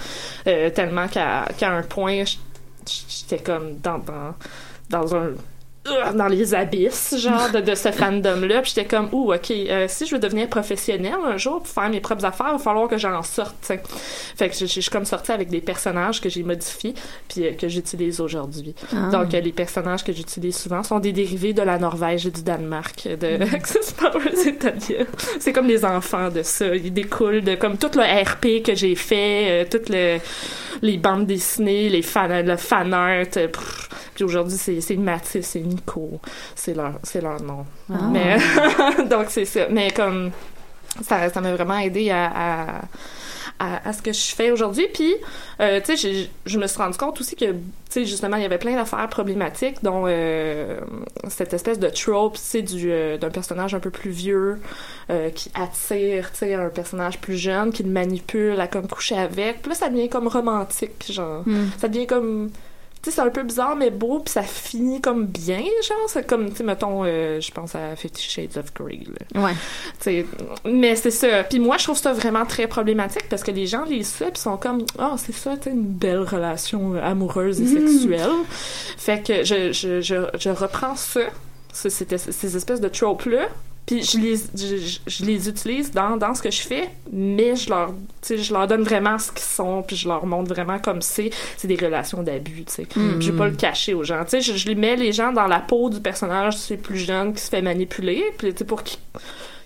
euh, 0.47 0.69
tellement 0.69 1.07
qu'à 1.07 1.45
qu'à 1.57 1.71
un 1.71 1.83
point, 1.83 2.23
j'étais 2.85 3.43
comme 3.43 3.77
dans, 3.79 3.99
dans, 3.99 4.35
dans 4.89 5.15
un 5.15 5.31
dans 6.15 6.27
les 6.27 6.53
abysses, 6.53 7.15
genre, 7.17 7.49
de, 7.51 7.59
de 7.59 7.75
ce 7.75 7.91
fandom-là. 7.91 8.61
Puis 8.61 8.73
j'étais 8.75 8.87
comme, 8.87 9.09
ouh, 9.11 9.33
OK, 9.33 9.51
euh, 9.51 9.85
si 9.87 10.05
je 10.05 10.15
veux 10.15 10.19
devenir 10.19 10.47
professionnelle 10.47 11.15
un 11.25 11.37
jour 11.37 11.59
pour 11.61 11.67
faire 11.67 11.89
mes 11.89 11.99
propres 11.99 12.25
affaires, 12.25 12.47
il 12.49 12.57
va 12.57 12.59
falloir 12.59 12.87
que 12.87 12.97
j'en 12.97 13.21
sorte, 13.23 13.55
tu 13.61 13.67
sais. 13.67 13.81
Fait 14.35 14.49
que 14.49 14.55
je, 14.55 14.65
suis 14.65 14.83
comme 14.89 15.05
sortie 15.05 15.31
avec 15.31 15.49
des 15.49 15.61
personnages 15.61 16.21
que 16.21 16.29
j'ai 16.29 16.43
modifiés 16.43 16.93
puis 17.27 17.45
euh, 17.45 17.53
que 17.53 17.67
j'utilise 17.67 18.19
aujourd'hui. 18.21 18.75
Ah. 18.93 19.09
Donc, 19.11 19.33
euh, 19.33 19.39
les 19.39 19.51
personnages 19.51 20.03
que 20.03 20.13
j'utilise 20.13 20.57
souvent 20.57 20.83
sont 20.83 20.99
des 20.99 21.11
dérivés 21.11 21.53
de 21.53 21.61
la 21.61 21.77
Norvège 21.77 22.25
et 22.27 22.31
du 22.31 22.43
Danemark, 22.43 23.07
de 23.07 23.43
Access 23.55 23.91
Powers 23.91 24.47
Italia. 24.47 25.05
C'est 25.39 25.53
comme 25.53 25.67
les 25.67 25.85
enfants 25.85 26.29
de 26.29 26.43
ça. 26.43 26.75
Ils 26.75 26.93
découlent 26.93 27.43
de 27.43 27.55
comme 27.55 27.77
tout 27.77 27.91
le 27.95 28.03
RP 28.03 28.63
que 28.63 28.75
j'ai 28.75 28.95
fait, 28.95 29.63
euh, 29.63 29.65
toutes 29.69 29.89
le, 29.89 30.17
les 30.81 30.97
bandes 30.97 31.25
dessinées, 31.25 31.89
les 31.89 32.01
fan, 32.01 32.45
le 32.45 32.57
fan 32.57 32.93
art. 32.93 33.25
euh, 33.37 33.47
pff. 33.47 33.88
Puis 34.19 34.25
aujourd'hui, 34.25 34.57
c'est 34.57 34.97
Mathis, 34.97 35.47
c'est 35.47 35.61
Nico. 35.61 36.19
C'est 36.53 36.73
leur, 36.73 36.99
leur 37.21 37.41
nom. 37.41 37.65
Ah. 37.89 38.09
Mais, 38.11 38.37
donc, 39.09 39.27
c'est 39.29 39.45
ça. 39.45 39.67
Mais 39.71 39.91
comme, 39.91 40.31
ça 41.01 41.29
ça 41.29 41.39
m'a 41.39 41.53
vraiment 41.53 41.77
aidé 41.77 42.09
à, 42.09 42.25
à, 42.25 42.81
à, 43.59 43.87
à 43.87 43.93
ce 43.93 44.01
que 44.01 44.11
je 44.11 44.35
fais 44.35 44.51
aujourd'hui. 44.51 44.87
Puis, 44.93 45.13
euh, 45.61 45.79
tu 45.79 45.95
sais, 45.95 46.29
je 46.45 46.59
me 46.59 46.67
suis 46.67 46.77
rendu 46.77 46.97
compte 46.97 47.21
aussi 47.21 47.37
que, 47.37 47.45
tu 47.53 47.59
sais, 47.89 48.05
justement, 48.05 48.35
il 48.35 48.43
y 48.43 48.45
avait 48.45 48.57
plein 48.57 48.75
d'affaires 48.75 49.07
problématiques, 49.07 49.81
dont 49.83 50.03
euh, 50.05 50.81
cette 51.29 51.53
espèce 51.53 51.79
de 51.79 51.87
trope, 51.87 52.35
tu 52.35 52.41
sais, 52.41 52.61
du, 52.61 52.91
euh, 52.91 53.17
d'un 53.17 53.29
personnage 53.29 53.73
un 53.73 53.79
peu 53.79 53.89
plus 53.89 54.11
vieux 54.11 54.59
qui 55.33 55.49
attire, 55.55 56.29
tu 56.33 56.39
sais, 56.39 56.55
un 56.55 56.67
personnage 56.67 57.19
plus 57.19 57.37
jeune, 57.37 57.71
qui 57.71 57.83
le 57.83 57.89
manipule 57.89 58.59
à 58.59 58.67
comme 58.67 58.89
coucher 58.89 59.17
avec. 59.17 59.61
Puis 59.61 59.69
là, 59.69 59.75
ça 59.75 59.87
devient 59.87 60.09
comme 60.09 60.27
romantique, 60.27 61.09
genre. 61.09 61.43
Hmm. 61.45 61.69
Ça 61.77 61.87
devient 61.87 62.05
comme 62.05 62.49
tu 63.01 63.09
sais, 63.09 63.15
c'est 63.15 63.21
un 63.21 63.29
peu 63.29 63.43
bizarre, 63.43 63.75
mais 63.77 63.91
beau, 63.91 64.19
puis 64.19 64.33
ça 64.33 64.41
finit 64.43 64.99
comme 64.99 65.25
bien, 65.25 65.59
genre. 65.87 65.97
C'est 66.07 66.27
comme, 66.27 66.49
tu 66.49 66.57
sais, 66.57 66.63
mettons, 66.63 67.03
euh, 67.05 67.39
je 67.39 67.49
pense 67.51 67.73
à 67.75 67.95
Fifty 67.95 68.21
Shades 68.21 68.57
of 68.57 68.73
Grey, 68.73 68.99
là. 69.35 69.41
Ouais. 69.41 69.53
Tu 69.53 69.57
sais, 70.01 70.25
mais 70.65 70.95
c'est 70.97 71.11
ça. 71.11 71.43
Puis 71.43 71.59
moi, 71.59 71.77
je 71.77 71.85
trouve 71.85 71.97
ça 71.97 72.11
vraiment 72.13 72.45
très 72.45 72.67
problématique 72.67 73.29
parce 73.29 73.43
que 73.43 73.51
les 73.51 73.67
gens 73.67 73.85
lisent 73.85 74.07
ça 74.09 74.25
puis 74.31 74.41
sont 74.41 74.57
comme, 74.57 74.83
ah, 74.97 75.15
c'est 75.17 75.31
ça, 75.33 75.55
tu 75.57 75.69
une 75.69 75.83
belle 75.83 76.19
relation 76.23 76.95
euh, 76.95 77.01
amoureuse 77.01 77.61
et 77.61 77.67
sexuelle. 77.67 78.29
Fait 78.97 79.21
que 79.25 79.43
je, 79.43 79.71
je, 79.71 80.01
je, 80.01 80.15
je 80.37 80.49
reprends 80.49 80.95
ça, 80.95 81.21
ce- 81.73 81.89
ces, 81.89 82.05
ces 82.17 82.57
espèces 82.57 82.81
de 82.81 82.89
tropes-là, 82.89 83.47
puis 83.89 84.03
je 84.03 84.19
les, 84.19 84.99
je, 85.07 85.25
les 85.25 85.49
utilise 85.49 85.89
dans, 85.89 86.15
dans 86.15 86.35
ce 86.35 86.43
que 86.43 86.51
je 86.51 86.61
fais, 86.61 86.89
mais 87.11 87.55
je 87.55 87.71
leur, 87.71 87.87
tu 87.87 87.95
sais, 88.21 88.37
je 88.37 88.53
leur 88.53 88.67
donne 88.67 88.83
vraiment 88.83 89.17
ce 89.17 89.31
qu'ils 89.31 89.41
sont, 89.41 89.81
puis 89.81 89.95
je 89.95 90.07
leur 90.07 90.27
montre 90.27 90.53
vraiment 90.53 90.77
comme 90.77 91.01
c'est. 91.01 91.31
C'est 91.57 91.67
des 91.67 91.75
relations 91.75 92.21
d'abus, 92.21 92.65
tu 92.65 92.73
sais. 92.73 92.83
Mm. 92.95 93.19
Je 93.19 93.31
vais 93.31 93.37
pas 93.37 93.47
le 93.47 93.55
cacher 93.55 93.95
aux 93.95 94.03
gens. 94.03 94.23
Tu 94.25 94.29
sais, 94.29 94.41
je, 94.41 94.55
je 94.55 94.67
les 94.67 94.75
mets 94.75 94.95
les 94.95 95.11
gens 95.11 95.31
dans 95.31 95.47
la 95.47 95.59
peau 95.59 95.89
du 95.89 95.99
personnage, 96.01 96.55
c'est 96.55 96.77
plus 96.77 96.99
jeune, 96.99 97.33
qui 97.33 97.41
se 97.41 97.49
fait 97.49 97.63
manipuler, 97.63 98.23
puis 98.37 98.51
tu 98.51 98.59
sais, 98.59 98.65
pour 98.65 98.83
qu'ils 98.83 98.99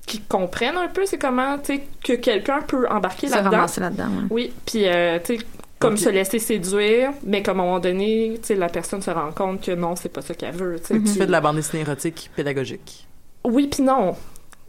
qu'ils 0.06 0.24
comprennent 0.24 0.78
un 0.78 0.90
peu 0.90 1.06
c'est 1.06 1.18
comment 1.18 1.58
tu 1.58 1.76
sais 1.76 1.84
que 2.04 2.14
quelqu'un 2.14 2.60
peut 2.62 2.90
embarquer 2.90 3.30
là-dedans 3.30 3.66
là-dedans. 3.78 4.04
ouais. 4.04 4.28
oui 4.32 4.54
puis 4.66 4.86
euh, 4.86 5.18
tu 5.24 5.38
sais 5.38 5.46
comme 5.80 5.96
se 5.96 6.10
laisser 6.10 6.40
séduire 6.40 7.12
mais 7.26 7.42
comme 7.42 7.62
à 7.62 7.64
un 7.64 7.66
moment 7.68 7.80
donné 7.80 8.34
tu 8.42 8.48
sais 8.48 8.56
la 8.56 8.68
personne 8.68 9.02
se 9.02 9.12
rend 9.12 9.32
compte 9.32 9.62
que 9.62 9.72
non 9.72 9.96
c'est 9.96 10.10
pas 10.10 10.22
ça 10.22 10.34
qu'elle 10.34 10.56
veut 10.56 10.78
tu 10.82 10.88
sais 10.88 11.00
Tu 11.00 11.20
fais 11.20 11.26
de 11.26 11.32
la 11.32 11.40
bande 11.40 11.56
dessinée 11.56 11.84
érotique 11.84 12.30
pédagogique. 12.36 13.08
Oui 13.44 13.68
puis 13.68 13.84
non 13.84 14.16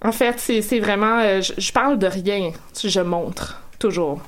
en 0.02 0.12
fait 0.12 0.34
c'est 0.38 0.62
c'est 0.62 0.80
vraiment 0.80 1.18
euh, 1.20 1.40
je, 1.40 1.52
je 1.58 1.72
parle 1.72 1.98
de 1.98 2.06
rien 2.06 2.52
je 2.82 3.00
montre 3.00 3.60
toujours 3.78 4.20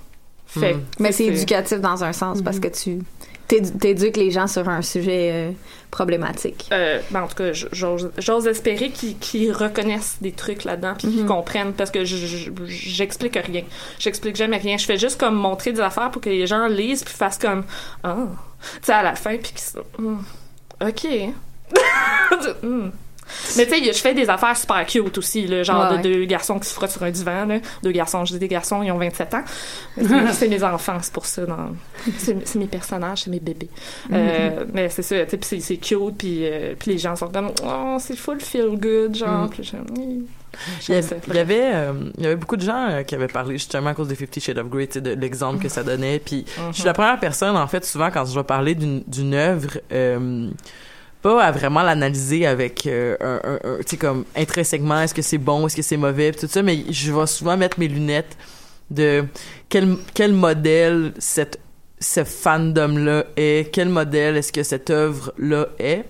fait 0.47 0.74
Hmm. 0.74 0.80
Mais 1.01 1.12
c'est 1.12 1.24
éducatif 1.26 1.80
dans 1.80 2.05
un 2.05 2.12
sens 2.12 2.40
parce 2.40 2.61
que 2.61 2.68
tu 2.68 3.01
t'édu- 3.49 3.72
t'éduques 3.72 4.16
les 4.16 4.30
gens 4.30 4.47
sur 4.47 4.68
un 4.68 4.80
sujet 4.80 5.30
euh, 5.32 5.51
problématique. 5.90 6.68
Euh, 6.72 7.01
ben, 7.11 7.22
en 7.22 7.26
tout 7.26 7.34
cas, 7.34 7.53
j'ose 7.53 8.11
j'ose 8.16 8.47
espérer 8.47 8.90
qu'ils 8.90 9.18
qu'ils 9.18 9.53
reconnaissent 9.53 10.16
des 10.20 10.30
trucs 10.32 10.62
là-dedans 10.64 10.94
puis 10.97 11.09
qu'ils 11.09 11.22
Mhm. 11.22 11.28
comprennent 11.28 11.72
parce 11.72 11.90
que 11.90 12.05
je- 12.05 12.16
je- 12.16 12.51
j'explique 12.68 13.36
rien. 13.44 13.64
J'explique 13.99 14.36
jamais 14.36 14.57
rien. 14.59 14.76
Je 14.78 14.84
fais 14.86 14.97
juste 14.99 15.18
comme 15.18 15.34
montrer 15.34 15.72
des 15.72 15.80
affaires 15.80 16.11
pour 16.12 16.22
que 16.22 16.30
les 16.30 16.47
gens 16.47 16.66
lisent 16.68 17.03
puis 17.05 17.14
fassent 17.14 17.38
comme 17.38 17.64
ah, 18.05 18.16
tu 18.80 18.86
sais 18.86 18.92
à 18.92 19.03
la 19.03 19.14
fin 19.16 19.36
puis 19.36 19.51
qu'ils 19.51 19.61
se- 19.61 19.78
Hmm, 19.99 20.18
OK. 20.80 21.07
Hmm, 22.62 22.88
Mais 23.56 23.66
tu 23.66 23.72
sais, 23.72 23.92
je 23.92 23.98
fais 23.98 24.14
des 24.14 24.28
affaires 24.30 24.56
super 24.56 24.84
cute 24.86 25.18
aussi, 25.18 25.46
le 25.46 25.62
genre 25.62 25.90
Ouais, 25.90 25.98
de 25.98 26.02
deux 26.02 26.24
garçons 26.24 26.58
qui 26.58 26.68
se 26.68 26.74
frottent 26.74 26.90
sur 26.90 27.02
un 27.02 27.10
divan. 27.10 27.46
Là. 27.46 27.58
Deux 27.82 27.92
garçons, 27.92 28.24
je 28.24 28.32
dis 28.34 28.38
des 28.38 28.48
garçons, 28.48 28.82
ils 28.82 28.90
ont 28.92 28.98
27 28.98 29.34
ans. 29.34 29.44
C'est- 30.32 30.48
mes 30.48 30.62
enfants, 30.62 30.98
c'est 31.00 31.12
pour 31.12 31.26
ça. 31.26 31.44
dans- 31.44 31.70
C'est 32.18 32.54
mes 32.54 32.66
personnages, 32.66 33.22
c'est 33.22 33.30
mes 33.30 33.40
bébés. 33.40 33.68
Euh, 34.12 34.64
mais 34.72 34.88
c'est 34.90 35.02
ça, 35.02 35.26
tu 35.26 35.36
sais, 35.42 35.60
c'est 35.60 35.76
cute, 35.76 36.16
puis 36.18 36.40
euh, 36.46 36.74
les 36.86 36.98
gens 36.98 37.16
sont 37.16 37.28
comme, 37.28 37.50
oh, 37.64 37.96
c'est 37.98 38.16
full 38.16 38.40
feel 38.40 38.78
good, 38.78 39.14
genre. 39.16 39.42
Mhm. 39.44 39.50
Puis 39.50 39.72
hmm, 39.72 40.24
Il 40.88 40.90
y 40.90 40.92
avait, 40.92 41.02
ça. 41.02 41.16
il 41.26 41.34
y 41.34 41.38
avait, 41.38 41.70
euh, 41.74 41.92
il 42.16 42.22
y 42.24 42.26
avait 42.26 42.36
beaucoup 42.36 42.56
de 42.56 42.62
gens 42.62 42.88
euh, 42.90 43.02
qui 43.02 43.14
avaient 43.14 43.26
parlé 43.26 43.54
justement 43.58 43.90
à 43.90 43.94
cause 43.94 44.08
de 44.08 44.14
Fifty 44.14 44.40
Shades 44.40 44.58
of 44.58 44.68
Grey, 44.68 44.86
de 44.86 45.10
l'exemple 45.10 45.60
que 45.62 45.68
ça 45.68 45.82
donnait. 45.82 46.18
Puis 46.20 46.44
je 46.70 46.76
suis 46.76 46.84
la 46.84 46.92
première 46.94 47.18
personne, 47.18 47.56
en 47.56 47.66
fait, 47.66 47.84
souvent 47.84 48.10
quand 48.10 48.24
je 48.24 48.34
vais 48.38 48.44
parler 48.44 48.74
d'une 48.74 49.02
d'une 49.06 49.34
œuvre, 49.34 49.78
euh, 49.92 50.48
pas 51.26 51.42
à 51.42 51.50
vraiment 51.50 51.82
l'analyser 51.82 52.46
avec 52.46 52.86
euh, 52.86 53.16
un, 53.20 53.58
tu 53.78 53.84
sais, 53.88 53.96
comme 53.96 54.24
intrinsèquement, 54.36 55.00
est-ce 55.00 55.12
que 55.12 55.22
c'est 55.22 55.38
bon, 55.38 55.66
est-ce 55.66 55.74
que 55.74 55.82
c'est 55.82 55.96
mauvais, 55.96 56.30
tout 56.30 56.46
ça, 56.46 56.62
mais 56.62 56.84
je 56.88 57.12
vais 57.12 57.26
souvent 57.26 57.56
mettre 57.56 57.80
mes 57.80 57.88
lunettes 57.88 58.36
de 58.92 59.24
quel, 59.68 59.96
quel 60.14 60.32
modèle 60.32 61.14
cette, 61.18 61.58
ce 61.98 62.22
fandom-là 62.22 63.24
est, 63.36 63.72
quel 63.72 63.88
modèle 63.88 64.36
est-ce 64.36 64.52
que 64.52 64.62
cette 64.62 64.88
œuvre-là 64.88 65.66
est. 65.80 66.04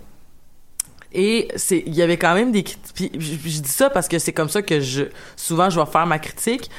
Et 1.15 1.49
c'est, 1.57 1.83
il 1.87 1.95
y 1.95 2.03
avait 2.03 2.19
quand 2.19 2.35
même 2.35 2.53
des. 2.53 2.63
Puis 2.95 3.11
je, 3.15 3.49
je 3.49 3.61
dis 3.61 3.71
ça 3.71 3.89
parce 3.89 4.09
que 4.09 4.19
c'est 4.19 4.35
comme 4.35 4.51
ça 4.51 4.61
que 4.61 4.81
je, 4.81 5.05
souvent 5.35 5.71
je 5.71 5.81
vais 5.81 5.87
faire 5.87 6.07
ma 6.07 6.19
critique. 6.19 6.71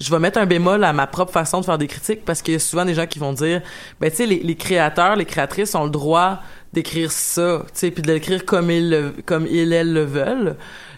Je 0.00 0.10
vais 0.10 0.18
mettre 0.18 0.40
un 0.40 0.46
bémol 0.46 0.82
à 0.82 0.92
ma 0.92 1.06
propre 1.06 1.30
façon 1.30 1.60
de 1.60 1.64
faire 1.64 1.78
des 1.78 1.86
critiques 1.86 2.24
parce 2.24 2.42
qu'il 2.42 2.54
y 2.54 2.56
a 2.56 2.60
souvent 2.60 2.84
des 2.84 2.94
gens 2.94 3.06
qui 3.06 3.20
vont 3.20 3.32
dire, 3.32 3.62
ben 4.00 4.10
tu 4.10 4.16
sais, 4.16 4.26
les, 4.26 4.40
les 4.40 4.56
créateurs, 4.56 5.14
les 5.14 5.24
créatrices 5.24 5.76
ont 5.76 5.84
le 5.84 5.90
droit 5.90 6.40
d'écrire 6.74 7.10
ça, 7.10 7.62
tu 7.66 7.70
sais, 7.74 7.90
puis 7.90 8.02
de 8.02 8.12
l'écrire 8.12 8.44
comme 8.44 8.70
ils, 8.70 8.90
le, 8.90 9.12
comme 9.24 9.46
ils 9.46 9.72
elles 9.72 9.92
le 9.92 10.04
veulent. 10.04 10.56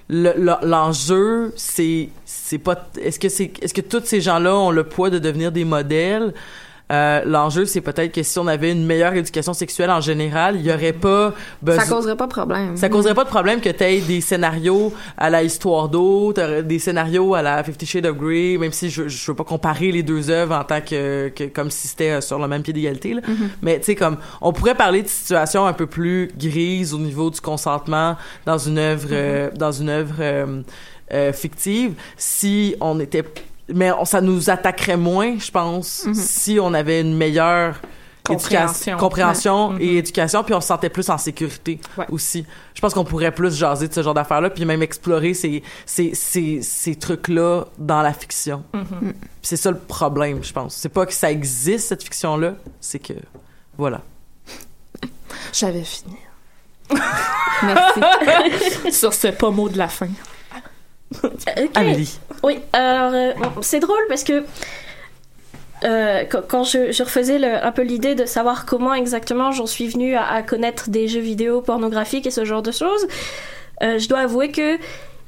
Le- 0.08 0.34
le- 0.36 0.66
L'enjeu, 0.66 1.52
c'est, 1.56 2.08
c'est 2.24 2.58
pas, 2.58 2.88
est-ce 3.00 3.18
que 3.18 3.28
c'est, 3.28 3.52
est-ce 3.62 3.74
que 3.74 3.80
tous 3.80 4.04
ces 4.04 4.20
gens-là 4.20 4.54
ont 4.56 4.70
le 4.70 4.84
poids 4.84 5.10
de 5.10 5.18
devenir 5.18 5.52
des 5.52 5.64
modèles? 5.64 6.32
Euh, 6.92 7.22
l'enjeu, 7.24 7.64
c'est 7.66 7.80
peut-être 7.80 8.12
que 8.12 8.22
si 8.22 8.38
on 8.38 8.46
avait 8.46 8.70
une 8.70 8.86
meilleure 8.86 9.14
éducation 9.14 9.52
sexuelle 9.54 9.90
en 9.90 10.00
général, 10.00 10.56
il 10.56 10.64
y 10.64 10.72
aurait 10.72 10.92
pas 10.92 11.34
besoin. 11.60 11.84
Ça 11.84 11.90
causerait 11.90 12.16
pas 12.16 12.26
de 12.26 12.32
problème. 12.32 12.76
Ça 12.76 12.88
causerait 12.88 13.14
pas 13.14 13.24
de 13.24 13.28
problème 13.28 13.60
que 13.60 13.70
t'aies 13.70 14.00
des 14.00 14.20
scénarios 14.20 14.92
à 15.16 15.30
la 15.30 15.42
Histoire 15.42 15.88
d'eau, 15.88 16.32
des 16.32 16.78
scénarios 16.78 17.34
à 17.34 17.42
la 17.42 17.62
Fifty 17.64 17.86
Shades 17.86 18.06
of 18.06 18.16
Grey, 18.16 18.56
même 18.58 18.72
si 18.72 18.88
je, 18.90 19.08
je 19.08 19.26
veux 19.30 19.36
pas 19.36 19.44
comparer 19.44 19.90
les 19.90 20.02
deux 20.02 20.30
œuvres 20.30 20.54
en 20.54 20.64
tant 20.64 20.80
que, 20.80 21.28
que 21.28 21.44
comme 21.44 21.70
si 21.70 21.88
c'était 21.88 22.10
euh, 22.10 22.20
sur 22.20 22.38
le 22.38 22.46
même 22.46 22.62
pied 22.62 22.72
d'égalité, 22.72 23.14
là. 23.14 23.22
Mais 23.62 23.78
tu 23.78 23.86
sais, 23.86 23.94
comme, 23.94 24.18
on 24.40 24.52
pourrait 24.52 24.74
parler 24.74 25.02
de 25.02 25.08
situations 25.08 25.66
un 25.66 25.72
peu 25.72 25.86
plus 25.86 26.30
grises 26.38 26.94
au 26.94 26.98
niveau 26.98 27.30
du 27.30 27.40
consentement 27.40 28.16
dans 28.44 28.58
une 28.58 28.78
œuvre, 28.78 29.08
euh, 29.12 29.50
dans 29.54 29.72
une 29.72 29.88
œuvre 29.88 30.14
euh, 30.20 30.62
euh, 31.12 31.32
fictive 31.32 31.94
si 32.16 32.74
on 32.80 32.98
était 33.00 33.24
mais 33.72 33.90
on- 33.92 34.04
ça 34.04 34.20
nous 34.20 34.50
attaquerait 34.50 34.96
moins, 34.96 35.38
je 35.38 35.50
pense, 35.50 36.06
si 36.14 36.58
on 36.60 36.72
avait 36.74 37.00
une 37.00 37.16
meilleure 37.16 37.80
Compréhension. 38.24 38.58
éducation- 38.58 38.96
compréhension 38.96 39.68
Ouais. 39.74 39.84
et 39.84 39.96
éducation, 39.98 40.42
puis 40.42 40.52
on 40.54 40.60
se 40.60 40.66
sentait 40.66 40.88
plus 40.90 41.08
en 41.10 41.16
sécurité 41.18 41.80
Ouais. 41.96 42.06
aussi. 42.10 42.44
Je 42.74 42.80
pense 42.80 42.92
qu'on 42.92 43.04
pourrait 43.04 43.30
plus 43.30 43.54
jaser 43.54 43.86
de 43.86 43.94
ce 43.94 44.02
genre 44.02 44.14
d'affaires-là, 44.14 44.50
puis 44.50 44.64
même 44.64 44.82
explorer 44.82 45.32
ces, 45.32 45.62
ces, 45.84 46.12
ces, 46.14 46.60
ces 46.60 46.96
trucs-là 46.96 47.66
dans 47.78 48.02
la 48.02 48.12
fiction. 48.12 48.64
Mhm. 48.74 48.84
Puis 49.12 49.12
C'est 49.42 49.56
ça 49.56 49.70
le 49.70 49.78
problème, 49.78 50.42
je 50.42 50.52
pense. 50.52 50.74
C'est 50.74 50.88
pas 50.88 51.06
que 51.06 51.12
ça 51.14 51.30
existe, 51.30 51.88
cette 51.88 52.02
fiction-là, 52.02 52.54
c'est 52.80 52.98
que... 52.98 53.12
Voilà. 53.78 54.00
J'avais 55.52 55.84
fini. 55.84 56.16
Merci. 57.62 58.00
Sur 58.92 59.12
ce 59.14 59.28
pommeau 59.28 59.68
de 59.68 59.78
la 59.78 59.88
fin. 59.88 60.08
Amélie. 61.74 62.18
Oui, 62.42 62.58
alors 62.72 63.12
euh, 63.14 63.32
c'est 63.62 63.80
drôle 63.80 63.98
parce 64.08 64.24
que 64.24 64.44
euh, 65.84 66.24
quand, 66.30 66.42
quand 66.48 66.64
je, 66.64 66.90
je 66.90 67.02
refaisais 67.02 67.38
le- 67.38 67.64
un 67.64 67.70
peu 67.72 67.82
l'idée 67.82 68.14
de 68.14 68.24
savoir 68.24 68.64
comment 68.66 68.94
exactement 68.94 69.52
j'en 69.52 69.66
suis 69.66 69.88
venue 69.88 70.14
à, 70.16 70.26
à 70.26 70.42
connaître 70.42 70.88
des 70.90 71.06
jeux 71.06 71.20
vidéo 71.20 71.60
pornographiques 71.60 72.26
et 72.26 72.30
ce 72.30 72.44
genre 72.44 72.62
de 72.62 72.72
choses, 72.72 73.06
euh, 73.82 73.98
je 73.98 74.08
dois 74.08 74.20
avouer 74.20 74.50
que 74.50 74.78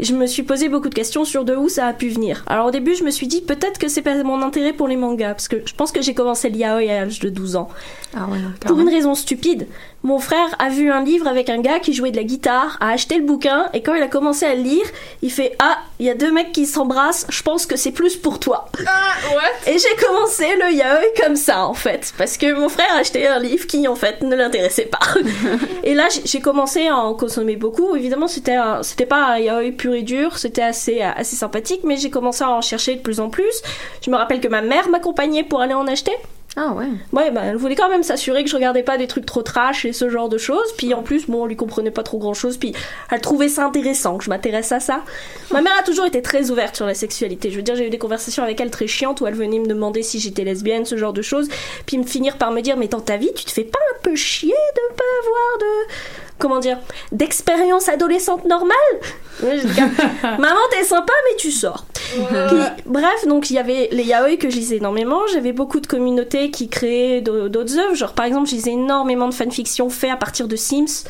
je 0.01 0.15
me 0.15 0.27
suis 0.27 0.43
posé 0.43 0.69
beaucoup 0.69 0.89
de 0.89 0.95
questions 0.95 1.25
sur 1.25 1.45
de 1.45 1.55
où 1.55 1.69
ça 1.69 1.87
a 1.87 1.93
pu 1.93 2.09
venir. 2.09 2.45
Alors 2.47 2.67
au 2.67 2.71
début, 2.71 2.95
je 2.95 3.05
me 3.05 3.11
suis 3.11 3.27
dit 3.27 3.41
peut-être 3.43 3.79
que 3.79 3.89
c'est 3.89 4.03
pas 4.03 4.15
mon 4.23 4.43
intérêt 4.43 4.73
pour 4.73 4.89
les 4.89 4.97
mangas, 4.97 5.31
parce 5.35 5.49
que 5.49 5.57
je 5.65 5.75
pense 5.75 5.93
que 5.93 6.03
j'ai 6.03 6.15
commencé 6.15 6.49
l'yaoi 6.49 6.91
à 6.91 7.05
l'âge 7.05 7.21
de 7.21 7.29
12 7.29 7.57
ans. 7.57 7.69
Ah 8.17 8.27
ouais, 8.31 8.39
Pour 8.67 8.79
une 8.81 8.89
raison 8.89 9.15
stupide. 9.15 9.67
Mon 10.05 10.21
frère 10.21 10.55
a 10.61 10.69
vu 10.69 10.93
un 10.93 11.03
livre 11.03 11.27
avec 11.27 11.51
un 11.51 11.61
gars 11.61 11.81
qui 11.81 11.93
jouait 11.93 12.13
de 12.13 12.17
la 12.17 12.23
guitare, 12.23 12.77
a 12.81 12.91
acheté 12.91 13.17
le 13.17 13.25
bouquin, 13.25 13.67
et 13.75 13.83
quand 13.83 13.95
il 13.95 14.03
a 14.03 14.07
commencé 14.07 14.47
à 14.47 14.55
le 14.55 14.63
lire, 14.63 14.85
il 15.23 15.31
fait 15.33 15.57
Ah, 15.59 15.77
il 15.99 16.07
y 16.07 16.11
a 16.11 16.15
deux 16.15 16.31
mecs 16.31 16.53
qui 16.53 16.67
s'embrassent, 16.67 17.27
je 17.29 17.43
pense 17.43 17.67
que 17.67 17.77
c'est 17.77 17.91
plus 17.91 18.17
pour 18.17 18.39
toi. 18.39 18.69
Et 19.67 19.77
j'ai 19.77 20.07
commencé 20.07 20.47
le 20.57 20.73
yaoi 20.73 21.01
comme 21.21 21.35
ça, 21.35 21.67
en 21.67 21.75
fait, 21.75 22.13
parce 22.17 22.37
que 22.37 22.53
mon 22.55 22.69
frère 22.69 22.87
a 22.95 22.99
acheté 23.01 23.27
un 23.27 23.41
livre 23.41 23.67
qui, 23.67 23.89
en 23.89 23.97
fait, 23.97 24.23
ne 24.23 24.37
l'intéressait 24.37 24.87
pas. 24.87 25.01
et 25.83 25.95
là, 25.95 26.07
j'ai- 26.25 26.39
commencé 26.41 26.87
à 26.87 26.97
en 26.97 27.15
consommer 27.15 27.57
beaucoup. 27.57 27.97
Évidemment, 27.97 28.29
c'était 28.29 28.55
un- 28.55 28.85
c'était 28.85 29.05
pas 29.07 29.33
un 29.33 29.39
yaoi 29.39 29.73
pur 29.73 29.88
et 29.95 30.03
dur, 30.03 30.39
c'était 30.39 30.63
assez, 30.63 31.01
assez 31.01 31.37
sympathique, 31.37 31.81
mais 31.85 31.97
j'ai 31.97 32.11
commencé 32.11 32.45
à 32.45 32.51
en 32.51 32.61
chercher 32.61 32.97
de 32.97 33.01
plus 33.01 33.21
en 33.21 33.31
plus. 33.31 33.63
Je 34.05 34.11
me 34.11 34.17
rappelle 34.17 34.41
que 34.41 34.49
ma 34.49 34.63
mère 34.63 34.89
m'accompagnait 34.89 35.45
pour 35.45 35.61
aller 35.61 35.75
en 35.75 35.87
acheter. 35.87 36.13
Ah 36.57 36.73
ouais. 36.73 36.87
Ouais, 37.13 37.31
bah, 37.31 37.43
elle 37.45 37.57
voulait 37.57 37.77
quand 37.77 37.89
même 37.89 38.03
s'assurer 38.03 38.43
que 38.43 38.51
je 38.51 38.57
regardais 38.57 38.83
pas 38.83 38.99
des 38.99 39.07
trucs 39.07 39.27
trop 39.27 39.43
trash 39.43 39.85
et 39.85 39.93
ce 39.93 40.09
genre 40.09 40.29
de 40.29 40.39
choses. 40.39 40.73
Puis 40.77 40.93
en 40.93 41.03
plus, 41.03 41.27
bon, 41.27 41.43
on 41.43 41.47
lui 41.47 41.55
comprenait 41.55 41.93
pas 41.93 42.03
trop 42.03 42.19
grand 42.19 42.35
chose. 42.35 42.57
Puis 42.57 42.75
elle 43.13 43.21
trouvait 43.21 43.49
ça 43.49 43.65
intéressant 43.67 44.19
que 44.19 44.25
je 44.25 44.31
m'intéresse 44.31 44.73
à 44.73 44.81
ça. 44.81 45.03
Ma 45.53 45.61
mère 45.61 45.75
a 45.79 45.85
toujours 45.85 46.07
été 46.07 46.21
très 46.21 46.51
ouverte 46.51 46.75
sur 46.75 46.87
la 46.87 46.95
sexualité. 46.95 47.51
Je 47.51 47.57
veux 47.57 47.63
dire, 47.63 47.77
j'ai 47.77 47.87
eu 47.87 47.91
des 47.91 47.99
conversations 47.99 48.43
avec 48.43 48.61
elle 48.61 48.71
très 48.71 48.89
chiantes 48.89 49.21
où 49.21 49.27
elle 49.29 49.35
venait 49.35 49.61
me 49.61 49.67
demander 49.67 50.03
si 50.03 50.19
j'étais 50.19 50.43
lesbienne, 50.43 50.85
ce 50.85 50.97
genre 50.97 51.13
de 51.13 51.23
choses. 51.23 51.49
Puis 51.87 51.97
me 51.97 52.05
finir 52.05 52.37
par 52.39 52.51
me 52.51 52.61
dire, 52.61 52.77
mais 52.77 52.89
dans 52.89 53.01
ta 53.01 53.19
vie, 53.19 53.33
tu 53.37 53.45
te 53.45 53.53
fais 53.53 53.65
pas 53.65 53.79
un 53.95 54.03
peu 54.03 54.17
chier 54.17 54.49
de 54.51 54.95
pas 54.95 55.05
avoir 55.23 55.59
de. 55.61 55.93
Comment 56.39 56.59
dire 56.61 56.79
D'expérience 57.13 57.89
adolescente 57.89 58.45
normale 58.45 58.77
Maman, 60.23 60.61
t'es 60.71 60.85
sympa, 60.85 61.13
mais 61.31 61.37
tu 61.37 61.51
sors. 61.51 61.85
Puis, 62.15 62.57
bref, 62.87 63.27
donc 63.27 63.51
il 63.51 63.55
y 63.55 63.59
avait 63.59 63.89
les 63.93 64.05
yaoi 64.05 64.37
que 64.37 64.49
je 64.51 64.57
lisais 64.57 64.77
énormément. 64.77 65.21
J'avais 65.33 65.53
beaucoup 65.53 65.81
de 65.81 65.87
communautés 65.87 66.51
qui 66.51 66.69
créaient 66.69 67.21
d'au- 67.21 67.49
d'autres 67.49 67.79
œuvres. 67.79 67.95
Genre, 67.95 68.13
par 68.15 68.25
exemple, 68.27 68.49
je 68.49 68.55
lisais 68.55 68.73
énormément 68.73 69.29
de 69.29 69.35
fanfiction 69.35 69.91
fait 69.91 70.11
à 70.11 70.17
partir 70.17 70.49
de 70.49 70.57
Sims 70.57 71.05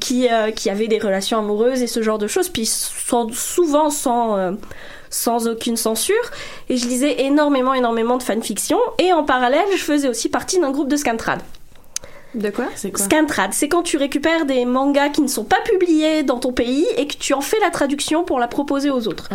qui, 0.00 0.28
euh, 0.30 0.50
qui 0.50 0.68
avaient 0.70 0.88
des 0.88 0.98
relations 0.98 1.38
amoureuses 1.38 1.82
et 1.82 1.86
ce 1.86 2.02
genre 2.02 2.18
de 2.18 2.26
choses. 2.26 2.48
Puis 2.48 2.66
sans- 2.66 3.32
souvent 3.32 3.90
sans, 3.90 4.36
euh, 4.36 4.52
sans 5.10 5.48
aucune 5.48 5.76
censure. 5.76 6.14
Et 6.68 6.76
je 6.76 6.86
lisais 6.86 7.22
énormément, 7.22 7.72
énormément 7.74 8.16
de 8.16 8.22
fanfiction. 8.22 8.78
Et 8.98 9.12
en 9.12 9.24
parallèle, 9.24 9.66
je 9.72 9.82
faisais 9.82 10.08
aussi 10.08 10.28
partie 10.28 10.58
d'un 10.60 10.70
groupe 10.70 10.88
de 10.88 10.96
Scantrad. 10.96 11.40
De 12.36 12.50
quoi? 12.50 12.66
C'est 12.74 12.90
quoi? 12.90 13.04
Scantrad, 13.04 13.52
c'est 13.54 13.68
quand 13.68 13.82
tu 13.82 13.96
récupères 13.96 14.44
des 14.44 14.66
mangas 14.66 15.08
qui 15.08 15.22
ne 15.22 15.26
sont 15.26 15.44
pas 15.44 15.60
publiés 15.64 16.22
dans 16.22 16.38
ton 16.38 16.52
pays 16.52 16.86
et 16.98 17.06
que 17.06 17.16
tu 17.16 17.32
en 17.32 17.40
fais 17.40 17.58
la 17.60 17.70
traduction 17.70 18.24
pour 18.24 18.38
la 18.38 18.46
proposer 18.46 18.90
aux 18.90 19.08
autres. 19.08 19.30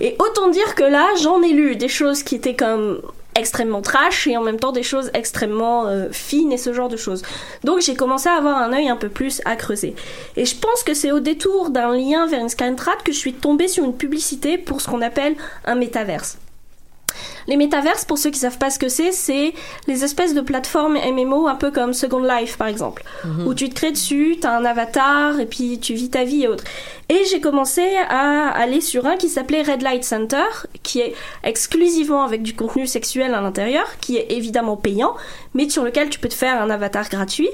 Et 0.00 0.16
autant 0.18 0.48
dire 0.48 0.74
que 0.74 0.82
là, 0.82 1.06
j'en 1.20 1.42
ai 1.42 1.50
lu 1.50 1.76
des 1.76 1.88
choses 1.88 2.22
qui 2.22 2.34
étaient 2.34 2.56
comme 2.56 3.02
extrêmement 3.34 3.82
trash 3.82 4.26
et 4.26 4.36
en 4.38 4.42
même 4.42 4.58
temps 4.58 4.72
des 4.72 4.82
choses 4.82 5.10
extrêmement 5.12 5.86
euh, 5.88 6.08
fines 6.10 6.52
et 6.52 6.56
ce 6.56 6.72
genre 6.72 6.88
de 6.88 6.96
choses. 6.96 7.22
Donc 7.64 7.80
j'ai 7.80 7.94
commencé 7.94 8.30
à 8.30 8.34
avoir 8.34 8.56
un 8.56 8.72
œil 8.72 8.88
un 8.88 8.96
peu 8.96 9.10
plus 9.10 9.42
à 9.44 9.56
creuser. 9.56 9.94
Et 10.36 10.46
je 10.46 10.56
pense 10.56 10.82
que 10.82 10.94
c'est 10.94 11.12
au 11.12 11.20
détour 11.20 11.68
d'un 11.68 11.94
lien 11.94 12.26
vers 12.26 12.40
une 12.40 12.48
Scantrad 12.48 13.02
que 13.04 13.12
je 13.12 13.18
suis 13.18 13.34
tombée 13.34 13.68
sur 13.68 13.84
une 13.84 13.94
publicité 13.94 14.56
pour 14.56 14.80
ce 14.80 14.88
qu'on 14.88 15.02
appelle 15.02 15.36
un 15.66 15.74
métaverse. 15.74 16.38
Les 17.46 17.56
métaverses, 17.56 18.04
pour 18.04 18.18
ceux 18.18 18.30
qui 18.30 18.38
savent 18.38 18.58
pas 18.58 18.70
ce 18.70 18.78
que 18.78 18.88
c'est, 18.88 19.12
c'est 19.12 19.52
les 19.86 20.04
espèces 20.04 20.34
de 20.34 20.40
plateformes 20.40 20.98
MMO 20.98 21.46
un 21.46 21.54
peu 21.54 21.70
comme 21.70 21.92
Second 21.92 22.22
Life 22.22 22.56
par 22.56 22.66
exemple, 22.66 23.04
où 23.46 23.54
tu 23.54 23.68
te 23.68 23.74
crées 23.74 23.92
dessus, 23.92 24.36
t'as 24.40 24.56
un 24.56 24.64
avatar 24.64 25.38
et 25.38 25.46
puis 25.46 25.78
tu 25.78 25.94
vis 25.94 26.10
ta 26.10 26.24
vie 26.24 26.44
et 26.44 26.48
autres. 26.48 26.64
Et 27.08 27.22
j'ai 27.30 27.40
commencé 27.40 27.82
à 28.08 28.48
aller 28.48 28.80
sur 28.80 29.06
un 29.06 29.16
qui 29.16 29.28
s'appelait 29.28 29.62
Red 29.62 29.82
Light 29.82 30.02
Center, 30.02 30.44
qui 30.82 31.00
est 31.00 31.14
exclusivement 31.44 32.24
avec 32.24 32.42
du 32.42 32.54
contenu 32.54 32.86
sexuel 32.86 33.34
à 33.34 33.40
l'intérieur, 33.40 33.86
qui 34.00 34.16
est 34.16 34.32
évidemment 34.32 34.76
payant, 34.76 35.14
mais 35.54 35.68
sur 35.68 35.84
lequel 35.84 36.10
tu 36.10 36.18
peux 36.18 36.28
te 36.28 36.34
faire 36.34 36.60
un 36.60 36.68
avatar 36.68 37.08
gratuit. 37.08 37.48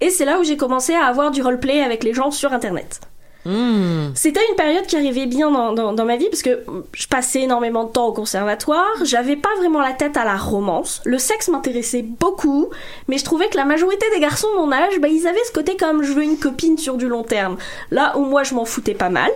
Et 0.00 0.10
c'est 0.10 0.24
là 0.24 0.38
où 0.40 0.44
j'ai 0.44 0.56
commencé 0.56 0.94
à 0.94 1.06
avoir 1.06 1.30
du 1.30 1.42
roleplay 1.42 1.80
avec 1.80 2.04
les 2.04 2.12
gens 2.12 2.30
sur 2.30 2.52
Internet. 2.52 3.00
Hmm. 3.44 4.12
C'était 4.14 4.40
une 4.50 4.54
période 4.54 4.86
qui 4.86 4.96
arrivait 4.96 5.26
bien 5.26 5.50
dans, 5.50 5.72
dans, 5.72 5.92
dans 5.92 6.04
ma 6.04 6.16
vie 6.16 6.28
parce 6.30 6.42
que 6.42 6.62
je 6.92 7.08
passais 7.08 7.40
énormément 7.40 7.84
de 7.84 7.90
temps 7.90 8.06
au 8.06 8.12
conservatoire, 8.12 8.86
j'avais 9.02 9.34
pas 9.34 9.48
vraiment 9.58 9.80
la 9.80 9.92
tête 9.92 10.16
à 10.16 10.24
la 10.24 10.36
romance, 10.36 11.00
le 11.04 11.18
sexe 11.18 11.48
m'intéressait 11.48 12.02
beaucoup, 12.02 12.70
mais 13.08 13.18
je 13.18 13.24
trouvais 13.24 13.48
que 13.48 13.56
la 13.56 13.64
majorité 13.64 14.06
des 14.14 14.20
garçons 14.20 14.46
de 14.54 14.58
mon 14.60 14.70
âge, 14.70 15.00
bah, 15.00 15.08
ils 15.08 15.26
avaient 15.26 15.42
ce 15.44 15.50
côté 15.52 15.76
comme 15.76 16.04
je 16.04 16.12
veux 16.12 16.22
une 16.22 16.38
copine 16.38 16.78
sur 16.78 16.96
du 16.96 17.08
long 17.08 17.24
terme, 17.24 17.56
là 17.90 18.16
où 18.16 18.24
moi 18.24 18.44
je 18.44 18.54
m'en 18.54 18.64
foutais 18.64 18.94
pas 18.94 19.10
mal. 19.10 19.30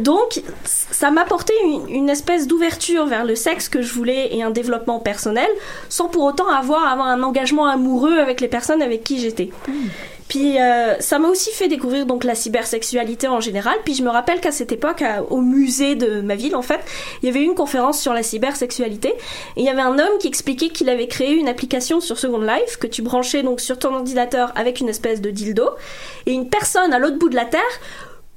Donc 0.00 0.42
ça 0.64 1.12
m'apportait 1.12 1.54
une, 1.62 1.88
une 1.88 2.08
espèce 2.08 2.48
d'ouverture 2.48 3.06
vers 3.06 3.24
le 3.24 3.36
sexe 3.36 3.68
que 3.68 3.82
je 3.82 3.92
voulais 3.92 4.34
et 4.34 4.42
un 4.42 4.50
développement 4.50 4.98
personnel, 4.98 5.48
sans 5.88 6.08
pour 6.08 6.24
autant 6.24 6.48
avoir, 6.48 6.88
avoir 6.88 7.06
un 7.06 7.22
engagement 7.22 7.66
amoureux 7.66 8.18
avec 8.18 8.40
les 8.40 8.48
personnes 8.48 8.82
avec 8.82 9.04
qui 9.04 9.20
j'étais. 9.20 9.50
Puis 10.28 10.60
euh, 10.60 10.98
ça 11.00 11.18
m'a 11.18 11.28
aussi 11.28 11.50
fait 11.50 11.68
découvrir 11.68 12.06
donc 12.06 12.24
la 12.24 12.34
cybersexualité 12.34 13.28
en 13.28 13.40
général. 13.40 13.74
Puis 13.84 13.94
je 13.94 14.02
me 14.02 14.10
rappelle 14.10 14.40
qu'à 14.40 14.52
cette 14.52 14.72
époque, 14.72 15.02
au 15.30 15.40
musée 15.40 15.94
de 15.94 16.20
ma 16.20 16.34
ville 16.34 16.54
en 16.54 16.62
fait, 16.62 16.80
il 17.22 17.26
y 17.26 17.28
avait 17.28 17.42
une 17.42 17.54
conférence 17.54 18.00
sur 18.00 18.12
la 18.12 18.22
cybersexualité. 18.22 19.08
Et 19.56 19.60
il 19.60 19.64
y 19.64 19.70
avait 19.70 19.82
un 19.82 19.98
homme 19.98 20.18
qui 20.20 20.28
expliquait 20.28 20.68
qu'il 20.68 20.88
avait 20.88 21.08
créé 21.08 21.32
une 21.32 21.48
application 21.48 22.00
sur 22.00 22.18
Second 22.18 22.40
Life 22.40 22.76
que 22.78 22.86
tu 22.86 23.02
branchais 23.02 23.42
donc 23.42 23.60
sur 23.60 23.78
ton 23.78 23.94
ordinateur 23.94 24.52
avec 24.54 24.80
une 24.80 24.88
espèce 24.88 25.20
de 25.20 25.30
dildo. 25.30 25.70
Et 26.26 26.32
une 26.32 26.48
personne 26.48 26.92
à 26.92 26.98
l'autre 26.98 27.18
bout 27.18 27.28
de 27.28 27.36
la 27.36 27.46
terre 27.46 27.60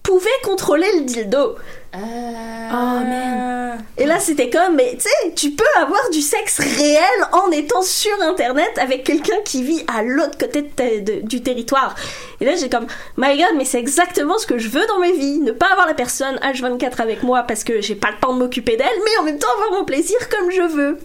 pouvait 0.04 0.30
contrôler 0.43 0.88
le 0.97 1.02
dildo. 1.02 1.56
Oh 1.93 1.97
man. 1.97 3.84
Et 3.97 4.06
là, 4.06 4.20
c'était 4.20 4.49
comme, 4.49 4.76
mais 4.76 4.93
tu 4.95 5.02
sais, 5.02 5.34
tu 5.36 5.52
peux 5.52 5.64
avoir 5.78 6.10
du 6.12 6.22
sexe 6.22 6.60
réel 6.60 7.04
en 7.34 7.52
étant 7.52 7.82
sur 7.82 8.12
Internet 8.22 8.72
avec 8.80 9.04
quelqu'un 9.04 9.36
qui 9.43 9.62
vit 9.64 9.84
à 9.93 10.02
l'autre 10.02 10.38
côté 10.38 10.62
de 10.64 10.68
ta- 10.70 10.99
de- 10.99 11.22
du 11.22 11.41
territoire. 11.43 11.95
Et 12.39 12.45
là, 12.45 12.54
j'ai 12.56 12.70
comme, 12.70 12.88
my 13.18 13.38
god, 13.38 13.56
mais 13.58 13.66
c'est 13.66 13.80
exactement 13.80 14.38
ce 14.38 14.47
que 14.47 14.58
je 14.58 14.70
veux 14.70 14.86
dans 14.88 14.99
ma 14.99 15.12
vie. 15.12 15.39
Ne 15.39 15.52
pas 15.52 15.68
avoir 15.68 15.86
la 15.88 15.93
personne 15.93 16.38
H24 16.38 17.02
avec 17.02 17.24
moi 17.24 17.43
parce 17.43 17.64
que 17.64 17.82
j'ai 17.82 17.95
pas 17.95 18.12
le 18.12 18.18
temps 18.20 18.34
de 18.34 18.39
m'occuper 18.39 18.78
d'elle, 18.78 18.88
mais 19.04 19.18
en 19.20 19.24
même 19.24 19.38
temps 19.39 19.49
avoir 19.56 19.80
mon 19.80 19.86
plaisir 19.86 20.18
comme 20.30 20.49
je 20.49 20.62
veux. 20.62 20.97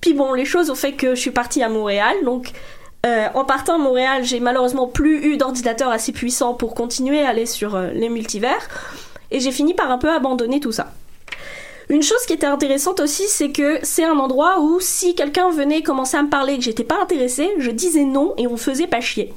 Puis 0.00 0.14
bon, 0.14 0.32
les 0.34 0.44
choses 0.44 0.70
ont 0.70 0.74
fait 0.74 0.92
que 0.92 1.14
je 1.14 1.20
suis 1.20 1.30
partie 1.30 1.62
à 1.62 1.68
Montréal, 1.68 2.14
donc 2.24 2.48
euh, 3.04 3.26
en 3.34 3.44
partant 3.44 3.74
à 3.74 3.78
Montréal, 3.78 4.24
j'ai 4.24 4.40
malheureusement 4.40 4.86
plus 4.86 5.24
eu 5.24 5.36
d'ordinateur 5.36 5.90
assez 5.90 6.12
puissant 6.12 6.54
pour 6.54 6.74
continuer 6.74 7.22
à 7.22 7.28
aller 7.28 7.46
sur 7.46 7.74
euh, 7.74 7.88
les 7.92 8.08
multivers, 8.08 8.68
et 9.30 9.40
j'ai 9.40 9.52
fini 9.52 9.74
par 9.74 9.90
un 9.90 9.98
peu 9.98 10.10
abandonner 10.10 10.60
tout 10.60 10.72
ça. 10.72 10.92
Une 11.90 12.02
chose 12.02 12.24
qui 12.26 12.32
était 12.32 12.46
intéressante 12.46 13.00
aussi, 13.00 13.24
c'est 13.28 13.50
que 13.50 13.78
c'est 13.82 14.04
un 14.04 14.18
endroit 14.18 14.60
où 14.60 14.80
si 14.80 15.14
quelqu'un 15.14 15.50
venait 15.50 15.82
commencer 15.82 16.16
à 16.16 16.22
me 16.22 16.30
parler 16.30 16.54
et 16.54 16.58
que 16.58 16.64
j'étais 16.64 16.84
pas 16.84 17.00
intéressée, 17.02 17.50
je 17.58 17.70
disais 17.70 18.04
non 18.04 18.32
et 18.38 18.46
on 18.46 18.56
faisait 18.56 18.86
pas 18.86 19.00
chier. 19.00 19.34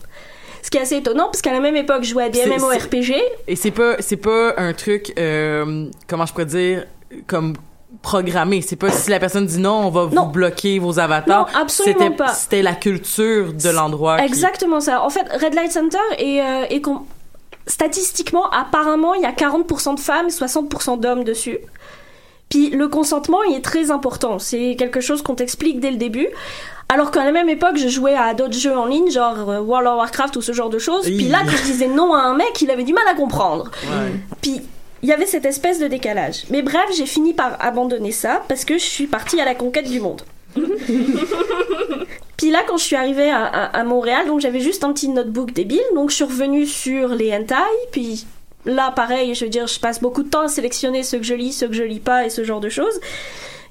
Ce 0.63 0.69
qui 0.69 0.77
est 0.77 0.81
assez 0.81 0.97
étonnant 0.97 1.25
parce 1.25 1.41
qu'à 1.41 1.51
la 1.51 1.59
même 1.59 1.75
époque, 1.75 2.03
je 2.03 2.09
jouais 2.11 2.23
à 2.23 2.29
des 2.29 2.45
MMORPG. 2.45 3.15
Et 3.47 3.55
c'est 3.55 3.71
pas, 3.71 3.95
c'est 3.99 4.17
pas 4.17 4.53
un 4.57 4.73
truc, 4.73 5.13
euh, 5.19 5.87
comment 6.07 6.25
je 6.25 6.31
pourrais 6.31 6.45
dire, 6.45 6.85
comme 7.25 7.53
programmé. 8.01 8.61
C'est 8.61 8.75
pas 8.75 8.91
si 8.91 9.09
la 9.09 9.19
personne 9.19 9.45
dit 9.45 9.59
non, 9.59 9.87
on 9.87 9.89
va 9.89 10.05
vous 10.05 10.25
bloquer 10.27 10.79
vos 10.79 10.99
avatars. 10.99 11.47
Non, 11.53 11.59
absolument 11.61 11.97
C'était- 11.99 12.15
pas. 12.15 12.27
C'était 12.29 12.61
la 12.61 12.73
culture 12.73 13.53
de 13.53 13.69
l'endroit. 13.69 14.17
qui- 14.17 14.25
Exactement 14.25 14.79
ça. 14.79 15.03
En 15.03 15.09
fait, 15.09 15.27
Red 15.31 15.53
Light 15.53 15.71
Center 15.71 15.97
est, 16.17 16.41
euh, 16.41 16.65
est 16.69 16.81
statistiquement, 17.65 18.49
apparemment, 18.49 19.13
il 19.13 19.21
y 19.21 19.25
a 19.25 19.31
40% 19.33 19.93
de 19.93 19.99
femmes 19.99 20.27
et 20.27 20.31
60% 20.31 20.97
d'hommes 20.97 21.23
dessus. 21.23 21.57
Puis 22.49 22.69
le 22.69 22.87
consentement, 22.87 23.43
il 23.43 23.55
est 23.55 23.61
très 23.61 23.91
important. 23.91 24.39
C'est 24.39 24.75
quelque 24.79 25.01
chose 25.01 25.21
qu'on 25.21 25.35
t'explique 25.35 25.79
dès 25.81 25.91
le 25.91 25.97
début. 25.97 26.27
Alors 26.89 27.11
qu'à 27.11 27.25
la 27.25 27.33
même 27.33 27.49
époque, 27.49 27.75
je 27.75 27.89
jouais 27.89 28.15
à 28.15 28.33
d'autres 28.33 28.53
jeux 28.57 28.77
en 28.77 28.85
ligne, 28.85 29.11
genre 29.11 29.49
euh, 29.49 29.59
World 29.59 29.85
of 29.89 29.97
Warcraft 29.97 30.37
ou 30.37 30.41
ce 30.41 30.53
genre 30.53 30.69
de 30.69 30.79
choses. 30.79 31.03
Puis 31.03 31.27
là, 31.27 31.39
quand 31.43 31.51
je 31.57 31.63
disais 31.63 31.87
non 31.89 32.13
à 32.13 32.19
un 32.19 32.35
mec, 32.35 32.61
il 32.61 32.71
avait 32.71 32.85
du 32.85 32.93
mal 32.93 33.03
à 33.11 33.13
comprendre. 33.15 33.69
Puis 34.41 34.61
il 35.03 35.09
y 35.09 35.13
avait 35.13 35.25
cette 35.25 35.45
espèce 35.45 35.79
de 35.79 35.87
décalage. 35.87 36.43
Mais 36.49 36.61
bref, 36.61 36.89
j'ai 36.95 37.05
fini 37.05 37.33
par 37.33 37.57
abandonner 37.63 38.11
ça 38.11 38.43
parce 38.47 38.65
que 38.65 38.75
je 38.75 38.83
suis 38.83 39.07
partie 39.07 39.39
à 39.39 39.45
la 39.45 39.55
conquête 39.55 39.89
du 39.89 39.99
monde. 39.99 40.21
Puis 42.37 42.51
là, 42.51 42.59
quand 42.67 42.77
je 42.77 42.83
suis 42.83 42.95
arrivée 42.95 43.31
à, 43.31 43.83
Montréal, 43.83 44.27
donc 44.27 44.39
j'avais 44.41 44.59
juste 44.59 44.83
un 44.83 44.93
petit 44.93 45.09
notebook 45.09 45.53
débile, 45.53 45.81
donc 45.95 46.11
je 46.11 46.15
suis 46.15 46.23
revenue 46.23 46.65
sur 46.65 47.09
les 47.09 47.33
hentai, 47.33 47.55
puis 47.91 48.25
là, 48.65 48.91
pareil, 48.91 49.33
je 49.33 49.45
veux 49.45 49.49
dire, 49.49 49.65
je 49.65 49.79
passe 49.79 49.99
beaucoup 49.99 50.23
de 50.23 50.29
temps 50.29 50.41
à 50.41 50.47
sélectionner 50.47 51.01
ce 51.01 51.17
que 51.17 51.23
je 51.23 51.33
lis, 51.33 51.51
ce 51.51 51.65
que 51.65 51.73
je 51.73 51.83
lis 51.83 51.99
pas 51.99 52.25
et 52.25 52.29
ce 52.29 52.43
genre 52.43 52.59
de 52.59 52.69
choses. 52.69 52.99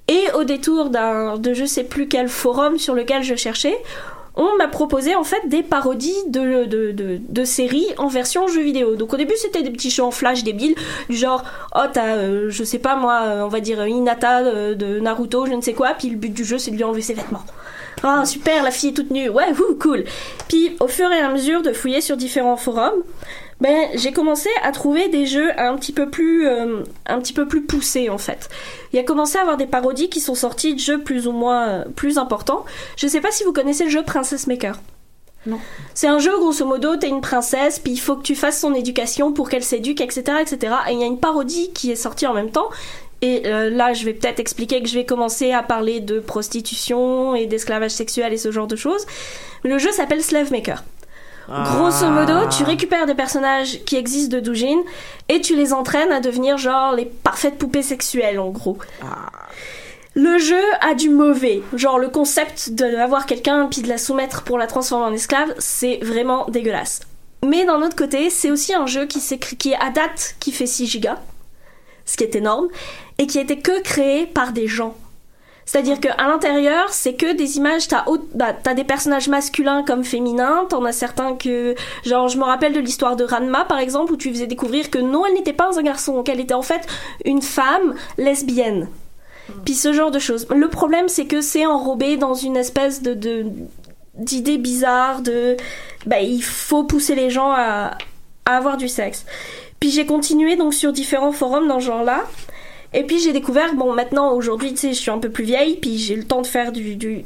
Et 0.09 0.25
au 0.35 0.45
détour 0.45 0.91
d'un, 0.91 1.37
de 1.37 1.55
je 1.55 1.65
sais 1.65 1.85
plus 1.85 2.09
quel 2.09 2.29
forum 2.29 2.79
sur 2.79 2.95
lequel 2.95 3.23
je 3.23 3.35
cherchais, 3.35 3.77
on 4.37 4.57
m'a 4.57 4.69
proposé 4.69 5.15
en 5.15 5.25
fait 5.25 5.49
des 5.49 5.63
parodies 5.63 6.15
de, 6.29 6.67
de, 6.67 7.45
séries 7.45 7.87
en 7.97 8.09
version 8.09 8.47
jeu 8.49 8.63
vidéo. 8.63 8.97
Donc 8.97 9.15
au 9.15 9.17
début 9.17 9.35
c'était 9.37 9.63
des 9.63 9.71
petits 9.71 9.91
shows 9.91 10.05
en 10.05 10.11
flash 10.11 10.45
débiles, 10.45 10.75
du 11.09 11.17
genre 11.17 11.43
oh 11.75 11.85
t'as 11.93 12.17
euh, 12.17 12.51
je 12.51 12.65
sais 12.65 12.79
pas 12.79 12.97
moi 12.97 13.21
euh, 13.25 13.43
on 13.43 13.49
va 13.49 13.61
dire 13.61 13.87
Hinata 13.87 14.41
euh, 14.41 14.75
de 14.75 15.01
Naruto 15.01 15.47
je 15.47 15.53
ne 15.53 15.63
sais 15.63 15.73
quoi, 15.73 15.95
puis 15.99 16.11
le 16.11 16.17
but 16.17 16.33
du 16.33 16.45
jeu 16.45 16.59
c'est 16.59 16.71
de 16.71 16.77
lui 16.77 16.85
enlever 16.85 17.03
ses 17.03 17.15
vêtements. 17.15 17.45
Ah 18.03 18.25
super 18.27 18.63
la 18.63 18.71
fille 18.71 18.91
est 18.91 18.93
toute 18.93 19.11
nue, 19.11 19.31
ouais 19.31 19.47
cool. 19.81 20.05
Puis 20.49 20.77
au 20.81 20.89
fur 20.89 21.11
et 21.11 21.19
à 21.19 21.31
mesure 21.31 21.63
de 21.63 21.73
fouiller 21.73 22.03
sur 22.03 22.17
différents 22.17 22.57
forums, 22.57 23.03
ben 23.61 23.89
j'ai 23.95 24.13
commencé 24.13 24.51
à 24.63 24.73
trouver 24.73 25.09
des 25.09 25.27
jeux 25.27 25.51
un 25.59 25.77
petit 25.77 25.93
peu 25.93 26.11
plus 26.11 26.47
euh, 26.47 26.83
un 27.07 27.19
petit 27.21 27.33
peu 27.33 27.49
plus 27.49 27.63
poussés 27.63 28.11
en 28.11 28.19
fait. 28.19 28.49
Il 28.93 28.97
y 28.97 28.99
a 28.99 29.03
commencé 29.03 29.39
à 29.39 29.43
avoir 29.43 29.57
des 29.57 29.67
parodies 29.67 30.09
qui 30.11 30.21
sont 30.21 30.35
sorties 30.35 30.75
de 30.75 30.81
jeux 30.81 31.01
plus 31.01 31.27
ou 31.27 31.33
moins 31.33 31.69
euh, 31.69 31.85
plus 31.85 32.19
importants. 32.19 32.65
Je 32.97 33.07
sais 33.07 33.21
pas 33.21 33.31
si 33.31 33.45
vous 33.45 33.53
connaissez 33.53 33.85
le 33.85 33.91
jeu 33.91 34.03
Princess 34.03 34.47
Maker. 34.47 34.79
Non. 35.47 35.59
C'est 35.95 36.09
un 36.09 36.19
jeu, 36.19 36.37
grosso 36.39 36.67
modo, 36.67 36.97
t'es 36.97 37.09
une 37.09 37.21
princesse, 37.21 37.79
puis 37.79 37.93
il 37.93 38.01
faut 38.01 38.17
que 38.17 38.23
tu 38.23 38.35
fasses 38.35 38.61
son 38.61 38.75
éducation 38.75 39.33
pour 39.33 39.49
qu'elle 39.49 39.63
s'éduque, 39.63 40.01
etc., 40.01 40.39
etc. 40.41 40.75
Et 40.89 40.95
il 40.95 40.99
y 40.99 41.05
a 41.05 41.07
une 41.07 41.21
parodie 41.21 41.71
qui 41.73 41.93
est 41.93 41.97
sortie 41.97 42.27
en 42.27 42.35
même 42.35 42.51
temps. 42.51 42.69
Et 43.23 43.43
euh, 43.47 43.71
là, 43.71 43.93
je 43.93 44.05
vais 44.05 44.13
peut-être 44.13 44.41
expliquer 44.41 44.83
que 44.83 44.89
je 44.89 44.95
vais 44.95 45.07
commencer 45.07 45.53
à 45.53 45.63
parler 45.63 46.01
de 46.01 46.19
prostitution 46.19 47.35
et 47.35 47.47
d'esclavage 47.47 47.93
sexuel 47.93 48.33
et 48.33 48.37
ce 48.37 48.51
genre 48.51 48.67
de 48.67 48.77
choses. 48.77 49.07
Le 49.63 49.79
jeu 49.79 49.91
s'appelle 49.93 50.23
Slave 50.23 50.51
Maker. 50.51 50.83
Grosso 51.49 52.09
modo, 52.09 52.49
tu 52.49 52.65
récupères 52.65 53.07
des 53.07 53.15
personnages 53.15 53.85
qui 53.85 53.97
existent 53.97 54.37
de 54.37 54.41
Doujin 54.41 54.79
et 55.29 55.41
tu 55.41 55.55
les 55.55 55.73
entraînes 55.73 56.11
à 56.11 56.21
devenir 56.21 56.59
genre 56.59 56.93
les 56.93 57.05
parfaites 57.05 57.57
poupées 57.57 57.83
sexuelles 57.83 58.41
en 58.41 58.51
gros. 58.51 58.79
Le 60.15 60.39
jeu 60.39 60.63
a 60.81 60.95
du 60.95 61.11
mauvais. 61.11 61.63
Genre 61.75 61.99
le 61.99 62.09
concept 62.09 62.71
d'avoir 62.71 63.27
quelqu'un 63.27 63.69
puis 63.71 63.83
de 63.83 63.89
la 63.89 63.99
soumettre 63.99 64.43
pour 64.43 64.59
la 64.59 64.67
transformer 64.67 65.05
en 65.05 65.13
esclave, 65.13 65.55
c'est 65.59 65.99
vraiment 66.03 66.47
dégueulasse. 66.49 67.01
Mais 67.45 67.65
d'un 67.65 67.83
autre 67.83 67.97
côté, 67.97 68.31
c'est 68.31 68.51
aussi 68.51 68.75
un 68.75 68.87
jeu 68.87 69.07
qui, 69.07 69.21
qui 69.39 69.73
est 69.73 69.79
à 69.81 69.91
date 69.91 70.35
qui 70.41 70.53
fait 70.53 70.67
6 70.67 70.87
gigas, 70.87 71.19
ce 72.07 72.17
qui 72.17 72.25
est 72.25 72.35
énorme, 72.35 72.69
et 73.19 73.27
qui 73.27 73.39
a 73.39 73.43
été 73.43 73.61
que 73.61 73.83
créé 73.83 74.27
par 74.27 74.53
des 74.53 74.67
gens. 74.67 74.97
C'est-à-dire 75.67 75.99
qu'à 75.99 76.15
l'intérieur, 76.17 76.91
c'est 76.91 77.15
que 77.15 77.35
des 77.35 77.57
images, 77.57 77.89
t'as 77.89 78.05
bah, 78.35 78.53
t'as 78.53 78.75
des 78.75 78.85
personnages 78.85 79.29
masculins 79.29 79.83
comme 79.83 80.05
féminins, 80.05 80.65
t'en 80.69 80.85
as 80.85 80.93
certains 80.93 81.35
que... 81.35 81.75
Genre, 82.05 82.29
je 82.29 82.39
me 82.39 82.45
rappelle 82.45 82.73
de 82.73 82.79
l'histoire 82.79 83.17
de 83.17 83.25
Ranma, 83.25 83.65
par 83.65 83.81
exemple, 83.81 84.13
où 84.13 84.17
tu 84.17 84.31
faisais 84.31 84.47
découvrir 84.47 84.91
que 84.91 84.99
non, 84.99 85.27
elle 85.27 85.35
n'était 85.35 85.53
pas 85.53 85.77
un 85.77 85.83
garçon, 85.83 86.23
qu'elle 86.23 86.39
était 86.39 86.55
en 86.55 86.63
fait 86.63 86.87
une 87.25 87.43
femme 87.43 87.97
lesbienne. 88.17 88.89
Puis 89.65 89.75
ce 89.75 89.93
genre 89.93 90.13
de 90.13 90.21
choses. 90.21 90.47
Le 90.55 90.69
problème, 90.69 91.09
c'est 91.09 91.27
que 91.27 91.41
c'est 91.41 91.67
enrobé 91.67 92.17
dans 92.17 92.35
une 92.35 92.57
espèce 92.57 93.03
de... 93.03 93.15
de 93.15 93.47
d'idées 94.15 94.57
bizarres, 94.57 95.21
de... 95.21 95.57
Bah, 96.07 96.21
il 96.21 96.43
faut 96.43 96.85
pousser 96.85 97.15
les 97.15 97.29
gens 97.29 97.51
à, 97.51 97.99
à 98.47 98.57
avoir 98.57 98.77
du 98.77 98.89
sexe. 98.89 99.27
Puis 99.79 99.91
j'ai 99.91 100.07
continué 100.07 100.57
donc 100.57 100.73
sur 100.73 100.93
différents 100.93 101.33
forums 101.33 101.69
dans 101.69 101.81
ce 101.81 101.87
genre-là. 101.87 102.25
Et 102.97 103.05
puis 103.05 103.21
j'ai 103.21 103.33
découvert, 103.33 103.75
bon 103.75 103.93
maintenant 103.93 104.33
aujourd'hui 104.33 104.71
tu 104.71 104.79
sais 104.79 104.93
je 104.95 104.99
suis 104.99 105.11
un 105.11 105.19
peu 105.19 105.29
plus 105.29 105.45
vieille, 105.45 105.77
puis 105.77 105.99
j'ai 105.99 106.17
le 106.17 106.25
temps 106.25 106.43
de 106.43 106.47
faire 106.47 106.73
du, 106.73 106.97
du 106.97 107.25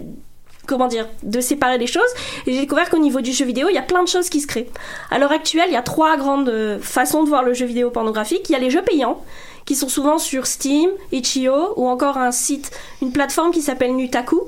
comment 0.67 0.89
dire, 0.89 1.09
de 1.23 1.41
séparer 1.41 1.79
les 1.79 1.87
choses. 1.87 2.11
Et 2.47 2.53
j'ai 2.53 2.61
découvert 2.61 2.91
qu'au 2.91 2.99
niveau 2.99 3.21
du 3.21 3.33
jeu 3.33 3.45
vidéo, 3.45 3.69
il 3.71 3.75
y 3.75 3.79
a 3.79 3.83
plein 3.83 4.03
de 4.03 4.09
choses 4.09 4.29
qui 4.29 4.41
se 4.41 4.47
créent. 4.47 4.69
À 5.11 5.19
l'heure 5.19 5.33
actuelle, 5.33 5.67
il 5.69 5.73
y 5.73 5.77
a 5.77 5.83
trois 5.83 6.17
grandes 6.17 6.49
euh, 6.49 6.79
façons 6.81 7.25
de 7.25 7.29
voir 7.29 7.43
le 7.43 7.55
jeu 7.55 7.67
vidéo 7.67 7.91
pornographique. 7.91 8.49
Il 8.49 8.53
y 8.53 8.55
a 8.55 8.59
les 8.59 8.71
jeux 8.71 8.83
payants, 8.83 9.23
qui 9.65 9.75
sont 9.75 9.89
souvent 9.89 10.19
sur 10.19 10.47
Steam, 10.47 10.91
Itch.io, 11.13 11.75
ou 11.77 11.89
encore 11.89 12.19
un 12.19 12.31
site, 12.31 12.71
une 13.03 13.13
plateforme 13.13 13.51
qui 13.51 13.63
s'appelle 13.63 13.95
Nutaku. 13.97 14.43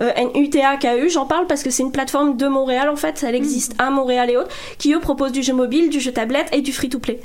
Euh, 0.00 0.12
N-U-T-A-K-E, 0.14 1.08
j'en 1.08 1.26
parle 1.26 1.48
parce 1.48 1.64
que 1.64 1.70
c'est 1.70 1.82
une 1.82 1.90
plateforme 1.90 2.36
de 2.36 2.46
Montréal 2.46 2.88
en 2.88 2.94
fait, 2.94 3.24
elle 3.26 3.34
existe 3.34 3.74
à 3.78 3.90
Montréal 3.90 4.30
et 4.30 4.36
autres, 4.36 4.54
qui 4.78 4.94
eux 4.94 5.00
proposent 5.00 5.32
du 5.32 5.42
jeu 5.42 5.54
mobile, 5.54 5.90
du 5.90 5.98
jeu 5.98 6.12
tablette 6.12 6.46
et 6.52 6.60
du 6.60 6.72
free-to-play. 6.72 7.20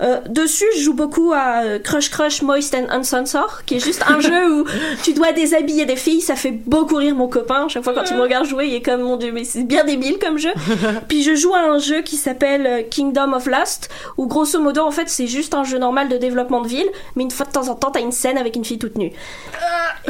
Euh, 0.00 0.20
dessus, 0.28 0.64
je 0.76 0.82
joue 0.82 0.94
beaucoup 0.94 1.32
à 1.32 1.62
euh, 1.64 1.78
Crush 1.78 2.10
Crush 2.10 2.42
Moist 2.42 2.74
and 2.74 2.86
Uncensored, 2.90 3.64
qui 3.66 3.76
est 3.76 3.80
juste 3.84 4.02
un 4.08 4.20
jeu 4.28 4.60
où 4.60 4.64
tu 5.02 5.12
dois 5.12 5.32
déshabiller 5.32 5.86
des 5.86 5.96
filles. 5.96 6.20
Ça 6.20 6.36
fait 6.36 6.52
beaucoup 6.52 6.96
rire 6.96 7.14
mon 7.14 7.28
copain. 7.28 7.66
Chaque 7.68 7.84
fois 7.84 7.92
quand 7.94 8.08
il 8.10 8.16
me 8.16 8.22
regarde 8.22 8.46
jouer, 8.46 8.66
il 8.68 8.74
est 8.74 8.82
comme 8.82 9.02
mon 9.02 9.16
dieu, 9.16 9.32
mais 9.32 9.44
c'est 9.44 9.64
bien 9.64 9.84
débile 9.84 10.18
comme 10.18 10.38
jeu. 10.38 10.50
Puis 11.08 11.22
je 11.22 11.34
joue 11.34 11.54
à 11.54 11.60
un 11.60 11.78
jeu 11.78 12.02
qui 12.02 12.16
s'appelle 12.16 12.66
euh, 12.66 12.82
Kingdom 12.88 13.32
of 13.32 13.46
Lust, 13.46 13.88
où 14.16 14.26
grosso 14.26 14.60
modo, 14.60 14.82
en 14.82 14.90
fait, 14.90 15.08
c'est 15.08 15.26
juste 15.26 15.54
un 15.54 15.64
jeu 15.64 15.78
normal 15.78 16.08
de 16.08 16.16
développement 16.16 16.60
de 16.60 16.68
ville, 16.68 16.88
mais 17.16 17.24
une 17.24 17.30
fois 17.30 17.46
de 17.46 17.50
temps 17.52 17.68
en 17.68 17.74
temps, 17.74 17.90
t'as 17.90 18.00
une 18.00 18.12
scène 18.12 18.38
avec 18.38 18.56
une 18.56 18.64
fille 18.64 18.78
toute 18.78 18.96
nue. 18.96 19.12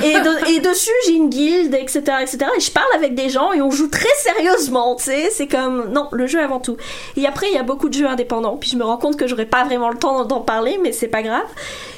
Et, 0.03 0.13
de- 0.13 0.51
et 0.55 0.61
dessus, 0.61 0.91
j'ai 1.07 1.15
une 1.15 1.29
guilde, 1.31 1.75
etc., 1.75 2.03
etc. 2.21 2.39
Et 2.57 2.61
je 2.61 2.71
parle 2.71 2.87
avec 2.95 3.15
des 3.15 3.29
gens 3.31 3.53
et 3.53 3.63
on 3.63 3.71
joue 3.71 3.89
très 3.89 4.07
sérieusement, 4.23 4.97
tu 4.97 5.05
sais. 5.05 5.31
C'est 5.31 5.47
comme, 5.47 5.91
non, 5.93 6.09
le 6.13 6.27
jeu 6.27 6.41
avant 6.41 6.61
tout. 6.61 6.77
Et 7.17 7.27
après, 7.27 7.47
il 7.51 7.55
y 7.55 7.59
a 7.59 7.63
beaucoup 7.63 7.89
de 7.89 7.95
jeux 7.95 8.07
indépendants. 8.07 8.57
Puis 8.57 8.71
je 8.71 8.77
me 8.77 8.85
rends 8.85 8.97
compte 8.97 9.17
que 9.17 9.27
j'aurais 9.27 9.47
pas 9.47 9.65
vraiment 9.65 9.78
le 9.89 9.97
temps 9.99 10.25
d'en 10.25 10.41
parler, 10.41 10.79
mais 10.83 10.91
c'est 10.93 11.09
pas 11.09 11.23
grave. 11.23 11.47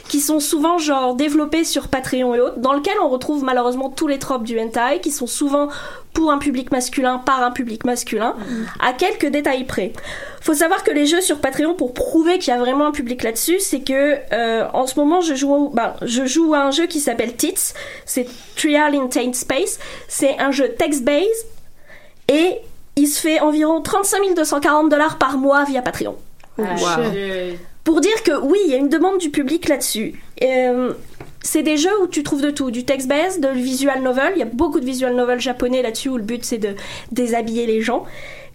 Qui 0.09 0.21
sont 0.21 0.41
souvent, 0.41 0.77
genre, 0.77 1.15
développés 1.15 1.63
sur 1.65 1.87
Patreon 1.89 2.35
et 2.35 2.41
autres, 2.41 2.59
dans 2.59 2.73
lequel 2.73 2.95
on 3.01 3.09
retrouve 3.09 3.45
malheureusement 3.45 3.91
tous 3.91 4.09
les 4.09 4.19
tropes 4.19 4.43
du 4.43 4.59
hentai, 4.61 5.01
qui 5.01 5.13
sont 5.13 5.29
souvent 5.29 5.69
pour 6.13 6.33
un 6.33 6.39
public 6.39 6.73
masculin, 6.73 7.19
par 7.19 7.43
un 7.45 7.53
public 7.53 7.85
masculin, 7.85 8.35
à 8.81 8.93
quelques 8.93 9.27
détails 9.29 9.63
près. 9.65 9.93
Faut 10.41 10.55
savoir 10.55 10.83
que 10.83 10.91
les 10.91 11.07
jeux 11.07 11.21
sur 11.21 11.39
Patreon, 11.39 11.75
pour 11.75 11.95
prouver 11.95 12.39
qu'il 12.41 12.53
y 12.53 12.57
a 12.57 12.59
vraiment 12.59 12.87
un 12.87 12.91
public 12.91 13.23
là-dessus, 13.23 13.61
c'est 13.61 13.81
que 13.83 14.17
euh, 14.33 14.67
en 14.75 14.87
ce 14.89 14.99
moment 14.99 15.21
je 15.21 15.35
joue, 15.37 15.53
au- 15.55 15.69
bah, 15.69 15.95
je 16.03 16.27
joue 16.27 16.55
à 16.55 16.59
un 16.63 16.73
jeu 16.73 16.87
qui 16.87 16.99
s'appelle 16.99 17.37
Tits, 17.37 17.73
c'est 18.05 18.27
Trial 18.57 18.97
in 18.97 19.07
Taint 19.07 19.33
Space, 19.35 19.79
c'est 20.09 20.37
un 20.41 20.51
jeu 20.51 20.71
text-based 20.77 21.47
et 22.27 22.57
il 22.97 23.07
se 23.07 23.21
fait 23.21 23.39
environ 23.39 23.81
35 23.81 24.35
240 24.35 24.89
dollars 24.89 25.19
par 25.19 25.37
mois 25.39 25.63
via 25.65 25.83
Patreon. 25.83 26.17
Pour 27.85 28.01
dire 28.01 28.23
que 28.23 28.39
oui, 28.41 28.59
il 28.67 28.71
y 28.71 28.75
a 28.75 28.79
une 28.79 28.89
demande 28.89 29.19
du 29.19 29.31
public 29.31 29.69
là-dessus. 29.69 30.23
Euh, 30.43 30.93
c'est 31.43 31.63
des 31.63 31.77
jeux 31.77 32.03
où 32.03 32.07
tu 32.07 32.23
trouves 32.23 32.43
de 32.43 32.51
tout, 32.51 32.71
du 32.71 32.85
text-based, 32.85 33.41
de 33.41 33.49
visual 33.49 34.03
novel. 34.03 34.33
Il 34.37 34.39
y 34.39 34.43
a 34.43 34.47
beaucoup 34.47 34.81
de 34.81 34.85
visual 34.85 35.15
novels 35.15 35.41
japonais 35.41 35.83
là-dessus 35.83 36.11
où 36.11 36.17
le 36.17 36.23
but 36.23 36.45
c'est 36.45 36.59
de 36.59 36.75
déshabiller 37.13 37.67
les 37.67 37.81
gens. 37.81 38.05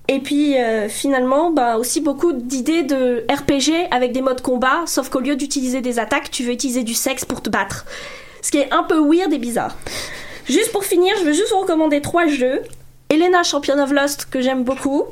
Et 0.07 0.19
puis 0.19 0.57
euh, 0.57 0.87
finalement, 0.87 1.49
bah, 1.49 1.77
aussi 1.77 1.99
beaucoup 1.99 2.31
d'idées 2.31 2.83
de 2.83 3.25
RPG 3.29 3.87
avec 3.89 4.11
des 4.11 4.21
modes 4.21 4.41
combat, 4.41 4.83
sauf 4.85 5.09
qu'au 5.09 5.19
lieu 5.19 5.35
d'utiliser 5.35 5.81
des 5.81 5.97
attaques, 5.97 6.29
tu 6.29 6.43
veux 6.43 6.51
utiliser 6.51 6.83
du 6.83 6.93
sexe 6.93 7.25
pour 7.25 7.41
te 7.41 7.49
battre. 7.49 7.85
Ce 8.43 8.51
qui 8.51 8.59
est 8.59 8.71
un 8.71 8.83
peu 8.83 8.99
weird 8.99 9.33
et 9.33 9.39
bizarre. 9.39 9.75
Juste 10.47 10.71
pour 10.71 10.85
finir, 10.85 11.15
je 11.19 11.25
veux 11.25 11.33
juste 11.33 11.51
vous 11.51 11.61
recommander 11.61 12.01
trois 12.01 12.27
jeux. 12.27 12.61
Elena 13.09 13.41
Champion 13.41 13.79
of 13.81 13.91
Lost, 13.91 14.27
que 14.29 14.41
j'aime 14.41 14.63
beaucoup. 14.63 15.05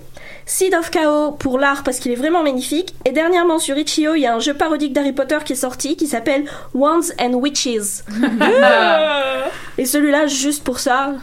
Seed 0.46 0.74
of 0.74 0.90
Chaos 0.90 1.32
pour 1.32 1.58
l'art 1.60 1.84
parce 1.84 2.00
qu'il 2.00 2.12
est 2.12 2.16
vraiment 2.16 2.44
magnifique. 2.44 2.94
Et 3.06 3.12
dernièrement 3.12 3.60
sur 3.60 3.78
Itch.io, 3.78 4.16
il 4.16 4.22
y 4.22 4.26
a 4.26 4.36
un 4.36 4.40
jeu 4.40 4.54
parodique 4.54 4.94
d'Harry 4.94 5.14
Potter 5.14 5.38
qui 5.46 5.54
est 5.54 5.58
sorti 5.58 5.96
qui 5.96 6.08
s'appelle 6.08 6.46
Wands 6.74 7.12
and 7.20 7.34
Witches. 7.34 8.04
Et 9.78 9.86
celui-là, 9.86 10.28
juste 10.28 10.64
pour 10.64 10.80
ça, 10.80 11.14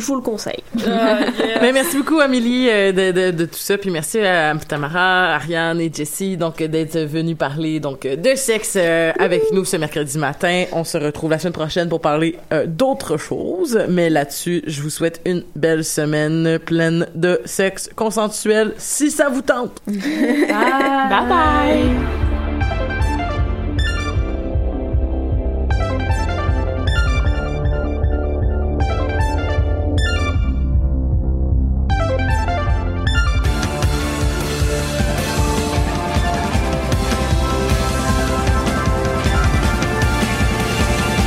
je 0.00 0.06
vous 0.06 0.16
le 0.16 0.22
conseille. 0.22 0.62
Mais 1.60 1.72
merci 1.72 1.98
beaucoup 1.98 2.20
Amélie 2.20 2.68
euh, 2.68 2.92
de, 2.92 3.12
de, 3.12 3.30
de 3.30 3.44
tout 3.44 3.58
ça 3.58 3.78
puis 3.78 3.90
merci 3.90 4.18
à 4.20 4.54
Tamara, 4.68 5.34
Ariane 5.34 5.80
et 5.80 5.90
Jessie 5.92 6.36
donc 6.36 6.62
d'être 6.62 6.98
venus 6.98 7.36
parler 7.36 7.80
donc 7.80 8.06
de 8.06 8.34
sexe 8.34 8.74
euh, 8.76 9.12
avec 9.18 9.52
nous 9.52 9.64
ce 9.64 9.76
mercredi 9.76 10.18
matin. 10.18 10.64
On 10.72 10.84
se 10.84 10.98
retrouve 10.98 11.30
la 11.30 11.38
semaine 11.38 11.52
prochaine 11.52 11.88
pour 11.88 12.00
parler 12.00 12.38
euh, 12.52 12.66
d'autres 12.66 13.16
choses, 13.16 13.78
mais 13.88 14.10
là-dessus, 14.10 14.62
je 14.66 14.82
vous 14.82 14.90
souhaite 14.90 15.20
une 15.24 15.44
belle 15.54 15.84
semaine 15.84 16.58
pleine 16.58 17.06
de 17.14 17.40
sexe 17.44 17.90
consensuel 17.94 18.74
si 18.78 19.10
ça 19.10 19.28
vous 19.28 19.42
tente. 19.42 19.82
Bye 19.86 21.28
bye. 21.28 22.39